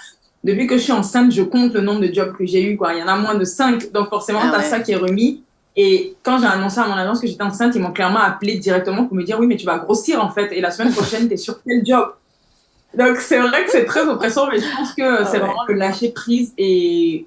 depuis 0.44 0.66
que 0.66 0.76
je 0.78 0.82
suis 0.82 0.92
enceinte, 0.92 1.32
je 1.32 1.42
compte 1.42 1.74
le 1.74 1.80
nombre 1.80 2.00
de 2.00 2.12
jobs 2.12 2.34
que 2.36 2.46
j'ai 2.46 2.62
eu, 2.62 2.76
quoi. 2.76 2.94
Il 2.94 3.00
y 3.00 3.02
en 3.02 3.08
a 3.08 3.16
moins 3.16 3.34
de 3.34 3.44
5. 3.44 3.90
Donc, 3.92 4.08
forcément, 4.08 4.40
Ah 4.42 4.50
t'as 4.52 4.58
ouais. 4.58 4.64
ça 4.64 4.80
qui 4.80 4.92
est 4.92 4.96
remis. 4.96 5.42
Et 5.76 6.16
quand 6.22 6.38
j'ai 6.38 6.46
annoncé 6.46 6.78
à 6.80 6.86
mon 6.86 6.94
agence 6.94 7.20
que 7.20 7.26
j'étais 7.26 7.42
enceinte, 7.42 7.74
ils 7.74 7.82
m'ont 7.82 7.92
clairement 7.92 8.20
appelé 8.20 8.56
directement 8.58 9.04
pour 9.04 9.14
me 9.14 9.22
dire, 9.22 9.38
oui, 9.38 9.46
mais 9.46 9.56
tu 9.56 9.66
vas 9.66 9.78
grossir, 9.78 10.24
en 10.24 10.30
fait. 10.30 10.50
Et 10.52 10.60
la 10.60 10.70
semaine 10.70 10.92
prochaine, 10.92 11.28
t'es 11.28 11.36
sur 11.36 11.62
quel 11.62 11.84
job? 11.84 12.14
Donc, 12.96 13.18
c'est 13.18 13.38
vrai 13.38 13.64
que 13.64 13.70
c'est 13.70 13.84
très 13.84 14.08
oppressant, 14.08 14.48
mais 14.50 14.58
je 14.58 14.76
pense 14.76 14.94
que 14.94 15.22
Ah 15.22 15.24
c'est 15.26 15.32
ouais. 15.32 15.40
vraiment 15.40 15.64
le 15.68 15.74
lâcher 15.74 16.12
prise 16.12 16.54
et 16.56 17.26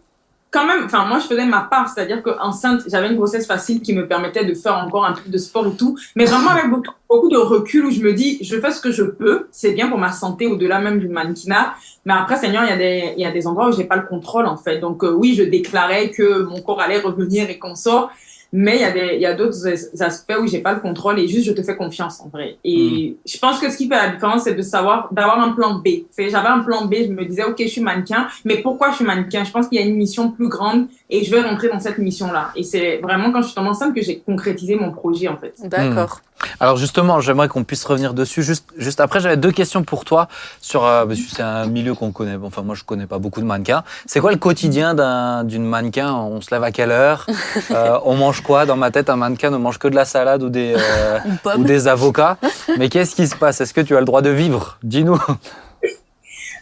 quand 0.51 0.65
même, 0.65 0.85
enfin, 0.85 1.05
moi, 1.05 1.19
je 1.19 1.27
faisais 1.27 1.45
ma 1.45 1.61
part, 1.61 1.89
c'est-à-dire 1.89 2.23
qu'enceinte, 2.23 2.81
j'avais 2.87 3.09
une 3.09 3.17
grossesse 3.17 3.45
facile 3.45 3.81
qui 3.81 3.93
me 3.93 4.07
permettait 4.07 4.45
de 4.45 4.55
faire 4.55 4.77
encore 4.77 5.05
un 5.05 5.13
peu 5.13 5.29
de 5.29 5.37
sport 5.37 5.67
et 5.67 5.75
tout, 5.75 5.95
mais 6.15 6.25
vraiment 6.25 6.49
avec 6.49 6.71
beaucoup, 6.71 6.91
beaucoup 7.07 7.29
de 7.29 7.37
recul 7.37 7.85
où 7.85 7.91
je 7.91 8.01
me 8.01 8.13
dis, 8.13 8.39
je 8.41 8.59
fais 8.59 8.71
ce 8.71 8.81
que 8.81 8.91
je 8.91 9.03
peux, 9.03 9.47
c'est 9.51 9.73
bien 9.73 9.89
pour 9.89 9.99
ma 9.99 10.11
santé 10.11 10.47
au-delà 10.47 10.79
même 10.79 10.99
du 10.99 11.07
mannequinat, 11.07 11.75
mais 12.03 12.13
après, 12.13 12.35
Seigneur, 12.37 12.63
il 12.63 12.69
y 12.69 12.73
a 12.73 12.77
des, 12.77 13.13
il 13.15 13.21
y 13.21 13.27
a 13.27 13.31
des 13.31 13.45
endroits 13.45 13.69
où 13.69 13.73
j'ai 13.73 13.83
pas 13.83 13.97
le 13.97 14.07
contrôle, 14.07 14.47
en 14.47 14.57
fait. 14.57 14.79
Donc, 14.79 15.03
euh, 15.03 15.11
oui, 15.11 15.35
je 15.35 15.43
déclarais 15.43 16.09
que 16.09 16.41
mon 16.41 16.61
corps 16.61 16.81
allait 16.81 16.99
revenir 16.99 17.47
et 17.51 17.59
qu'on 17.59 17.75
sort, 17.75 18.09
mais 18.51 18.77
il 18.77 18.81
y 18.81 18.83
a 18.85 18.91
des, 18.91 19.15
il 19.15 19.21
y 19.21 19.25
a 19.25 19.33
d'autres 19.33 19.67
as- 19.67 20.01
aspects 20.01 20.33
où 20.41 20.47
j'ai 20.47 20.59
pas 20.59 20.73
le 20.73 20.79
contrôle 20.79 21.19
et 21.19 21.27
juste 21.27 21.45
je 21.45 21.53
te 21.53 21.61
fais 21.61 21.75
confiance, 21.75 22.19
en 22.21 22.29
vrai. 22.29 22.57
Et 22.63 23.15
je 23.25 23.37
pense 23.37 23.59
que 23.59 23.69
ce 23.69 23.77
qui 23.77 23.87
fait 23.87 23.95
la 23.95 24.09
différence, 24.09 24.43
c'est 24.43 24.55
de 24.55 24.61
savoir, 24.61 25.13
d'avoir 25.13 25.39
un 25.39 25.51
plan 25.51 25.75
B. 25.75 25.87
C'est, 26.09 26.29
j'avais 26.29 26.47
un 26.47 26.59
plan 26.59 26.85
B, 26.85 26.95
je 27.07 27.11
me 27.11 27.25
disais, 27.25 27.43
OK, 27.43 27.57
je 27.59 27.67
suis 27.67 27.81
mannequin, 27.81 28.27
mais 28.45 28.57
pourquoi 28.57 28.91
je 28.91 28.97
suis 28.97 29.05
mannequin? 29.05 29.43
Je 29.43 29.51
pense 29.51 29.67
qu'il 29.67 29.79
y 29.79 29.83
a 29.83 29.85
une 29.85 29.95
mission 29.97 30.31
plus 30.31 30.47
grande 30.47 30.87
et 31.09 31.23
je 31.23 31.31
vais 31.31 31.41
rentrer 31.41 31.69
dans 31.69 31.79
cette 31.79 31.97
mission-là. 31.97 32.51
Et 32.55 32.63
c'est 32.63 32.97
vraiment 32.97 33.31
quand 33.31 33.41
je 33.41 33.47
suis 33.47 33.55
tombée 33.55 33.69
enceinte 33.69 33.93
que 33.93 34.01
j'ai 34.01 34.19
concrétisé 34.19 34.75
mon 34.75 34.91
projet, 34.91 35.27
en 35.27 35.37
fait. 35.37 35.53
D'accord. 35.63 36.21
Alors 36.59 36.77
justement, 36.77 37.19
j'aimerais 37.21 37.47
qu'on 37.47 37.63
puisse 37.63 37.83
revenir 37.85 38.13
dessus. 38.13 38.43
Juste, 38.43 38.65
juste 38.77 38.99
après, 39.01 39.19
j'avais 39.19 39.37
deux 39.37 39.51
questions 39.51 39.83
pour 39.83 40.05
toi 40.05 40.27
sur. 40.61 40.85
euh, 40.85 41.05
c'est 41.33 41.41
un 41.43 41.65
milieu 41.65 41.93
qu'on 41.95 42.11
connaît. 42.11 42.37
Bon, 42.37 42.47
Enfin, 42.47 42.61
moi, 42.61 42.75
je 42.75 42.83
connais 42.83 43.05
pas 43.07 43.17
beaucoup 43.19 43.41
de 43.41 43.45
mannequins. 43.45 43.83
C'est 44.05 44.19
quoi 44.21 44.31
le 44.31 44.37
quotidien 44.37 44.93
d'un- 44.93 45.43
d'une 45.43 45.65
mannequin? 45.65 46.13
On 46.13 46.41
se 46.41 46.49
lève 46.53 46.63
à 46.63 46.71
quelle 46.71 46.91
heure? 46.91 47.25
Euh, 47.71 47.99
On 48.05 48.15
mange 48.15 48.41
quoi? 48.41 48.65
Dans 48.65 48.77
ma 48.77 48.89
tête, 48.91 49.09
un 49.09 49.15
mannequin 49.15 49.49
ne 49.51 49.57
mange 49.57 49.77
que 49.79 49.87
de 49.87 49.95
la 49.95 50.05
salade 50.05 50.41
ou 50.43 50.49
des 50.49 50.75
euh, 50.77 51.19
ou 51.57 51.63
des 51.63 51.87
avocats. 51.87 52.37
Mais 52.77 52.89
qu'est-ce 52.89 53.15
qui 53.15 53.27
se 53.27 53.35
passe? 53.35 53.61
Est-ce 53.61 53.73
que 53.73 53.81
tu 53.81 53.95
as 53.95 53.99
le 53.99 54.05
droit 54.05 54.21
de 54.21 54.29
vivre? 54.29 54.77
Dis-nous. 54.83 55.19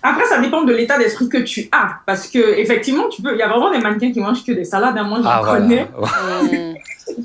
Après, 0.04 0.26
ça 0.26 0.40
dépend 0.40 0.64
de 0.64 0.74
l'état 0.74 0.98
d'esprit 0.98 1.28
que 1.28 1.40
tu 1.40 1.70
as. 1.72 1.90
Parce 2.06 2.28
que, 2.28 2.38
effectivement, 2.60 3.10
tu 3.10 3.22
peux, 3.22 3.34
il 3.34 3.40
y 3.40 3.42
a 3.42 3.48
vraiment 3.48 3.72
des 3.72 3.80
mannequins 3.80 4.12
qui 4.12 4.20
mangent 4.20 4.44
que 4.46 4.52
des 4.52 4.64
salades. 4.64 4.98
hein. 4.98 5.04
Moi, 5.04 5.20
j'en 5.24 5.30
Ah 5.30 5.42
connais. 5.46 5.88
voilà. 5.96 6.14
Mmh. 6.44 6.76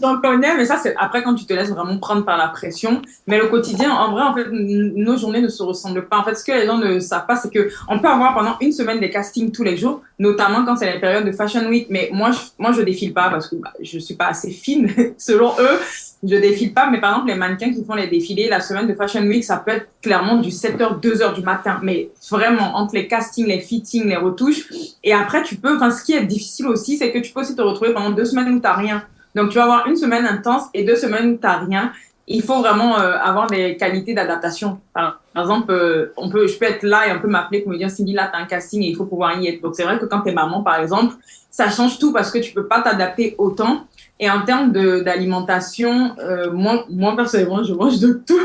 J'en 0.00 0.20
connais, 0.20 0.56
mais 0.56 0.64
ça, 0.64 0.78
c'est 0.82 0.94
après 0.96 1.22
quand 1.22 1.34
tu 1.34 1.44
te 1.44 1.52
laisses 1.52 1.70
vraiment 1.70 1.98
prendre 1.98 2.24
par 2.24 2.36
la 2.36 2.48
pression. 2.48 3.02
Mais 3.26 3.38
le 3.38 3.48
quotidien, 3.48 3.90
en 3.92 4.12
vrai, 4.12 4.22
en 4.22 4.34
fait, 4.34 4.46
nos 4.50 5.16
journées 5.16 5.40
ne 5.40 5.48
se 5.48 5.62
ressemblent 5.62 6.06
pas. 6.06 6.18
En 6.18 6.24
fait, 6.24 6.34
ce 6.34 6.44
que 6.44 6.52
les 6.52 6.66
gens 6.66 6.78
ne 6.78 6.98
savent 7.00 7.26
pas, 7.26 7.36
c'est 7.36 7.52
que 7.52 7.68
on 7.88 7.98
peut 7.98 8.08
avoir 8.08 8.34
pendant 8.34 8.56
une 8.60 8.72
semaine 8.72 9.00
des 9.00 9.10
castings 9.10 9.52
tous 9.52 9.62
les 9.62 9.76
jours, 9.76 10.02
notamment 10.18 10.64
quand 10.64 10.76
c'est 10.76 10.92
la 10.92 11.00
période 11.00 11.24
de 11.24 11.32
Fashion 11.32 11.66
Week. 11.68 11.86
Mais 11.90 12.10
moi, 12.12 12.30
je, 12.30 12.38
moi, 12.58 12.72
je 12.72 12.82
défile 12.82 13.12
pas 13.12 13.30
parce 13.30 13.48
que 13.48 13.56
bah, 13.56 13.72
je 13.80 13.98
suis 13.98 14.14
pas 14.14 14.26
assez 14.26 14.50
fine, 14.50 14.90
selon 15.18 15.52
eux. 15.58 15.78
je 16.22 16.36
défile 16.36 16.72
pas, 16.72 16.88
mais 16.90 17.00
par 17.00 17.10
exemple, 17.12 17.28
les 17.28 17.36
mannequins 17.36 17.72
qui 17.72 17.84
font 17.84 17.94
les 17.94 18.08
défilés, 18.08 18.48
la 18.48 18.60
semaine 18.60 18.86
de 18.86 18.94
Fashion 18.94 19.22
Week, 19.22 19.44
ça 19.44 19.56
peut 19.56 19.72
être 19.72 19.88
clairement 20.00 20.36
du 20.36 20.50
7h, 20.50 21.00
2h 21.00 21.34
du 21.34 21.42
matin. 21.42 21.80
Mais 21.82 22.10
vraiment, 22.30 22.76
entre 22.76 22.94
les 22.94 23.08
castings, 23.08 23.46
les 23.46 23.60
fittings, 23.60 24.06
les 24.06 24.16
retouches. 24.16 24.68
Et 25.02 25.12
après, 25.12 25.42
tu 25.42 25.56
peux, 25.56 25.76
enfin, 25.76 25.90
ce 25.90 26.04
qui 26.04 26.12
est 26.12 26.24
difficile 26.24 26.66
aussi, 26.66 26.96
c'est 26.96 27.10
que 27.10 27.18
tu 27.18 27.32
peux 27.32 27.40
aussi 27.40 27.56
te 27.56 27.62
retrouver 27.62 27.92
pendant 27.92 28.10
deux 28.10 28.24
semaines 28.24 28.52
où 28.54 28.60
t'as 28.60 28.74
rien. 28.74 29.02
Donc, 29.34 29.50
tu 29.50 29.56
vas 29.56 29.64
avoir 29.64 29.86
une 29.86 29.96
semaine 29.96 30.26
intense 30.26 30.64
et 30.74 30.84
deux 30.84 30.96
semaines 30.96 31.32
où 31.32 31.36
t'as 31.36 31.58
rien. 31.58 31.92
Il 32.28 32.42
faut 32.42 32.60
vraiment 32.60 32.98
euh, 32.98 33.16
avoir 33.18 33.48
des 33.48 33.76
qualités 33.76 34.14
d'adaptation. 34.14 34.80
Par, 34.94 35.20
exemple, 35.36 35.72
euh, 35.72 36.12
on 36.16 36.30
peut, 36.30 36.46
je 36.46 36.56
peux 36.56 36.66
être 36.66 36.84
là 36.84 37.08
et 37.08 37.12
on 37.12 37.18
peut 37.18 37.28
m'appeler 37.28 37.60
pour 37.60 37.72
me 37.72 37.78
dire, 37.78 37.90
Cindy, 37.90 38.12
là, 38.12 38.30
t'as 38.32 38.38
un 38.38 38.46
casting 38.46 38.82
et 38.82 38.88
il 38.88 38.96
faut 38.96 39.06
pouvoir 39.06 39.36
y 39.38 39.48
être. 39.48 39.60
Donc, 39.60 39.74
c'est 39.74 39.82
vrai 39.82 39.98
que 39.98 40.04
quand 40.04 40.20
t'es 40.20 40.32
maman, 40.32 40.62
par 40.62 40.80
exemple, 40.80 41.14
ça 41.50 41.68
change 41.68 41.98
tout 41.98 42.12
parce 42.12 42.30
que 42.30 42.38
tu 42.38 42.52
peux 42.52 42.66
pas 42.66 42.80
t'adapter 42.80 43.34
autant. 43.38 43.86
Et 44.20 44.30
en 44.30 44.42
termes 44.42 44.70
d'alimentation, 44.70 46.14
euh, 46.20 46.52
moi, 46.52 46.84
moi, 46.88 47.16
personnellement, 47.16 47.64
je 47.64 47.74
mange 47.74 47.98
de 47.98 48.22
tout. 48.24 48.38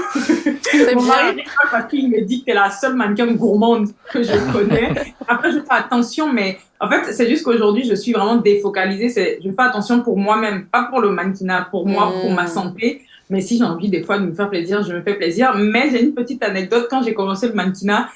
Mon 0.96 1.04
mari 1.04 1.44
parce 1.72 1.88
qu'il 1.88 2.10
me 2.10 2.22
dit 2.22 2.42
que 2.42 2.46
t'es 2.46 2.54
la 2.56 2.72
seule 2.72 2.96
mannequin 2.96 3.28
gourmande 3.34 3.90
que 4.12 4.24
je 4.24 4.52
connais. 4.52 4.92
Après, 5.28 5.52
je 5.52 5.60
fais 5.60 5.66
attention, 5.70 6.34
mais 6.34 6.58
en 6.80 6.90
fait, 6.90 7.12
c'est 7.12 7.28
juste 7.28 7.44
qu'aujourd'hui, 7.44 7.84
je 7.86 7.96
suis 7.96 8.12
vraiment 8.12 8.38
défocalisée. 8.38 9.10
C'est, 9.10 9.40
je 9.44 9.50
fais 9.50 9.62
attention 9.62 10.02
pour 10.02 10.18
moi-même, 10.18 10.66
pas 10.66 10.84
pour 10.84 11.02
le 11.02 11.10
mannequinat, 11.12 11.68
pour 11.72 11.88
moi, 11.88 12.14
pour 12.22 12.32
ma 12.32 12.48
santé. 12.48 13.02
Mais 13.30 13.42
si 13.42 13.58
j'ai 13.58 13.64
envie 13.64 13.90
des 13.90 14.04
fois 14.04 14.20
de 14.20 14.26
me 14.26 14.34
faire 14.34 14.50
plaisir, 14.50 14.84
je 14.84 14.94
me 14.94 15.02
fais 15.02 15.16
plaisir. 15.16 15.56
Mais 15.58 15.90
j'ai 15.90 16.04
une 16.04 16.14
petite 16.14 16.44
anecdote. 16.44 16.88
Quand 16.90 17.02
j'ai 17.04 17.14
commencé 17.14 17.48
le 17.48 17.54
mannequinat, 17.54 18.10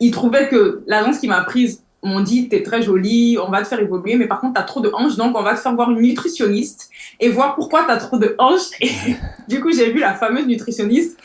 il 0.00 0.10
trouvait 0.10 0.48
que 0.48 0.82
l'agence 0.86 1.18
qui 1.18 1.28
m'a 1.28 1.42
prise 1.42 1.82
m'ont 2.02 2.20
dit 2.20 2.48
t'es 2.48 2.62
très 2.62 2.82
jolie, 2.82 3.38
on 3.44 3.50
va 3.50 3.62
te 3.62 3.66
faire 3.66 3.80
évoluer, 3.80 4.16
mais 4.16 4.28
par 4.28 4.40
contre 4.40 4.54
t'as 4.54 4.62
trop 4.62 4.80
de 4.80 4.90
hanches, 4.94 5.16
donc 5.16 5.36
on 5.36 5.42
va 5.42 5.54
te 5.54 5.60
faire 5.60 5.74
voir 5.74 5.90
une 5.90 6.00
nutritionniste 6.00 6.90
et 7.18 7.28
voir 7.28 7.56
pourquoi 7.56 7.84
t'as 7.84 7.96
trop 7.96 8.18
de 8.18 8.36
hanches. 8.38 8.70
Et 8.80 8.90
du 9.48 9.60
coup 9.60 9.72
j'ai 9.72 9.90
vu 9.90 9.98
la 9.98 10.14
fameuse 10.14 10.46
nutritionniste. 10.46 11.18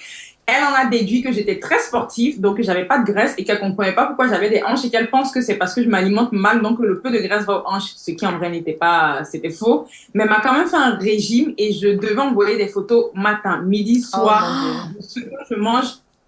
Elle 0.46 0.64
en 0.64 0.74
a 0.76 0.86
déduit 0.90 1.22
que 1.22 1.32
j'étais 1.32 1.60
très 1.60 1.80
sportive, 1.80 2.42
donc 2.42 2.58
que 2.58 2.64
j'avais 2.64 2.86
pas 2.86 3.00
de 3.00 3.06
graisse 3.06 3.34
et 3.38 3.46
qu'elle 3.46 3.60
comprenait 3.60 3.94
pas 3.94 4.08
pourquoi 4.08 4.28
j'avais 4.28 4.50
des 4.50 4.62
hanches 4.64 4.84
et 4.84 4.90
qu'elle 4.90 5.10
pense 5.10 5.32
que 5.32 5.42
c'est 5.42 5.56
parce 5.56 5.74
que 5.74 5.82
je 5.82 5.88
m'alimente 5.88 6.34
mal, 6.34 6.62
donc 6.62 6.80
le 6.80 7.00
peu 7.00 7.12
de 7.12 7.20
graisse 7.20 7.46
va 7.46 7.60
aux 7.60 7.64
hanches, 7.68 7.94
ce 7.96 8.12
qui 8.12 8.26
en 8.26 8.38
vrai 8.38 8.50
n'était 8.50 8.74
pas, 8.74 9.24
c'était 9.24 9.52
faux. 9.52 9.88
Mais 10.14 10.24
elle 10.24 10.30
m'a 10.30 10.42
quand 10.42 10.54
même 10.54 10.68
fait 10.68 10.76
un 10.76 10.96
régime 10.96 11.54
et 11.58 11.72
je 11.72 11.90
devais 11.90 12.20
envoyer 12.20 12.58
des 12.58 12.68
photos 12.68 13.12
matin, 13.14 13.62
midi, 13.62 14.02
soir. 14.02 14.90
Oh, 14.98 15.02
ce 15.02 15.20
que 15.22 15.30
je 15.50 15.56
mange 15.56 15.86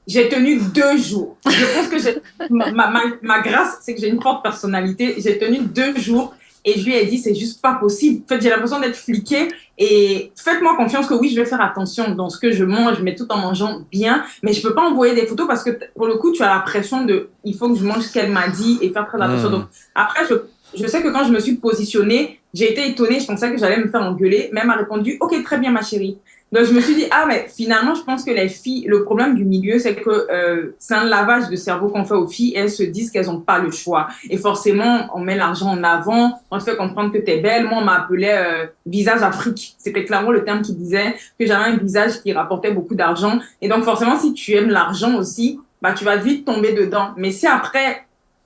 j'ai 0.07 0.29
tenu 0.29 0.59
deux 0.59 0.97
jours. 0.97 1.35
Je 1.47 1.65
pense 1.73 1.87
que 1.87 2.21
ma, 2.49 2.71
ma, 2.71 3.01
ma, 3.21 3.39
grâce, 3.41 3.79
c'est 3.81 3.95
que 3.95 4.01
j'ai 4.01 4.09
une 4.09 4.21
forte 4.21 4.43
personnalité. 4.43 5.15
J'ai 5.17 5.37
tenu 5.37 5.59
deux 5.59 5.97
jours 5.97 6.35
et 6.65 6.79
je 6.79 6.85
lui 6.85 6.95
ai 6.95 7.05
dit, 7.05 7.19
c'est 7.19 7.35
juste 7.35 7.61
pas 7.61 7.75
possible. 7.75 8.23
En 8.25 8.27
fait, 8.27 8.41
j'ai 8.41 8.49
l'impression 8.49 8.79
d'être 8.79 8.95
fliquée 8.95 9.49
et 9.77 10.31
faites-moi 10.35 10.75
confiance 10.75 11.05
que 11.05 11.13
oui, 11.13 11.29
je 11.29 11.39
vais 11.39 11.45
faire 11.45 11.61
attention 11.61 12.15
dans 12.15 12.29
ce 12.29 12.39
que 12.39 12.51
je 12.51 12.63
mange, 12.63 13.01
mais 13.01 13.13
tout 13.13 13.27
en 13.29 13.37
mangeant 13.37 13.81
bien. 13.91 14.23
Mais 14.41 14.51
je 14.51 14.61
peux 14.63 14.73
pas 14.73 14.81
envoyer 14.81 15.13
des 15.13 15.27
photos 15.27 15.47
parce 15.47 15.63
que 15.63 15.69
pour 15.95 16.07
le 16.07 16.15
coup, 16.15 16.31
tu 16.31 16.41
as 16.41 16.53
la 16.55 16.61
pression 16.61 17.05
de, 17.05 17.29
il 17.43 17.55
faut 17.55 17.69
que 17.69 17.77
je 17.77 17.85
mange 17.85 18.01
ce 18.01 18.11
qu'elle 18.11 18.31
m'a 18.31 18.47
dit 18.47 18.79
et 18.81 18.89
faire 18.89 19.05
très 19.05 19.21
attention. 19.21 19.49
Hmm. 19.49 19.51
Donc, 19.51 19.65
après, 19.93 20.21
je, 20.27 20.35
je 20.73 20.87
sais 20.87 21.03
que 21.03 21.09
quand 21.09 21.25
je 21.25 21.31
me 21.31 21.39
suis 21.39 21.55
positionnée, 21.55 22.39
j'ai 22.53 22.71
été 22.71 22.89
étonnée. 22.89 23.19
Je 23.19 23.27
pensais 23.27 23.51
que 23.51 23.57
j'allais 23.59 23.77
me 23.77 23.87
faire 23.87 24.01
engueuler. 24.01 24.49
Même 24.51 24.71
a 24.71 24.75
répondu, 24.75 25.17
OK, 25.19 25.43
très 25.43 25.59
bien, 25.59 25.71
ma 25.71 25.83
chérie. 25.83 26.17
Donc 26.55 26.67
je 26.67 26.71
me 26.71 26.79
suis 26.79 26.95
dit 26.95 27.05
ah 27.11 27.25
mais 27.27 27.47
finalement 27.53 27.95
je 27.95 28.03
pense 28.03 28.23
que 28.23 28.31
les 28.31 28.47
filles 28.47 28.85
le 28.87 29.03
problème 29.03 29.35
du 29.35 29.43
milieu 29.43 29.77
c'est 29.77 29.95
que 29.95 30.09
euh, 30.09 30.73
c'est 30.79 30.93
un 30.93 31.03
lavage 31.03 31.49
de 31.49 31.57
cerveau 31.57 31.89
qu'on 31.89 32.05
fait 32.05 32.13
aux 32.13 32.29
filles. 32.29 32.53
Elles 32.55 32.69
se 32.69 32.83
disent 32.83 33.11
qu'elles 33.11 33.25
n'ont 33.25 33.41
pas 33.41 33.59
le 33.59 33.71
choix. 33.71 34.07
Et 34.29 34.37
forcément 34.37 35.09
on 35.13 35.19
met 35.19 35.35
l'argent 35.35 35.67
en 35.67 35.83
avant. 35.83 36.39
On 36.51 36.57
te 36.57 36.63
fait 36.63 36.77
comprendre 36.77 37.11
que 37.11 37.17
tu 37.17 37.29
es 37.29 37.41
belle. 37.41 37.65
Moi 37.65 37.79
on 37.81 37.83
m'appelait 37.83 38.37
euh, 38.37 38.67
visage 38.85 39.21
Afrique. 39.21 39.75
C'était 39.77 40.05
clairement 40.05 40.31
le 40.31 40.45
terme 40.45 40.61
qui 40.61 40.73
disait 40.73 41.15
que 41.37 41.45
j'avais 41.45 41.65
un 41.65 41.75
visage 41.75 42.21
qui 42.21 42.31
rapportait 42.31 42.71
beaucoup 42.71 42.95
d'argent. 42.95 43.37
Et 43.61 43.67
donc 43.67 43.83
forcément 43.83 44.17
si 44.17 44.33
tu 44.33 44.53
aimes 44.53 44.69
l'argent 44.69 45.17
aussi 45.17 45.59
bah 45.81 45.91
tu 45.91 46.05
vas 46.05 46.15
vite 46.15 46.45
tomber 46.45 46.71
dedans. 46.71 47.09
Mais 47.17 47.31
si 47.31 47.47
après 47.47 48.05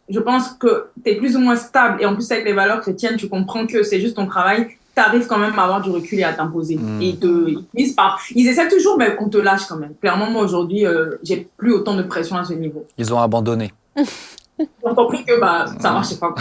je 0.10 0.20
pense 0.20 0.50
que 0.54 0.88
tu 1.06 1.12
es 1.12 1.16
plus 1.16 1.36
ou 1.36 1.40
moins 1.42 1.56
stable 1.56 2.02
et 2.02 2.08
en 2.08 2.16
plus 2.16 2.32
avec 2.32 2.44
les 2.44 2.54
valeurs 2.54 2.82
chrétiennes 2.82 3.18
tu 3.18 3.30
comprends 3.30 3.68
que 3.68 3.84
c'est 3.84 4.02
juste 4.02 4.16
ton 4.16 4.26
travail 4.26 4.79
arrives 5.00 5.28
quand 5.28 5.38
même 5.38 5.58
à 5.58 5.64
avoir 5.64 5.82
du 5.82 5.90
recul 5.90 6.20
et 6.20 6.24
à 6.24 6.34
t'imposer. 6.34 6.76
Hmm. 6.78 7.02
Et 7.02 7.18
ils, 7.22 7.60
ils, 7.76 7.96
ils 8.36 8.48
essaient 8.48 8.68
toujours, 8.68 8.98
mais 8.98 9.16
on 9.20 9.30
te 9.30 9.38
lâche 9.38 9.66
quand 9.68 9.78
même. 9.78 9.94
Clairement, 10.02 10.30
moi 10.30 10.44
aujourd'hui, 10.44 10.86
euh, 10.86 11.18
j'ai 11.24 11.48
plus 11.58 11.74
autant 11.74 11.96
de 11.96 12.04
pression 12.04 12.38
à 12.38 12.44
ce 12.44 12.54
niveau. 12.54 12.86
Ils 12.98 13.14
ont 13.14 13.20
abandonné. 13.20 13.72
Ont 14.84 14.96
compris 14.96 15.24
que 15.24 15.40
bah, 15.40 15.66
ça 15.80 15.92
marchait 15.92 16.16
pas. 16.16 16.34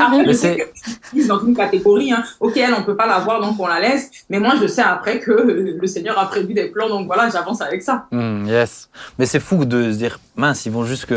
Après, 0.00 0.24
je 0.26 0.32
sais 0.32 0.56
que 0.56 1.28
dans 1.28 1.40
une 1.40 1.54
catégorie, 1.54 2.12
hein. 2.12 2.22
ok, 2.40 2.56
elle, 2.56 2.74
on 2.74 2.82
peut 2.82 2.96
pas 2.96 3.06
la 3.06 3.18
voir, 3.18 3.40
donc 3.40 3.58
on 3.58 3.66
la 3.66 3.80
laisse. 3.80 4.10
Mais 4.28 4.38
moi, 4.38 4.54
je 4.60 4.66
sais 4.66 4.82
après 4.82 5.20
que 5.20 5.30
le 5.80 5.86
Seigneur 5.86 6.18
a 6.18 6.26
prévu 6.26 6.54
des 6.54 6.68
plans, 6.68 6.88
donc 6.88 7.06
voilà, 7.06 7.28
j'avance 7.30 7.60
avec 7.60 7.82
ça. 7.82 8.06
Hmm, 8.10 8.46
yes. 8.46 8.88
Mais 9.18 9.26
c'est 9.26 9.40
fou 9.40 9.64
de 9.64 9.92
se 9.92 9.96
dire, 9.96 10.18
mince, 10.36 10.66
ils 10.66 10.72
vont 10.72 10.84
jusque, 10.84 11.14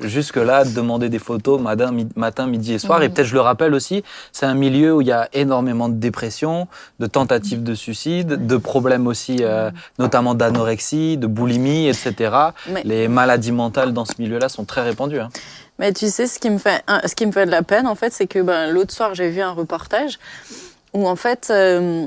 jusque 0.00 0.36
là 0.36 0.64
demander 0.64 1.08
des 1.08 1.18
photos 1.18 1.60
matin, 1.60 1.90
matin 2.14 2.46
midi 2.46 2.74
et 2.74 2.78
soir. 2.78 3.02
Et 3.02 3.08
hmm. 3.08 3.12
peut-être, 3.12 3.26
je 3.26 3.34
le 3.34 3.40
rappelle 3.40 3.74
aussi, 3.74 4.02
c'est 4.32 4.46
un 4.46 4.54
milieu 4.54 4.94
où 4.94 5.00
il 5.00 5.06
y 5.06 5.12
a 5.12 5.28
énormément 5.32 5.88
de 5.88 5.94
dépression, 5.94 6.68
de 7.00 7.06
tentatives 7.06 7.62
de 7.62 7.74
suicide, 7.74 8.46
de 8.46 8.56
problèmes 8.56 9.06
aussi, 9.06 9.38
euh, 9.40 9.70
notamment 9.98 10.34
d'anorexie, 10.34 11.16
de 11.16 11.26
boulimie, 11.26 11.88
etc. 11.88 12.34
Les 12.84 13.08
maladies 13.08 13.52
mentales 13.52 13.92
dans 13.92 14.04
ce 14.04 14.14
milieu-là 14.18 14.48
sont 14.48 14.64
très 14.64 14.82
répandues. 14.82 15.20
Hein. 15.20 15.30
Mais 15.78 15.92
tu 15.92 16.08
sais, 16.08 16.26
ce 16.26 16.38
qui 16.38 16.50
me 16.50 16.58
fait, 16.58 16.82
ce 17.04 17.14
qui 17.14 17.26
me 17.26 17.32
fait 17.32 17.46
de 17.46 17.50
la 17.50 17.62
peine, 17.62 17.86
en 17.86 17.94
fait, 17.94 18.12
c'est 18.12 18.26
que 18.26 18.38
ben, 18.38 18.70
l'autre 18.70 18.94
soir, 18.94 19.14
j'ai 19.14 19.28
vu 19.28 19.40
un 19.40 19.52
reportage 19.52 20.18
où, 20.94 21.06
en 21.06 21.16
fait, 21.16 21.48
euh, 21.50 22.06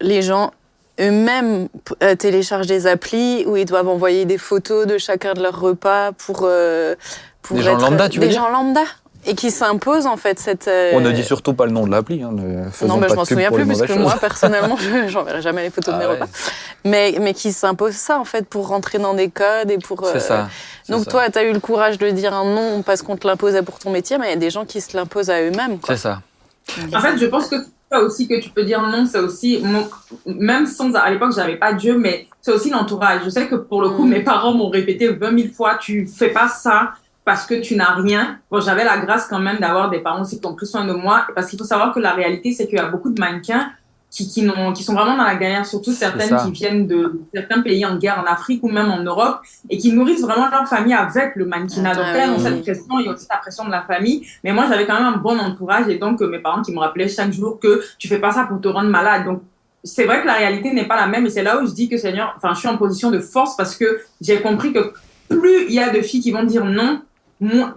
les 0.00 0.22
gens 0.22 0.52
eux-mêmes 1.00 1.68
euh, 2.02 2.14
téléchargent 2.14 2.66
des 2.66 2.86
applis 2.86 3.44
où 3.46 3.56
ils 3.56 3.64
doivent 3.64 3.88
envoyer 3.88 4.24
des 4.24 4.38
photos 4.38 4.86
de 4.86 4.98
chacun 4.98 5.34
de 5.34 5.42
leurs 5.42 5.58
repas 5.58 6.12
pour, 6.12 6.40
euh, 6.42 6.94
pour 7.42 7.56
des 7.56 7.62
gens 7.62 7.78
lambda, 7.78 8.08
tu 8.08 8.20
veux 8.20 8.26
des 8.26 8.32
gens 8.32 8.50
lambda 8.50 8.82
et 9.28 9.34
qui 9.34 9.50
s'imposent 9.50 10.06
en 10.06 10.16
fait 10.16 10.38
cette. 10.38 10.70
On 10.92 11.00
ne 11.00 11.12
dit 11.12 11.24
surtout 11.24 11.54
pas 11.54 11.66
le 11.66 11.72
nom 11.72 11.86
de 11.86 11.90
l'appli. 11.90 12.22
Hein, 12.22 12.32
non, 12.32 12.96
mais 12.96 13.08
je 13.08 13.14
m'en 13.14 13.24
souviens 13.24 13.50
plus 13.50 13.66
parce 13.66 13.82
que 13.82 13.98
moi 13.98 14.16
personnellement, 14.20 14.76
j'enverrai 15.08 15.42
jamais 15.42 15.62
les 15.62 15.70
photos 15.70 15.94
de 15.94 16.00
ah 16.00 16.04
mes 16.04 16.12
repas. 16.14 16.28
Mais 16.84 17.16
mais 17.20 17.34
qui 17.34 17.52
s'imposent 17.52 17.94
ça 17.94 18.18
en 18.18 18.24
fait 18.24 18.46
pour 18.46 18.68
rentrer 18.68 18.98
dans 18.98 19.14
des 19.14 19.28
codes 19.28 19.70
et 19.70 19.78
pour. 19.78 20.06
C'est 20.06 20.20
ça. 20.20 20.48
Donc 20.88 21.06
toi, 21.06 21.28
tu 21.30 21.38
as 21.38 21.44
eu 21.44 21.52
le 21.52 21.60
courage 21.60 21.98
de 21.98 22.08
dire 22.10 22.34
un 22.34 22.44
non 22.44 22.82
parce 22.82 23.02
qu'on 23.02 23.16
te 23.16 23.26
l'imposait 23.26 23.62
pour 23.62 23.78
ton 23.78 23.90
métier, 23.90 24.18
mais 24.18 24.26
il 24.26 24.30
y 24.30 24.34
a 24.34 24.36
des 24.36 24.50
gens 24.50 24.64
qui 24.64 24.80
se 24.80 24.96
l'imposent 24.96 25.30
à 25.30 25.42
eux-mêmes. 25.42 25.78
C'est 25.86 25.96
ça. 25.96 26.22
En 26.94 27.00
fait, 27.00 27.18
je 27.18 27.26
pense 27.26 27.48
que 27.48 27.56
ça 27.90 28.00
aussi 28.00 28.28
que 28.28 28.38
tu 28.40 28.50
peux 28.50 28.64
dire 28.64 28.82
non, 28.82 29.06
c'est 29.06 29.18
aussi, 29.18 29.62
même 30.26 30.66
sans, 30.66 30.94
à 30.94 31.10
l'époque, 31.10 31.32
j'avais 31.34 31.56
pas 31.56 31.72
Dieu, 31.72 31.96
mais 31.96 32.26
c'est 32.42 32.52
aussi 32.52 32.70
l'entourage. 32.70 33.22
Je 33.24 33.30
sais 33.30 33.48
que 33.48 33.54
pour 33.54 33.82
le 33.82 33.90
coup, 33.90 34.04
mm. 34.04 34.10
mes 34.10 34.20
parents 34.20 34.52
m'ont 34.52 34.68
répété 34.68 35.08
20 35.08 35.38
000 35.38 35.54
fois, 35.54 35.76
tu 35.76 36.06
fais 36.06 36.28
pas 36.28 36.48
ça 36.48 36.92
parce 37.28 37.44
que 37.44 37.56
tu 37.56 37.76
n'as 37.76 37.92
rien. 37.92 38.38
Bon, 38.50 38.58
j'avais 38.58 38.84
la 38.84 38.96
grâce 38.96 39.26
quand 39.26 39.38
même 39.38 39.58
d'avoir 39.58 39.90
des 39.90 39.98
parents 39.98 40.22
aussi 40.22 40.40
qui 40.40 40.46
ont 40.46 40.54
pris 40.54 40.66
soin 40.66 40.86
de 40.86 40.94
moi, 40.94 41.26
parce 41.34 41.48
qu'il 41.48 41.58
faut 41.58 41.64
savoir 41.66 41.92
que 41.92 42.00
la 42.00 42.12
réalité, 42.12 42.52
c'est 42.52 42.66
qu'il 42.66 42.78
y 42.78 42.80
a 42.80 42.88
beaucoup 42.88 43.10
de 43.10 43.20
mannequins 43.20 43.70
qui, 44.10 44.26
qui, 44.30 44.50
qui 44.74 44.82
sont 44.82 44.94
vraiment 44.94 45.14
dans 45.14 45.24
la 45.24 45.34
galère, 45.34 45.66
surtout 45.66 45.92
certaines 45.92 46.34
qui 46.38 46.52
viennent 46.52 46.86
de 46.86 47.20
certains 47.34 47.60
pays 47.60 47.84
en 47.84 47.98
guerre 47.98 48.24
en 48.26 48.32
Afrique 48.32 48.64
ou 48.64 48.70
même 48.70 48.90
en 48.90 49.02
Europe 49.02 49.40
et 49.68 49.76
qui 49.76 49.92
nourrissent 49.92 50.22
vraiment 50.22 50.48
leur 50.48 50.66
famille 50.66 50.94
avec 50.94 51.36
le 51.36 51.44
mannequinat. 51.44 51.94
Donc, 51.94 52.06
elles 52.14 52.30
ont 52.30 52.38
cette 52.38 52.62
pression, 52.62 52.98
il 52.98 53.04
y 53.04 53.08
a 53.10 53.12
aussi 53.12 53.26
la 53.30 53.36
pression 53.36 53.66
de 53.66 53.72
la 53.72 53.82
famille. 53.82 54.26
Mais 54.42 54.54
moi, 54.54 54.64
j'avais 54.66 54.86
quand 54.86 54.94
même 54.94 55.12
un 55.12 55.18
bon 55.18 55.38
entourage 55.38 55.86
et 55.88 55.98
donc 55.98 56.22
euh, 56.22 56.28
mes 56.28 56.38
parents 56.38 56.62
qui 56.62 56.72
me 56.72 56.78
rappelaient 56.78 57.08
chaque 57.08 57.34
jour 57.34 57.60
que 57.60 57.82
tu 57.98 58.08
fais 58.08 58.20
pas 58.20 58.30
ça 58.30 58.44
pour 58.44 58.58
te 58.58 58.68
rendre 58.68 58.88
malade. 58.88 59.26
Donc, 59.26 59.42
c'est 59.84 60.06
vrai 60.06 60.22
que 60.22 60.26
la 60.26 60.34
réalité 60.34 60.72
n'est 60.72 60.88
pas 60.88 60.96
la 60.96 61.08
même 61.08 61.26
et 61.26 61.30
c'est 61.30 61.42
là 61.42 61.60
où 61.60 61.66
je 61.66 61.72
dis 61.72 61.90
que 61.90 61.98
Seigneur, 61.98 62.32
enfin, 62.38 62.54
je 62.54 62.60
suis 62.60 62.68
en 62.68 62.78
position 62.78 63.10
de 63.10 63.20
force 63.20 63.54
parce 63.54 63.76
que 63.76 64.00
j'ai 64.18 64.40
compris 64.40 64.72
que 64.72 64.94
plus 65.28 65.66
il 65.68 65.74
y 65.74 65.80
a 65.80 65.90
de 65.90 66.00
filles 66.00 66.22
qui 66.22 66.30
vont 66.30 66.44
dire 66.44 66.64
non, 66.64 67.02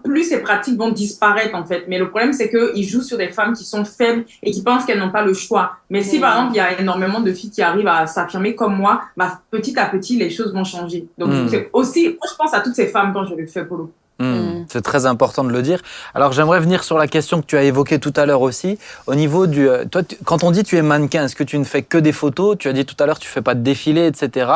plus 0.04 0.24
ces 0.24 0.42
pratiques 0.42 0.78
vont 0.78 0.90
disparaître 0.90 1.56
en 1.56 1.66
fait. 1.66 1.86
Mais 1.88 1.98
le 2.00 2.10
problème, 2.10 2.34
c'est 2.34 2.50
qu'ils 2.50 2.88
jouent 2.88 3.02
sur 3.02 3.18
des 3.18 3.30
femmes 3.30 3.54
qui 3.54 3.64
sont 3.64 3.86
faibles 3.86 4.26
et 4.44 4.52
qui 4.52 4.62
pensent 4.64 4.86
qu'elles 4.86 5.00
n'ont 5.00 5.12
pas 5.12 5.24
le 5.24 5.34
choix. 5.34 5.78
Mais 5.90 6.04
si 6.04 6.20
par 6.20 6.36
exemple, 6.36 6.54
il 6.56 6.58
y 6.58 6.62
a 6.62 6.80
énormément 6.80 7.20
de 7.20 7.32
filles 7.34 7.52
qui 7.52 7.62
arrivent 7.62 7.88
à 7.88 8.08
s'affirmer 8.08 8.56
comme 8.56 8.76
moi, 8.76 9.02
bah, 9.18 9.40
petit 9.52 9.78
à 9.78 9.86
petit, 9.86 10.18
les 10.18 10.30
choses 10.30 10.54
vont 10.54 10.64
changer. 10.64 11.08
Donc 11.18 11.32
c'est 11.50 11.70
aussi, 11.74 12.08
moi 12.08 12.28
je 12.30 12.36
pense 12.36 12.54
à 12.54 12.62
toutes 12.62 12.76
ces 12.76 12.88
femmes 12.88 13.12
quand 13.14 13.26
je 13.26 13.36
le 13.36 13.48
fais 13.48 13.66
pour 13.66 13.78
le 13.78 13.84
Hmm. 14.22 14.36
Hmm. 14.36 14.51
C'est 14.70 14.82
très 14.82 15.06
important 15.06 15.44
de 15.44 15.52
le 15.52 15.62
dire. 15.62 15.82
Alors 16.14 16.32
j'aimerais 16.32 16.60
venir 16.60 16.84
sur 16.84 16.98
la 16.98 17.08
question 17.08 17.42
que 17.42 17.46
tu 17.46 17.58
as 17.58 17.64
évoquée 17.64 18.00
tout 18.00 18.14
à 18.16 18.26
l'heure 18.26 18.42
aussi. 18.42 18.78
Au 19.08 19.16
niveau 19.16 19.48
du, 19.48 19.68
euh, 19.68 19.86
quand 20.26 20.44
on 20.44 20.52
dit 20.52 20.64
tu 20.64 20.78
es 20.78 20.82
mannequin, 20.82 21.26
est-ce 21.26 21.36
que 21.36 21.44
tu 21.44 21.58
ne 21.58 21.64
fais 21.64 21.82
que 21.82 21.98
des 21.98 22.12
photos? 22.12 22.58
Tu 22.58 22.68
as 22.68 22.74
dit 22.74 22.86
tout 22.86 22.96
à 23.00 23.06
l'heure 23.06 23.20
tu 23.20 23.28
fais 23.28 23.42
pas 23.42 23.56
de 23.56 23.62
défilé, 23.62 24.08
etc. 24.08 24.52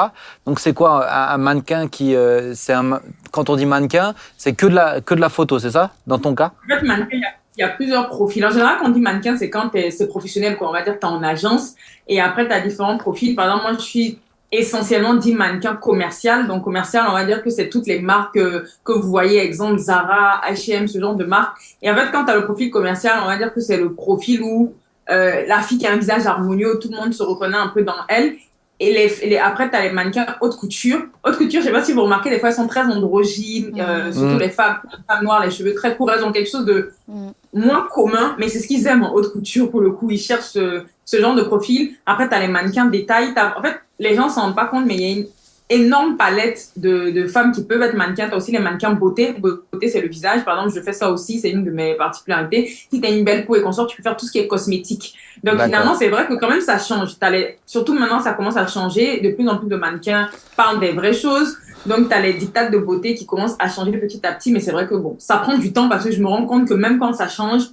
Donc 0.45 0.59
c'est 0.59 0.73
quoi 0.73 1.09
un, 1.11 1.37
mannequin 1.37 1.87
qui, 1.87 2.15
euh, 2.15 2.53
c'est 2.53 2.73
un, 2.73 2.99
quand 3.31 3.49
on 3.49 3.55
dit 3.55 3.65
mannequin, 3.65 4.13
c'est 4.37 4.53
que 4.53 4.65
de 4.65 4.75
la 4.75 5.01
que 5.01 5.13
de 5.13 5.21
la 5.21 5.29
photo, 5.29 5.59
c'est 5.59 5.71
ça 5.71 5.91
Dans 6.07 6.19
ton 6.19 6.35
cas? 6.35 6.51
En 6.65 6.75
fait, 6.75 6.81
mannequin, 6.83 7.17
il 7.57 7.61
y, 7.61 7.63
a 7.63 7.69
plusieurs 7.69 8.09
profils. 8.09 8.45
En 8.45 8.49
général, 8.49 8.77
quand 8.79 8.87
on 8.87 8.89
dit 8.89 8.99
mannequin, 8.99 9.37
c'est 9.37 9.49
quand 9.49 9.71
c'est 9.73 10.07
professionnel, 10.07 10.57
quoi. 10.57 10.69
On 10.69 10.73
va 10.73 10.81
dire 10.83 10.95
que 10.95 10.99
tu 10.99 11.05
es 11.05 11.09
en 11.09 11.23
agence. 11.23 11.75
Et 12.07 12.19
après, 12.19 12.47
tu 12.47 12.53
as 12.53 12.59
différents 12.59 12.97
profils. 12.97 13.33
Par 13.35 13.45
exemple, 13.45 13.63
moi, 13.63 13.73
je 13.77 13.83
suis 13.83 14.19
essentiellement 14.59 15.13
dit 15.15 15.33
mannequin 15.33 15.75
commercial. 15.75 16.47
Donc 16.47 16.63
commercial, 16.63 17.05
on 17.09 17.13
va 17.13 17.25
dire 17.25 17.43
que 17.43 17.49
c'est 17.49 17.69
toutes 17.69 17.87
les 17.87 17.99
marques 17.99 18.37
euh, 18.37 18.63
que, 18.83 18.91
vous 18.93 19.09
voyez, 19.09 19.39
exemple 19.39 19.77
Zara, 19.77 20.41
H&M, 20.49 20.87
ce 20.87 20.99
genre 20.99 21.15
de 21.15 21.25
marques. 21.25 21.57
Et 21.81 21.89
en 21.91 21.95
fait, 21.95 22.11
quand 22.11 22.25
tu 22.25 22.31
as 22.31 22.35
le 22.35 22.45
profil 22.45 22.69
commercial, 22.71 23.19
on 23.23 23.27
va 23.27 23.37
dire 23.37 23.53
que 23.53 23.61
c'est 23.61 23.77
le 23.77 23.93
profil 23.93 24.41
où 24.43 24.73
euh, 25.11 25.45
la 25.47 25.59
fille 25.61 25.77
qui 25.77 25.85
a 25.87 25.91
un 25.93 25.97
visage 25.97 26.25
harmonieux, 26.25 26.79
tout 26.81 26.89
le 26.91 26.97
monde 26.97 27.13
se 27.13 27.23
reconnaît 27.23 27.57
un 27.57 27.67
peu 27.69 27.83
dans 27.83 27.93
elle. 28.07 28.33
Et, 28.81 28.91
les, 28.91 29.29
les, 29.29 29.37
après, 29.37 29.69
tu 29.69 29.75
as 29.77 29.83
les 29.83 29.91
mannequins 29.91 30.25
haute 30.41 30.57
couture. 30.57 30.99
Haute 31.25 31.37
couture, 31.37 31.61
je 31.61 31.67
sais 31.67 31.71
pas 31.71 31.81
si 31.83 31.93
vous 31.93 32.01
remarquez, 32.03 32.29
des 32.29 32.39
fois, 32.39 32.49
elles 32.49 32.55
sont 32.55 32.67
très 32.67 32.81
androgynes, 32.81 33.79
euh, 33.79 34.11
surtout 34.11 34.35
Mm. 34.35 34.39
les 34.39 34.49
femmes, 34.49 34.77
les 34.91 34.97
femmes 35.15 35.23
noires, 35.23 35.41
les 35.45 35.49
cheveux 35.51 35.73
très 35.73 35.95
courts, 35.95 36.11
elles 36.11 36.25
ont 36.25 36.33
quelque 36.33 36.49
chose 36.49 36.65
de 36.65 36.91
Mm. 37.07 37.29
moins 37.53 37.87
commun, 37.93 38.35
mais 38.37 38.49
c'est 38.49 38.59
ce 38.59 38.67
qu'ils 38.67 38.85
aiment 38.87 39.03
en 39.03 39.13
haute 39.13 39.31
couture 39.31 39.71
pour 39.71 39.79
le 39.79 39.91
coup. 39.91 40.11
Ils 40.11 40.17
cherchent 40.19 40.49
ce, 40.49 40.83
ce 41.05 41.17
genre 41.21 41.35
de 41.35 41.43
profil. 41.43 41.93
Après, 42.05 42.27
tu 42.27 42.35
as 42.35 42.39
les 42.41 42.49
mannequins 42.49 42.87
détail. 42.87 43.33
T'as- 43.33 43.57
En 43.57 43.61
fait, 43.61 43.79
les 43.99 44.15
gens 44.15 44.29
s'en 44.29 44.41
rendent 44.41 44.55
pas 44.55 44.65
compte, 44.65 44.85
mais 44.85 44.95
il 44.95 45.01
y 45.01 45.05
a 45.05 45.15
une 45.17 45.25
énorme 45.69 46.15
palette 46.15 46.69
de, 46.75 47.09
de 47.09 47.27
femmes 47.27 47.51
qui 47.51 47.63
peuvent 47.63 47.81
être 47.81 47.95
mannequins. 47.95 48.27
Tu 48.27 48.33
as 48.33 48.37
aussi 48.37 48.51
les 48.51 48.59
mannequins 48.59 48.91
beauté. 48.91 49.33
Beauté, 49.39 49.89
c'est 49.89 50.01
le 50.01 50.07
visage. 50.07 50.45
Par 50.45 50.57
exemple, 50.57 50.75
je 50.75 50.81
fais 50.81 50.93
ça 50.93 51.09
aussi, 51.09 51.39
c'est 51.39 51.49
une 51.49 51.63
de 51.63 51.71
mes 51.71 51.95
particularités. 51.95 52.67
Si 52.67 53.01
tu 53.01 53.07
as 53.07 53.09
une 53.09 53.23
belle 53.23 53.45
peau 53.45 53.55
et 53.55 53.61
consort, 53.61 53.87
tu 53.87 53.97
peux 53.97 54.03
faire 54.03 54.15
tout 54.15 54.25
ce 54.25 54.31
qui 54.31 54.39
est 54.39 54.47
cosmétique. 54.47 55.15
Donc 55.43 55.59
finalement, 55.61 55.95
c'est 55.95 56.09
vrai 56.09 56.27
que 56.27 56.35
quand 56.35 56.49
même, 56.49 56.61
ça 56.61 56.77
change. 56.77 57.17
T'as 57.19 57.31
les... 57.31 57.57
Surtout 57.65 57.93
maintenant, 57.93 58.19
ça 58.19 58.33
commence 58.33 58.57
à 58.57 58.67
changer. 58.67 59.21
De 59.21 59.29
plus 59.29 59.47
en 59.47 59.57
plus 59.57 59.67
de 59.67 59.75
mannequins 59.75 60.29
parlent 60.55 60.79
des 60.79 60.91
vraies 60.91 61.13
choses. 61.13 61.57
Donc, 61.85 62.09
tu 62.09 62.15
as 62.15 62.21
les 62.21 62.33
dictats 62.33 62.69
de 62.69 62.77
beauté 62.79 63.13
qui 63.13 63.25
commencent 63.27 63.55
à 63.59 63.69
changer 63.69 63.91
petit 63.97 64.25
à 64.25 64.31
petit. 64.33 64.51
Mais 64.51 64.59
c'est 64.59 64.71
vrai 64.71 64.87
que 64.87 64.95
bon, 64.95 65.15
ça 65.19 65.37
prend 65.37 65.57
du 65.57 65.71
temps 65.71 65.87
parce 65.87 66.03
que 66.03 66.11
je 66.11 66.21
me 66.21 66.27
rends 66.27 66.45
compte 66.45 66.67
que 66.67 66.73
même 66.73 66.99
quand 66.99 67.13
ça 67.13 67.27
change, 67.27 67.63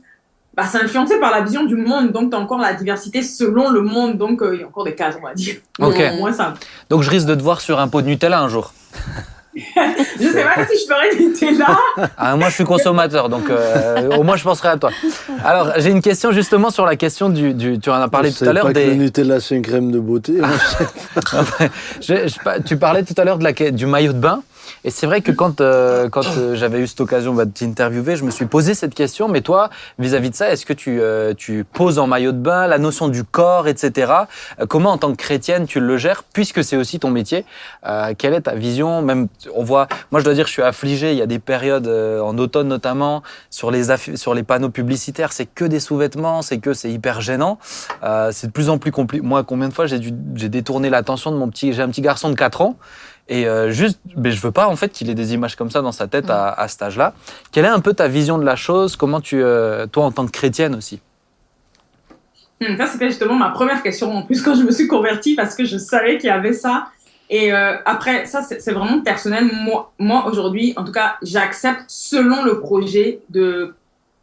bah, 0.55 0.65
c'est 0.71 0.83
influencé 0.83 1.19
par 1.19 1.31
la 1.31 1.41
vision 1.43 1.65
du 1.65 1.77
monde. 1.77 2.13
Donc, 2.13 2.31
tu 2.31 2.37
as 2.37 2.41
encore 2.41 2.59
la 2.59 2.75
diversité 2.75 3.23
selon 3.23 3.71
le 3.71 3.81
monde. 3.83 4.19
Donc, 4.19 4.43
euh, 4.43 4.55
il 4.55 4.61
y 4.61 4.65
a 4.65 4.67
encore 4.67 4.85
des 4.85 4.95
cases, 4.95 5.17
on 5.21 5.27
va 5.27 5.35
dire. 5.35 5.57
Ok. 5.81 6.01
Au 6.13 6.17
moins, 6.19 6.33
ça. 6.33 6.55
Donc 6.91 7.03
je 7.03 7.11
risque 7.11 7.27
de 7.27 7.35
te 7.35 7.43
voir 7.43 7.61
sur 7.61 7.81
un 7.81 7.89
pot 7.89 8.03
de 8.03 8.07
Nutella 8.07 8.41
un 8.41 8.49
jour. 8.49 8.73
Je 9.55 10.29
sais 10.29 10.43
pas 10.45 10.67
si 10.67 10.79
je 10.79 10.87
ferais 10.87 11.15
du 11.15 11.27
Nutella. 11.27 11.77
Ah, 12.17 12.37
moi, 12.37 12.49
je 12.49 12.55
suis 12.55 12.65
consommateur, 12.65 13.29
donc 13.29 13.51
euh, 13.51 14.17
au 14.17 14.23
moins, 14.23 14.37
je 14.37 14.45
penserai 14.45 14.69
à 14.69 14.77
toi. 14.79 14.89
Alors, 15.45 15.73
j'ai 15.77 15.91
une 15.91 16.01
question 16.01 16.33
justement 16.33 16.71
sur 16.71 16.87
la 16.87 16.97
question 16.97 17.29
du. 17.29 17.53
du- 17.53 17.79
tu 17.79 17.91
en 17.91 17.95
as 18.01 18.09
parlé 18.09 18.31
Je 18.31 18.39
tout 18.39 18.45
à 18.49 18.53
l'heure 18.55 18.65
pas 18.65 18.73
que 18.73 18.79
le 18.79 18.87
des. 18.87 18.95
Nutella, 18.97 19.41
c'est 19.41 19.55
une 19.57 19.61
crème 19.63 19.91
de 19.91 19.99
beauté. 19.99 20.39
hein. 20.43 20.49
Je- 22.01 22.29
je- 22.29 22.61
tu 22.65 22.77
parlais 22.79 23.03
tout 23.03 23.15
à 23.19 23.25
l'heure 23.25 23.37
de 23.39 23.45
la, 23.45 23.53
du 23.53 23.85
maillot 23.87 24.13
de 24.15 24.19
bain. 24.19 24.43
Et 24.85 24.91
c'est 24.91 25.07
vrai 25.07 25.21
que 25.21 25.31
quand, 25.31 25.61
euh, 25.61 26.09
quand 26.09 26.27
euh, 26.37 26.57
j'avais 26.57 26.81
eu 26.81 26.87
cette 26.89 27.01
occasion 27.01 27.35
bah, 27.35 27.45
de 27.45 27.51
t'interviewer, 27.53 28.17
je 28.17 28.25
me 28.25 28.31
suis 28.31 28.47
posé 28.47 28.75
cette 28.75 28.95
question. 28.95 29.29
Mais 29.29 29.41
toi, 29.41 29.71
vis-à-vis 29.99 30.31
de 30.31 30.35
ça, 30.35 30.51
est-ce 30.51 30.67
que 30.67 30.73
tu, 30.73 31.01
euh, 31.01 31.35
tu 31.37 31.65
poses 31.65 31.99
en 32.01 32.07
maillot 32.09 32.33
de 32.33 32.39
bain 32.39 32.67
la 32.67 32.79
notion 32.79 33.09
du 33.09 33.23
corps, 33.23 33.69
etc. 33.69 34.13
Euh, 34.61 34.67
Comment, 34.67 34.91
en 34.93 34.99
tant 34.99 35.11
que 35.13 35.17
chrétienne, 35.17 35.67
tu 35.67 35.79
le 35.79 35.97
gères, 35.99 36.25
puisque 36.25 36.65
c'est 36.65 36.77
aussi 36.77 36.99
ton 36.99 37.11
métier? 37.11 37.45
Euh, 37.87 38.13
Quelle 38.19 38.35
est 38.35 38.41
ta 38.43 38.55
vision? 38.55 39.03
Même, 39.03 39.29
on 39.55 39.63
voit. 39.63 39.87
Moi, 40.11 40.21
je 40.21 40.25
dois 40.25 40.35
dire, 40.35 40.47
je 40.47 40.53
suis 40.53 40.63
affligé. 40.63 41.13
Il 41.13 41.19
y 41.19 41.23
a 41.23 41.27
des 41.27 41.39
périodes 41.39 41.87
en 41.87 42.37
automne 42.39 42.69
notamment 42.69 43.23
sur 43.51 43.71
les 43.71 43.85
sur 44.17 44.35
les 44.35 44.43
panneaux 44.43 44.71
publicitaires, 44.71 45.33
c'est 45.33 45.47
que 45.47 45.65
des 45.65 45.79
sous-vêtements, 45.81 46.43
c'est 46.43 46.59
que 46.59 46.73
c'est 46.75 46.91
hyper 46.91 47.21
gênant. 47.21 47.59
C'est 48.33 48.47
de 48.49 48.53
plus 48.53 48.69
en 48.69 48.79
plus 48.79 48.91
compliqué. 48.91 49.25
Moi, 49.25 49.45
combien 49.45 49.69
de 49.69 49.75
fois 49.75 49.87
j'ai 49.87 49.99
dû- 49.99 50.13
j'ai 50.35 50.49
détourné 50.49 50.91
l'attention 50.91 51.31
de 51.31 51.37
mon 51.37 51.49
petit. 51.49 51.73
J'ai 51.73 51.83
un 51.83 51.89
petit 51.89 52.01
garçon 52.03 52.31
de 52.31 52.35
4 52.35 52.63
ans. 52.63 52.77
Et 53.33 53.49
euh, 53.49 53.71
juste, 53.71 53.99
mais 54.15 54.31
je 54.31 54.43
veux 54.43 54.51
pas 54.51 54.69
en 54.69 54.77
fait 54.77 54.91
qu'il 54.91 55.09
ait 55.09 55.15
des 55.15 55.33
images 55.33 55.57
comme 55.57 55.71
ça 55.71 55.81
dans 55.81 55.91
sa 55.91 56.07
tête 56.07 56.29
à, 56.29 56.51
à 56.51 56.69
cet 56.69 56.83
âge-là. 56.83 57.15
Quelle 57.51 57.65
est 57.65 57.69
un 57.69 57.81
peu 57.81 57.95
ta 57.95 58.07
vision 58.07 58.37
de 58.37 58.45
la 58.45 58.57
chose? 58.57 58.95
Comment 58.95 59.23
tu, 59.23 59.43
euh, 59.43 59.87
toi 59.87 60.05
en 60.05 60.13
tant 60.13 60.27
que 60.27 60.33
chrétienne 60.33 60.75
aussi? 60.75 61.01
Hmm, 62.61 62.77
Ça, 62.77 62.89
c'était 62.89 63.09
justement 63.09 63.35
ma 63.35 63.49
première 63.49 63.83
question 63.83 64.15
en 64.15 64.21
plus 64.21 64.43
quand 64.45 64.55
je 64.55 64.65
me 64.65 64.71
suis 64.71 64.87
convertie 64.87 65.35
parce 65.35 65.55
que 65.55 65.65
je 65.65 65.79
savais 65.79 66.19
qu'il 66.19 66.29
y 66.29 66.31
avait 66.31 66.53
ça. 66.53 66.89
Et 67.31 67.55
euh, 67.55 67.77
après, 67.87 68.27
ça, 68.27 68.43
c'est 68.43 68.61
c'est 68.61 68.73
vraiment 68.73 69.01
personnel. 69.01 69.49
Moi, 69.51 69.91
moi 69.99 70.27
aujourd'hui, 70.27 70.75
en 70.77 70.85
tout 70.85 70.93
cas, 70.93 71.15
j'accepte 71.23 71.85
selon 71.89 72.43
le 72.45 72.61
projet 72.61 73.21
de 73.31 73.75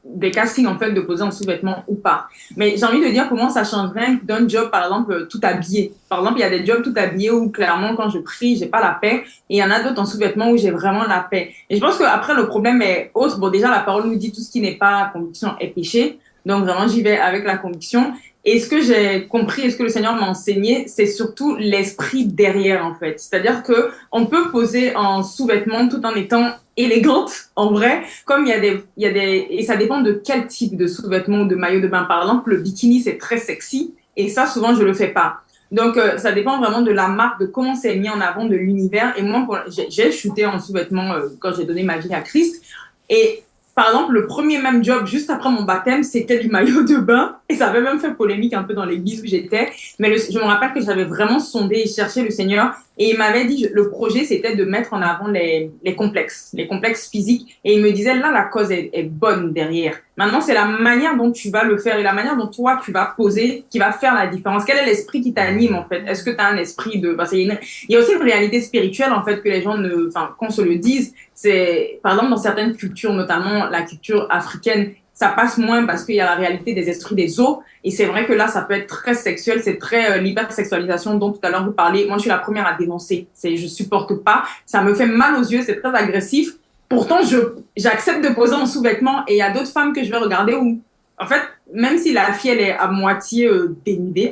des 0.04 0.32
castings 0.32 0.66
en 0.66 0.78
fait 0.78 0.92
de 0.92 1.02
poser 1.02 1.24
en 1.24 1.32
sous-vêtements 1.32 1.84
ou 1.88 1.96
pas. 1.96 2.28
Mais 2.56 2.76
j'ai 2.78 2.86
envie 2.86 3.02
de 3.02 3.10
dire 3.10 3.28
comment 3.28 3.50
ça 3.50 3.64
changerait 3.64 4.18
d'un 4.24 4.48
job 4.48 4.72
par 4.72 4.84
exemple 4.84 5.28
tout 5.28 5.40
habillé. 5.44 5.94
Par 6.08 6.20
exemple, 6.20 6.40
il 6.40 6.42
y 6.42 6.46
a 6.46 6.50
des 6.50 6.66
jobs 6.66 6.82
tout 6.82 6.94
habillés 6.96 7.32
où 7.32 7.50
clairement 7.50 7.96
quand 7.96 8.10
je 8.10 8.20
prie, 8.20 8.56
j'ai 8.56 8.68
pas 8.68 8.80
la 8.80 8.92
paix 8.92 9.24
et 9.50 9.56
il 9.56 9.58
y 9.58 9.64
en 9.64 9.72
a 9.72 9.82
d'autres 9.82 10.02
en 10.02 10.06
sous-vêtements 10.06 10.52
où 10.52 10.58
j'ai 10.58 10.72
vraiment 10.72 11.04
la 11.04 11.20
paix. 11.20 11.52
Et 11.70 11.76
je 11.76 11.82
pense 11.82 11.98
que 11.98 12.04
après 12.04 12.34
le 12.34 12.48
problème 12.48 12.82
est 12.82 13.12
autre. 13.14 13.40
Bon 13.40 13.50
déjà 13.50 13.70
la 13.70 13.80
parole 13.80 14.08
nous 14.08 14.16
dit 14.16 14.32
tout 14.32 14.42
ce 14.42 14.50
qui 14.50 14.62
n'est 14.62 14.78
pas 14.78 15.10
conviction 15.12 15.56
est 15.60 15.68
péché. 15.68 16.20
Donc 16.46 16.64
vraiment 16.64 16.88
j'y 16.88 17.02
vais 17.02 17.18
avec 17.18 17.44
la 17.44 17.58
conviction. 17.58 18.14
Et 18.46 18.60
ce 18.60 18.70
que 18.70 18.82
j'ai 18.82 19.28
compris 19.28 19.64
et 19.64 19.70
ce 19.70 19.76
que 19.76 19.84
le 19.84 19.90
Seigneur 19.90 20.16
m'a 20.16 20.28
enseigné, 20.28 20.88
c'est 20.88 21.06
surtout 21.06 21.58
l'esprit 21.58 22.26
derrière 22.26 22.86
en 22.86 22.96
fait. 22.96 23.20
C'est-à-dire 23.20 23.64
que 23.64 23.92
on 24.14 24.28
peut 24.28 24.50
poser 24.50 24.96
en 24.96 25.24
sous-vêtements 25.24 25.90
tout 25.90 26.04
en 26.06 26.16
étant 26.16 26.54
élégante 26.80 27.32
en 27.56 27.72
vrai, 27.72 28.04
comme 28.26 28.46
il 28.46 28.50
y 28.50 28.54
a 28.54 28.60
des 28.60 28.84
il 28.98 29.04
y 29.04 29.06
a 29.06 29.12
des 29.12 29.48
et 29.50 29.64
ça 29.64 29.76
dépend 29.76 30.02
de 30.02 30.22
quel 30.26 30.48
type 30.48 30.78
de 30.78 30.88
sous-vêtements 30.88 31.42
ou 31.42 31.48
de 31.48 31.56
maillot 31.56 31.82
de 31.82 31.88
bain 31.88 32.04
par 32.04 32.22
exemple, 32.22 32.52
le 32.52 32.58
bikini 32.58 33.02
c'est 33.02 33.18
très 33.18 33.38
sexy 33.38 33.94
et 34.16 34.30
ça 34.30 34.46
souvent 34.48 34.74
je 34.74 34.84
le 34.84 34.94
fais 34.94 35.10
pas. 35.10 35.42
Donc 35.72 35.98
euh, 35.98 36.18
ça 36.18 36.32
dépend 36.32 36.60
vraiment 36.60 36.82
de 36.82 36.92
la 36.92 37.08
marque, 37.08 37.42
de 37.42 37.46
comment 37.46 37.76
c'est 37.76 37.96
mis 37.96 38.10
en 38.10 38.22
avant 38.22 38.46
de 38.46 38.56
l'univers 38.56 39.14
et 39.18 39.22
moi 39.22 39.66
j'ai 39.68 40.12
shooté 40.12 40.46
en 40.46 40.60
sous-vêtements 40.60 41.14
euh, 41.14 41.28
quand 41.40 41.54
j'ai 41.54 41.66
donné 41.66 41.84
ma 41.84 41.98
vie 41.98 42.14
à 42.14 42.22
Christ 42.22 42.64
et 43.10 43.44
par 43.80 43.92
exemple, 43.92 44.12
le 44.12 44.28
premier 44.28 44.58
même 44.58 44.84
job, 44.84 45.06
juste 45.06 45.30
après 45.30 45.50
mon 45.50 45.64
baptême, 45.64 46.04
c'était 46.04 46.38
du 46.38 46.50
maillot 46.50 46.84
de 46.84 46.98
bain. 46.98 47.38
Et 47.48 47.56
ça 47.56 47.70
avait 47.70 47.80
même 47.80 47.98
fait 47.98 48.14
polémique 48.14 48.54
un 48.54 48.64
peu 48.64 48.74
dans 48.74 48.84
l'église 48.84 49.22
où 49.22 49.26
j'étais. 49.26 49.70
Mais 50.00 50.18
je 50.18 50.38
me 50.38 50.44
rappelle 50.44 50.74
que 50.74 50.82
j'avais 50.82 51.06
vraiment 51.06 51.40
sondé 51.40 51.84
et 51.86 51.88
cherché 51.88 52.22
le 52.22 52.30
Seigneur. 52.30 52.74
Et 53.00 53.12
il 53.12 53.18
m'avait 53.18 53.46
dit, 53.46 53.68
le 53.72 53.90
projet, 53.90 54.26
c'était 54.26 54.58
de 54.58 54.66
mettre 54.66 54.94
en 54.94 55.02
avant 55.02 55.30
les, 55.30 55.72
les 55.84 55.96
complexes, 55.96 56.52
les 56.54 56.68
complexes 56.68 57.10
physiques. 57.10 57.58
Et 57.64 57.76
il 57.76 57.82
me 57.82 57.92
disait, 57.92 58.14
là, 58.14 58.30
la 58.30 58.44
cause 58.44 58.72
est, 58.72 58.90
est 58.92 59.04
bonne 59.04 59.54
derrière. 59.54 59.96
Maintenant, 60.18 60.42
c'est 60.42 60.54
la 60.54 60.66
manière 60.66 61.16
dont 61.16 61.32
tu 61.32 61.50
vas 61.50 61.64
le 61.64 61.78
faire 61.78 61.98
et 61.98 62.04
la 62.04 62.12
manière 62.12 62.36
dont 62.36 62.48
toi, 62.48 62.82
tu 62.84 62.92
vas 62.92 63.14
poser 63.16 63.64
qui 63.70 63.80
va 63.80 63.94
faire 63.94 64.14
la 64.14 64.28
différence. 64.28 64.66
Quel 64.66 64.78
est 64.78 64.86
l'esprit 64.86 65.22
qui 65.22 65.34
t'anime, 65.34 65.76
en 65.76 65.86
fait? 65.86 66.04
Est-ce 66.06 66.26
que 66.26 66.32
tu 66.32 66.40
as 66.40 66.48
un 66.48 66.58
esprit 66.58 67.00
de... 67.00 67.18
Une- 67.32 67.58
il 67.88 67.94
y 67.94 67.96
a 67.96 68.00
aussi 68.02 68.12
une 68.12 68.22
réalité 68.22 68.60
spirituelle, 68.60 69.14
en 69.14 69.24
fait, 69.24 69.42
que 69.42 69.48
les 69.48 69.62
gens 69.62 69.78
ne... 69.78 70.10
Enfin, 70.10 70.36
qu'on 70.38 70.50
se 70.50 70.62
le 70.62 70.76
dise, 70.76 71.14
c'est... 71.34 72.02
Par 72.04 72.12
exemple, 72.16 72.32
dans 72.32 72.38
certaines 72.38 72.76
cultures, 72.76 73.14
notamment 73.14 73.70
la 73.70 73.84
culture 73.84 74.28
africaine, 74.30 74.92
ça 75.20 75.28
passe 75.28 75.58
moins 75.58 75.86
parce 75.86 76.06
qu'il 76.06 76.16
y 76.16 76.22
a 76.22 76.26
la 76.26 76.36
réalité 76.36 76.74
des 76.74 76.90
esprits 76.90 77.14
des 77.14 77.42
eaux. 77.42 77.62
Et 77.84 77.92
c'est 77.92 78.06
vrai 78.06 78.26
que 78.26 78.32
là, 78.32 78.48
ça 78.48 78.62
peut 78.62 78.74
être 78.74 78.88
très 78.88 79.14
sexuel, 79.14 79.60
c'est 79.62 79.78
très 79.78 80.12
euh, 80.12 80.18
l'hypersexualisation 80.22 81.16
dont 81.16 81.34
tout 81.34 81.42
à 81.44 81.50
l'heure 81.50 81.66
vous 81.66 81.74
parlez. 81.74 82.06
Moi, 82.06 82.16
je 82.16 82.22
suis 82.22 82.30
la 82.30 82.38
première 82.38 82.66
à 82.66 82.76
dénoncer. 82.76 83.28
C'est, 83.34 83.58
je 83.58 83.68
supporte 83.68 84.16
pas. 84.24 84.46
Ça 84.66 84.82
me 84.82 84.94
fait 84.94 85.06
mal 85.06 85.36
aux 85.36 85.44
yeux, 85.44 85.62
c'est 85.62 85.82
très 85.82 85.94
agressif. 85.94 86.54
Pourtant, 86.88 87.22
je, 87.22 87.36
j'accepte 87.76 88.24
de 88.24 88.34
poser 88.34 88.56
en 88.56 88.66
sous-vêtements 88.66 89.26
et 89.28 89.34
il 89.34 89.38
y 89.38 89.42
a 89.42 89.52
d'autres 89.52 89.72
femmes 89.72 89.92
que 89.92 90.06
je 90.06 90.10
vais 90.10 90.18
regarder 90.18 90.54
où, 90.54 90.80
en 91.20 91.28
fait, 91.28 91.42
même 91.74 91.98
si 91.98 92.14
la 92.14 92.32
fille, 92.32 92.52
elle 92.52 92.62
est 92.62 92.78
à 92.78 92.88
moitié 92.88 93.46
euh, 93.48 93.76
dénudée, 93.86 94.32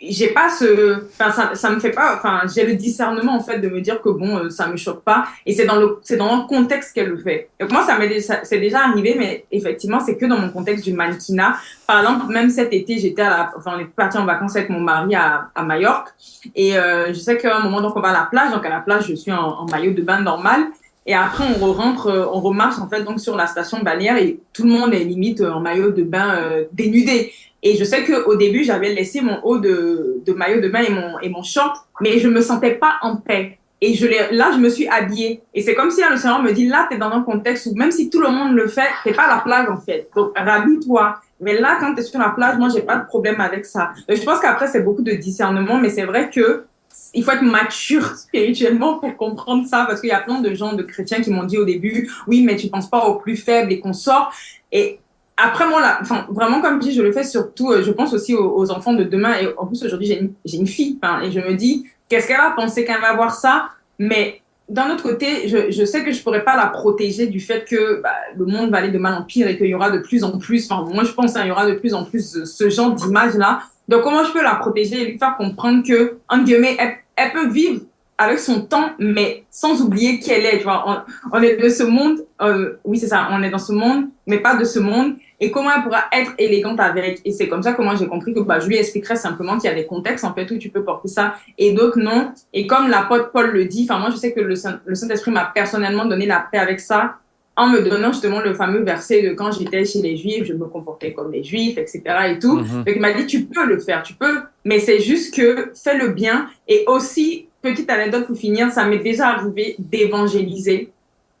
j'ai 0.00 0.28
pas 0.28 0.48
ce, 0.48 1.04
enfin, 1.20 1.54
ça, 1.54 1.70
me 1.70 1.80
fait 1.80 1.90
pas, 1.90 2.16
enfin, 2.16 2.42
j'ai 2.54 2.64
le 2.64 2.74
discernement, 2.74 3.34
en 3.34 3.40
fait, 3.40 3.58
de 3.58 3.68
me 3.68 3.80
dire 3.80 4.00
que 4.00 4.08
bon, 4.08 4.36
euh, 4.36 4.50
ça 4.50 4.68
me 4.68 4.76
choque 4.76 5.02
pas. 5.02 5.26
Et 5.44 5.52
c'est 5.52 5.66
dans 5.66 5.76
le, 5.76 5.98
c'est 6.02 6.16
dans 6.16 6.36
le 6.36 6.46
contexte 6.46 6.94
qu'elle 6.94 7.08
le 7.08 7.18
fait. 7.18 7.50
Donc 7.60 7.72
moi, 7.72 7.84
ça 7.84 7.98
m'est, 7.98 8.20
c'est 8.20 8.60
déjà 8.60 8.84
arrivé, 8.84 9.16
mais 9.18 9.44
effectivement, 9.50 10.00
c'est 10.00 10.16
que 10.16 10.26
dans 10.26 10.38
mon 10.38 10.50
contexte 10.50 10.84
du 10.84 10.92
mannequinat. 10.92 11.56
Par 11.86 12.00
exemple, 12.00 12.32
même 12.32 12.48
cet 12.48 12.72
été, 12.72 12.98
j'étais 12.98 13.22
à 13.22 13.52
enfin, 13.56 13.72
on 13.76 13.80
est 13.80 13.86
parti 13.86 14.16
en 14.18 14.24
vacances 14.24 14.56
avec 14.56 14.70
mon 14.70 14.80
mari 14.80 15.14
à, 15.16 15.50
à 15.54 15.62
Majorque. 15.64 16.10
Et 16.54 16.78
euh, 16.78 17.08
je 17.08 17.18
sais 17.18 17.36
qu'à 17.36 17.56
un 17.56 17.64
moment, 17.64 17.80
donc, 17.80 17.96
on 17.96 18.00
va 18.00 18.08
à 18.08 18.12
la 18.12 18.28
plage. 18.30 18.52
Donc, 18.52 18.64
à 18.64 18.70
la 18.70 18.80
plage, 18.80 19.08
je 19.08 19.14
suis 19.14 19.32
en, 19.32 19.66
maillot 19.66 19.92
de 19.92 20.02
bain 20.02 20.20
normal. 20.20 20.66
Et 21.06 21.14
après, 21.14 21.44
on 21.60 21.72
rentre, 21.72 22.06
euh, 22.06 22.26
on 22.32 22.40
remarche, 22.40 22.78
en 22.78 22.88
fait, 22.88 23.02
donc, 23.02 23.18
sur 23.18 23.36
la 23.36 23.46
station 23.46 23.80
balnéaire 23.82 24.16
et 24.16 24.38
tout 24.52 24.62
le 24.62 24.70
monde 24.70 24.94
est 24.94 25.04
limite 25.04 25.40
en 25.40 25.60
maillot 25.60 25.90
de 25.90 26.04
bain 26.04 26.38
dénudé. 26.72 27.32
Et 27.62 27.76
je 27.76 27.84
sais 27.84 28.04
qu'au 28.04 28.36
début, 28.36 28.64
j'avais 28.64 28.94
laissé 28.94 29.20
mon 29.20 29.40
haut 29.42 29.58
de, 29.58 30.22
maillot 30.36 30.60
de 30.60 30.68
bain 30.68 30.80
et 30.80 30.90
mon, 30.90 31.18
et 31.20 31.28
mon 31.28 31.42
short, 31.42 31.76
mais 32.00 32.18
je 32.18 32.28
me 32.28 32.40
sentais 32.40 32.74
pas 32.74 32.94
en 33.02 33.16
paix. 33.16 33.58
Et 33.80 33.94
je 33.94 34.06
là, 34.06 34.50
je 34.52 34.58
me 34.58 34.68
suis 34.68 34.88
habillée. 34.88 35.42
Et 35.54 35.62
c'est 35.62 35.74
comme 35.74 35.90
si 35.90 36.00
le 36.08 36.16
Seigneur 36.16 36.42
me 36.42 36.52
dit, 36.52 36.66
là, 36.66 36.86
t'es 36.90 36.98
dans 36.98 37.10
un 37.10 37.22
contexte 37.22 37.66
où 37.66 37.74
même 37.74 37.92
si 37.92 38.10
tout 38.10 38.20
le 38.20 38.28
monde 38.28 38.54
le 38.54 38.66
fait, 38.66 38.88
t'es 39.04 39.12
pas 39.12 39.24
à 39.24 39.36
la 39.36 39.40
plage, 39.40 39.68
en 39.68 39.76
fait. 39.80 40.08
Donc, 40.16 40.32
rhabille-toi. 40.36 41.16
Mais 41.40 41.58
là, 41.58 41.78
quand 41.78 41.94
t'es 41.94 42.02
sur 42.02 42.18
la 42.18 42.30
plage, 42.30 42.58
moi, 42.58 42.68
j'ai 42.74 42.82
pas 42.82 42.96
de 42.96 43.06
problème 43.06 43.40
avec 43.40 43.64
ça. 43.64 43.92
Je 44.08 44.20
pense 44.22 44.40
qu'après, 44.40 44.66
c'est 44.66 44.82
beaucoup 44.82 45.02
de 45.02 45.12
discernement, 45.12 45.78
mais 45.78 45.90
c'est 45.90 46.04
vrai 46.04 46.30
que 46.30 46.64
il 47.14 47.22
faut 47.22 47.30
être 47.30 47.42
mature 47.42 48.16
spirituellement 48.16 48.98
pour 48.98 49.16
comprendre 49.16 49.66
ça, 49.66 49.84
parce 49.86 50.00
qu'il 50.00 50.10
y 50.10 50.12
a 50.12 50.20
plein 50.20 50.40
de 50.40 50.52
gens, 50.54 50.72
de 50.72 50.82
chrétiens 50.82 51.20
qui 51.20 51.30
m'ont 51.30 51.44
dit 51.44 51.58
au 51.58 51.64
début, 51.64 52.10
oui, 52.26 52.42
mais 52.42 52.56
tu 52.56 52.68
penses 52.68 52.90
pas 52.90 53.06
aux 53.06 53.14
plus 53.14 53.36
faibles 53.36 53.70
et 53.70 53.78
qu'on 53.78 53.92
sort. 53.92 54.32
Et 54.72 54.98
après, 55.40 55.68
moi, 55.68 55.80
là, 55.80 55.98
enfin, 56.00 56.26
vraiment, 56.30 56.60
comme 56.60 56.82
je 56.82 56.88
dis, 56.88 56.94
je 56.94 57.02
le 57.02 57.12
fais 57.12 57.22
surtout, 57.22 57.70
euh, 57.70 57.82
je 57.84 57.92
pense 57.92 58.12
aussi 58.12 58.34
aux, 58.34 58.70
enfants 58.72 58.92
de 58.92 59.04
demain. 59.04 59.34
Et 59.40 59.48
en 59.56 59.66
plus, 59.66 59.84
aujourd'hui, 59.84 60.08
j'ai 60.44 60.58
une, 60.58 60.66
fille. 60.66 60.98
Enfin, 61.00 61.22
et 61.22 61.30
je 61.30 61.38
me 61.38 61.54
dis, 61.54 61.86
qu'est-ce 62.08 62.26
qu'elle 62.26 62.38
va 62.38 62.50
penser 62.56 62.84
quand 62.84 62.94
elle 62.96 63.00
va 63.00 63.14
voir 63.14 63.32
ça? 63.32 63.68
Mais 64.00 64.42
d'un 64.68 64.90
autre 64.90 65.04
côté, 65.04 65.48
je, 65.48 65.70
je 65.70 65.84
sais 65.84 66.04
que 66.04 66.10
je 66.10 66.20
pourrais 66.24 66.44
pas 66.44 66.56
la 66.56 66.66
protéger 66.66 67.28
du 67.28 67.38
fait 67.38 67.64
que 67.64 68.02
bah, 68.02 68.10
le 68.36 68.46
monde 68.46 68.70
va 68.70 68.78
aller 68.78 68.90
de 68.90 68.98
mal 68.98 69.14
en 69.14 69.22
pire 69.22 69.46
et 69.46 69.56
qu'il 69.56 69.68
y 69.68 69.74
aura 69.74 69.90
de 69.90 69.98
plus 69.98 70.24
en 70.24 70.38
plus, 70.38 70.70
enfin, 70.70 70.88
moi, 70.92 71.04
je 71.04 71.12
pense 71.12 71.34
qu'il 71.34 71.46
y 71.46 71.50
aura 71.52 71.66
de 71.66 71.74
plus 71.74 71.94
en 71.94 72.04
plus 72.04 72.32
ce- 72.32 72.44
ce 72.44 72.68
genre 72.68 72.92
d'images-là. 72.92 73.60
Donc, 73.86 74.02
comment 74.02 74.24
je 74.24 74.32
peux 74.32 74.42
la 74.42 74.56
protéger 74.56 75.02
et 75.02 75.12
lui 75.12 75.18
faire 75.18 75.36
comprendre 75.36 75.86
que, 75.86 76.18
en 76.28 76.42
guillemets, 76.42 76.76
elle 77.16 77.32
peut 77.32 77.48
vivre 77.48 77.82
avec 78.18 78.40
son 78.40 78.62
temps, 78.62 78.90
mais 78.98 79.44
sans 79.50 79.80
oublier 79.80 80.18
qui 80.18 80.32
elle 80.32 80.44
est. 80.44 80.58
Tu 80.58 80.64
vois, 80.64 81.04
on, 81.32 81.40
est 81.40 81.56
de 81.56 81.68
ce 81.68 81.84
monde, 81.84 82.18
euh, 82.42 82.74
oui 82.84 82.98
c'est 82.98 83.06
ça, 83.06 83.28
on 83.30 83.42
est 83.44 83.50
dans 83.50 83.58
ce 83.58 83.72
monde, 83.72 84.06
mais 84.26 84.38
pas 84.38 84.56
de 84.56 84.64
ce 84.64 84.80
monde. 84.80 85.14
Et 85.40 85.52
comment 85.52 85.70
elle 85.74 85.84
pourra 85.84 86.04
être 86.12 86.32
élégante 86.36 86.80
avec? 86.80 87.20
Et 87.24 87.30
c'est 87.30 87.48
comme 87.48 87.62
ça 87.62 87.72
que 87.74 87.80
moi 87.80 87.94
j'ai 87.94 88.08
compris 88.08 88.34
que 88.34 88.40
bah, 88.40 88.58
je 88.58 88.66
lui 88.66 88.76
expliquerai 88.76 89.14
simplement 89.14 89.56
qu'il 89.56 89.70
y 89.70 89.72
a 89.72 89.76
des 89.76 89.86
contextes 89.86 90.24
en 90.24 90.34
fait 90.34 90.50
où 90.50 90.58
tu 90.58 90.68
peux 90.68 90.82
porter 90.82 91.06
ça 91.06 91.34
et 91.56 91.72
d'autres 91.72 92.00
non. 92.00 92.32
Et 92.52 92.66
comme 92.66 92.88
l'apôtre 92.88 93.30
Paul 93.30 93.52
le 93.52 93.64
dit, 93.66 93.86
enfin 93.88 94.00
moi 94.00 94.10
je 94.10 94.16
sais 94.16 94.32
que 94.32 94.40
le 94.40 94.56
Saint-Esprit 94.56 95.30
m'a 95.30 95.44
personnellement 95.54 96.04
donné 96.04 96.26
la 96.26 96.44
paix 96.50 96.58
avec 96.58 96.80
ça 96.80 97.18
en 97.58 97.68
me 97.68 97.80
donnant 97.80 98.12
justement 98.12 98.40
le 98.40 98.54
fameux 98.54 98.82
verset 98.82 99.22
de 99.22 99.34
quand 99.34 99.50
j'étais 99.50 99.84
chez 99.84 100.00
les 100.00 100.16
Juifs, 100.16 100.44
je 100.44 100.52
me 100.52 100.66
comportais 100.66 101.12
comme 101.12 101.32
les 101.32 101.42
Juifs, 101.42 101.76
etc. 101.76 102.02
et 102.30 102.38
tout. 102.38 102.58
Mhm. 102.58 102.84
Donc 102.84 102.94
il 102.94 103.00
m'a 103.00 103.12
dit, 103.12 103.26
tu 103.26 103.42
peux 103.46 103.66
le 103.66 103.80
faire, 103.80 104.04
tu 104.04 104.14
peux, 104.14 104.38
mais 104.64 104.78
c'est 104.78 105.00
juste 105.00 105.34
que 105.34 105.72
fais 105.74 105.98
le 105.98 106.10
bien. 106.10 106.48
Et 106.68 106.84
aussi, 106.86 107.47
petite 107.62 107.90
anecdote 107.90 108.26
pour 108.26 108.36
finir, 108.36 108.70
ça 108.70 108.84
m'est 108.84 108.98
déjà 108.98 109.28
arrivé 109.28 109.76
d'évangéliser 109.78 110.90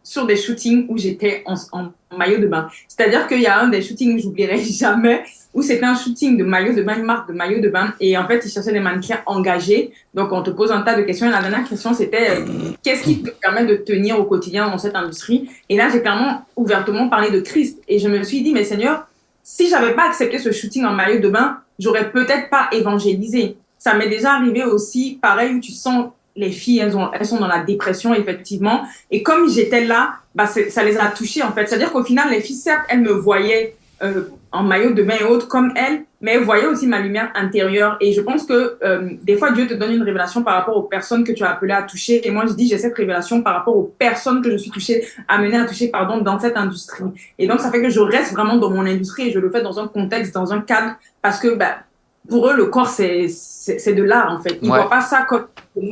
sur 0.08 0.24
des 0.26 0.36
shootings 0.36 0.86
où 0.88 0.96
j'étais 0.96 1.44
en, 1.44 1.92
maillot 2.16 2.38
de 2.38 2.46
bain. 2.46 2.70
C'est-à-dire 2.88 3.26
qu'il 3.26 3.42
y 3.42 3.46
a 3.46 3.60
un 3.60 3.68
des 3.68 3.82
shootings 3.82 4.16
que 4.16 4.22
j'oublierai 4.22 4.58
jamais, 4.64 5.22
où 5.52 5.60
c'était 5.60 5.84
un 5.84 5.94
shooting 5.94 6.38
de 6.38 6.44
maillot 6.44 6.72
de 6.72 6.82
bain, 6.82 6.96
une 6.96 7.04
marque 7.04 7.28
de 7.28 7.34
maillot 7.34 7.60
de 7.60 7.68
bain, 7.68 7.92
et 8.00 8.16
en 8.16 8.26
fait, 8.26 8.40
ils 8.42 8.50
cherchaient 8.50 8.72
des 8.72 8.80
mannequins 8.80 9.20
engagés. 9.26 9.92
Donc, 10.14 10.32
on 10.32 10.42
te 10.42 10.48
pose 10.48 10.72
un 10.72 10.80
tas 10.80 10.96
de 10.96 11.02
questions. 11.02 11.26
Et 11.26 11.30
la 11.30 11.42
dernière 11.42 11.68
question, 11.68 11.92
c'était 11.92 12.30
euh, 12.30 12.46
qu'est-ce 12.82 13.02
qui 13.02 13.22
te 13.22 13.28
permet 13.28 13.66
de 13.66 13.76
tenir 13.76 14.18
au 14.18 14.24
quotidien 14.24 14.70
dans 14.70 14.78
cette 14.78 14.94
industrie? 14.94 15.50
Et 15.68 15.76
là, 15.76 15.90
j'ai 15.92 16.00
clairement 16.00 16.42
ouvertement 16.56 17.10
parlé 17.10 17.30
de 17.30 17.40
Christ. 17.40 17.82
Et 17.86 17.98
je 17.98 18.08
me 18.08 18.22
suis 18.22 18.42
dit, 18.42 18.54
mais 18.54 18.64
Seigneur, 18.64 19.06
si 19.42 19.68
j'avais 19.68 19.94
pas 19.94 20.06
accepté 20.06 20.38
ce 20.38 20.52
shooting 20.52 20.86
en 20.86 20.92
maillot 20.92 21.20
de 21.20 21.28
bain, 21.28 21.58
j'aurais 21.78 22.10
peut-être 22.10 22.48
pas 22.48 22.68
évangélisé. 22.72 23.56
Ça 23.88 23.94
m'est 23.94 24.10
déjà 24.10 24.34
arrivé 24.34 24.64
aussi, 24.64 25.18
pareil, 25.22 25.54
où 25.54 25.60
tu 25.60 25.72
sens 25.72 26.10
les 26.36 26.50
filles, 26.50 26.80
elles, 26.80 26.94
ont, 26.94 27.10
elles 27.10 27.24
sont 27.24 27.38
dans 27.38 27.46
la 27.46 27.60
dépression, 27.60 28.12
effectivement. 28.12 28.82
Et 29.10 29.22
comme 29.22 29.48
j'étais 29.48 29.82
là, 29.82 30.16
bah, 30.34 30.46
ça 30.46 30.84
les 30.84 30.98
a 30.98 31.06
touchées, 31.06 31.42
en 31.42 31.52
fait. 31.52 31.66
C'est-à-dire 31.66 31.90
qu'au 31.90 32.04
final, 32.04 32.28
les 32.30 32.42
filles, 32.42 32.56
certes, 32.56 32.84
elles 32.90 33.00
me 33.00 33.12
voyaient 33.12 33.76
euh, 34.02 34.24
en 34.52 34.62
maillot 34.62 34.92
de 34.92 35.02
bain 35.02 35.14
et 35.18 35.24
autres 35.24 35.48
comme 35.48 35.72
elles, 35.74 36.02
mais 36.20 36.34
elles 36.34 36.42
voyaient 36.42 36.66
aussi 36.66 36.86
ma 36.86 37.00
lumière 37.00 37.32
intérieure. 37.34 37.96
Et 38.02 38.12
je 38.12 38.20
pense 38.20 38.44
que 38.44 38.76
euh, 38.84 39.08
des 39.22 39.38
fois, 39.38 39.52
Dieu 39.52 39.66
te 39.66 39.72
donne 39.72 39.92
une 39.92 40.02
révélation 40.02 40.42
par 40.42 40.56
rapport 40.56 40.76
aux 40.76 40.82
personnes 40.82 41.24
que 41.24 41.32
tu 41.32 41.44
as 41.44 41.52
appelées 41.52 41.72
à 41.72 41.82
toucher. 41.82 42.28
Et 42.28 42.30
moi, 42.30 42.44
je 42.46 42.52
dis, 42.52 42.68
j'ai 42.68 42.76
cette 42.76 42.94
révélation 42.94 43.42
par 43.42 43.54
rapport 43.54 43.74
aux 43.74 43.94
personnes 43.98 44.42
que 44.42 44.50
je 44.50 44.58
suis 44.58 44.70
touchée, 44.70 45.08
amenée 45.28 45.56
à 45.56 45.64
toucher, 45.64 45.88
pardon, 45.88 46.18
dans 46.18 46.38
cette 46.38 46.58
industrie. 46.58 47.04
Et 47.38 47.46
donc, 47.46 47.60
ça 47.60 47.70
fait 47.70 47.80
que 47.80 47.88
je 47.88 48.00
reste 48.00 48.34
vraiment 48.34 48.58
dans 48.58 48.68
mon 48.68 48.84
industrie 48.84 49.28
et 49.28 49.32
je 49.32 49.38
le 49.38 49.48
fais 49.48 49.62
dans 49.62 49.80
un 49.80 49.88
contexte, 49.88 50.34
dans 50.34 50.52
un 50.52 50.60
cadre, 50.60 50.96
parce 51.22 51.40
que 51.40 51.54
bah, 51.56 51.78
pour 52.28 52.48
eux, 52.48 52.56
le 52.56 52.66
corps, 52.66 52.88
c'est 52.88 53.26
de 53.26 54.02
l'art, 54.02 54.32
en 54.32 54.40
fait. 54.40 54.58
Ils 54.62 54.68
ne 54.68 54.74
voient 54.74 54.90
pas 54.90 55.00
ça 55.00 55.26
comme 55.28 55.48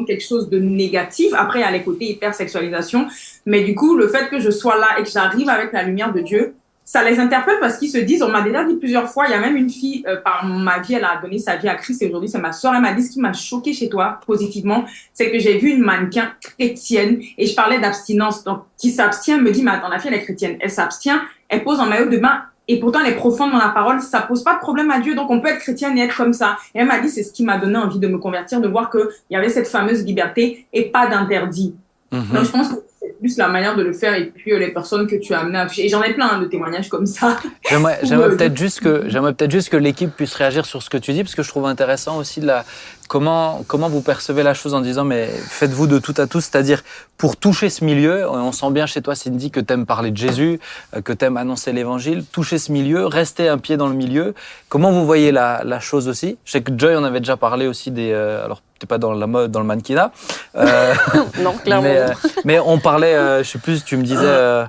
quelque 0.07 0.24
chose 0.24 0.49
de 0.49 0.59
négatif. 0.59 1.32
Après, 1.37 1.61
il 1.61 1.62
y 1.62 1.64
a 1.64 1.70
les 1.70 1.82
côtés 1.82 2.07
hypersexualisation. 2.07 3.07
Mais 3.47 3.62
du 3.62 3.74
coup, 3.74 3.97
le 3.97 4.09
fait 4.09 4.28
que 4.28 4.39
je 4.39 4.51
sois 4.51 4.76
là 4.76 4.99
et 4.99 5.03
que 5.03 5.11
j'arrive 5.11 5.49
avec 5.49 5.72
la 5.72 5.82
lumière 5.82 6.12
de 6.12 6.20
Dieu, 6.20 6.55
ça 6.87 7.03
les 7.03 7.18
interpelle 7.18 7.57
parce 7.61 7.78
qu'ils 7.78 7.91
se 7.91 7.99
disent, 7.99 8.22
on 8.22 8.28
m'a 8.28 8.43
déjà 8.43 8.62
dit 8.62 8.76
plusieurs 8.76 9.11
fois, 9.11 9.26
il 9.26 9.32
y 9.32 9.34
a 9.34 9.41
même 9.41 9.57
une 9.57 9.68
fille, 9.68 10.05
euh, 10.07 10.20
par 10.20 10.47
ma 10.47 10.78
vie, 10.78 10.95
elle 10.95 11.05
a 11.05 11.20
donné 11.20 11.41
sa 11.41 11.57
vie 11.57 11.68
à 11.68 11.74
Christ 11.74 12.01
et 12.01 12.07
aujourd'hui 12.07 12.28
c'est 12.28 12.39
ma 12.39 12.53
soeur, 12.53 12.74
elle 12.76 12.80
m'a 12.80 12.93
dit 12.93 13.03
ce 13.03 13.11
qui 13.11 13.20
m'a 13.20 13.32
choqué 13.32 13.72
chez 13.72 13.89
toi 13.89 14.20
positivement, 14.24 14.84
c'est 15.12 15.32
que 15.32 15.39
j'ai 15.41 15.59
vu 15.59 15.70
une 15.70 15.82
mannequin 15.82 16.32
chrétienne 16.41 17.20
et 17.37 17.47
je 17.47 17.57
parlais 17.57 17.80
d'abstinence. 17.80 18.45
Donc, 18.45 18.62
qui 18.78 18.91
s'abstient 18.91 19.41
me 19.41 19.51
dit, 19.51 19.64
mais 19.64 19.72
attends, 19.72 19.89
la 19.89 19.99
fille, 19.99 20.12
elle 20.12 20.20
est 20.20 20.22
chrétienne. 20.22 20.59
Elle 20.61 20.70
s'abstient, 20.70 21.20
elle 21.49 21.64
pose 21.64 21.80
en 21.80 21.87
maillot 21.87 22.09
de 22.09 22.18
bain 22.18 22.43
et 22.69 22.81
pourtant 22.81 23.01
elle 23.01 23.12
est 23.12 23.17
profonde 23.17 23.53
dans 23.53 23.59
la 23.59 23.69
parole, 23.69 24.01
ça 24.01 24.21
pose 24.21 24.43
pas 24.43 24.55
de 24.55 24.61
problème 24.61 24.91
à 24.91 25.01
Dieu, 25.01 25.14
donc 25.14 25.31
on 25.31 25.41
peut 25.41 25.49
être 25.49 25.59
chrétienne 25.59 25.97
et 25.99 26.03
être 26.03 26.17
comme 26.17 26.33
ça. 26.33 26.57
Et 26.75 26.81
elle 26.81 26.87
m'a 26.87 26.99
dit, 26.99 27.09
c'est 27.09 27.23
ce 27.23 27.33
qui 27.33 27.45
m'a 27.45 27.59
donné 27.59 27.77
envie 27.77 27.99
de 27.99 28.09
me 28.09 28.19
convertir, 28.19 28.61
de 28.61 28.69
voir 28.69 28.91
qu'il 28.91 29.07
y 29.31 29.37
avait 29.37 29.49
cette 29.49 29.69
fameuse 29.69 30.05
liberté 30.05 30.67
et 30.73 30.91
pas 30.91 31.07
d'interdit. 31.07 31.75
Mhm. 32.12 32.25
Donc 32.33 32.45
je 32.45 32.51
pense 32.51 32.69
que 32.69 32.75
plus 33.19 33.37
la 33.37 33.49
manière 33.49 33.77
de 33.77 33.83
le 33.83 33.93
faire 33.93 34.14
et 34.14 34.27
puis 34.27 34.53
euh, 34.53 34.59
les 34.59 34.69
personnes 34.69 35.07
que 35.07 35.17
tu 35.17 35.35
as 35.35 35.41
amenées 35.41 35.59
à 35.59 35.67
toucher. 35.67 35.87
Et 35.87 35.89
j'en 35.89 36.03
ai 36.03 36.14
plein 36.14 36.29
hein, 36.29 36.41
de 36.41 36.47
témoignages 36.47 36.89
comme 36.89 37.07
ça. 37.07 37.39
J'aimerais 37.69 37.99
peut-être 38.37 38.57
juste 38.57 38.81
que 38.81 39.09
j'aimerais 39.09 39.35
peut-être 39.35 39.51
juste 39.51 39.69
que 39.69 39.77
l'équipe 39.77 40.11
puisse 40.14 40.35
réagir 40.35 40.67
sur 40.67 40.83
ce 40.83 40.91
que 40.91 40.99
tu 40.99 41.12
dis 41.12 41.23
parce 41.23 41.35
que 41.35 41.43
je 41.43 41.49
trouve 41.49 41.67
intéressant 41.67 42.19
aussi 42.19 42.41
de 42.41 42.47
la 42.47 42.64
comment 43.09 43.64
comment 43.67 43.89
vous 43.89 44.01
percevez 44.03 44.43
la 44.43 44.55
chose 44.55 44.75
en 44.75 44.81
disant 44.81 45.05
mais 45.05 45.27
faites-vous 45.27 45.87
de 45.87 45.99
tout 45.99 46.14
à 46.17 46.27
tout, 46.27 46.41
c'est-à-dire 46.41 46.83
pour 47.17 47.37
toucher 47.37 47.71
ce 47.71 47.85
milieu, 47.85 48.29
on 48.29 48.53
sent 48.53 48.71
bien 48.71 48.87
chez 48.87 49.01
toi 49.01 49.14
Cindy 49.14 49.51
que 49.51 49.61
tu 49.61 49.73
aimes 49.73 49.87
parler 49.87 50.11
de 50.11 50.17
Jésus, 50.17 50.61
euh, 50.95 51.01
que 51.01 51.12
tu 51.12 51.25
aimes 51.25 51.37
annoncer 51.37 51.73
l'évangile, 51.73 52.25
toucher 52.25 52.59
ce 52.59 52.73
milieu, 52.73 53.07
rester 53.07 53.49
un 53.49 53.59
pied 53.59 53.77
dans 53.77 53.89
le 53.89 53.95
milieu. 53.95 54.35
Comment 54.69 54.93
vous 54.93 55.07
voyez 55.07 55.33
la, 55.33 55.62
la 55.64 55.81
chose 55.81 56.09
aussi? 56.09 56.37
Je 56.45 56.53
sais 56.53 56.62
que 56.62 56.73
Joy 56.77 56.97
en 56.97 57.05
avait 57.05 57.21
déjà 57.21 57.37
parlé 57.37 57.67
aussi 57.67 57.91
des 57.91 58.11
euh, 58.12 58.45
alors 58.45 58.62
t'es 58.79 58.87
pas 58.87 58.99
dans 58.99 59.12
la 59.12 59.27
mode, 59.27 59.51
dans 59.51 59.61
le 59.61 59.66
mannequinat. 59.66 60.12
Euh, 60.57 60.95
non, 61.41 61.53
clairement. 61.53 61.89
Mais, 61.89 61.99
euh, 61.99 62.09
mais, 62.45 62.59
on 62.59 62.79
parlait, 62.79 63.14
euh, 63.14 63.43
je 63.43 63.51
sais 63.51 63.59
plus, 63.59 63.85
tu 63.85 63.97
me 63.97 64.03
disais, 64.03 64.18
euh, 64.22 64.66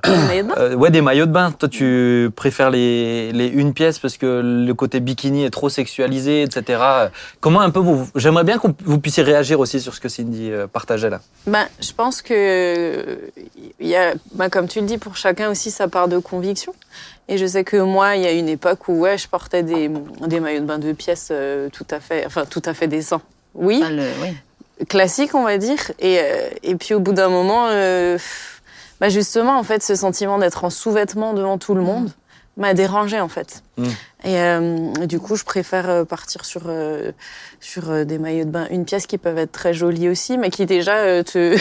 ouais, 0.75 0.91
des 0.91 1.01
maillots 1.01 1.25
de 1.25 1.31
bain. 1.31 1.51
Toi, 1.51 1.69
tu 1.69 2.29
préfères 2.35 2.69
les, 2.69 3.31
les 3.33 3.47
une 3.47 3.73
pièce 3.73 3.99
parce 3.99 4.17
que 4.17 4.41
le 4.43 4.73
côté 4.73 4.99
bikini 4.99 5.43
est 5.43 5.49
trop 5.49 5.69
sexualisé, 5.69 6.43
etc. 6.43 6.81
Comment 7.39 7.61
un 7.61 7.69
peu 7.69 7.79
vous, 7.79 8.07
j'aimerais 8.15 8.43
bien 8.43 8.57
que 8.57 8.67
vous 8.85 8.99
puissiez 8.99 9.23
réagir 9.23 9.59
aussi 9.59 9.79
sur 9.79 9.93
ce 9.93 9.99
que 9.99 10.09
Cindy 10.09 10.51
partageait 10.71 11.09
là. 11.09 11.21
Ben, 11.45 11.65
je 11.81 11.91
pense 11.91 12.21
que 12.21 13.19
il 13.79 13.87
y 13.87 13.95
a, 13.95 14.13
ben, 14.33 14.49
comme 14.49 14.67
tu 14.67 14.79
le 14.79 14.85
dis, 14.85 14.97
pour 14.97 15.15
chacun 15.17 15.49
aussi 15.49 15.71
sa 15.71 15.87
part 15.87 16.07
de 16.07 16.17
conviction. 16.17 16.73
Et 17.29 17.37
je 17.37 17.45
sais 17.45 17.65
que 17.65 17.75
moi, 17.75 18.15
il 18.15 18.23
y 18.23 18.25
a 18.25 18.31
une 18.31 18.47
époque 18.47 18.87
où 18.87 18.99
ouais, 18.99 19.17
je 19.17 19.27
portais 19.27 19.61
des, 19.61 19.89
des 20.27 20.39
maillots 20.39 20.61
de 20.61 20.65
bain 20.65 20.79
de 20.79 20.93
pièces 20.93 21.31
tout 21.73 21.87
à 21.91 21.99
fait, 21.99 22.25
enfin 22.25 22.45
tout 22.45 22.61
à 22.63 22.73
fait 22.73 22.87
décents 22.87 23.21
oui. 23.57 23.83
Classique, 24.89 25.33
on 25.33 25.43
va 25.43 25.57
dire. 25.57 25.79
Et, 25.99 26.19
euh, 26.19 26.49
et 26.63 26.75
puis 26.75 26.93
au 26.93 26.99
bout 26.99 27.13
d'un 27.13 27.29
moment, 27.29 27.67
euh, 27.69 28.17
bah 29.01 29.09
justement, 29.09 29.57
en 29.57 29.63
fait, 29.63 29.81
ce 29.83 29.95
sentiment 29.95 30.37
d'être 30.37 30.63
en 30.63 30.69
sous-vêtements 30.69 31.33
devant 31.33 31.57
tout 31.57 31.73
le 31.73 31.81
monde 31.81 32.11
m'a 32.57 32.73
dérangé 32.73 33.19
en 33.19 33.27
fait. 33.27 33.61
Mm. 33.77 33.85
Et 34.23 34.39
euh, 34.39 35.05
du 35.05 35.19
coup, 35.19 35.35
je 35.35 35.43
préfère 35.43 36.05
partir 36.05 36.45
sur 36.45 36.71
sur 37.59 38.05
des 38.05 38.17
maillots 38.17 38.45
de 38.45 38.49
bain, 38.49 38.67
une 38.71 38.85
pièce 38.85 39.07
qui 39.07 39.17
peuvent 39.17 39.37
être 39.37 39.51
très 39.51 39.73
jolies 39.73 40.09
aussi, 40.09 40.37
mais 40.37 40.49
qui 40.49 40.65
déjà 40.65 41.23
te 41.23 41.57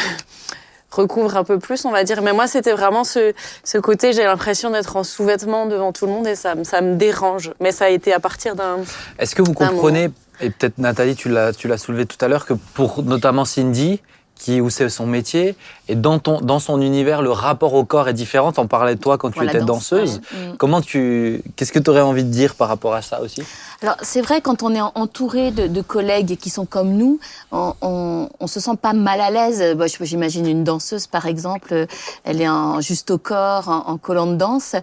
recouvre 0.91 1.37
un 1.37 1.45
peu 1.45 1.59
plus, 1.59 1.85
on 1.85 1.91
va 1.91 2.05
dire. 2.05 2.23
Mais 2.23 2.33
moi, 2.33 2.47
c'était 2.47 2.73
vraiment 2.73 3.05
ce, 3.05 3.33
ce 3.65 3.79
côté, 3.79 4.13
j'ai 4.13 4.25
l'impression 4.25 4.71
d'être 4.71 4.97
en 4.97 5.05
sous-vêtements 5.05 5.67
devant 5.67 5.93
tout 5.93 6.07
le 6.07 6.13
monde 6.13 6.27
et 6.27 6.35
ça, 6.35 6.55
ça 6.65 6.81
me 6.81 6.97
dérange. 6.97 7.53
Mais 7.61 7.73
ça 7.73 7.87
a 7.87 7.89
été 7.89 8.13
à 8.13 8.21
partir 8.21 8.57
d'un. 8.57 8.79
Est-ce 9.19 9.35
que 9.35 9.43
vous 9.43 9.55
comprenez 9.55 10.11
et 10.41 10.51
peut-être 10.51 10.79
Nathalie, 10.79 11.17
tu 11.17 11.29
l'as, 11.29 11.53
tu 11.53 11.69
l'as 11.69 11.79
soulevé 11.79 12.07
tout 12.07 12.23
à 12.25 12.29
l'heure, 12.29 12.47
que 12.47 12.55
pour 12.75 13.03
notamment 13.03 13.45
Cindy, 13.45 14.01
qui, 14.37 14.61
où 14.61 14.69
c'est 14.69 14.89
son 14.91 15.07
métier, 15.07 15.57
et 15.89 15.95
dans, 15.95 16.19
ton, 16.19 16.41
dans 16.41 16.59
son 16.59 16.83
univers, 16.83 17.23
le 17.23 17.31
rapport 17.31 17.75
au 17.75 17.85
corps 17.85 18.09
est 18.09 18.15
différent. 18.15 18.53
On 18.59 18.67
parlais 18.67 18.95
de 18.95 19.01
toi 19.01 19.17
quand 19.17 19.31
tu 19.31 19.43
étais 19.43 19.61
danseuse. 19.61 20.21
Mm. 20.21 20.57
Comment 20.59 20.83
tu, 20.83 21.43
qu'est-ce 21.57 21.73
que 21.73 21.79
tu 21.79 21.91
aurais 21.91 22.03
envie 22.03 22.25
de 22.25 22.31
dire 22.31 22.55
par 22.55 22.69
rapport 22.69 22.95
à 22.95 23.03
ça 23.03 23.23
aussi? 23.23 23.43
Alors, 23.83 23.97
c'est 24.01 24.23
vrai, 24.23 24.41
quand 24.41 24.63
on 24.63 24.75
est 24.75 24.81
entouré 24.81 25.51
de, 25.51 25.83
collègues 25.83 26.39
qui 26.39 26.49
sont 26.49 26.65
comme 26.65 26.95
nous, 26.95 27.21
on, 27.53 27.75
on, 28.41 28.47
se 28.47 28.59
sent 28.59 28.77
pas 28.81 28.95
mal 28.95 29.21
à 29.21 29.31
l'aise. 29.31 29.77
j'imagine 30.01 30.47
une 30.47 30.65
danseuse, 30.65 31.07
par 31.07 31.27
exemple, 31.27 31.87
elle 32.25 32.41
est 32.41 32.49
en 32.49 32.81
juste 32.81 33.11
au 33.11 33.19
corps, 33.19 33.69
en, 33.69 33.99
collant 33.99 34.27
de 34.27 34.37
danse. 34.37 34.77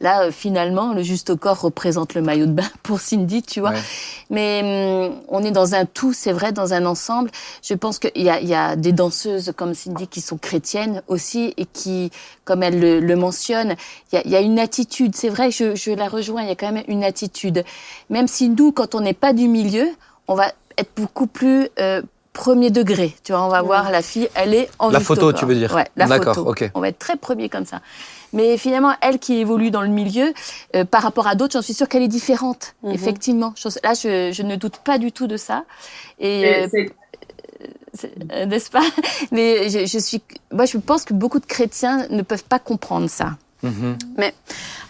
Là, 0.00 0.22
euh, 0.22 0.32
finalement, 0.32 0.92
le 0.92 1.02
juste 1.02 1.30
au 1.30 1.36
corps 1.36 1.60
représente 1.60 2.14
le 2.14 2.22
maillot 2.22 2.46
de 2.46 2.52
bain 2.52 2.68
pour 2.82 3.00
Cindy, 3.00 3.42
tu 3.42 3.60
vois. 3.60 3.72
Mais 4.30 5.08
hum, 5.08 5.22
on 5.28 5.44
est 5.44 5.52
dans 5.52 5.74
un 5.74 5.84
tout, 5.84 6.12
c'est 6.12 6.32
vrai, 6.32 6.52
dans 6.52 6.74
un 6.74 6.86
ensemble. 6.86 7.30
Je 7.62 7.74
pense 7.74 7.98
qu'il 7.98 8.22
y 8.22 8.30
a, 8.30 8.40
y 8.40 8.54
a 8.54 8.74
des 8.74 8.92
danseuses 8.92 9.52
comme 9.56 9.74
Cindy 9.74 10.08
qui 10.08 10.20
sont 10.20 10.38
chrétienne 10.38 11.02
aussi 11.06 11.54
et 11.56 11.66
qui, 11.66 12.10
comme 12.50 12.64
elle 12.64 12.80
le, 12.80 13.14
mentionne, 13.14 13.76
il 14.12 14.28
y, 14.28 14.34
a, 14.34 14.40
une 14.40 14.58
attitude. 14.58 15.14
C'est 15.14 15.28
vrai, 15.28 15.52
je, 15.52 15.76
je 15.76 15.92
la 15.92 16.08
rejoins, 16.08 16.42
il 16.42 16.48
y 16.48 16.50
a 16.50 16.56
quand 16.56 16.72
même 16.72 16.82
une 16.88 17.04
attitude. 17.04 17.62
Même 18.08 18.26
si 18.26 18.48
nous, 18.48 18.72
quand 18.72 18.96
on 18.96 19.00
n'est 19.00 19.14
pas 19.14 19.32
du 19.32 19.46
milieu, 19.46 19.86
on 20.26 20.34
va 20.34 20.46
être 20.76 20.90
beaucoup 20.96 21.28
plus 21.28 21.68
euh, 21.78 22.02
premier 22.32 22.70
degré. 22.70 23.14
Tu 23.22 23.30
vois, 23.30 23.44
on 23.44 23.50
va 23.50 23.62
voir 23.62 23.92
la 23.92 24.02
fille, 24.02 24.28
elle 24.34 24.52
est 24.52 24.68
en 24.80 24.90
La 24.90 24.98
photo, 24.98 25.32
tu 25.32 25.44
veux 25.44 25.54
dire 25.54 25.72
Ouais, 25.72 25.86
la 25.94 26.08
photo. 26.08 26.40
ok. 26.40 26.72
On 26.74 26.80
va 26.80 26.88
être 26.88 26.98
très 26.98 27.14
premier 27.14 27.48
comme 27.48 27.66
ça. 27.66 27.82
Mais 28.32 28.56
finalement, 28.56 28.94
elle 29.00 29.20
qui 29.20 29.36
évolue 29.38 29.70
dans 29.70 29.82
le 29.82 29.88
milieu, 29.88 30.34
euh, 30.74 30.84
par 30.84 31.04
rapport 31.04 31.28
à 31.28 31.36
d'autres, 31.36 31.52
j'en 31.52 31.62
suis 31.62 31.74
sûre 31.74 31.88
qu'elle 31.88 32.02
est 32.02 32.08
différente, 32.08 32.74
mhm. 32.82 32.90
effectivement. 32.90 33.54
Là, 33.84 33.94
je, 33.94 34.32
je, 34.32 34.42
ne 34.42 34.56
doute 34.56 34.78
pas 34.78 34.98
du 34.98 35.12
tout 35.12 35.28
de 35.28 35.36
ça. 35.36 35.62
Et, 36.18 36.46
euh, 36.46 36.68
n'est-ce 38.46 38.70
pas? 38.70 38.82
Mais 39.32 39.68
je, 39.68 39.98
suis, 39.98 40.22
moi, 40.52 40.64
je 40.66 40.78
pense 40.78 41.04
que 41.04 41.14
beaucoup 41.14 41.40
de 41.40 41.46
chrétiens 41.46 42.06
ne 42.10 42.22
peuvent 42.22 42.44
pas 42.44 42.58
comprendre 42.58 43.08
ça. 43.10 43.30
Mhm. 43.62 43.98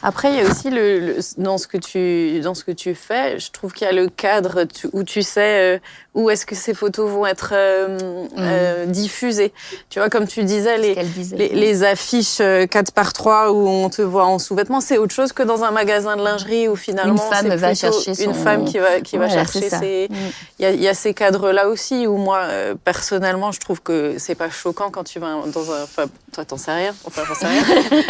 Après, 0.02 0.32
il 0.32 0.36
y 0.38 0.46
a 0.46 0.48
aussi 0.48 0.70
le, 0.70 1.00
le- 1.00 1.16
dans 1.38 1.58
ce 1.58 1.66
que 1.66 1.76
tu 1.76 2.40
dans 2.40 2.54
ce 2.54 2.62
que 2.64 2.70
tu 2.70 2.94
fais, 2.94 3.38
je 3.38 3.50
trouve 3.50 3.72
qu'il 3.72 3.84
y 3.84 3.90
a 3.90 3.92
le 3.92 4.08
cadre 4.08 4.62
tu- 4.64 4.88
où 4.92 5.02
tu 5.02 5.22
sais 5.22 5.74
euh, 5.74 5.78
où 6.14 6.30
est-ce 6.30 6.46
que 6.46 6.54
ces 6.54 6.72
photos 6.72 7.10
vont 7.10 7.26
être 7.26 7.50
euh, 7.52 7.98
euh, 8.38 8.86
diffusées. 8.86 9.52
Tu 9.90 9.98
vois, 9.98 10.08
comme 10.08 10.26
tu 10.26 10.44
disais, 10.44 10.78
les 10.78 10.94
disait. 11.02 11.36
les, 11.36 11.48
les 11.48 11.82
affiches 11.82 12.38
euh, 12.40 12.66
4 12.66 12.92
par 12.92 13.12
3 13.12 13.50
où 13.52 13.68
on 13.68 13.90
te 13.90 14.00
voit 14.02 14.24
en 14.24 14.38
sous-vêtements, 14.38 14.80
c'est 14.80 14.96
autre 14.98 15.12
chose 15.14 15.32
que 15.32 15.42
dans 15.42 15.64
un 15.64 15.70
magasin 15.72 16.16
de 16.16 16.22
lingerie 16.22 16.68
où 16.68 16.76
finalement 16.76 17.12
Une 17.12 17.18
femme 17.18 17.48
c'est 17.50 17.56
va 17.56 17.68
plutôt 17.72 17.92
chercher 17.92 18.14
son- 18.14 18.22
une 18.30 18.34
femme 18.34 18.64
qui 18.64 18.78
va 18.78 19.00
qui 19.02 19.18
va 19.18 19.28
chercher 19.28 19.68
ses 19.68 20.08
Mm. 20.10 20.14
Il 20.60 20.64
y 20.64 20.66
a, 20.66 20.70
il 20.72 20.82
y 20.82 20.88
a 20.88 20.92
ces 20.92 21.14
cadres-là 21.14 21.68
aussi 21.68 22.06
où 22.06 22.18
moi, 22.18 22.40
euh, 22.42 22.74
personnellement, 22.84 23.50
je 23.50 23.60
trouve 23.60 23.80
que 23.80 24.16
c'est 24.18 24.34
pas 24.34 24.50
choquant 24.50 24.90
quand 24.90 25.04
tu 25.04 25.18
vas 25.18 25.34
dans 25.46 25.72
un... 25.72 25.84
Enfin, 25.84 26.04
toi, 26.34 26.44
t'en 26.44 26.58
sais 26.58 26.70
rien. 26.72 26.94
Enfin, 27.06 27.22
j'en 27.26 27.34
sais 27.34 27.46
rien. 27.46 27.62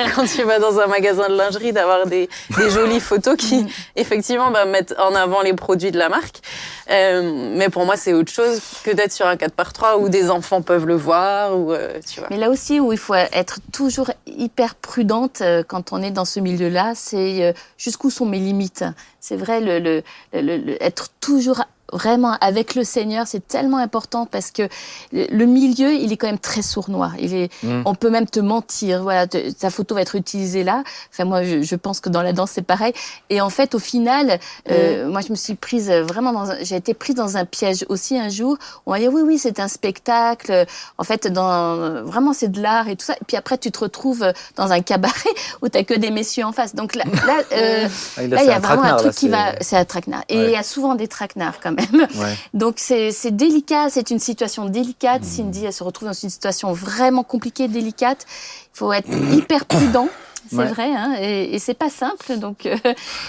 quand 0.17 0.25
tu 0.27 0.43
vas 0.43 0.59
dans 0.59 0.81
un 0.81 0.89
magasin 0.89 1.29
de 1.29 1.37
lingerie, 1.37 1.73
d'avoir 1.73 2.07
des, 2.09 2.29
des 2.57 2.71
jolies 2.71 2.99
photos 2.99 3.37
qui, 3.37 3.65
effectivement, 3.95 4.51
bah, 4.51 4.65
mettent 4.65 4.97
en 4.99 5.15
avant 5.15 5.43
les 5.43 5.55
produits 5.55 5.93
de 5.93 5.99
la 5.99 6.09
marque. 6.09 6.41
Euh, 6.91 7.53
mais 7.57 7.69
pour 7.69 7.87
moi, 7.87 7.97
c'est 7.97 8.13
autre 8.15 8.33
chose 8.33 8.61
que 8.83 8.91
d'être 8.91 9.13
sur 9.13 9.27
un 9.29 9.37
4x3 9.37 10.01
où 10.01 10.09
des 10.09 10.29
enfants 10.29 10.61
peuvent 10.61 10.87
le 10.87 10.97
voir. 10.97 11.57
Ou, 11.57 11.73
euh, 11.73 12.01
tu 12.13 12.19
vois. 12.19 12.29
Mais 12.33 12.37
là 12.37 12.51
aussi, 12.51 12.81
où 12.81 12.91
il 12.93 12.99
faut 12.99 13.15
être 13.15 13.61
toujours 13.73 14.11
hyper 14.27 14.75
prudente 14.75 15.41
quand 15.69 15.93
on 15.93 16.03
est 16.03 16.11
dans 16.11 16.25
ce 16.25 16.41
milieu-là, 16.41 16.95
c'est 16.97 17.55
jusqu'où 17.79 18.11
sont 18.11 18.27
mes 18.27 18.41
limites. 18.41 18.85
C'est 19.21 19.37
vrai, 19.37 19.61
le, 19.61 19.79
le- 19.79 20.03
le- 20.33 20.57
le- 20.57 20.83
être 20.83 21.09
toujours 21.21 21.63
vraiment 21.93 22.37
avec 22.41 22.75
le 22.75 22.85
Seigneur, 22.85 23.27
c'est 23.27 23.47
tellement 23.47 23.79
important 23.79 24.27
parce 24.27 24.51
que 24.51 24.69
le 25.13 25.45
milieu, 25.45 25.93
il 25.93 26.13
est 26.13 26.17
quand 26.17 26.27
même 26.29 26.39
très 26.39 26.63
sournois. 26.63 27.13
Il 27.19 27.35
est, 27.35 27.51
Mm. 27.63 27.83
on 27.85 27.95
peut 27.95 28.11
même 28.11 28.27
te 28.27 28.41
mentir. 28.41 29.03
Voilà, 29.03 29.27
te- 29.27 29.51
ta 29.53 29.71
photo 29.71 29.95
va 29.95 30.03
être 30.03 30.15
utilisée 30.15 30.65
là. 30.65 30.83
Enfin, 31.13 31.25
moi, 31.25 31.43
je, 31.45 31.63
je 31.63 31.75
pense 31.77 32.01
que 32.01 32.09
dans 32.09 32.23
la 32.23 32.33
danse, 32.33 32.53
c'est 32.53 32.63
pareil. 32.63 32.93
Et 33.29 33.41
en 33.41 33.51
fait, 33.51 33.75
au 33.75 33.79
final, 33.79 34.39
euh, 34.71 35.09
moi, 35.09 35.21
je 35.21 35.31
me 35.31 35.35
suis 35.37 35.55
prise 35.55 35.91
vraiment 35.91 36.33
dans, 36.33 36.47
j'ai 36.63 36.77
été 36.77 36.95
prise 36.95 37.15
dans 37.17 37.37
un 37.37 37.45
piège 37.45 37.85
aussi 37.89 38.17
un 38.19 38.29
jour. 38.29 38.57
On 38.87 38.93
m'a 38.93 38.99
dit 38.99 39.09
oui, 39.09 39.23
oui, 39.25 39.39
c'est 39.39 39.61
un 39.61 39.69
spectacle. 39.69 40.65
En 40.99 41.05
fait, 41.05 41.27
dans, 41.27 42.03
vraiment, 42.05 42.33
c'est 42.33 42.49
de 42.51 42.61
l'art 42.63 42.89
et 42.89 42.97
tout 42.97 43.05
ça. 43.07 43.15
Et 43.15 43.25
puis 43.27 43.37
après, 43.37 43.59
tu 43.59 43.71
te 43.71 43.79
retrouves 43.81 44.25
dans 44.57 44.71
un 44.73 44.81
cabaret 44.81 45.13
où 45.63 45.69
t'as 45.69 45.83
que 45.85 45.95
des 45.95 46.11
messieurs 46.11 46.45
en 46.45 46.53
face. 46.53 46.75
Donc 46.75 46.95
là, 46.95 47.05
là, 47.27 47.37
euh, 47.53 47.89
Ah, 48.17 48.27
là, 48.27 48.43
il 48.43 48.47
y 48.49 48.51
a 48.53 48.59
vraiment 48.59 48.83
un 48.85 48.97
truc 48.97 49.13
qui 49.15 49.29
va, 49.29 49.53
c'est 49.61 49.77
un 49.77 49.85
traquenard. 49.85 50.23
Et 50.29 50.37
Ouais. 50.39 50.45
il 50.47 50.51
y 50.53 50.57
a 50.57 50.63
souvent 50.63 50.95
des 50.95 51.09
traquenards 51.09 51.61
quand 51.63 51.73
même. 51.73 51.80
Ouais. 52.17 52.35
Donc 52.55 52.77
c'est 52.79 53.13
délicat, 53.31 53.89
c'est 53.91 54.11
une 54.11 54.19
situation 54.19 54.65
Hmm. 54.65 54.71
délicate. 54.71 55.25
Cindy, 55.25 55.65
elle 55.65 55.73
se 55.73 55.83
retrouve 55.83 56.09
dans 56.09 56.15
une 56.15 56.31
situation 56.31 56.73
vraiment 56.73 57.23
compliquée, 57.25 57.69
délicate. 57.69 58.27
Il 58.75 58.79
faut 58.79 58.93
être 58.93 59.09
hyper 59.33 59.65
prudent. 59.67 60.09
C'est 60.51 60.57
Ouais. 60.57 60.67
vrai, 60.67 60.91
hein, 60.93 61.15
et, 61.21 61.55
et 61.55 61.59
c'est 61.61 61.75
pas 61.75 61.91
simple. 61.91 62.37
Donc, 62.39 62.67
euh, 62.67 62.77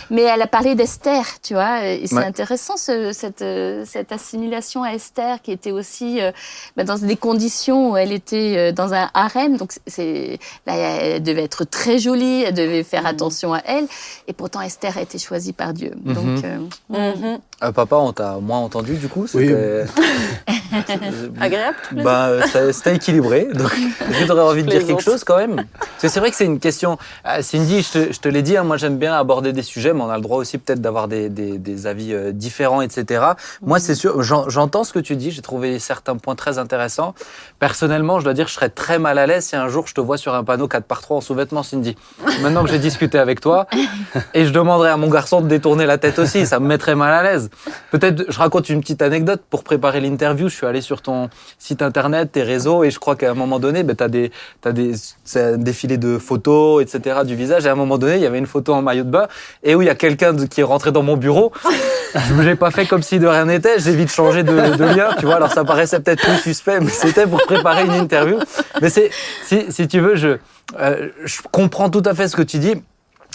mais 0.09 0.23
elle 0.23 0.41
a 0.41 0.47
parlé 0.47 0.73
d'Esther, 0.73 1.23
tu 1.43 1.53
vois, 1.53 1.85
et 1.85 2.07
c'est 2.07 2.15
Ouais. 2.15 2.25
intéressant 2.25 2.77
ce- 2.77 3.13
cette, 3.13 3.43
euh, 3.43 3.83
cette 3.85 4.11
assimilation 4.11 4.83
à 4.83 4.93
Esther 4.93 5.39
qui 5.43 5.51
était 5.51 5.71
aussi 5.71 6.19
euh, 6.19 6.31
bah, 6.75 6.83
dans 6.83 6.97
des 6.97 7.15
conditions 7.17 7.91
où 7.91 7.97
elle 7.97 8.11
était 8.11 8.73
dans 8.73 8.93
un 8.95 9.09
harem. 9.13 9.57
Donc 9.57 9.71
c'est 9.85 10.39
là, 10.65 10.73
elle 10.75 11.21
devait 11.23 11.43
être 11.43 11.63
très 11.63 11.99
jolie, 11.99 12.43
elle 12.43 12.55
devait 12.55 12.83
faire 12.83 13.05
attention 13.05 13.53
à 13.53 13.61
elle, 13.65 13.85
et 14.27 14.33
pourtant 14.33 14.61
Esther 14.61 14.97
a 14.97 15.01
été 15.01 15.19
choisie 15.19 15.53
par 15.53 15.73
Dieu. 15.73 15.91
Mhm. 16.03 16.13
Donc 16.15 16.43
euh, 16.43 16.57
Mhm. 16.89 17.39
Euh, 17.63 17.71
papa, 17.71 17.97
on 17.97 18.11
t'a 18.11 18.37
moins 18.41 18.57
entendu 18.59 18.95
du 18.95 19.07
coup 19.07 19.27
Oui. 19.35 19.51
Agréable, 21.39 21.77
ça- 22.51 22.73
c'était 22.73 22.95
équilibré. 22.95 23.47
Donc, 23.53 23.71
est-ce 24.09 24.19
que 24.21 24.25
tu 24.25 24.31
aurais 24.31 24.41
envie 24.41 24.63
de 24.63 24.69
dire 24.69 24.85
quelque 24.85 25.01
chose 25.03 25.23
quand 25.23 25.37
même? 25.37 25.55
Parce 25.77 26.01
que 26.01 26.07
c'est 26.07 26.19
vrai 26.19 26.31
que 26.31 26.35
c'est 26.37 26.45
une 26.45 26.59
question. 26.59 26.97
Ah, 27.23 27.41
Cindy, 27.43 27.81
je 27.81 27.91
te, 27.91 28.13
je 28.13 28.19
te 28.19 28.27
l'ai 28.29 28.41
dit, 28.41 28.57
hein, 28.57 28.63
moi 28.63 28.77
j'aime 28.77 28.97
bien 28.97 29.13
aborder 29.13 29.53
des 29.53 29.61
sujets, 29.61 29.93
mais 29.93 30.01
on 30.01 30.09
a 30.09 30.15
le 30.15 30.21
droit 30.21 30.37
aussi 30.37 30.57
peut-être 30.57 30.81
d'avoir 30.81 31.07
des, 31.07 31.29
des- 31.29 31.57
des 31.57 31.87
avis 31.87 32.13
euh, 32.13 32.31
différents, 32.31 32.81
etc. 32.81 33.23
Moi, 33.61 33.79
c'est 33.79 33.95
sûr, 33.95 34.21
j'en- 34.23 34.49
j'entends 34.49 34.83
ce 34.83 34.93
que 34.93 34.99
tu 34.99 35.15
dis, 35.15 35.31
j'ai 35.31 35.41
trouvé 35.41 35.79
certains 35.79 36.15
points 36.17 36.35
très 36.35 36.57
intéressants. 36.57 37.13
Personnellement, 37.59 38.19
je 38.19 38.23
dois 38.25 38.33
dire, 38.33 38.47
je 38.47 38.53
serais 38.53 38.69
très 38.69 38.99
mal 38.99 39.17
à 39.17 39.27
l'aise 39.27 39.45
si 39.45 39.55
un 39.55 39.67
jour 39.67 39.87
je 39.87 39.93
te 39.93 40.01
vois 40.01 40.17
sur 40.17 40.33
un 40.33 40.43
panneau 40.43 40.67
4 40.67 40.85
par 40.85 41.01
3 41.01 41.17
en 41.17 41.21
sous-vêtements, 41.21 41.63
Cindy. 41.63 41.95
Maintenant 42.41 42.63
que 42.63 42.69
j'ai 42.69 42.79
discuté 42.79 43.17
avec 43.19 43.39
toi, 43.41 43.67
et 44.33 44.45
je 44.45 44.51
demanderais 44.51 44.89
à 44.89 44.97
mon 44.97 45.09
garçon 45.09 45.41
de 45.41 45.47
détourner 45.47 45.85
la 45.85 45.97
tête 45.97 46.19
aussi, 46.19 46.45
ça 46.45 46.59
me 46.59 46.67
mettrait 46.67 46.95
mal 46.95 47.13
à 47.13 47.23
l'aise. 47.23 47.49
Peut-être, 47.91 48.25
je 48.29 48.37
raconte 48.39 48.69
une 48.69 48.81
petite 48.81 49.01
anecdote. 49.01 49.41
Pour 49.49 49.63
préparer 49.63 49.99
l'interview, 50.01 50.49
je 50.49 50.55
suis 50.55 50.65
allé 50.65 50.81
sur 50.81 51.01
ton 51.01 51.29
site 51.59 51.81
internet, 51.81 52.31
tes 52.31 52.43
réseaux, 52.43 52.83
et 52.83 52.91
je 52.91 52.99
crois 52.99 53.15
qu'à 53.15 53.31
un 53.31 53.33
moment 53.35 53.59
donné, 53.59 53.83
ben, 53.83 53.95
tu 53.95 54.03
as 54.03 54.07
des, 54.09 54.31
t'as 54.61 54.71
des, 54.71 54.93
c'est 55.23 55.41
un 55.53 55.57
défilé 55.57 55.97
de 55.97 56.17
photos, 56.17 56.81
etc., 56.81 57.00
du 57.25 57.35
visage. 57.35 57.65
Et 57.65 57.69
à 57.69 57.73
un 57.73 57.75
moment 57.75 57.97
donné, 57.97 58.15
il 58.15 58.21
y 58.21 58.25
avait 58.25 58.37
une 58.39 58.45
photo 58.47 58.73
en 58.73 58.81
maillot 58.81 59.03
de 59.03 59.09
bain, 59.09 59.27
et 59.63 59.75
où 59.75 59.81
il 59.81 59.85
y 59.85 59.89
a 59.89 59.95
quelqu'un 59.95 60.35
qui 60.47 60.61
est 60.61 60.63
rentré 60.63 60.91
dans 60.91 61.03
mon 61.03 61.17
bureau. 61.17 61.51
Je 62.27 62.33
n'ai 62.41 62.55
pas 62.55 62.71
fait 62.71 62.85
comme 62.85 63.01
si 63.03 63.19
de 63.19 63.27
rien 63.27 63.45
n'était. 63.45 63.79
J'ai 63.79 63.95
vite 63.95 64.11
changé 64.11 64.43
de, 64.43 64.51
de 64.75 64.83
lien, 64.83 65.09
tu 65.17 65.25
vois. 65.25 65.35
Alors 65.35 65.51
ça 65.51 65.63
paraissait 65.63 65.99
peut-être 66.01 66.21
plus 66.23 66.37
suspect, 66.41 66.79
mais 66.81 66.89
c'était 66.89 67.25
pour 67.25 67.41
préparer 67.43 67.85
une 67.85 67.93
interview. 67.93 68.37
Mais 68.81 68.89
c'est, 68.89 69.09
si, 69.45 69.71
si 69.71 69.87
tu 69.87 69.99
veux, 70.01 70.15
je, 70.15 70.37
euh, 70.79 71.09
je 71.23 71.39
comprends 71.51 71.89
tout 71.89 72.03
à 72.05 72.13
fait 72.13 72.27
ce 72.27 72.35
que 72.35 72.41
tu 72.41 72.59
dis. 72.59 72.75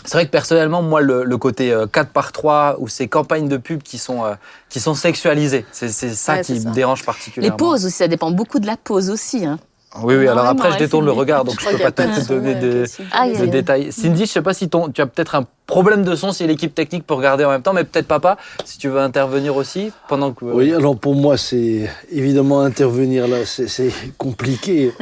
C'est 0.04 0.12
vrai 0.12 0.26
que 0.26 0.30
personnellement, 0.30 0.82
moi, 0.82 1.00
le, 1.00 1.24
le 1.24 1.36
côté 1.38 1.72
euh, 1.72 1.86
4 1.86 2.10
par 2.10 2.32
3 2.32 2.76
ou 2.78 2.86
ces 2.86 3.08
campagnes 3.08 3.48
de 3.48 3.56
pub 3.56 3.82
qui 3.82 3.96
sont, 3.96 4.24
euh, 4.26 4.34
qui 4.68 4.78
sont 4.78 4.94
sexualisées, 4.94 5.64
c'est 5.72 5.88
ça 5.90 6.34
Ouais, 6.34 6.42
qui 6.42 6.60
ça. 6.60 6.68
me 6.68 6.74
dérange 6.74 7.00
les 7.00 7.06
particulièrement. 7.06 7.56
poses 7.56 7.86
aussi, 7.86 7.96
ça 7.96 8.08
dépend 8.08 8.30
beaucoup 8.30 8.58
de 8.60 8.66
la 8.66 8.76
pose 8.76 9.08
aussi. 9.08 9.46
Hein. 9.46 9.58
Oui, 10.02 10.14
oui, 10.14 10.26
alors 10.28 10.44
Énormément, 10.44 10.50
après, 10.64 10.72
je 10.72 10.78
détourne 10.78 11.04
le 11.04 11.10
Cindy. 11.10 11.20
regard, 11.20 11.44
donc 11.44 11.54
Je 11.54 11.60
crois 11.60 11.72
peux 11.72 11.78
pas 11.78 11.90
te 11.92 12.02
de 12.02 12.12
son 12.24 12.34
donner 12.34 12.86
Cindy. 12.86 13.10
Ah, 13.12 13.26
il 13.28 13.34
y 13.34 13.38
de 13.38 13.42
a- 13.44 13.46
détails. 13.46 13.92
Cindy, 13.92 14.26
je 14.26 14.30
sais 14.32 14.42
pas 14.42 14.54
si 14.54 14.68
ton, 14.68 14.88
tu 14.90 15.00
as 15.00 15.06
peut-être 15.06 15.34
un 15.34 15.44
problème 15.66 16.04
de 16.04 16.14
son, 16.14 16.32
si 16.32 16.46
l'équipe 16.46 16.74
technique 16.74 17.06
peut 17.06 17.14
regarder 17.14 17.44
en 17.44 17.50
même 17.50 17.62
temps, 17.62 17.72
mais 17.72 17.84
peut-être 17.84 18.06
papa, 18.06 18.36
si 18.64 18.78
tu 18.78 18.88
veux 18.88 19.00
intervenir 19.00 19.56
aussi 19.56 19.92
pendant 20.08 20.32
que. 20.32 20.44
Oui, 20.44 20.72
alors 20.72 20.96
pour 20.96 21.14
moi, 21.14 21.36
c'est 21.36 21.88
évidemment 22.10 22.60
intervenir 22.60 23.26
là, 23.28 23.38
c'est 23.44 23.90
compliqué, 24.18 24.92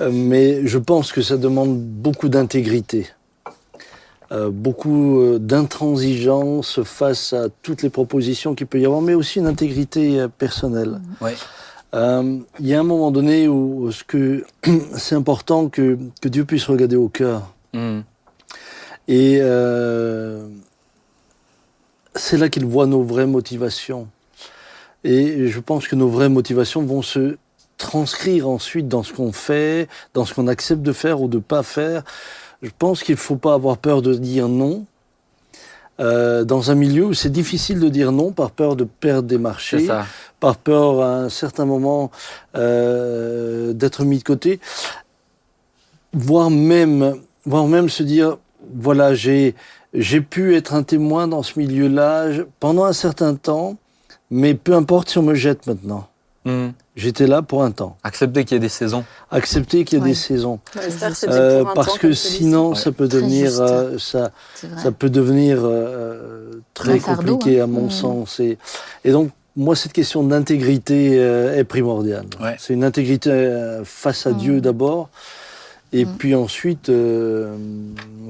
Euh, 0.00 0.10
mais 0.12 0.66
je 0.66 0.78
pense 0.78 1.12
que 1.12 1.20
ça 1.22 1.36
demande 1.36 1.76
beaucoup 1.78 2.28
d'intégrité, 2.28 3.08
euh, 4.30 4.48
beaucoup 4.50 5.20
euh, 5.20 5.38
d'intransigeance 5.38 6.82
face 6.84 7.32
à 7.32 7.48
toutes 7.62 7.82
les 7.82 7.90
propositions 7.90 8.54
qu'il 8.54 8.66
peut 8.66 8.80
y 8.80 8.86
avoir, 8.86 9.00
mais 9.02 9.14
aussi 9.14 9.38
une 9.40 9.46
intégrité 9.46 10.20
euh, 10.20 10.28
personnelle. 10.28 11.00
Ouais. 11.20 11.34
Euh, 11.94 12.38
Il 12.58 12.66
y 12.66 12.74
a 12.74 12.80
un 12.80 12.84
moment 12.84 13.10
donné 13.10 13.48
où 13.48 13.90
ce 13.92 14.04
que 14.04 14.44
c'est 14.96 15.14
important 15.14 15.68
que, 15.68 15.98
que 16.20 16.28
Dieu 16.28 16.44
puisse 16.44 16.64
regarder 16.64 16.96
au 16.96 17.08
cœur. 17.08 17.54
Hmm. 17.72 18.00
Et 19.08 19.38
euh, 19.40 20.46
c'est 22.14 22.36
là 22.38 22.48
qu'il 22.48 22.64
voit 22.64 22.86
nos 22.86 23.02
vraies 23.02 23.26
motivations. 23.26 24.08
Et 25.04 25.48
je 25.48 25.60
pense 25.60 25.88
que 25.88 25.96
nos 25.96 26.08
vraies 26.08 26.28
motivations 26.28 26.82
vont 26.82 27.02
se 27.02 27.36
transcrire 27.76 28.48
ensuite 28.48 28.86
dans 28.86 29.02
ce 29.02 29.12
qu'on 29.12 29.32
fait, 29.32 29.88
dans 30.14 30.24
ce 30.24 30.32
qu'on 30.34 30.46
accepte 30.46 30.82
de 30.82 30.92
faire 30.92 31.20
ou 31.20 31.28
de 31.28 31.38
pas 31.38 31.64
faire. 31.64 32.04
Je 32.62 32.70
pense 32.78 33.02
qu'il 33.02 33.16
ne 33.16 33.20
faut 33.20 33.36
pas 33.36 33.54
avoir 33.54 33.78
peur 33.78 34.02
de 34.02 34.14
dire 34.14 34.48
non. 34.48 34.86
Euh, 36.02 36.44
dans 36.44 36.70
un 36.70 36.74
milieu 36.74 37.06
où 37.06 37.14
c'est 37.14 37.30
difficile 37.30 37.78
de 37.78 37.88
dire 37.88 38.12
non 38.12 38.32
par 38.32 38.50
peur 38.50 38.76
de 38.76 38.84
perdre 38.84 39.28
des 39.28 39.38
marchés, 39.38 39.88
par 40.40 40.56
peur 40.56 41.00
à 41.00 41.14
un 41.16 41.28
certain 41.28 41.64
moment 41.64 42.10
euh, 42.56 43.72
d'être 43.72 44.04
mis 44.04 44.18
de 44.18 44.24
côté, 44.24 44.58
voire 46.12 46.50
même, 46.50 47.14
voire 47.46 47.66
même 47.66 47.88
se 47.88 48.02
dire, 48.02 48.38
voilà, 48.74 49.14
j'ai 49.14 49.54
j'ai 49.94 50.20
pu 50.22 50.56
être 50.56 50.74
un 50.74 50.82
témoin 50.82 51.28
dans 51.28 51.42
ce 51.42 51.58
milieu-là 51.58 52.28
pendant 52.60 52.84
un 52.84 52.94
certain 52.94 53.34
temps, 53.34 53.76
mais 54.30 54.54
peu 54.54 54.74
importe 54.74 55.10
si 55.10 55.18
on 55.18 55.22
me 55.22 55.34
jette 55.34 55.66
maintenant. 55.66 56.08
Hmm. 56.44 56.70
J'étais 56.96 57.26
là 57.28 57.40
pour 57.42 57.62
un 57.62 57.70
temps. 57.70 57.96
Accepter 58.02 58.44
qu'il 58.44 58.56
y 58.56 58.58
ait 58.58 58.60
des 58.60 58.68
saisons. 58.68 59.04
Accepter 59.30 59.84
qu'il 59.84 59.98
y 59.98 60.00
ait 60.00 60.02
Ouais. 60.02 60.10
des 60.10 60.14
saisons. 60.16 60.58
Ouais, 60.76 60.82
Euh, 61.28 61.64
parce 61.74 61.98
que 61.98 62.12
sinon, 62.12 62.70
Ouais. 62.70 62.74
ça 62.74 62.90
peut 62.92 63.06
devenir, 63.08 63.52
euh, 63.60 63.96
ça, 63.98 64.32
peut 64.98 65.08
devenir 65.08 65.60
euh, 65.62 66.60
très 66.74 66.94
Un 66.94 66.98
fardeau, 66.98 67.36
compliqué 67.38 67.60
hein. 67.60 67.64
à 67.64 67.66
mon 67.68 67.86
Mm. 67.86 67.90
sens. 67.90 68.40
Et, 68.40 68.58
et 69.04 69.12
donc, 69.12 69.30
moi, 69.54 69.76
cette 69.76 69.92
question 69.92 70.22
d'intégrité 70.24 71.18
euh, 71.20 71.56
est 71.56 71.64
primordiale. 71.64 72.26
Ouais. 72.40 72.56
C'est 72.58 72.74
une 72.74 72.84
intégrité 72.84 73.30
euh, 73.30 73.84
face 73.84 74.26
à 74.26 74.30
Mm. 74.30 74.36
Dieu 74.38 74.60
d'abord, 74.60 75.10
et 75.92 76.04
puis 76.06 76.34
ensuite 76.34 76.88
euh, 76.88 77.54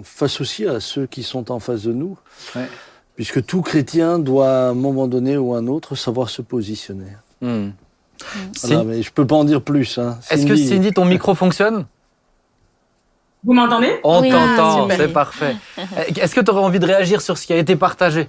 face 0.05 0.41
aussi 0.41 0.67
à 0.67 0.81
ceux 0.81 1.07
qui 1.07 1.23
sont 1.23 1.51
en 1.51 1.61
face 1.61 1.83
de 1.85 1.93
nous. 1.93 2.19
Ouais. 2.55 2.69
Puisque 3.17 3.45
tout 3.47 3.63
chrétien 3.63 4.19
doit, 4.19 4.49
à 4.51 4.69
un 4.71 4.75
moment 4.75 5.07
donné 5.09 5.37
ou 5.39 5.55
à 5.55 5.59
un 5.59 5.67
autre, 5.67 5.95
savoir 5.95 6.29
se 6.29 6.43
positionner. 6.43 7.13
Voilà, 8.62 8.84
mais 8.84 9.03
je 9.03 9.12
peux 9.12 9.26
pas 9.26 9.36
en 9.36 9.44
dire 9.44 9.62
plus. 9.62 9.99
hein. 9.99 10.18
Est-ce 10.30 10.46
que 10.46 10.57
Cindy- 10.57 10.92
ton 10.92 11.04
micro 11.04 11.34
fonctionne? 11.34 11.86
Vous 13.44 13.53
m'entendez? 13.54 13.99
On 14.04 14.20
Oui. 14.20 14.30
t'entend, 14.30 14.86
Ah, 14.88 14.94
c'est 14.96 15.12
parfait. 15.12 15.57
Est-ce 16.16 16.34
que 16.34 16.40
tu 16.40 16.50
aurais 16.50 16.61
envie 16.62 16.78
de 16.78 16.86
réagir 16.86 17.20
sur 17.20 17.36
ce 17.36 17.46
qui 17.46 17.53
a 17.53 17.57
été 17.57 17.74
partagé? 17.74 18.28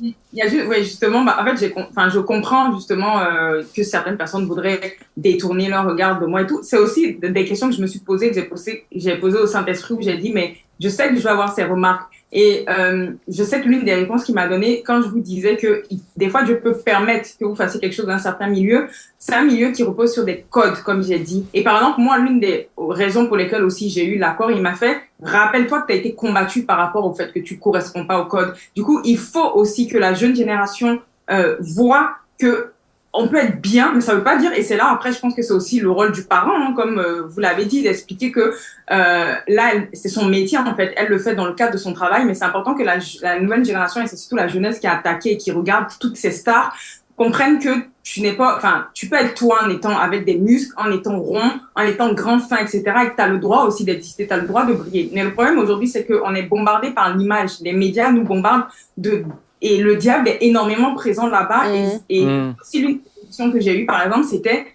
Il 0.00 0.14
y 0.32 0.40
a 0.42 0.48
juste, 0.48 0.66
ouais, 0.66 0.82
justement, 0.82 1.22
bah, 1.22 1.36
en 1.38 1.44
fait, 1.44 1.56
j'ai, 1.58 1.74
enfin, 1.76 2.08
je 2.08 2.18
comprends 2.18 2.74
justement 2.74 3.20
euh, 3.20 3.62
que 3.76 3.82
certaines 3.84 4.16
personnes 4.16 4.46
voudraient 4.46 4.96
détourner 5.18 5.68
leur 5.68 5.84
regard 5.86 6.18
de 6.18 6.24
moi 6.26 6.42
et 6.42 6.46
tout. 6.46 6.60
C'est 6.62 6.78
aussi 6.78 7.14
des 7.22 7.44
questions 7.44 7.68
que 7.68 7.76
je 7.76 7.82
me 7.82 7.86
suis 7.86 8.00
posées, 8.00 8.30
que 8.30 8.34
j'ai 8.34 8.42
posées, 8.44 8.86
j'ai 8.90 9.16
posées 9.16 9.38
au 9.38 9.46
Saint-Esprit 9.46 9.94
où 9.94 10.00
j'ai 10.02 10.16
dit, 10.16 10.32
mais 10.32 10.56
je 10.80 10.88
sais 10.88 11.08
que 11.10 11.16
je 11.16 11.20
vais 11.22 11.28
avoir 11.28 11.54
ces 11.54 11.64
remarques. 11.64 12.11
Et 12.32 12.64
euh, 12.68 13.10
je 13.28 13.42
sais 13.44 13.60
que 13.60 13.68
l'une 13.68 13.84
des 13.84 13.94
réponses 13.94 14.24
qu'il 14.24 14.34
m'a 14.34 14.48
donné 14.48 14.82
quand 14.82 15.02
je 15.02 15.08
vous 15.08 15.20
disais 15.20 15.58
que 15.58 15.82
des 16.16 16.30
fois 16.30 16.42
Dieu 16.44 16.60
peut 16.60 16.74
permettre 16.74 17.28
que 17.38 17.44
vous 17.44 17.54
fassiez 17.54 17.78
quelque 17.78 17.94
chose 17.94 18.06
dans 18.06 18.14
un 18.14 18.18
certain 18.18 18.46
milieu, 18.46 18.88
c'est 19.18 19.34
un 19.34 19.44
milieu 19.44 19.70
qui 19.70 19.82
repose 19.82 20.12
sur 20.12 20.24
des 20.24 20.46
codes, 20.48 20.78
comme 20.82 21.02
j'ai 21.02 21.18
dit. 21.18 21.46
Et 21.52 21.62
par 21.62 21.76
exemple, 21.76 22.00
moi, 22.00 22.18
l'une 22.18 22.40
des 22.40 22.70
raisons 22.78 23.26
pour 23.26 23.36
lesquelles 23.36 23.64
aussi 23.64 23.90
j'ai 23.90 24.06
eu 24.06 24.16
l'accord, 24.16 24.50
il 24.50 24.62
m'a 24.62 24.74
fait, 24.74 25.02
rappelle-toi 25.22 25.82
que 25.82 25.88
tu 25.88 25.92
as 25.92 25.96
été 25.96 26.14
combattu 26.14 26.62
par 26.62 26.78
rapport 26.78 27.04
au 27.04 27.12
fait 27.12 27.30
que 27.32 27.40
tu 27.40 27.58
corresponds 27.58 28.06
pas 28.06 28.18
au 28.18 28.24
code. 28.24 28.54
Du 28.74 28.82
coup, 28.82 29.00
il 29.04 29.18
faut 29.18 29.52
aussi 29.54 29.86
que 29.86 29.98
la 29.98 30.14
jeune 30.14 30.34
génération 30.34 31.00
euh, 31.30 31.56
voit 31.60 32.12
que 32.38 32.72
on 33.14 33.28
peut 33.28 33.36
être 33.36 33.60
bien, 33.60 33.92
mais 33.94 34.00
ça 34.00 34.14
veut 34.14 34.24
pas 34.24 34.38
dire, 34.38 34.52
et 34.52 34.62
c'est 34.62 34.76
là 34.76 34.90
après, 34.90 35.12
je 35.12 35.18
pense 35.18 35.34
que 35.34 35.42
c'est 35.42 35.52
aussi 35.52 35.80
le 35.80 35.90
rôle 35.90 36.12
du 36.12 36.22
parent, 36.22 36.54
hein, 36.54 36.72
comme 36.74 36.98
euh, 36.98 37.22
vous 37.26 37.40
l'avez 37.40 37.66
dit, 37.66 37.82
d'expliquer 37.82 38.32
que 38.32 38.54
euh, 38.90 39.34
là, 39.48 39.72
c'est 39.92 40.08
son 40.08 40.26
métier 40.26 40.56
en 40.56 40.74
fait, 40.74 40.94
elle 40.96 41.08
le 41.08 41.18
fait 41.18 41.34
dans 41.34 41.46
le 41.46 41.52
cadre 41.52 41.72
de 41.72 41.78
son 41.78 41.92
travail, 41.92 42.24
mais 42.24 42.34
c'est 42.34 42.44
important 42.44 42.74
que 42.74 42.82
la, 42.82 42.96
la, 43.20 43.38
nouvelle 43.38 43.64
génération, 43.64 44.00
et 44.00 44.06
c'est 44.06 44.16
surtout 44.16 44.36
la 44.36 44.48
jeunesse 44.48 44.78
qui 44.78 44.86
a 44.86 44.94
attaqué 44.94 45.32
et 45.32 45.36
qui 45.36 45.50
regarde 45.50 45.88
toutes 46.00 46.16
ces 46.16 46.30
stars, 46.30 46.74
comprennent 47.16 47.58
que 47.58 47.68
tu 48.02 48.20
n'es 48.20 48.32
pas, 48.32 48.56
enfin, 48.56 48.86
tu 48.94 49.08
peux 49.08 49.16
être 49.16 49.34
toi 49.34 49.60
en 49.64 49.70
étant 49.70 49.96
avec 49.96 50.24
des 50.24 50.36
muscles, 50.36 50.74
en 50.76 50.90
étant 50.90 51.18
rond, 51.20 51.50
en 51.76 51.82
étant 51.82 52.12
grand, 52.14 52.40
fin, 52.40 52.56
etc., 52.56 52.82
et 52.82 53.10
que 53.10 53.16
tu 53.16 53.22
as 53.22 53.28
le 53.28 53.38
droit 53.38 53.64
aussi 53.64 53.84
d'exister, 53.84 54.26
tu 54.26 54.32
as 54.32 54.38
le 54.38 54.46
droit 54.46 54.64
de 54.64 54.72
briller. 54.72 55.10
Mais 55.12 55.22
le 55.22 55.32
problème 55.32 55.58
aujourd'hui, 55.58 55.86
c'est 55.86 56.04
qu'on 56.04 56.34
est 56.34 56.42
bombardé 56.42 56.90
par 56.90 57.14
l'image. 57.16 57.60
Les 57.60 57.72
médias 57.72 58.10
nous 58.10 58.24
bombardent 58.24 58.64
de 58.96 59.24
et 59.62 59.78
le 59.78 59.96
diable 59.96 60.28
est 60.28 60.38
énormément 60.40 60.94
présent 60.94 61.28
là-bas. 61.28 61.72
Et, 62.08 62.24
mmh. 62.24 62.54
et 62.74 62.78
l'une 62.78 62.98
des 62.98 63.26
questions 63.26 63.50
que 63.50 63.60
j'ai 63.60 63.80
eues, 63.80 63.86
par 63.86 64.04
exemple, 64.04 64.24
c'était, 64.24 64.66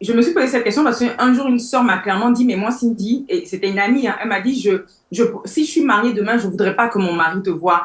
je 0.00 0.12
me 0.12 0.20
suis 0.20 0.34
posé 0.34 0.48
cette 0.48 0.64
question 0.64 0.82
parce 0.82 0.98
qu'un 0.98 1.32
jour, 1.32 1.46
une 1.46 1.60
sœur 1.60 1.84
m'a 1.84 1.98
clairement 1.98 2.30
dit, 2.30 2.44
mais 2.44 2.56
moi, 2.56 2.72
Cindy, 2.72 3.24
et 3.28 3.46
c'était 3.46 3.70
une 3.70 3.78
amie, 3.78 4.08
hein, 4.08 4.16
elle 4.20 4.28
m'a 4.28 4.40
dit, 4.40 4.60
je, 4.60 4.82
je, 5.12 5.22
si 5.44 5.64
je 5.64 5.70
suis 5.70 5.84
mariée 5.84 6.12
demain, 6.12 6.36
je 6.36 6.48
voudrais 6.48 6.74
pas 6.74 6.88
que 6.88 6.98
mon 6.98 7.12
mari 7.12 7.42
te 7.42 7.50
voit 7.50 7.84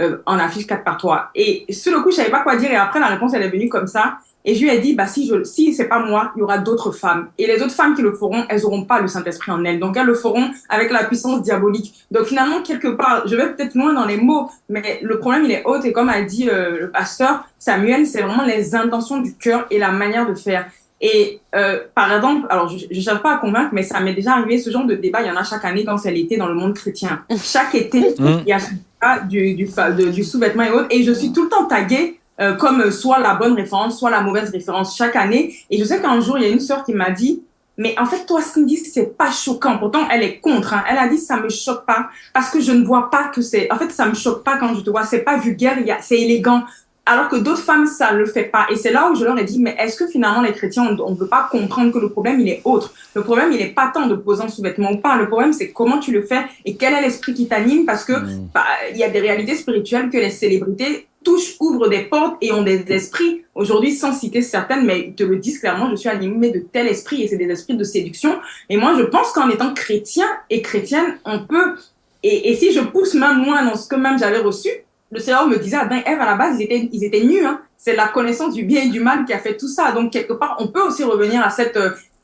euh, 0.00 0.18
en 0.26 0.38
affiche 0.38 0.66
4 0.66 0.82
par 0.82 0.96
3. 0.96 1.30
Et 1.34 1.66
sur 1.70 1.92
le 1.92 2.02
coup, 2.02 2.10
je 2.10 2.16
savais 2.16 2.30
pas 2.30 2.42
quoi 2.42 2.56
dire. 2.56 2.70
Et 2.70 2.76
après, 2.76 2.98
la 2.98 3.06
réponse, 3.06 3.34
elle 3.34 3.42
est 3.42 3.50
venue 3.50 3.68
comme 3.68 3.86
ça. 3.86 4.18
Et 4.48 4.54
je 4.54 4.62
lui 4.62 4.70
ai 4.70 4.78
dit, 4.78 4.94
bah, 4.94 5.08
si 5.08 5.26
je, 5.26 5.42
si 5.42 5.74
c'est 5.74 5.88
pas 5.88 5.98
moi, 5.98 6.32
il 6.36 6.38
y 6.38 6.42
aura 6.42 6.58
d'autres 6.58 6.92
femmes. 6.92 7.28
Et 7.36 7.48
les 7.48 7.60
autres 7.60 7.74
femmes 7.74 7.96
qui 7.96 8.02
le 8.02 8.12
feront, 8.12 8.44
elles 8.48 8.64
auront 8.64 8.84
pas 8.84 9.00
le 9.00 9.08
Saint-Esprit 9.08 9.50
en 9.50 9.64
elles. 9.64 9.80
Donc, 9.80 9.96
elles 9.96 10.06
le 10.06 10.14
feront 10.14 10.50
avec 10.68 10.92
la 10.92 11.02
puissance 11.02 11.42
diabolique. 11.42 11.94
Donc, 12.12 12.26
finalement, 12.26 12.62
quelque 12.62 12.86
part, 12.86 13.26
je 13.26 13.34
vais 13.34 13.52
peut-être 13.52 13.74
loin 13.74 13.92
dans 13.92 14.06
les 14.06 14.16
mots, 14.16 14.48
mais 14.68 15.00
le 15.02 15.18
problème, 15.18 15.44
il 15.44 15.50
est 15.50 15.64
haut. 15.64 15.82
Et 15.82 15.92
comme 15.92 16.08
a 16.08 16.22
dit 16.22 16.48
euh, 16.48 16.78
le 16.78 16.90
pasteur 16.90 17.44
Samuel, 17.58 18.06
c'est 18.06 18.22
vraiment 18.22 18.44
les 18.44 18.76
intentions 18.76 19.20
du 19.20 19.34
cœur 19.34 19.66
et 19.72 19.80
la 19.80 19.90
manière 19.90 20.28
de 20.28 20.34
faire. 20.34 20.66
Et 21.00 21.40
euh, 21.56 21.80
par 21.94 22.14
exemple, 22.14 22.46
alors 22.48 22.68
je 22.68 22.86
ne 22.88 23.00
cherche 23.00 23.20
pas 23.22 23.34
à 23.34 23.38
convaincre, 23.38 23.70
mais 23.72 23.82
ça 23.82 24.00
m'est 24.00 24.14
déjà 24.14 24.34
arrivé, 24.34 24.58
ce 24.58 24.70
genre 24.70 24.86
de 24.86 24.94
débat, 24.94 25.20
il 25.22 25.26
y 25.26 25.30
en 25.30 25.36
a 25.36 25.44
chaque 25.44 25.64
année 25.64 25.84
quand 25.84 25.98
c'est 25.98 26.10
l'été 26.10 26.38
dans 26.38 26.46
le 26.46 26.54
monde 26.54 26.72
chrétien. 26.72 27.22
Chaque 27.42 27.74
été, 27.74 28.14
mm. 28.18 28.42
il 28.46 28.48
y 28.48 28.52
a 28.52 29.20
du, 29.20 29.54
du 29.54 30.24
sous-vêtement 30.24 30.62
et 30.62 30.70
autres, 30.70 30.86
et 30.88 31.02
je 31.02 31.12
suis 31.12 31.32
tout 31.32 31.44
le 31.44 31.48
temps 31.50 31.66
taguée 31.66 32.18
euh, 32.40 32.54
comme 32.54 32.90
soit 32.90 33.18
la 33.18 33.34
bonne 33.34 33.54
référence, 33.54 33.98
soit 33.98 34.10
la 34.10 34.20
mauvaise 34.20 34.50
référence 34.50 34.96
chaque 34.96 35.16
année. 35.16 35.56
Et 35.70 35.78
je 35.78 35.84
sais 35.84 36.00
qu'un 36.00 36.20
jour, 36.20 36.38
il 36.38 36.44
y 36.44 36.46
a 36.46 36.50
une 36.50 36.60
sœur 36.60 36.84
qui 36.84 36.92
m'a 36.92 37.10
dit, 37.10 37.42
mais 37.78 37.94
en 37.98 38.06
fait, 38.06 38.24
toi, 38.24 38.40
Cindy, 38.40 38.76
c'est 38.76 39.16
pas 39.16 39.30
choquant. 39.30 39.78
Pourtant, 39.78 40.08
elle 40.10 40.22
est 40.22 40.38
contre. 40.40 40.74
Hein. 40.74 40.84
Elle 40.88 40.98
a 40.98 41.08
dit, 41.08 41.18
ça 41.18 41.36
me 41.38 41.48
choque 41.48 41.84
pas 41.84 42.08
parce 42.32 42.50
que 42.50 42.60
je 42.60 42.72
ne 42.72 42.84
vois 42.84 43.10
pas 43.10 43.24
que 43.24 43.42
c'est. 43.42 43.70
En 43.70 43.76
fait, 43.76 43.90
ça 43.90 44.06
me 44.06 44.14
choque 44.14 44.42
pas 44.42 44.56
quand 44.56 44.74
je 44.74 44.80
te 44.80 44.90
vois. 44.90 45.04
C'est 45.04 45.20
pas 45.20 45.36
vulgaire, 45.36 45.76
c'est 46.00 46.18
élégant. 46.20 46.64
Alors 47.08 47.28
que 47.28 47.36
d'autres 47.36 47.62
femmes, 47.62 47.86
ça 47.86 48.12
le 48.12 48.26
fait 48.26 48.44
pas. 48.44 48.66
Et 48.70 48.76
c'est 48.76 48.90
là 48.90 49.08
où 49.10 49.14
je 49.14 49.24
leur 49.24 49.38
ai 49.38 49.44
dit, 49.44 49.60
mais 49.60 49.76
est-ce 49.78 49.96
que 49.96 50.08
finalement 50.08 50.42
les 50.42 50.52
chrétiens, 50.52 50.96
on 50.98 51.10
ne 51.10 51.16
peut 51.16 51.28
pas 51.28 51.48
comprendre 51.48 51.92
que 51.92 51.98
le 51.98 52.08
problème, 52.08 52.40
il 52.40 52.48
est 52.48 52.62
autre? 52.64 52.94
Le 53.14 53.22
problème, 53.22 53.52
il 53.52 53.58
n'est 53.58 53.68
pas 53.68 53.92
tant 53.94 54.08
de 54.08 54.16
poser 54.16 54.42
un 54.42 54.48
sous-vêtement 54.48 54.90
ou 54.90 54.96
pas. 54.96 55.16
Le 55.16 55.28
problème, 55.28 55.52
c'est 55.52 55.70
comment 55.70 55.98
tu 55.98 56.10
le 56.10 56.22
fais 56.22 56.40
et 56.64 56.76
quel 56.76 56.94
est 56.94 57.02
l'esprit 57.02 57.32
qui 57.32 57.46
t'anime 57.46 57.84
parce 57.84 58.04
que 58.04 58.12
mmh. 58.12 58.48
bah, 58.52 58.64
il 58.90 58.96
y 58.96 59.04
a 59.04 59.08
des 59.08 59.20
réalités 59.20 59.54
spirituelles 59.54 60.10
que 60.10 60.16
les 60.16 60.30
célébrités 60.30 61.06
touchent, 61.26 61.56
ouvrent 61.58 61.88
des 61.88 62.04
portes 62.04 62.36
et 62.40 62.52
ont 62.52 62.62
des 62.62 62.84
esprits, 62.92 63.44
aujourd'hui 63.56 63.90
sans 63.90 64.12
citer 64.12 64.42
certaines, 64.42 64.86
mais 64.86 65.12
te 65.16 65.24
le 65.24 65.36
disent 65.36 65.58
clairement, 65.58 65.90
je 65.90 65.96
suis 65.96 66.08
animée 66.08 66.52
de 66.52 66.60
tel 66.60 66.86
esprit 66.86 67.22
et 67.22 67.26
c'est 67.26 67.36
des 67.36 67.50
esprits 67.50 67.76
de 67.76 67.82
séduction. 67.82 68.38
Et 68.70 68.76
moi, 68.76 68.94
je 68.96 69.02
pense 69.02 69.32
qu'en 69.32 69.48
étant 69.48 69.74
chrétien 69.74 70.28
et 70.50 70.62
chrétienne, 70.62 71.18
on 71.24 71.40
peut, 71.40 71.74
et, 72.22 72.54
si 72.54 72.72
je 72.72 72.80
pousse 72.80 73.14
même 73.14 73.38
moins 73.38 73.64
dans 73.64 73.74
ce 73.74 73.88
que 73.88 73.96
même 73.96 74.20
j'avais 74.20 74.38
reçu, 74.38 74.68
le 75.10 75.18
Seigneur 75.18 75.48
me 75.48 75.56
disait, 75.58 75.76
Adam 75.76 75.96
et 75.96 76.08
Ève, 76.08 76.20
à 76.20 76.26
la 76.26 76.36
base, 76.36 76.60
ils 76.60 76.64
étaient, 76.64 76.88
ils 76.92 77.04
étaient 77.04 77.24
nus. 77.24 77.44
Hein. 77.44 77.60
C'est 77.76 77.96
la 77.96 78.06
connaissance 78.08 78.54
du 78.54 78.62
bien 78.62 78.82
et 78.82 78.88
du 78.88 79.00
mal 79.00 79.24
qui 79.24 79.32
a 79.32 79.38
fait 79.38 79.56
tout 79.56 79.68
ça. 79.68 79.92
Donc, 79.92 80.12
quelque 80.12 80.32
part, 80.32 80.56
on 80.60 80.68
peut 80.68 80.82
aussi 80.82 81.02
revenir 81.02 81.44
à 81.44 81.50
cette, 81.50 81.78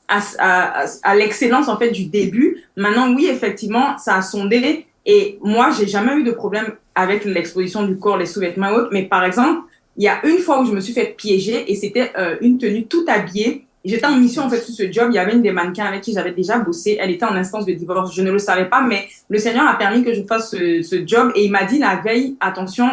à, 0.08 0.20
à, 0.38 0.84
à 1.02 1.14
l'excellence, 1.14 1.68
en 1.68 1.76
fait, 1.76 1.90
du 1.90 2.06
début. 2.06 2.64
Maintenant, 2.76 3.12
oui, 3.14 3.26
effectivement, 3.26 3.98
ça 3.98 4.16
a 4.16 4.22
sondé 4.22 4.86
et 5.04 5.38
moi, 5.42 5.70
j'ai 5.76 5.86
jamais 5.86 6.14
eu 6.14 6.22
de 6.22 6.30
problème 6.30 6.72
avec 6.94 7.24
l'exposition 7.24 7.84
du 7.84 7.96
corps, 7.96 8.16
les 8.16 8.26
sous-vêtements 8.26 8.70
et 8.70 8.74
autres. 8.74 8.90
Mais 8.92 9.04
par 9.04 9.24
exemple, 9.24 9.62
il 9.96 10.04
y 10.04 10.08
a 10.08 10.24
une 10.26 10.38
fois 10.38 10.60
où 10.60 10.66
je 10.66 10.72
me 10.72 10.80
suis 10.80 10.92
fait 10.92 11.14
piéger 11.16 11.70
et 11.70 11.74
c'était 11.74 12.12
euh, 12.18 12.36
une 12.40 12.58
tenue 12.58 12.86
tout 12.86 13.04
habillée. 13.08 13.66
J'étais 13.84 14.06
en 14.06 14.16
mission 14.16 14.44
en 14.44 14.50
fait 14.50 14.60
sur 14.60 14.74
ce 14.74 14.90
job. 14.90 15.08
Il 15.10 15.16
y 15.16 15.18
avait 15.18 15.32
une 15.32 15.42
des 15.42 15.50
mannequins 15.50 15.86
avec 15.86 16.02
qui 16.02 16.12
j'avais 16.12 16.32
déjà 16.32 16.58
bossé. 16.58 16.98
Elle 17.00 17.10
était 17.10 17.24
en 17.24 17.34
instance 17.34 17.66
de 17.66 17.72
divorce. 17.72 18.14
Je 18.14 18.22
ne 18.22 18.30
le 18.30 18.38
savais 18.38 18.66
pas, 18.66 18.80
mais 18.80 19.08
le 19.28 19.38
Seigneur 19.38 19.66
a 19.66 19.76
permis 19.76 20.04
que 20.04 20.14
je 20.14 20.22
fasse 20.22 20.50
ce, 20.50 20.82
ce 20.82 21.06
job 21.06 21.32
et 21.34 21.44
il 21.44 21.50
m'a 21.50 21.64
dit 21.64 21.78
la 21.78 21.96
veille, 21.96 22.36
attention, 22.40 22.88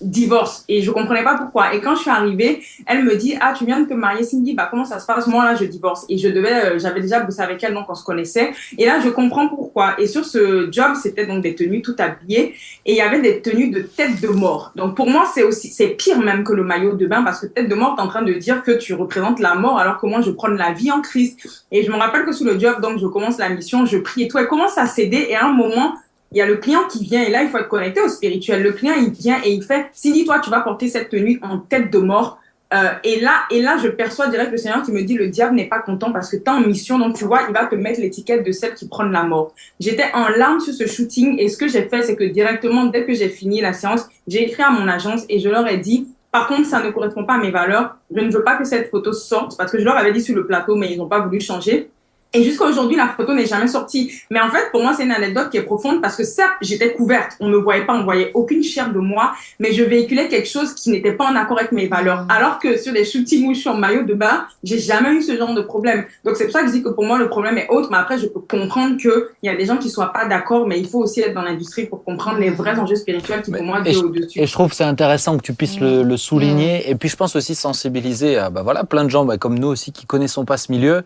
divorce. 0.00 0.64
Et 0.68 0.82
je 0.82 0.90
comprenais 0.90 1.22
pas 1.22 1.36
pourquoi. 1.36 1.74
Et 1.74 1.80
quand 1.80 1.94
je 1.94 2.02
suis 2.02 2.10
arrivée 2.10 2.62
elle 2.86 3.04
me 3.04 3.16
dit 3.16 3.34
ah 3.40 3.54
tu 3.56 3.64
viens 3.64 3.80
de 3.80 3.88
te 3.88 3.94
marier 3.94 4.24
Cindy. 4.24 4.54
Bah 4.54 4.68
comment 4.70 4.84
ça 4.84 4.98
se 4.98 5.06
passe? 5.06 5.26
Moi 5.26 5.44
là 5.44 5.54
je 5.54 5.64
divorce. 5.64 6.04
Et 6.08 6.18
je 6.18 6.28
devais 6.28 6.52
euh, 6.52 6.78
j'avais 6.78 7.00
déjà 7.00 7.20
bossé 7.20 7.40
avec 7.40 7.62
elle 7.62 7.74
donc 7.74 7.86
on 7.88 7.94
se 7.94 8.04
connaissait. 8.04 8.52
Et 8.78 8.86
là 8.86 9.00
je 9.00 9.08
comprends 9.08 9.48
pourquoi. 9.48 9.94
Et 9.98 10.06
sur 10.06 10.24
ce 10.24 10.68
job 10.70 10.92
c'était 11.00 11.26
donc 11.26 11.42
des 11.42 11.54
tenues 11.54 11.82
tout 11.82 11.96
habillées. 11.98 12.54
Et 12.84 12.92
il 12.92 12.96
y 12.96 13.00
avait 13.00 13.20
des 13.20 13.40
tenues 13.40 13.70
de 13.70 13.80
tête 13.80 14.20
de 14.20 14.28
mort. 14.28 14.72
Donc 14.76 14.96
pour 14.96 15.08
moi 15.08 15.26
c'est 15.32 15.42
aussi 15.42 15.68
c'est 15.68 15.88
pire 15.88 16.20
même 16.20 16.44
que 16.44 16.52
le 16.52 16.64
maillot 16.64 16.94
de 16.94 17.06
bain 17.06 17.22
parce 17.22 17.40
que 17.40 17.46
tête 17.46 17.68
de 17.68 17.74
mort 17.74 17.94
t'es 17.96 18.02
en 18.02 18.08
train 18.08 18.22
de 18.22 18.32
dire 18.32 18.62
que 18.62 18.72
tu 18.72 18.94
représentes 18.94 19.40
la 19.40 19.54
mort 19.54 19.78
alors 19.78 19.98
que 19.98 20.06
moi 20.06 20.20
je 20.20 20.30
prends 20.30 20.48
la 20.48 20.72
vie 20.72 20.90
en 20.90 21.00
Christ. 21.00 21.64
Et 21.70 21.82
je 21.82 21.90
me 21.90 21.96
rappelle 21.96 22.24
que 22.24 22.32
sous 22.32 22.44
le 22.44 22.58
job 22.58 22.80
donc 22.80 22.98
je 22.98 23.06
commence 23.06 23.38
la 23.38 23.48
mission 23.48 23.86
je 23.86 23.98
prie 23.98 24.24
et 24.24 24.28
tout. 24.28 24.38
Elle 24.38 24.48
commence 24.48 24.78
à 24.78 24.86
céder 24.86 25.26
et 25.28 25.36
à 25.36 25.46
un 25.46 25.52
moment 25.52 25.94
il 26.32 26.38
y 26.38 26.40
a 26.40 26.46
le 26.46 26.56
client 26.56 26.84
qui 26.90 27.04
vient 27.04 27.22
et 27.22 27.30
là, 27.30 27.42
il 27.42 27.48
faut 27.48 27.58
être 27.58 27.68
connecté 27.68 28.00
au 28.00 28.08
spirituel. 28.08 28.62
Le 28.62 28.72
client, 28.72 28.94
il 28.96 29.10
vient 29.10 29.38
et 29.44 29.52
il 29.52 29.62
fait, 29.62 29.86
Cindy, 29.92 30.24
toi, 30.24 30.40
tu 30.40 30.50
vas 30.50 30.60
porter 30.60 30.88
cette 30.88 31.08
tenue 31.08 31.38
en 31.42 31.58
tête 31.58 31.92
de 31.92 31.98
mort. 31.98 32.38
Euh, 32.72 32.88
et 33.04 33.20
là, 33.20 33.44
et 33.50 33.62
là, 33.62 33.76
je 33.80 33.88
perçois 33.88 34.26
direct 34.28 34.50
le 34.50 34.56
Seigneur 34.56 34.82
qui 34.82 34.90
me 34.90 35.02
dit, 35.02 35.14
le 35.14 35.28
diable 35.28 35.54
n'est 35.54 35.68
pas 35.68 35.78
content 35.78 36.10
parce 36.10 36.30
que 36.30 36.36
tu 36.36 36.42
es 36.42 36.48
en 36.48 36.60
mission, 36.60 36.98
donc 36.98 37.16
tu 37.16 37.24
vois, 37.24 37.42
il 37.48 37.54
va 37.54 37.66
te 37.66 37.76
mettre 37.76 38.00
l'étiquette 38.00 38.44
de 38.44 38.50
celle 38.50 38.74
qui 38.74 38.88
prend 38.88 39.04
la 39.04 39.22
mort. 39.22 39.54
J'étais 39.78 40.10
en 40.12 40.28
larmes 40.28 40.58
sur 40.58 40.74
ce 40.74 40.86
shooting 40.86 41.38
et 41.38 41.48
ce 41.48 41.56
que 41.56 41.68
j'ai 41.68 41.82
fait, 41.82 42.02
c'est 42.02 42.16
que 42.16 42.24
directement, 42.24 42.86
dès 42.86 43.04
que 43.04 43.14
j'ai 43.14 43.28
fini 43.28 43.60
la 43.60 43.72
séance, 43.72 44.08
j'ai 44.26 44.42
écrit 44.42 44.62
à 44.62 44.70
mon 44.70 44.88
agence 44.88 45.24
et 45.28 45.38
je 45.38 45.48
leur 45.48 45.68
ai 45.68 45.76
dit, 45.76 46.08
par 46.32 46.48
contre, 46.48 46.66
ça 46.66 46.82
ne 46.82 46.90
correspond 46.90 47.24
pas 47.24 47.34
à 47.34 47.38
mes 47.38 47.52
valeurs. 47.52 47.96
Je 48.12 48.20
ne 48.20 48.32
veux 48.32 48.42
pas 48.42 48.56
que 48.56 48.64
cette 48.64 48.90
photo 48.90 49.12
sorte 49.12 49.56
parce 49.56 49.70
que 49.70 49.78
je 49.78 49.84
leur 49.84 49.96
avais 49.96 50.12
dit 50.12 50.20
sur 50.20 50.34
le 50.34 50.44
plateau, 50.44 50.74
mais 50.74 50.90
ils 50.90 50.98
n'ont 50.98 51.06
pas 51.06 51.20
voulu 51.20 51.40
changer. 51.40 51.90
Et 52.34 52.42
jusqu'à 52.42 52.64
aujourd'hui, 52.64 52.96
la 52.96 53.08
photo 53.08 53.32
n'est 53.32 53.46
jamais 53.46 53.68
sortie. 53.68 54.12
Mais 54.28 54.40
en 54.40 54.50
fait, 54.50 54.70
pour 54.72 54.82
moi, 54.82 54.92
c'est 54.96 55.04
une 55.04 55.12
anecdote 55.12 55.50
qui 55.50 55.56
est 55.56 55.62
profonde 55.62 56.02
parce 56.02 56.16
que 56.16 56.24
certes, 56.24 56.54
j'étais 56.60 56.92
couverte. 56.92 57.36
On 57.38 57.46
ne 57.46 57.52
me 57.52 57.58
voyait 57.58 57.86
pas, 57.86 57.94
on 57.94 58.02
voyait 58.02 58.32
aucune 58.34 58.64
chair 58.64 58.92
de 58.92 58.98
moi, 58.98 59.34
mais 59.60 59.72
je 59.72 59.84
véhiculais 59.84 60.26
quelque 60.26 60.48
chose 60.48 60.74
qui 60.74 60.90
n'était 60.90 61.12
pas 61.12 61.26
en 61.26 61.36
accord 61.36 61.58
avec 61.58 61.70
mes 61.70 61.86
valeurs. 61.86 62.26
Alors 62.28 62.58
que 62.58 62.76
sur 62.76 62.92
les 62.92 63.04
shootings 63.04 63.46
où 63.46 63.54
je 63.54 63.60
suis 63.60 63.68
en 63.68 63.76
maillot 63.76 64.02
de 64.02 64.14
bain, 64.14 64.46
j'ai 64.64 64.80
jamais 64.80 65.12
eu 65.12 65.22
ce 65.22 65.36
genre 65.36 65.54
de 65.54 65.62
problème. 65.62 66.06
Donc 66.24 66.36
c'est 66.36 66.44
pour 66.44 66.52
ça 66.52 66.62
que 66.62 66.66
je 66.66 66.72
dis 66.72 66.82
que 66.82 66.88
pour 66.88 67.04
moi, 67.04 67.18
le 67.18 67.28
problème 67.28 67.56
est 67.56 67.68
autre. 67.68 67.88
Mais 67.92 67.98
après, 67.98 68.18
je 68.18 68.26
peux 68.26 68.40
comprendre 68.40 68.96
qu'il 68.96 69.12
y 69.44 69.48
a 69.48 69.54
des 69.54 69.66
gens 69.66 69.76
qui 69.76 69.88
soient 69.88 70.12
pas 70.12 70.26
d'accord, 70.26 70.66
mais 70.66 70.80
il 70.80 70.88
faut 70.88 70.98
aussi 70.98 71.20
être 71.20 71.34
dans 71.34 71.42
l'industrie 71.42 71.86
pour 71.86 72.02
comprendre 72.02 72.38
les 72.38 72.50
vrais 72.50 72.76
enjeux 72.80 72.96
spirituels 72.96 73.42
qui, 73.42 73.52
pour 73.52 73.62
moi, 73.62 73.84
sont 73.84 74.06
au-dessus. 74.06 74.40
Et 74.40 74.46
je 74.46 74.52
trouve 74.52 74.70
que 74.70 74.76
c'est 74.76 74.82
intéressant 74.82 75.36
que 75.36 75.42
tu 75.42 75.54
puisses 75.54 75.78
le, 75.78 76.02
le, 76.02 76.16
souligner. 76.16 76.90
Et 76.90 76.96
puis, 76.96 77.08
je 77.08 77.16
pense 77.16 77.36
aussi 77.36 77.54
sensibiliser 77.54 78.38
à, 78.38 78.50
bah 78.50 78.62
voilà, 78.62 78.82
plein 78.82 79.04
de 79.04 79.10
gens 79.10 79.24
bah, 79.24 79.38
comme 79.38 79.56
nous 79.56 79.68
aussi 79.68 79.92
qui 79.92 80.04
connaissons 80.04 80.44
pas 80.44 80.56
ce 80.56 80.72
milieu 80.72 81.04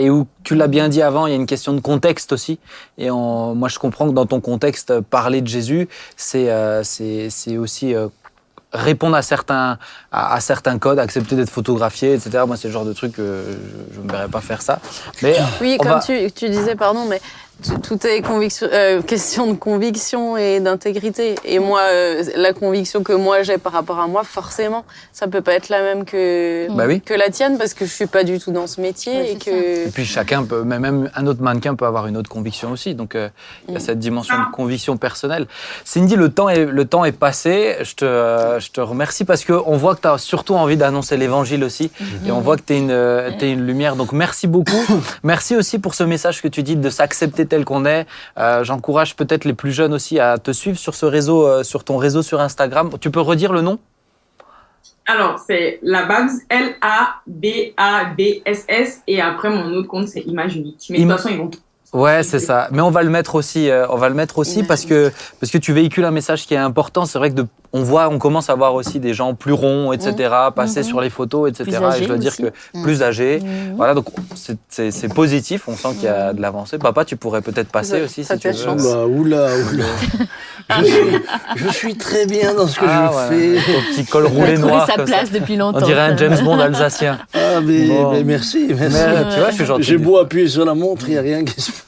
et 0.00 0.08
où 0.08 0.26
tu 0.44 0.54
l'as 0.54 0.66
bien 0.66 0.88
dit 0.88 1.02
avant, 1.02 1.26
il 1.26 1.30
y 1.30 1.32
a 1.34 1.36
une 1.36 1.46
question 1.46 1.74
de 1.74 1.80
contexte 1.80 2.32
aussi. 2.32 2.58
Et 2.96 3.10
moi, 3.10 3.68
je 3.68 3.78
comprends 3.78 4.08
que 4.08 4.14
dans 4.14 4.24
ton 4.24 4.40
contexte, 4.40 4.98
parler 5.00 5.42
de 5.42 5.46
Jésus, 5.46 5.88
c'est 6.16 6.50
euh, 6.50 6.82
c'est 6.82 7.58
aussi 7.58 7.94
euh, 7.94 8.08
répondre 8.72 9.14
à 9.14 9.20
certains, 9.20 9.78
à, 10.10 10.40
certains 10.40 10.78
codes, 10.78 10.98
accepter 10.98 11.36
d'être 11.36 11.50
photographié, 11.50 12.14
etc. 12.14 12.44
Moi, 12.46 12.56
c'est 12.56 12.68
le 12.68 12.72
genre 12.72 12.86
de 12.86 12.94
truc 12.94 13.12
que 13.12 13.44
je 13.92 14.00
ne 14.00 14.06
me 14.06 14.10
verrais 14.10 14.28
pas 14.28 14.40
faire 14.40 14.62
ça. 14.62 14.80
Mais 15.22 15.36
oui, 15.60 15.76
comme 15.78 16.00
tu, 16.00 16.32
tu, 16.32 16.48
disais, 16.48 16.76
pardon, 16.76 17.04
mais 17.04 17.20
tout- 17.82 18.06
est 18.06 18.22
conviction, 18.22 18.66
euh, 18.72 19.02
question 19.02 19.46
de 19.48 19.54
conviction 19.54 20.36
et 20.36 20.60
d'intégrité. 20.60 21.34
Et 21.44 21.58
moi, 21.58 21.80
euh, 21.90 22.22
la 22.36 22.52
conviction 22.52 23.02
que 23.02 23.12
moi 23.12 23.42
j'ai 23.42 23.58
par 23.58 23.72
rapport 23.72 23.98
à 24.00 24.06
moi, 24.06 24.22
forcément, 24.24 24.84
ça 25.12 25.28
peut 25.28 25.40
pas 25.42 25.52
être 25.54 25.68
la 25.68 25.82
même 25.82 26.04
que 26.04 26.68
Bah 26.74 26.84
oui. 26.86 27.00
que 27.00 27.14
la 27.14 27.28
tienne 27.30 27.58
parce 27.58 27.74
que 27.74 27.84
je 27.84 27.92
suis 27.92 28.06
pas 28.06 28.24
du 28.24 28.38
tout 28.38 28.52
dans 28.52 28.66
ce 28.66 28.80
métier 28.80 29.32
et 29.32 29.36
que 29.36 29.86
Et 29.88 29.90
puis 29.90 30.04
chacun 30.04 30.44
peut, 30.44 30.62
mais 30.64 30.78
même 30.78 31.10
un 31.14 31.26
autre 31.26 31.42
mannequin 31.42 31.74
peut 31.74 31.86
avoir 31.86 32.06
une 32.06 32.16
autre 32.16 32.30
conviction 32.30 32.72
aussi. 32.72 32.94
Donc 32.94 33.14
euh, 33.14 33.28
il 33.68 33.74
y 33.74 33.76
a 33.76 33.80
Mm. 33.80 33.82
cette 33.82 33.98
dimension 33.98 34.36
de 34.38 34.50
conviction 34.52 34.96
personnelle. 34.96 35.46
Cindy, 35.84 36.16
le 36.16 36.30
temps 36.30 36.48
est, 36.48 36.64
le 36.64 36.84
temps 36.84 37.04
est 37.04 37.12
passé. 37.12 37.76
Je 37.82 37.94
te, 37.94 38.04
euh, 38.04 38.58
je 38.60 38.70
te 38.70 38.80
remercie 38.80 39.24
parce 39.24 39.44
qu'on 39.44 39.76
voit 39.76 39.94
que 39.96 40.02
tu 40.02 40.08
as 40.08 40.18
surtout 40.18 40.54
envie 40.54 40.76
d'annoncer 40.76 41.16
l'évangile 41.16 41.64
aussi. 41.64 41.90
Et 42.26 42.30
on 42.30 42.40
voit 42.40 42.56
que 42.56 42.62
tu 42.66 42.74
es, 42.74 42.78
une, 42.78 42.90
euh, 42.90 43.30
t'es 43.38 43.50
une 43.52 43.66
lumière. 43.66 43.96
Donc 43.96 44.12
merci 44.12 44.46
beaucoup. 44.46 44.76
merci 45.22 45.56
aussi 45.56 45.78
pour 45.78 45.94
ce 45.94 46.04
message 46.04 46.40
que 46.42 46.48
tu 46.48 46.62
dis 46.62 46.76
de 46.76 46.90
s'accepter 46.90 47.46
tel 47.50 47.66
qu'on 47.66 47.84
est. 47.84 48.06
Euh, 48.38 48.64
J'encourage 48.64 49.14
peut-être 49.16 49.44
les 49.44 49.52
plus 49.52 49.72
jeunes 49.72 49.92
aussi 49.92 50.18
à 50.18 50.38
te 50.38 50.52
suivre 50.52 50.78
sur 50.78 50.94
ce 50.94 51.04
réseau, 51.04 51.46
euh, 51.46 51.62
sur 51.62 51.84
ton 51.84 51.98
réseau 51.98 52.22
sur 52.22 52.40
Instagram. 52.40 52.90
Tu 53.00 53.10
peux 53.10 53.20
redire 53.20 53.52
le 53.52 53.60
nom? 53.60 53.78
Alors, 55.06 55.38
c'est 55.38 55.78
la 55.82 56.06
Babs, 56.06 56.30
L-A-B-A-B-S-S, 56.48 57.82
et 59.06 59.20
après, 59.20 59.50
mon 59.50 59.72
autre 59.74 59.88
compte, 59.88 60.08
c'est 60.08 60.20
Image 60.20 60.56
Unique. 60.56 60.86
Mais 60.88 60.98
de 60.98 61.02
toute 61.02 61.12
façon, 61.12 61.28
ils 61.30 61.38
vont 61.38 61.50
Ouais, 61.92 62.22
c'est 62.22 62.38
ça. 62.38 62.68
Mais 62.70 62.82
on 62.82 62.90
va 62.90 63.02
le 63.02 63.10
mettre 63.10 63.34
aussi. 63.34 63.68
euh, 63.68 63.86
on 63.90 63.96
va 63.96 64.08
le 64.08 64.14
mettre 64.14 64.38
aussi 64.38 64.62
parce 64.62 64.84
que 64.84 65.10
parce 65.40 65.50
que 65.50 65.58
tu 65.58 65.72
véhicules 65.72 66.04
un 66.04 66.12
message 66.12 66.46
qui 66.46 66.54
est 66.54 66.58
important. 66.58 67.04
C'est 67.04 67.18
vrai 67.18 67.30
que 67.30 67.34
de, 67.34 67.46
on 67.72 67.82
voit, 67.82 68.08
on 68.08 68.18
commence 68.18 68.48
à 68.48 68.54
voir 68.54 68.74
aussi 68.74 69.00
des 69.00 69.12
gens 69.12 69.34
plus 69.34 69.52
ronds, 69.52 69.92
etc., 69.92 70.14
passer 70.54 70.80
Mhm. 70.80 70.86
sur 70.86 71.00
les 71.00 71.10
photos, 71.10 71.48
etc. 71.50 71.64
Plus 71.64 71.96
et 71.98 72.02
je 72.02 72.08
dois 72.08 72.16
dire 72.18 72.30
aussi. 72.32 72.42
que 72.44 72.48
Mhm. 72.78 72.82
plus 72.84 73.02
âgés. 73.02 73.40
Mhm. 73.40 73.74
Voilà, 73.76 73.94
donc 73.94 74.06
c'est- 74.36 75.12
positif. 75.14 75.64
On 75.66 75.74
sent 75.74 75.88
qu'il 75.94 76.04
y 76.04 76.08
a 76.08 76.32
de 76.32 76.40
l'avancée. 76.40 76.78
Papa, 76.78 77.04
tu 77.04 77.16
pourrais 77.16 77.42
peut-être 77.42 77.70
passer 77.70 77.98
Ça- 77.98 78.04
aussi 78.04 78.24
ça 78.24 78.34
si 78.36 78.40
tu 78.42 78.48
veux. 78.50 78.70
Oula, 78.70 79.06
oula, 79.06 79.46
oula. 79.72 79.84
je, 80.78 80.84
suis, 80.84 81.02
je 81.56 81.68
suis 81.70 81.94
très 81.96 82.26
bien 82.26 82.54
dans 82.54 82.68
ce 82.68 82.78
que 82.78 82.84
Ah, 82.88 83.10
je 83.12 83.34
ouais, 83.34 83.56
fais. 83.56 83.72
Ton 83.72 83.80
petit 83.90 84.04
col 84.04 84.28
Il 84.32 84.36
a 84.36 84.40
roulé 84.40 84.58
noir. 84.58 84.86
sa 84.86 84.94
ça. 84.94 85.02
place 85.02 85.32
depuis 85.32 85.56
longtemps. 85.56 85.80
On 85.82 85.86
dirait 85.86 86.00
un. 86.02 86.16
James 86.16 86.38
Bond 86.44 86.58
alsacien. 86.60 87.18
Ah, 87.34 87.60
mais, 87.64 87.88
Bon. 87.88 88.12
mais 88.12 88.22
merci, 88.22 88.66
merci. 88.68 88.96
Mais 88.96 89.34
tu 89.34 89.40
vois, 89.40 89.50
je 89.50 89.54
suis 89.56 89.64
gentil. 89.64 89.82
J'ai 89.82 89.98
beau 89.98 90.18
appuyer 90.18 90.46
sur 90.48 90.64
la 90.64 90.74
montre, 90.74 91.06
il 91.08 91.12
n'y 91.12 91.18
a 91.18 91.22
rien 91.22 91.44
qui 91.44 91.60
se 91.60 91.70
passe. 91.72 91.79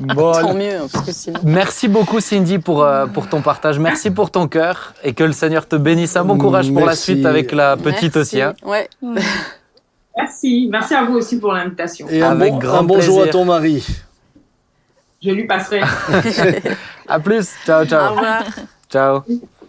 Bon, 0.00 0.32
tant 0.32 0.54
mieux 0.54 0.78
parce 0.92 1.06
que 1.06 1.12
sinon. 1.12 1.40
Merci 1.44 1.88
beaucoup 1.88 2.20
Cindy 2.20 2.58
pour, 2.58 2.82
euh, 2.84 3.06
pour 3.06 3.28
ton 3.28 3.42
partage. 3.42 3.78
Merci 3.78 4.10
pour 4.10 4.30
ton 4.30 4.48
cœur 4.48 4.94
et 5.02 5.12
que 5.14 5.24
le 5.24 5.32
Seigneur 5.32 5.66
te 5.68 5.76
bénisse. 5.76 6.16
Un 6.16 6.24
bon 6.24 6.38
courage 6.38 6.68
pour 6.68 6.80
la 6.80 6.86
Merci. 6.86 7.02
suite 7.14 7.26
avec 7.26 7.52
la 7.52 7.76
petite 7.76 8.14
Merci. 8.14 8.18
aussi. 8.18 8.42
hein. 8.42 8.54
Ouais. 8.64 8.88
Merci. 10.16 10.68
Merci 10.70 10.94
à 10.94 11.04
vous 11.04 11.14
aussi 11.16 11.38
pour 11.38 11.52
l'invitation. 11.52 12.06
Et 12.08 12.22
un, 12.22 12.34
bon, 12.34 12.58
grand 12.58 12.78
un 12.78 12.82
bonjour 12.84 13.16
plaisir. 13.16 13.22
à 13.30 13.32
ton 13.32 13.44
mari. 13.44 13.86
Je 15.22 15.30
lui 15.30 15.46
passerai. 15.46 15.80
À 17.08 17.20
plus. 17.20 17.48
Ciao, 17.64 17.82
Au 17.82 17.86
ciao. 17.86 18.10
revoir. 18.14 18.42
Ciao. 18.90 19.22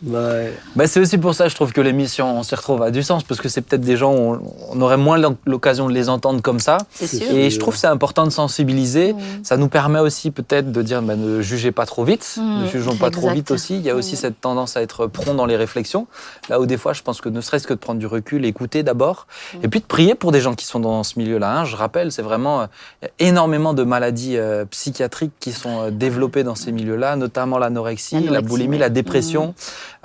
Ouais. 0.06 0.54
Bah, 0.76 0.88
c'est 0.88 1.00
aussi 1.00 1.18
pour 1.18 1.34
ça, 1.34 1.48
je 1.48 1.56
trouve 1.56 1.74
que 1.74 1.82
l'émission, 1.82 2.38
on 2.40 2.44
s'y 2.44 2.54
retrouve, 2.56 2.82
a 2.84 2.92
du 2.92 3.04
sens, 3.04 3.24
parce 3.24 3.42
que 3.42 3.50
c'est 3.50 3.62
peut-être 3.62 3.82
des 3.82 3.98
gens, 3.98 4.12
on, 4.14 4.40
on 4.72 4.82
aurait 4.82 4.98
moins 4.98 5.18
l'occasion 5.46 5.88
de 5.88 5.94
les 5.94 6.10
entendre 6.10 6.42
comme 6.42 6.60
ça. 6.60 6.78
Sûr. 6.94 7.22
Et 7.32 7.50
je 7.50 7.60
trouve 7.60 7.74
que 7.74 7.80
c'est 7.80 7.88
important 7.88 8.26
de 8.26 8.30
sensibiliser. 8.32 9.16
Ça 9.44 9.58
nous 9.58 9.68
permet 9.70 10.00
aussi 10.00 10.32
peut-être 10.32 10.72
de 10.72 10.82
dire 10.82 11.02
bah, 11.02 11.16
ne 11.16 11.42
jugez 11.42 11.72
pas 11.72 11.86
trop 11.86 12.04
vite, 12.04 12.36
Mhm. 12.38 12.64
ne 12.64 12.68
jugeons 12.68 12.96
pas 12.96 13.10
trop 13.12 13.30
vite 13.32 13.52
aussi. 13.52 13.76
Il 13.76 13.82
y 13.84 13.90
a 13.90 13.96
aussi 13.96 14.14
Mhm. 14.14 14.20
cette 14.20 14.42
tendance 14.42 14.78
à 14.78 14.82
être 14.82 15.08
prompt 15.08 15.34
dans 15.36 15.46
les 15.46 15.56
réflexions. 15.58 16.08
Là 16.50 16.60
où 16.60 16.66
des 16.66 16.78
fois, 16.78 16.94
je 16.94 17.02
pense 17.02 17.22
que 17.22 17.30
ne 17.30 17.42
serait-ce 17.42 17.66
que 17.68 17.74
de 17.74 17.80
prendre 17.80 18.00
du 18.00 18.08
recul, 18.08 18.46
écouter 18.46 18.84
d'abord, 18.84 19.28
et 19.64 19.68
puis 19.68 19.80
de 19.80 19.86
prier 19.86 20.16
pour 20.16 20.32
des 20.32 20.42
gens 20.42 20.54
qui 20.56 20.66
sont 20.66 20.80
dans 20.80 21.04
ce 21.04 21.18
milieu-là. 21.20 21.60
hein. 21.60 21.66
Je 21.66 21.76
rappelle, 21.76 22.12
c'est 22.12 22.22
vraiment 22.22 22.62
euh, 22.62 22.66
il 23.02 23.06
y 23.06 23.28
a 23.28 23.30
énormément 23.30 23.74
de 23.74 23.84
maladies 23.84 24.38
euh, 24.38 24.66
psychiatriques 24.66 25.34
qui 25.40 25.52
sont 25.52 25.82
euh, 25.84 25.92
développées 25.92 26.44
dans 26.44 26.56
ces 26.56 26.72
milieux-là, 26.72 27.16
notamment 27.16 27.58
l'anorexie, 27.58 28.28
la 28.30 28.42
boulimie, 28.42 28.76
ouais. 28.76 28.80
la 28.82 28.90
dépression. 28.90 29.54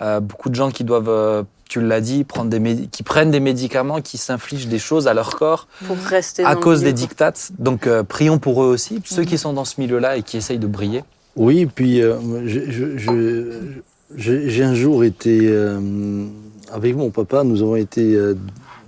Euh, 0.01 0.21
beaucoup 0.21 0.49
de 0.49 0.55
gens 0.55 0.71
qui 0.71 0.85
doivent 0.85 1.09
euh, 1.09 1.43
tu 1.69 1.81
l'as 1.81 2.01
dit, 2.03 2.25
prendre 2.25 2.51
des 2.51 2.87
qui 2.89 3.03
prennent 3.03 3.31
des 3.31 3.41
médicaments, 3.41 4.01
qui 4.03 4.19
s'infligent 4.19 4.67
des 4.69 4.79
choses 4.79 5.09
à 5.09 5.15
leur 5.15 5.37
corps 5.37 5.69
Pour 5.87 5.97
rester 5.97 6.45
à 6.45 6.55
cause 6.57 6.83
des 6.83 6.93
dictates. 6.93 7.51
Donc 7.59 7.87
euh, 7.87 8.03
prions 8.03 8.39
pour 8.39 8.63
eux 8.63 8.67
aussi, 8.67 9.01
ceux 9.05 9.25
qui 9.25 9.39
sont 9.39 9.53
dans 9.55 9.65
ce 9.65 9.81
milieu-là 9.81 10.17
et 10.19 10.23
qui 10.23 10.37
essayent 10.37 10.59
de 10.59 10.67
briller. 10.67 11.03
Oui, 11.37 11.65
puis 11.67 12.03
euh, 12.03 12.17
j'ai 14.17 14.65
un 14.65 14.75
jour 14.75 15.05
été, 15.05 15.39
euh, 15.49 15.81
avec 16.71 16.97
mon 16.97 17.11
papa, 17.11 17.45
nous 17.45 17.63
avons 17.63 17.77
été 17.77 18.15
euh, 18.15 18.35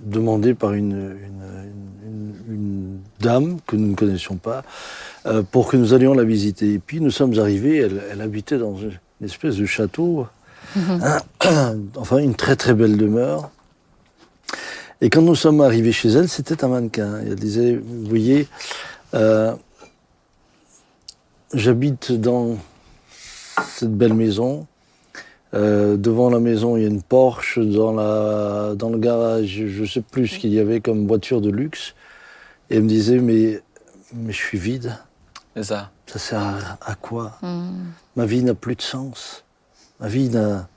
demandés 0.05 0.53
par 0.53 0.73
une, 0.73 0.91
une- 0.91 1.15
une- 2.07 2.53
une 2.53 2.97
dame 3.19 3.57
que 3.65 3.75
nous 3.75 3.87
ne 3.87 3.95
connaissions 3.95 4.35
pas 4.35 4.63
euh, 5.25 5.41
pour 5.41 5.67
que 5.69 5.77
nous 5.77 5.93
allions 5.93 6.13
la 6.13 6.23
visiter. 6.23 6.73
Et 6.73 6.79
puis 6.79 7.01
nous 7.01 7.09
sommes 7.11 7.37
arrivés, 7.39 7.77
elle, 7.77 8.01
elle 8.11 8.21
habitait 8.21 8.57
dans 8.59 8.75
une 8.77 8.91
espèce 9.25 9.55
de 9.57 9.65
château, 9.65 10.27
enfin 11.95 12.17
une 12.17 12.35
très 12.35 12.55
très 12.55 12.73
belle 12.73 12.97
demeure. 12.97 13.49
Et 15.01 15.09
quand 15.09 15.21
nous 15.21 15.35
sommes 15.35 15.61
arrivés 15.61 15.91
chez 15.91 16.09
elle, 16.09 16.29
c'était 16.29 16.63
un 16.63 16.69
mannequin. 16.69 17.21
Et 17.21 17.27
elle 17.27 17.35
disait, 17.35 17.75
vous 17.75 18.05
voyez, 18.05 18.47
euh, 19.13 19.53
j'habite 21.53 22.11
dans 22.13 22.57
cette 23.67 23.93
belle 23.93 24.13
maison. 24.13 24.67
Euh, 25.53 25.95
devant 25.95 26.29
la 26.29 26.39
maison, 26.39 26.75
il 26.75 26.83
y 26.83 26.85
a 26.85 26.89
une 26.89 27.01
Porsche. 27.01 27.59
Dans, 27.59 27.93
la, 27.93 28.73
dans 28.75 28.89
le 28.89 28.97
garage, 28.97 29.63
je 29.67 29.81
ne 29.81 29.85
sais 29.85 30.01
plus 30.01 30.27
ce 30.27 30.39
qu'il 30.39 30.53
y 30.53 30.59
avait 30.59 30.81
comme 30.81 31.07
voiture 31.07 31.41
de 31.41 31.49
luxe. 31.49 31.93
Et 32.69 32.77
elle 32.77 32.83
me 32.83 32.89
disait, 32.89 33.19
mais, 33.19 33.61
mais 34.13 34.31
je 34.33 34.37
suis 34.37 34.57
vide. 34.57 34.97
C'est 35.55 35.63
ça. 35.63 35.91
Ça 36.07 36.19
sert 36.19 36.39
à, 36.41 36.91
à 36.91 36.95
quoi? 36.95 37.37
Mhm. 37.41 37.91
Ma 38.15 38.25
vie 38.25 38.43
n'a 38.43 38.53
plus 38.53 38.75
de 38.75 38.81
sens. 38.81 39.44
Ma 39.99 40.07
vie 40.07 40.29
n'a... 40.29 40.67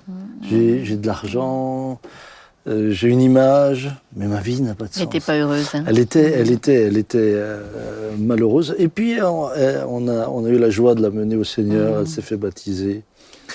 J'ai 0.49 0.85
j'ai 0.85 0.97
de 0.97 1.07
l'argent, 1.07 2.01
euh, 2.67 2.91
j'ai 2.93 3.09
une 3.09 3.21
image, 3.21 3.91
mais 4.17 4.27
ma 4.27 4.41
vie 4.41 4.61
n'a 4.63 4.75
pas 4.75 4.85
de 4.85 4.91
Elle 4.95 5.03
sens. 5.03 5.13
n'était 5.13 5.21
pas 5.25 5.37
heureuse. 5.37 5.69
hein. 5.75 5.85
Elle 5.87 5.99
était, 5.99 6.31
elle 6.33 6.51
était, 6.51 6.83
elle 6.85 6.97
était 6.97 7.19
euh, 7.35 7.61
malheureuse. 8.19 8.75
Et 8.79 8.89
puis 8.89 9.21
on, 9.23 9.49
euh, 9.57 9.85
on 9.89 10.09
a, 10.09 10.29
on 10.29 10.45
a 10.47 10.49
eu 10.49 10.59
la 10.59 10.71
joie 10.71 10.95
de 10.95 11.03
la 11.03 11.11
mener 11.11 11.37
au 11.37 11.45
Seigneur. 11.45 12.01
Elle 12.01 12.09
s'est 12.09 12.23
fait 12.23 12.37
baptiser. 12.37 13.03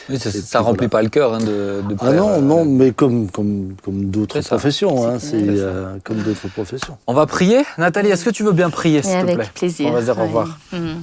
Oui, 0.09 0.19
ça, 0.19 0.31
ça 0.31 0.59
remplit 0.59 0.87
voilà. 0.87 0.89
pas 0.89 1.01
le 1.03 1.09
cœur 1.09 1.33
hein, 1.33 1.37
de, 1.39 1.81
de 1.87 1.95
Ah 1.99 2.11
non, 2.11 2.29
euh, 2.29 2.39
non, 2.41 2.65
mais 2.65 2.91
comme 2.91 3.29
comme 3.29 3.75
comme 3.83 4.05
d'autres 4.05 4.41
professions, 4.41 5.07
hein, 5.07 5.17
C'est 5.19 5.35
euh, 5.41 5.95
comme 6.03 6.17
d'autres 6.17 6.47
professions. 6.49 6.97
On 7.07 7.13
va 7.13 7.25
prier. 7.27 7.61
Nathalie, 7.77 8.09
est-ce 8.09 8.25
que 8.25 8.31
tu 8.31 8.43
veux 8.43 8.51
bien 8.53 8.69
prier, 8.71 9.01
s'il 9.03 9.11
te 9.13 9.17
avec 9.17 9.35
plaît? 9.35 9.49
plaisir. 9.53 9.87
On 9.87 9.91
va 9.93 10.01
dire 10.01 10.17
au 10.19 10.23
revoir. 10.23 10.59
Mhm. 10.71 10.95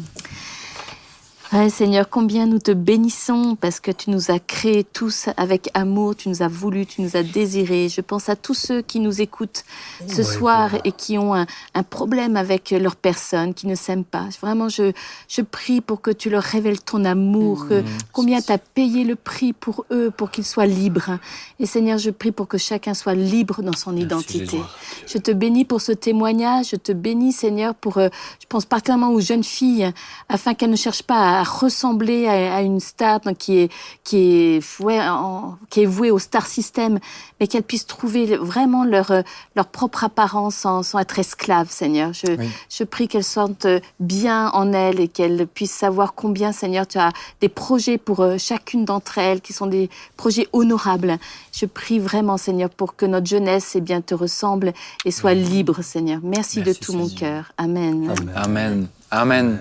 Ouais, 1.52 1.68
Seigneur, 1.68 2.08
combien 2.08 2.46
nous 2.46 2.60
te 2.60 2.70
bénissons 2.70 3.56
parce 3.60 3.80
que 3.80 3.90
tu 3.90 4.10
nous 4.10 4.30
as 4.30 4.38
créés 4.38 4.84
tous 4.84 5.28
avec 5.36 5.68
amour, 5.74 6.14
tu 6.14 6.28
nous 6.28 6.42
as 6.42 6.48
voulu, 6.48 6.86
tu 6.86 7.02
nous 7.02 7.16
as 7.16 7.24
désirés. 7.24 7.88
Je 7.88 8.00
pense 8.02 8.28
à 8.28 8.36
tous 8.36 8.54
ceux 8.54 8.82
qui 8.82 9.00
nous 9.00 9.20
écoutent 9.20 9.64
ce 10.06 10.18
Ouais, 10.18 10.22
soir 10.22 10.70
et 10.84 10.92
qui 10.92 11.18
ont 11.18 11.34
un, 11.34 11.46
un 11.74 11.82
problème 11.82 12.36
avec 12.36 12.70
leur 12.70 12.94
personne, 12.94 13.52
qui 13.52 13.66
ne 13.66 13.74
s'aiment 13.74 14.04
pas. 14.04 14.28
Vraiment, 14.40 14.68
je, 14.68 14.92
je 15.26 15.42
prie 15.42 15.80
pour 15.80 16.00
que 16.00 16.12
tu 16.12 16.30
leur 16.30 16.44
révèles 16.44 16.80
ton 16.80 17.04
amour, 17.04 17.66
que 17.66 17.82
combien 18.12 18.40
tu 18.40 18.52
as 18.52 18.58
payé 18.58 19.02
le 19.02 19.16
prix 19.16 19.52
pour 19.52 19.86
eux, 19.90 20.12
pour 20.16 20.30
qu'ils 20.30 20.46
soient 20.46 20.66
libres. 20.66 21.18
Et 21.58 21.66
Seigneur, 21.66 21.98
je 21.98 22.10
prie 22.10 22.30
pour 22.30 22.46
que 22.46 22.58
chacun 22.58 22.94
soit 22.94 23.14
libre 23.14 23.60
dans 23.60 23.76
son 23.76 23.96
identité. 23.96 24.60
Je 25.04 25.18
te 25.18 25.32
bénis 25.32 25.64
pour 25.64 25.80
ce 25.80 25.90
témoignage. 25.90 26.68
Je 26.70 26.76
te 26.76 26.92
bénis, 26.92 27.32
Seigneur, 27.32 27.74
pour, 27.74 27.98
euh, 27.98 28.08
je 28.40 28.46
pense 28.48 28.66
particulièrement 28.66 29.10
aux 29.10 29.20
jeunes 29.20 29.42
filles, 29.42 29.92
afin 30.28 30.54
qu'elles 30.54 30.70
ne 30.70 30.76
cherchent 30.76 31.02
pas 31.02 31.39
à 31.39 31.39
ressembler 31.44 32.26
à, 32.26 32.56
à 32.56 32.60
une 32.62 32.80
star 32.80 33.20
donc, 33.20 33.38
qui 33.38 33.58
est, 33.58 33.72
qui 34.04 34.16
est, 34.56 34.80
ouais, 34.80 35.00
en- 35.00 35.56
qui 35.70 35.82
est 35.82 35.86
vouée 35.86 36.10
au 36.10 36.18
star 36.18 36.46
system, 36.46 36.98
mais 37.38 37.46
qu'elles 37.46 37.62
puissent 37.62 37.86
trouver 37.86 38.36
vraiment 38.36 38.84
leur, 38.84 39.10
euh, 39.10 39.22
leur 39.56 39.66
propre 39.66 40.04
apparence 40.04 40.56
sans, 40.56 40.82
sans 40.82 40.98
être 40.98 41.18
esclaves, 41.18 41.70
Seigneur. 41.70 42.12
Je, 42.12 42.32
Oui. 42.38 42.48
je 42.68 42.84
prie 42.84 43.08
qu'elles 43.08 43.24
sentent 43.24 43.66
bien 43.98 44.48
en 44.50 44.72
elles 44.72 45.00
et 45.00 45.08
qu'elles 45.08 45.46
puissent 45.46 45.70
savoir 45.72 46.14
combien, 46.14 46.52
Seigneur, 46.52 46.86
tu 46.86 46.98
as 46.98 47.10
des 47.40 47.48
projets 47.48 47.98
pour 47.98 48.20
euh, 48.20 48.36
chacune 48.38 48.84
d'entre 48.84 49.18
elles 49.18 49.40
qui 49.40 49.52
sont 49.52 49.66
des 49.66 49.90
projets 50.16 50.48
honorables. 50.52 51.18
Je 51.52 51.66
prie 51.66 51.98
vraiment, 51.98 52.36
Seigneur, 52.36 52.70
pour 52.70 52.96
que 52.96 53.06
notre 53.06 53.26
jeunesse 53.26 53.72
eh 53.74 53.80
bien, 53.80 54.00
te 54.00 54.14
ressemble 54.14 54.72
et 55.04 55.10
soit 55.10 55.34
libre, 55.34 55.82
Seigneur. 55.82 56.20
Merci, 56.22 56.62
de 56.62 56.72
tout 56.72 56.92
mon 56.92 57.08
cœur. 57.08 57.52
Amen. 57.58 58.12
Amen. 58.36 58.88
Amen. 59.10 59.58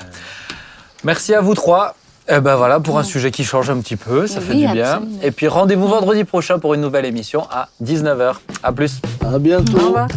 Merci 1.04 1.34
à 1.34 1.42
vous 1.42 1.56
trois. 1.56 1.96
Eh 2.32 2.42
ben 2.42 2.56
voilà, 2.56 2.80
pour 2.80 3.00
un 3.00 3.04
sujet 3.04 3.32
qui 3.32 3.44
change 3.44 3.72
un 3.72 3.78
petit 3.80 3.96
peu, 3.96 4.28
ça 4.28 4.40
Oui, 4.40 4.46
fait 4.46 4.54
du 4.54 4.68
bien. 4.74 4.86
absolument. 4.94 5.20
Et 5.24 5.32
puis 5.32 5.48
rendez-vous 5.48 5.88
vendredi 5.88 6.24
prochain 6.26 6.60
pour 6.60 6.76
une 6.76 6.82
nouvelle 6.82 7.06
émission 7.06 7.48
à 7.52 7.70
19h. 7.84 8.34
À 8.62 8.72
plus. 8.72 9.00
À 9.26 9.40
bientôt. 9.40 9.80
Au 9.80 9.86
revoir. 9.88 10.08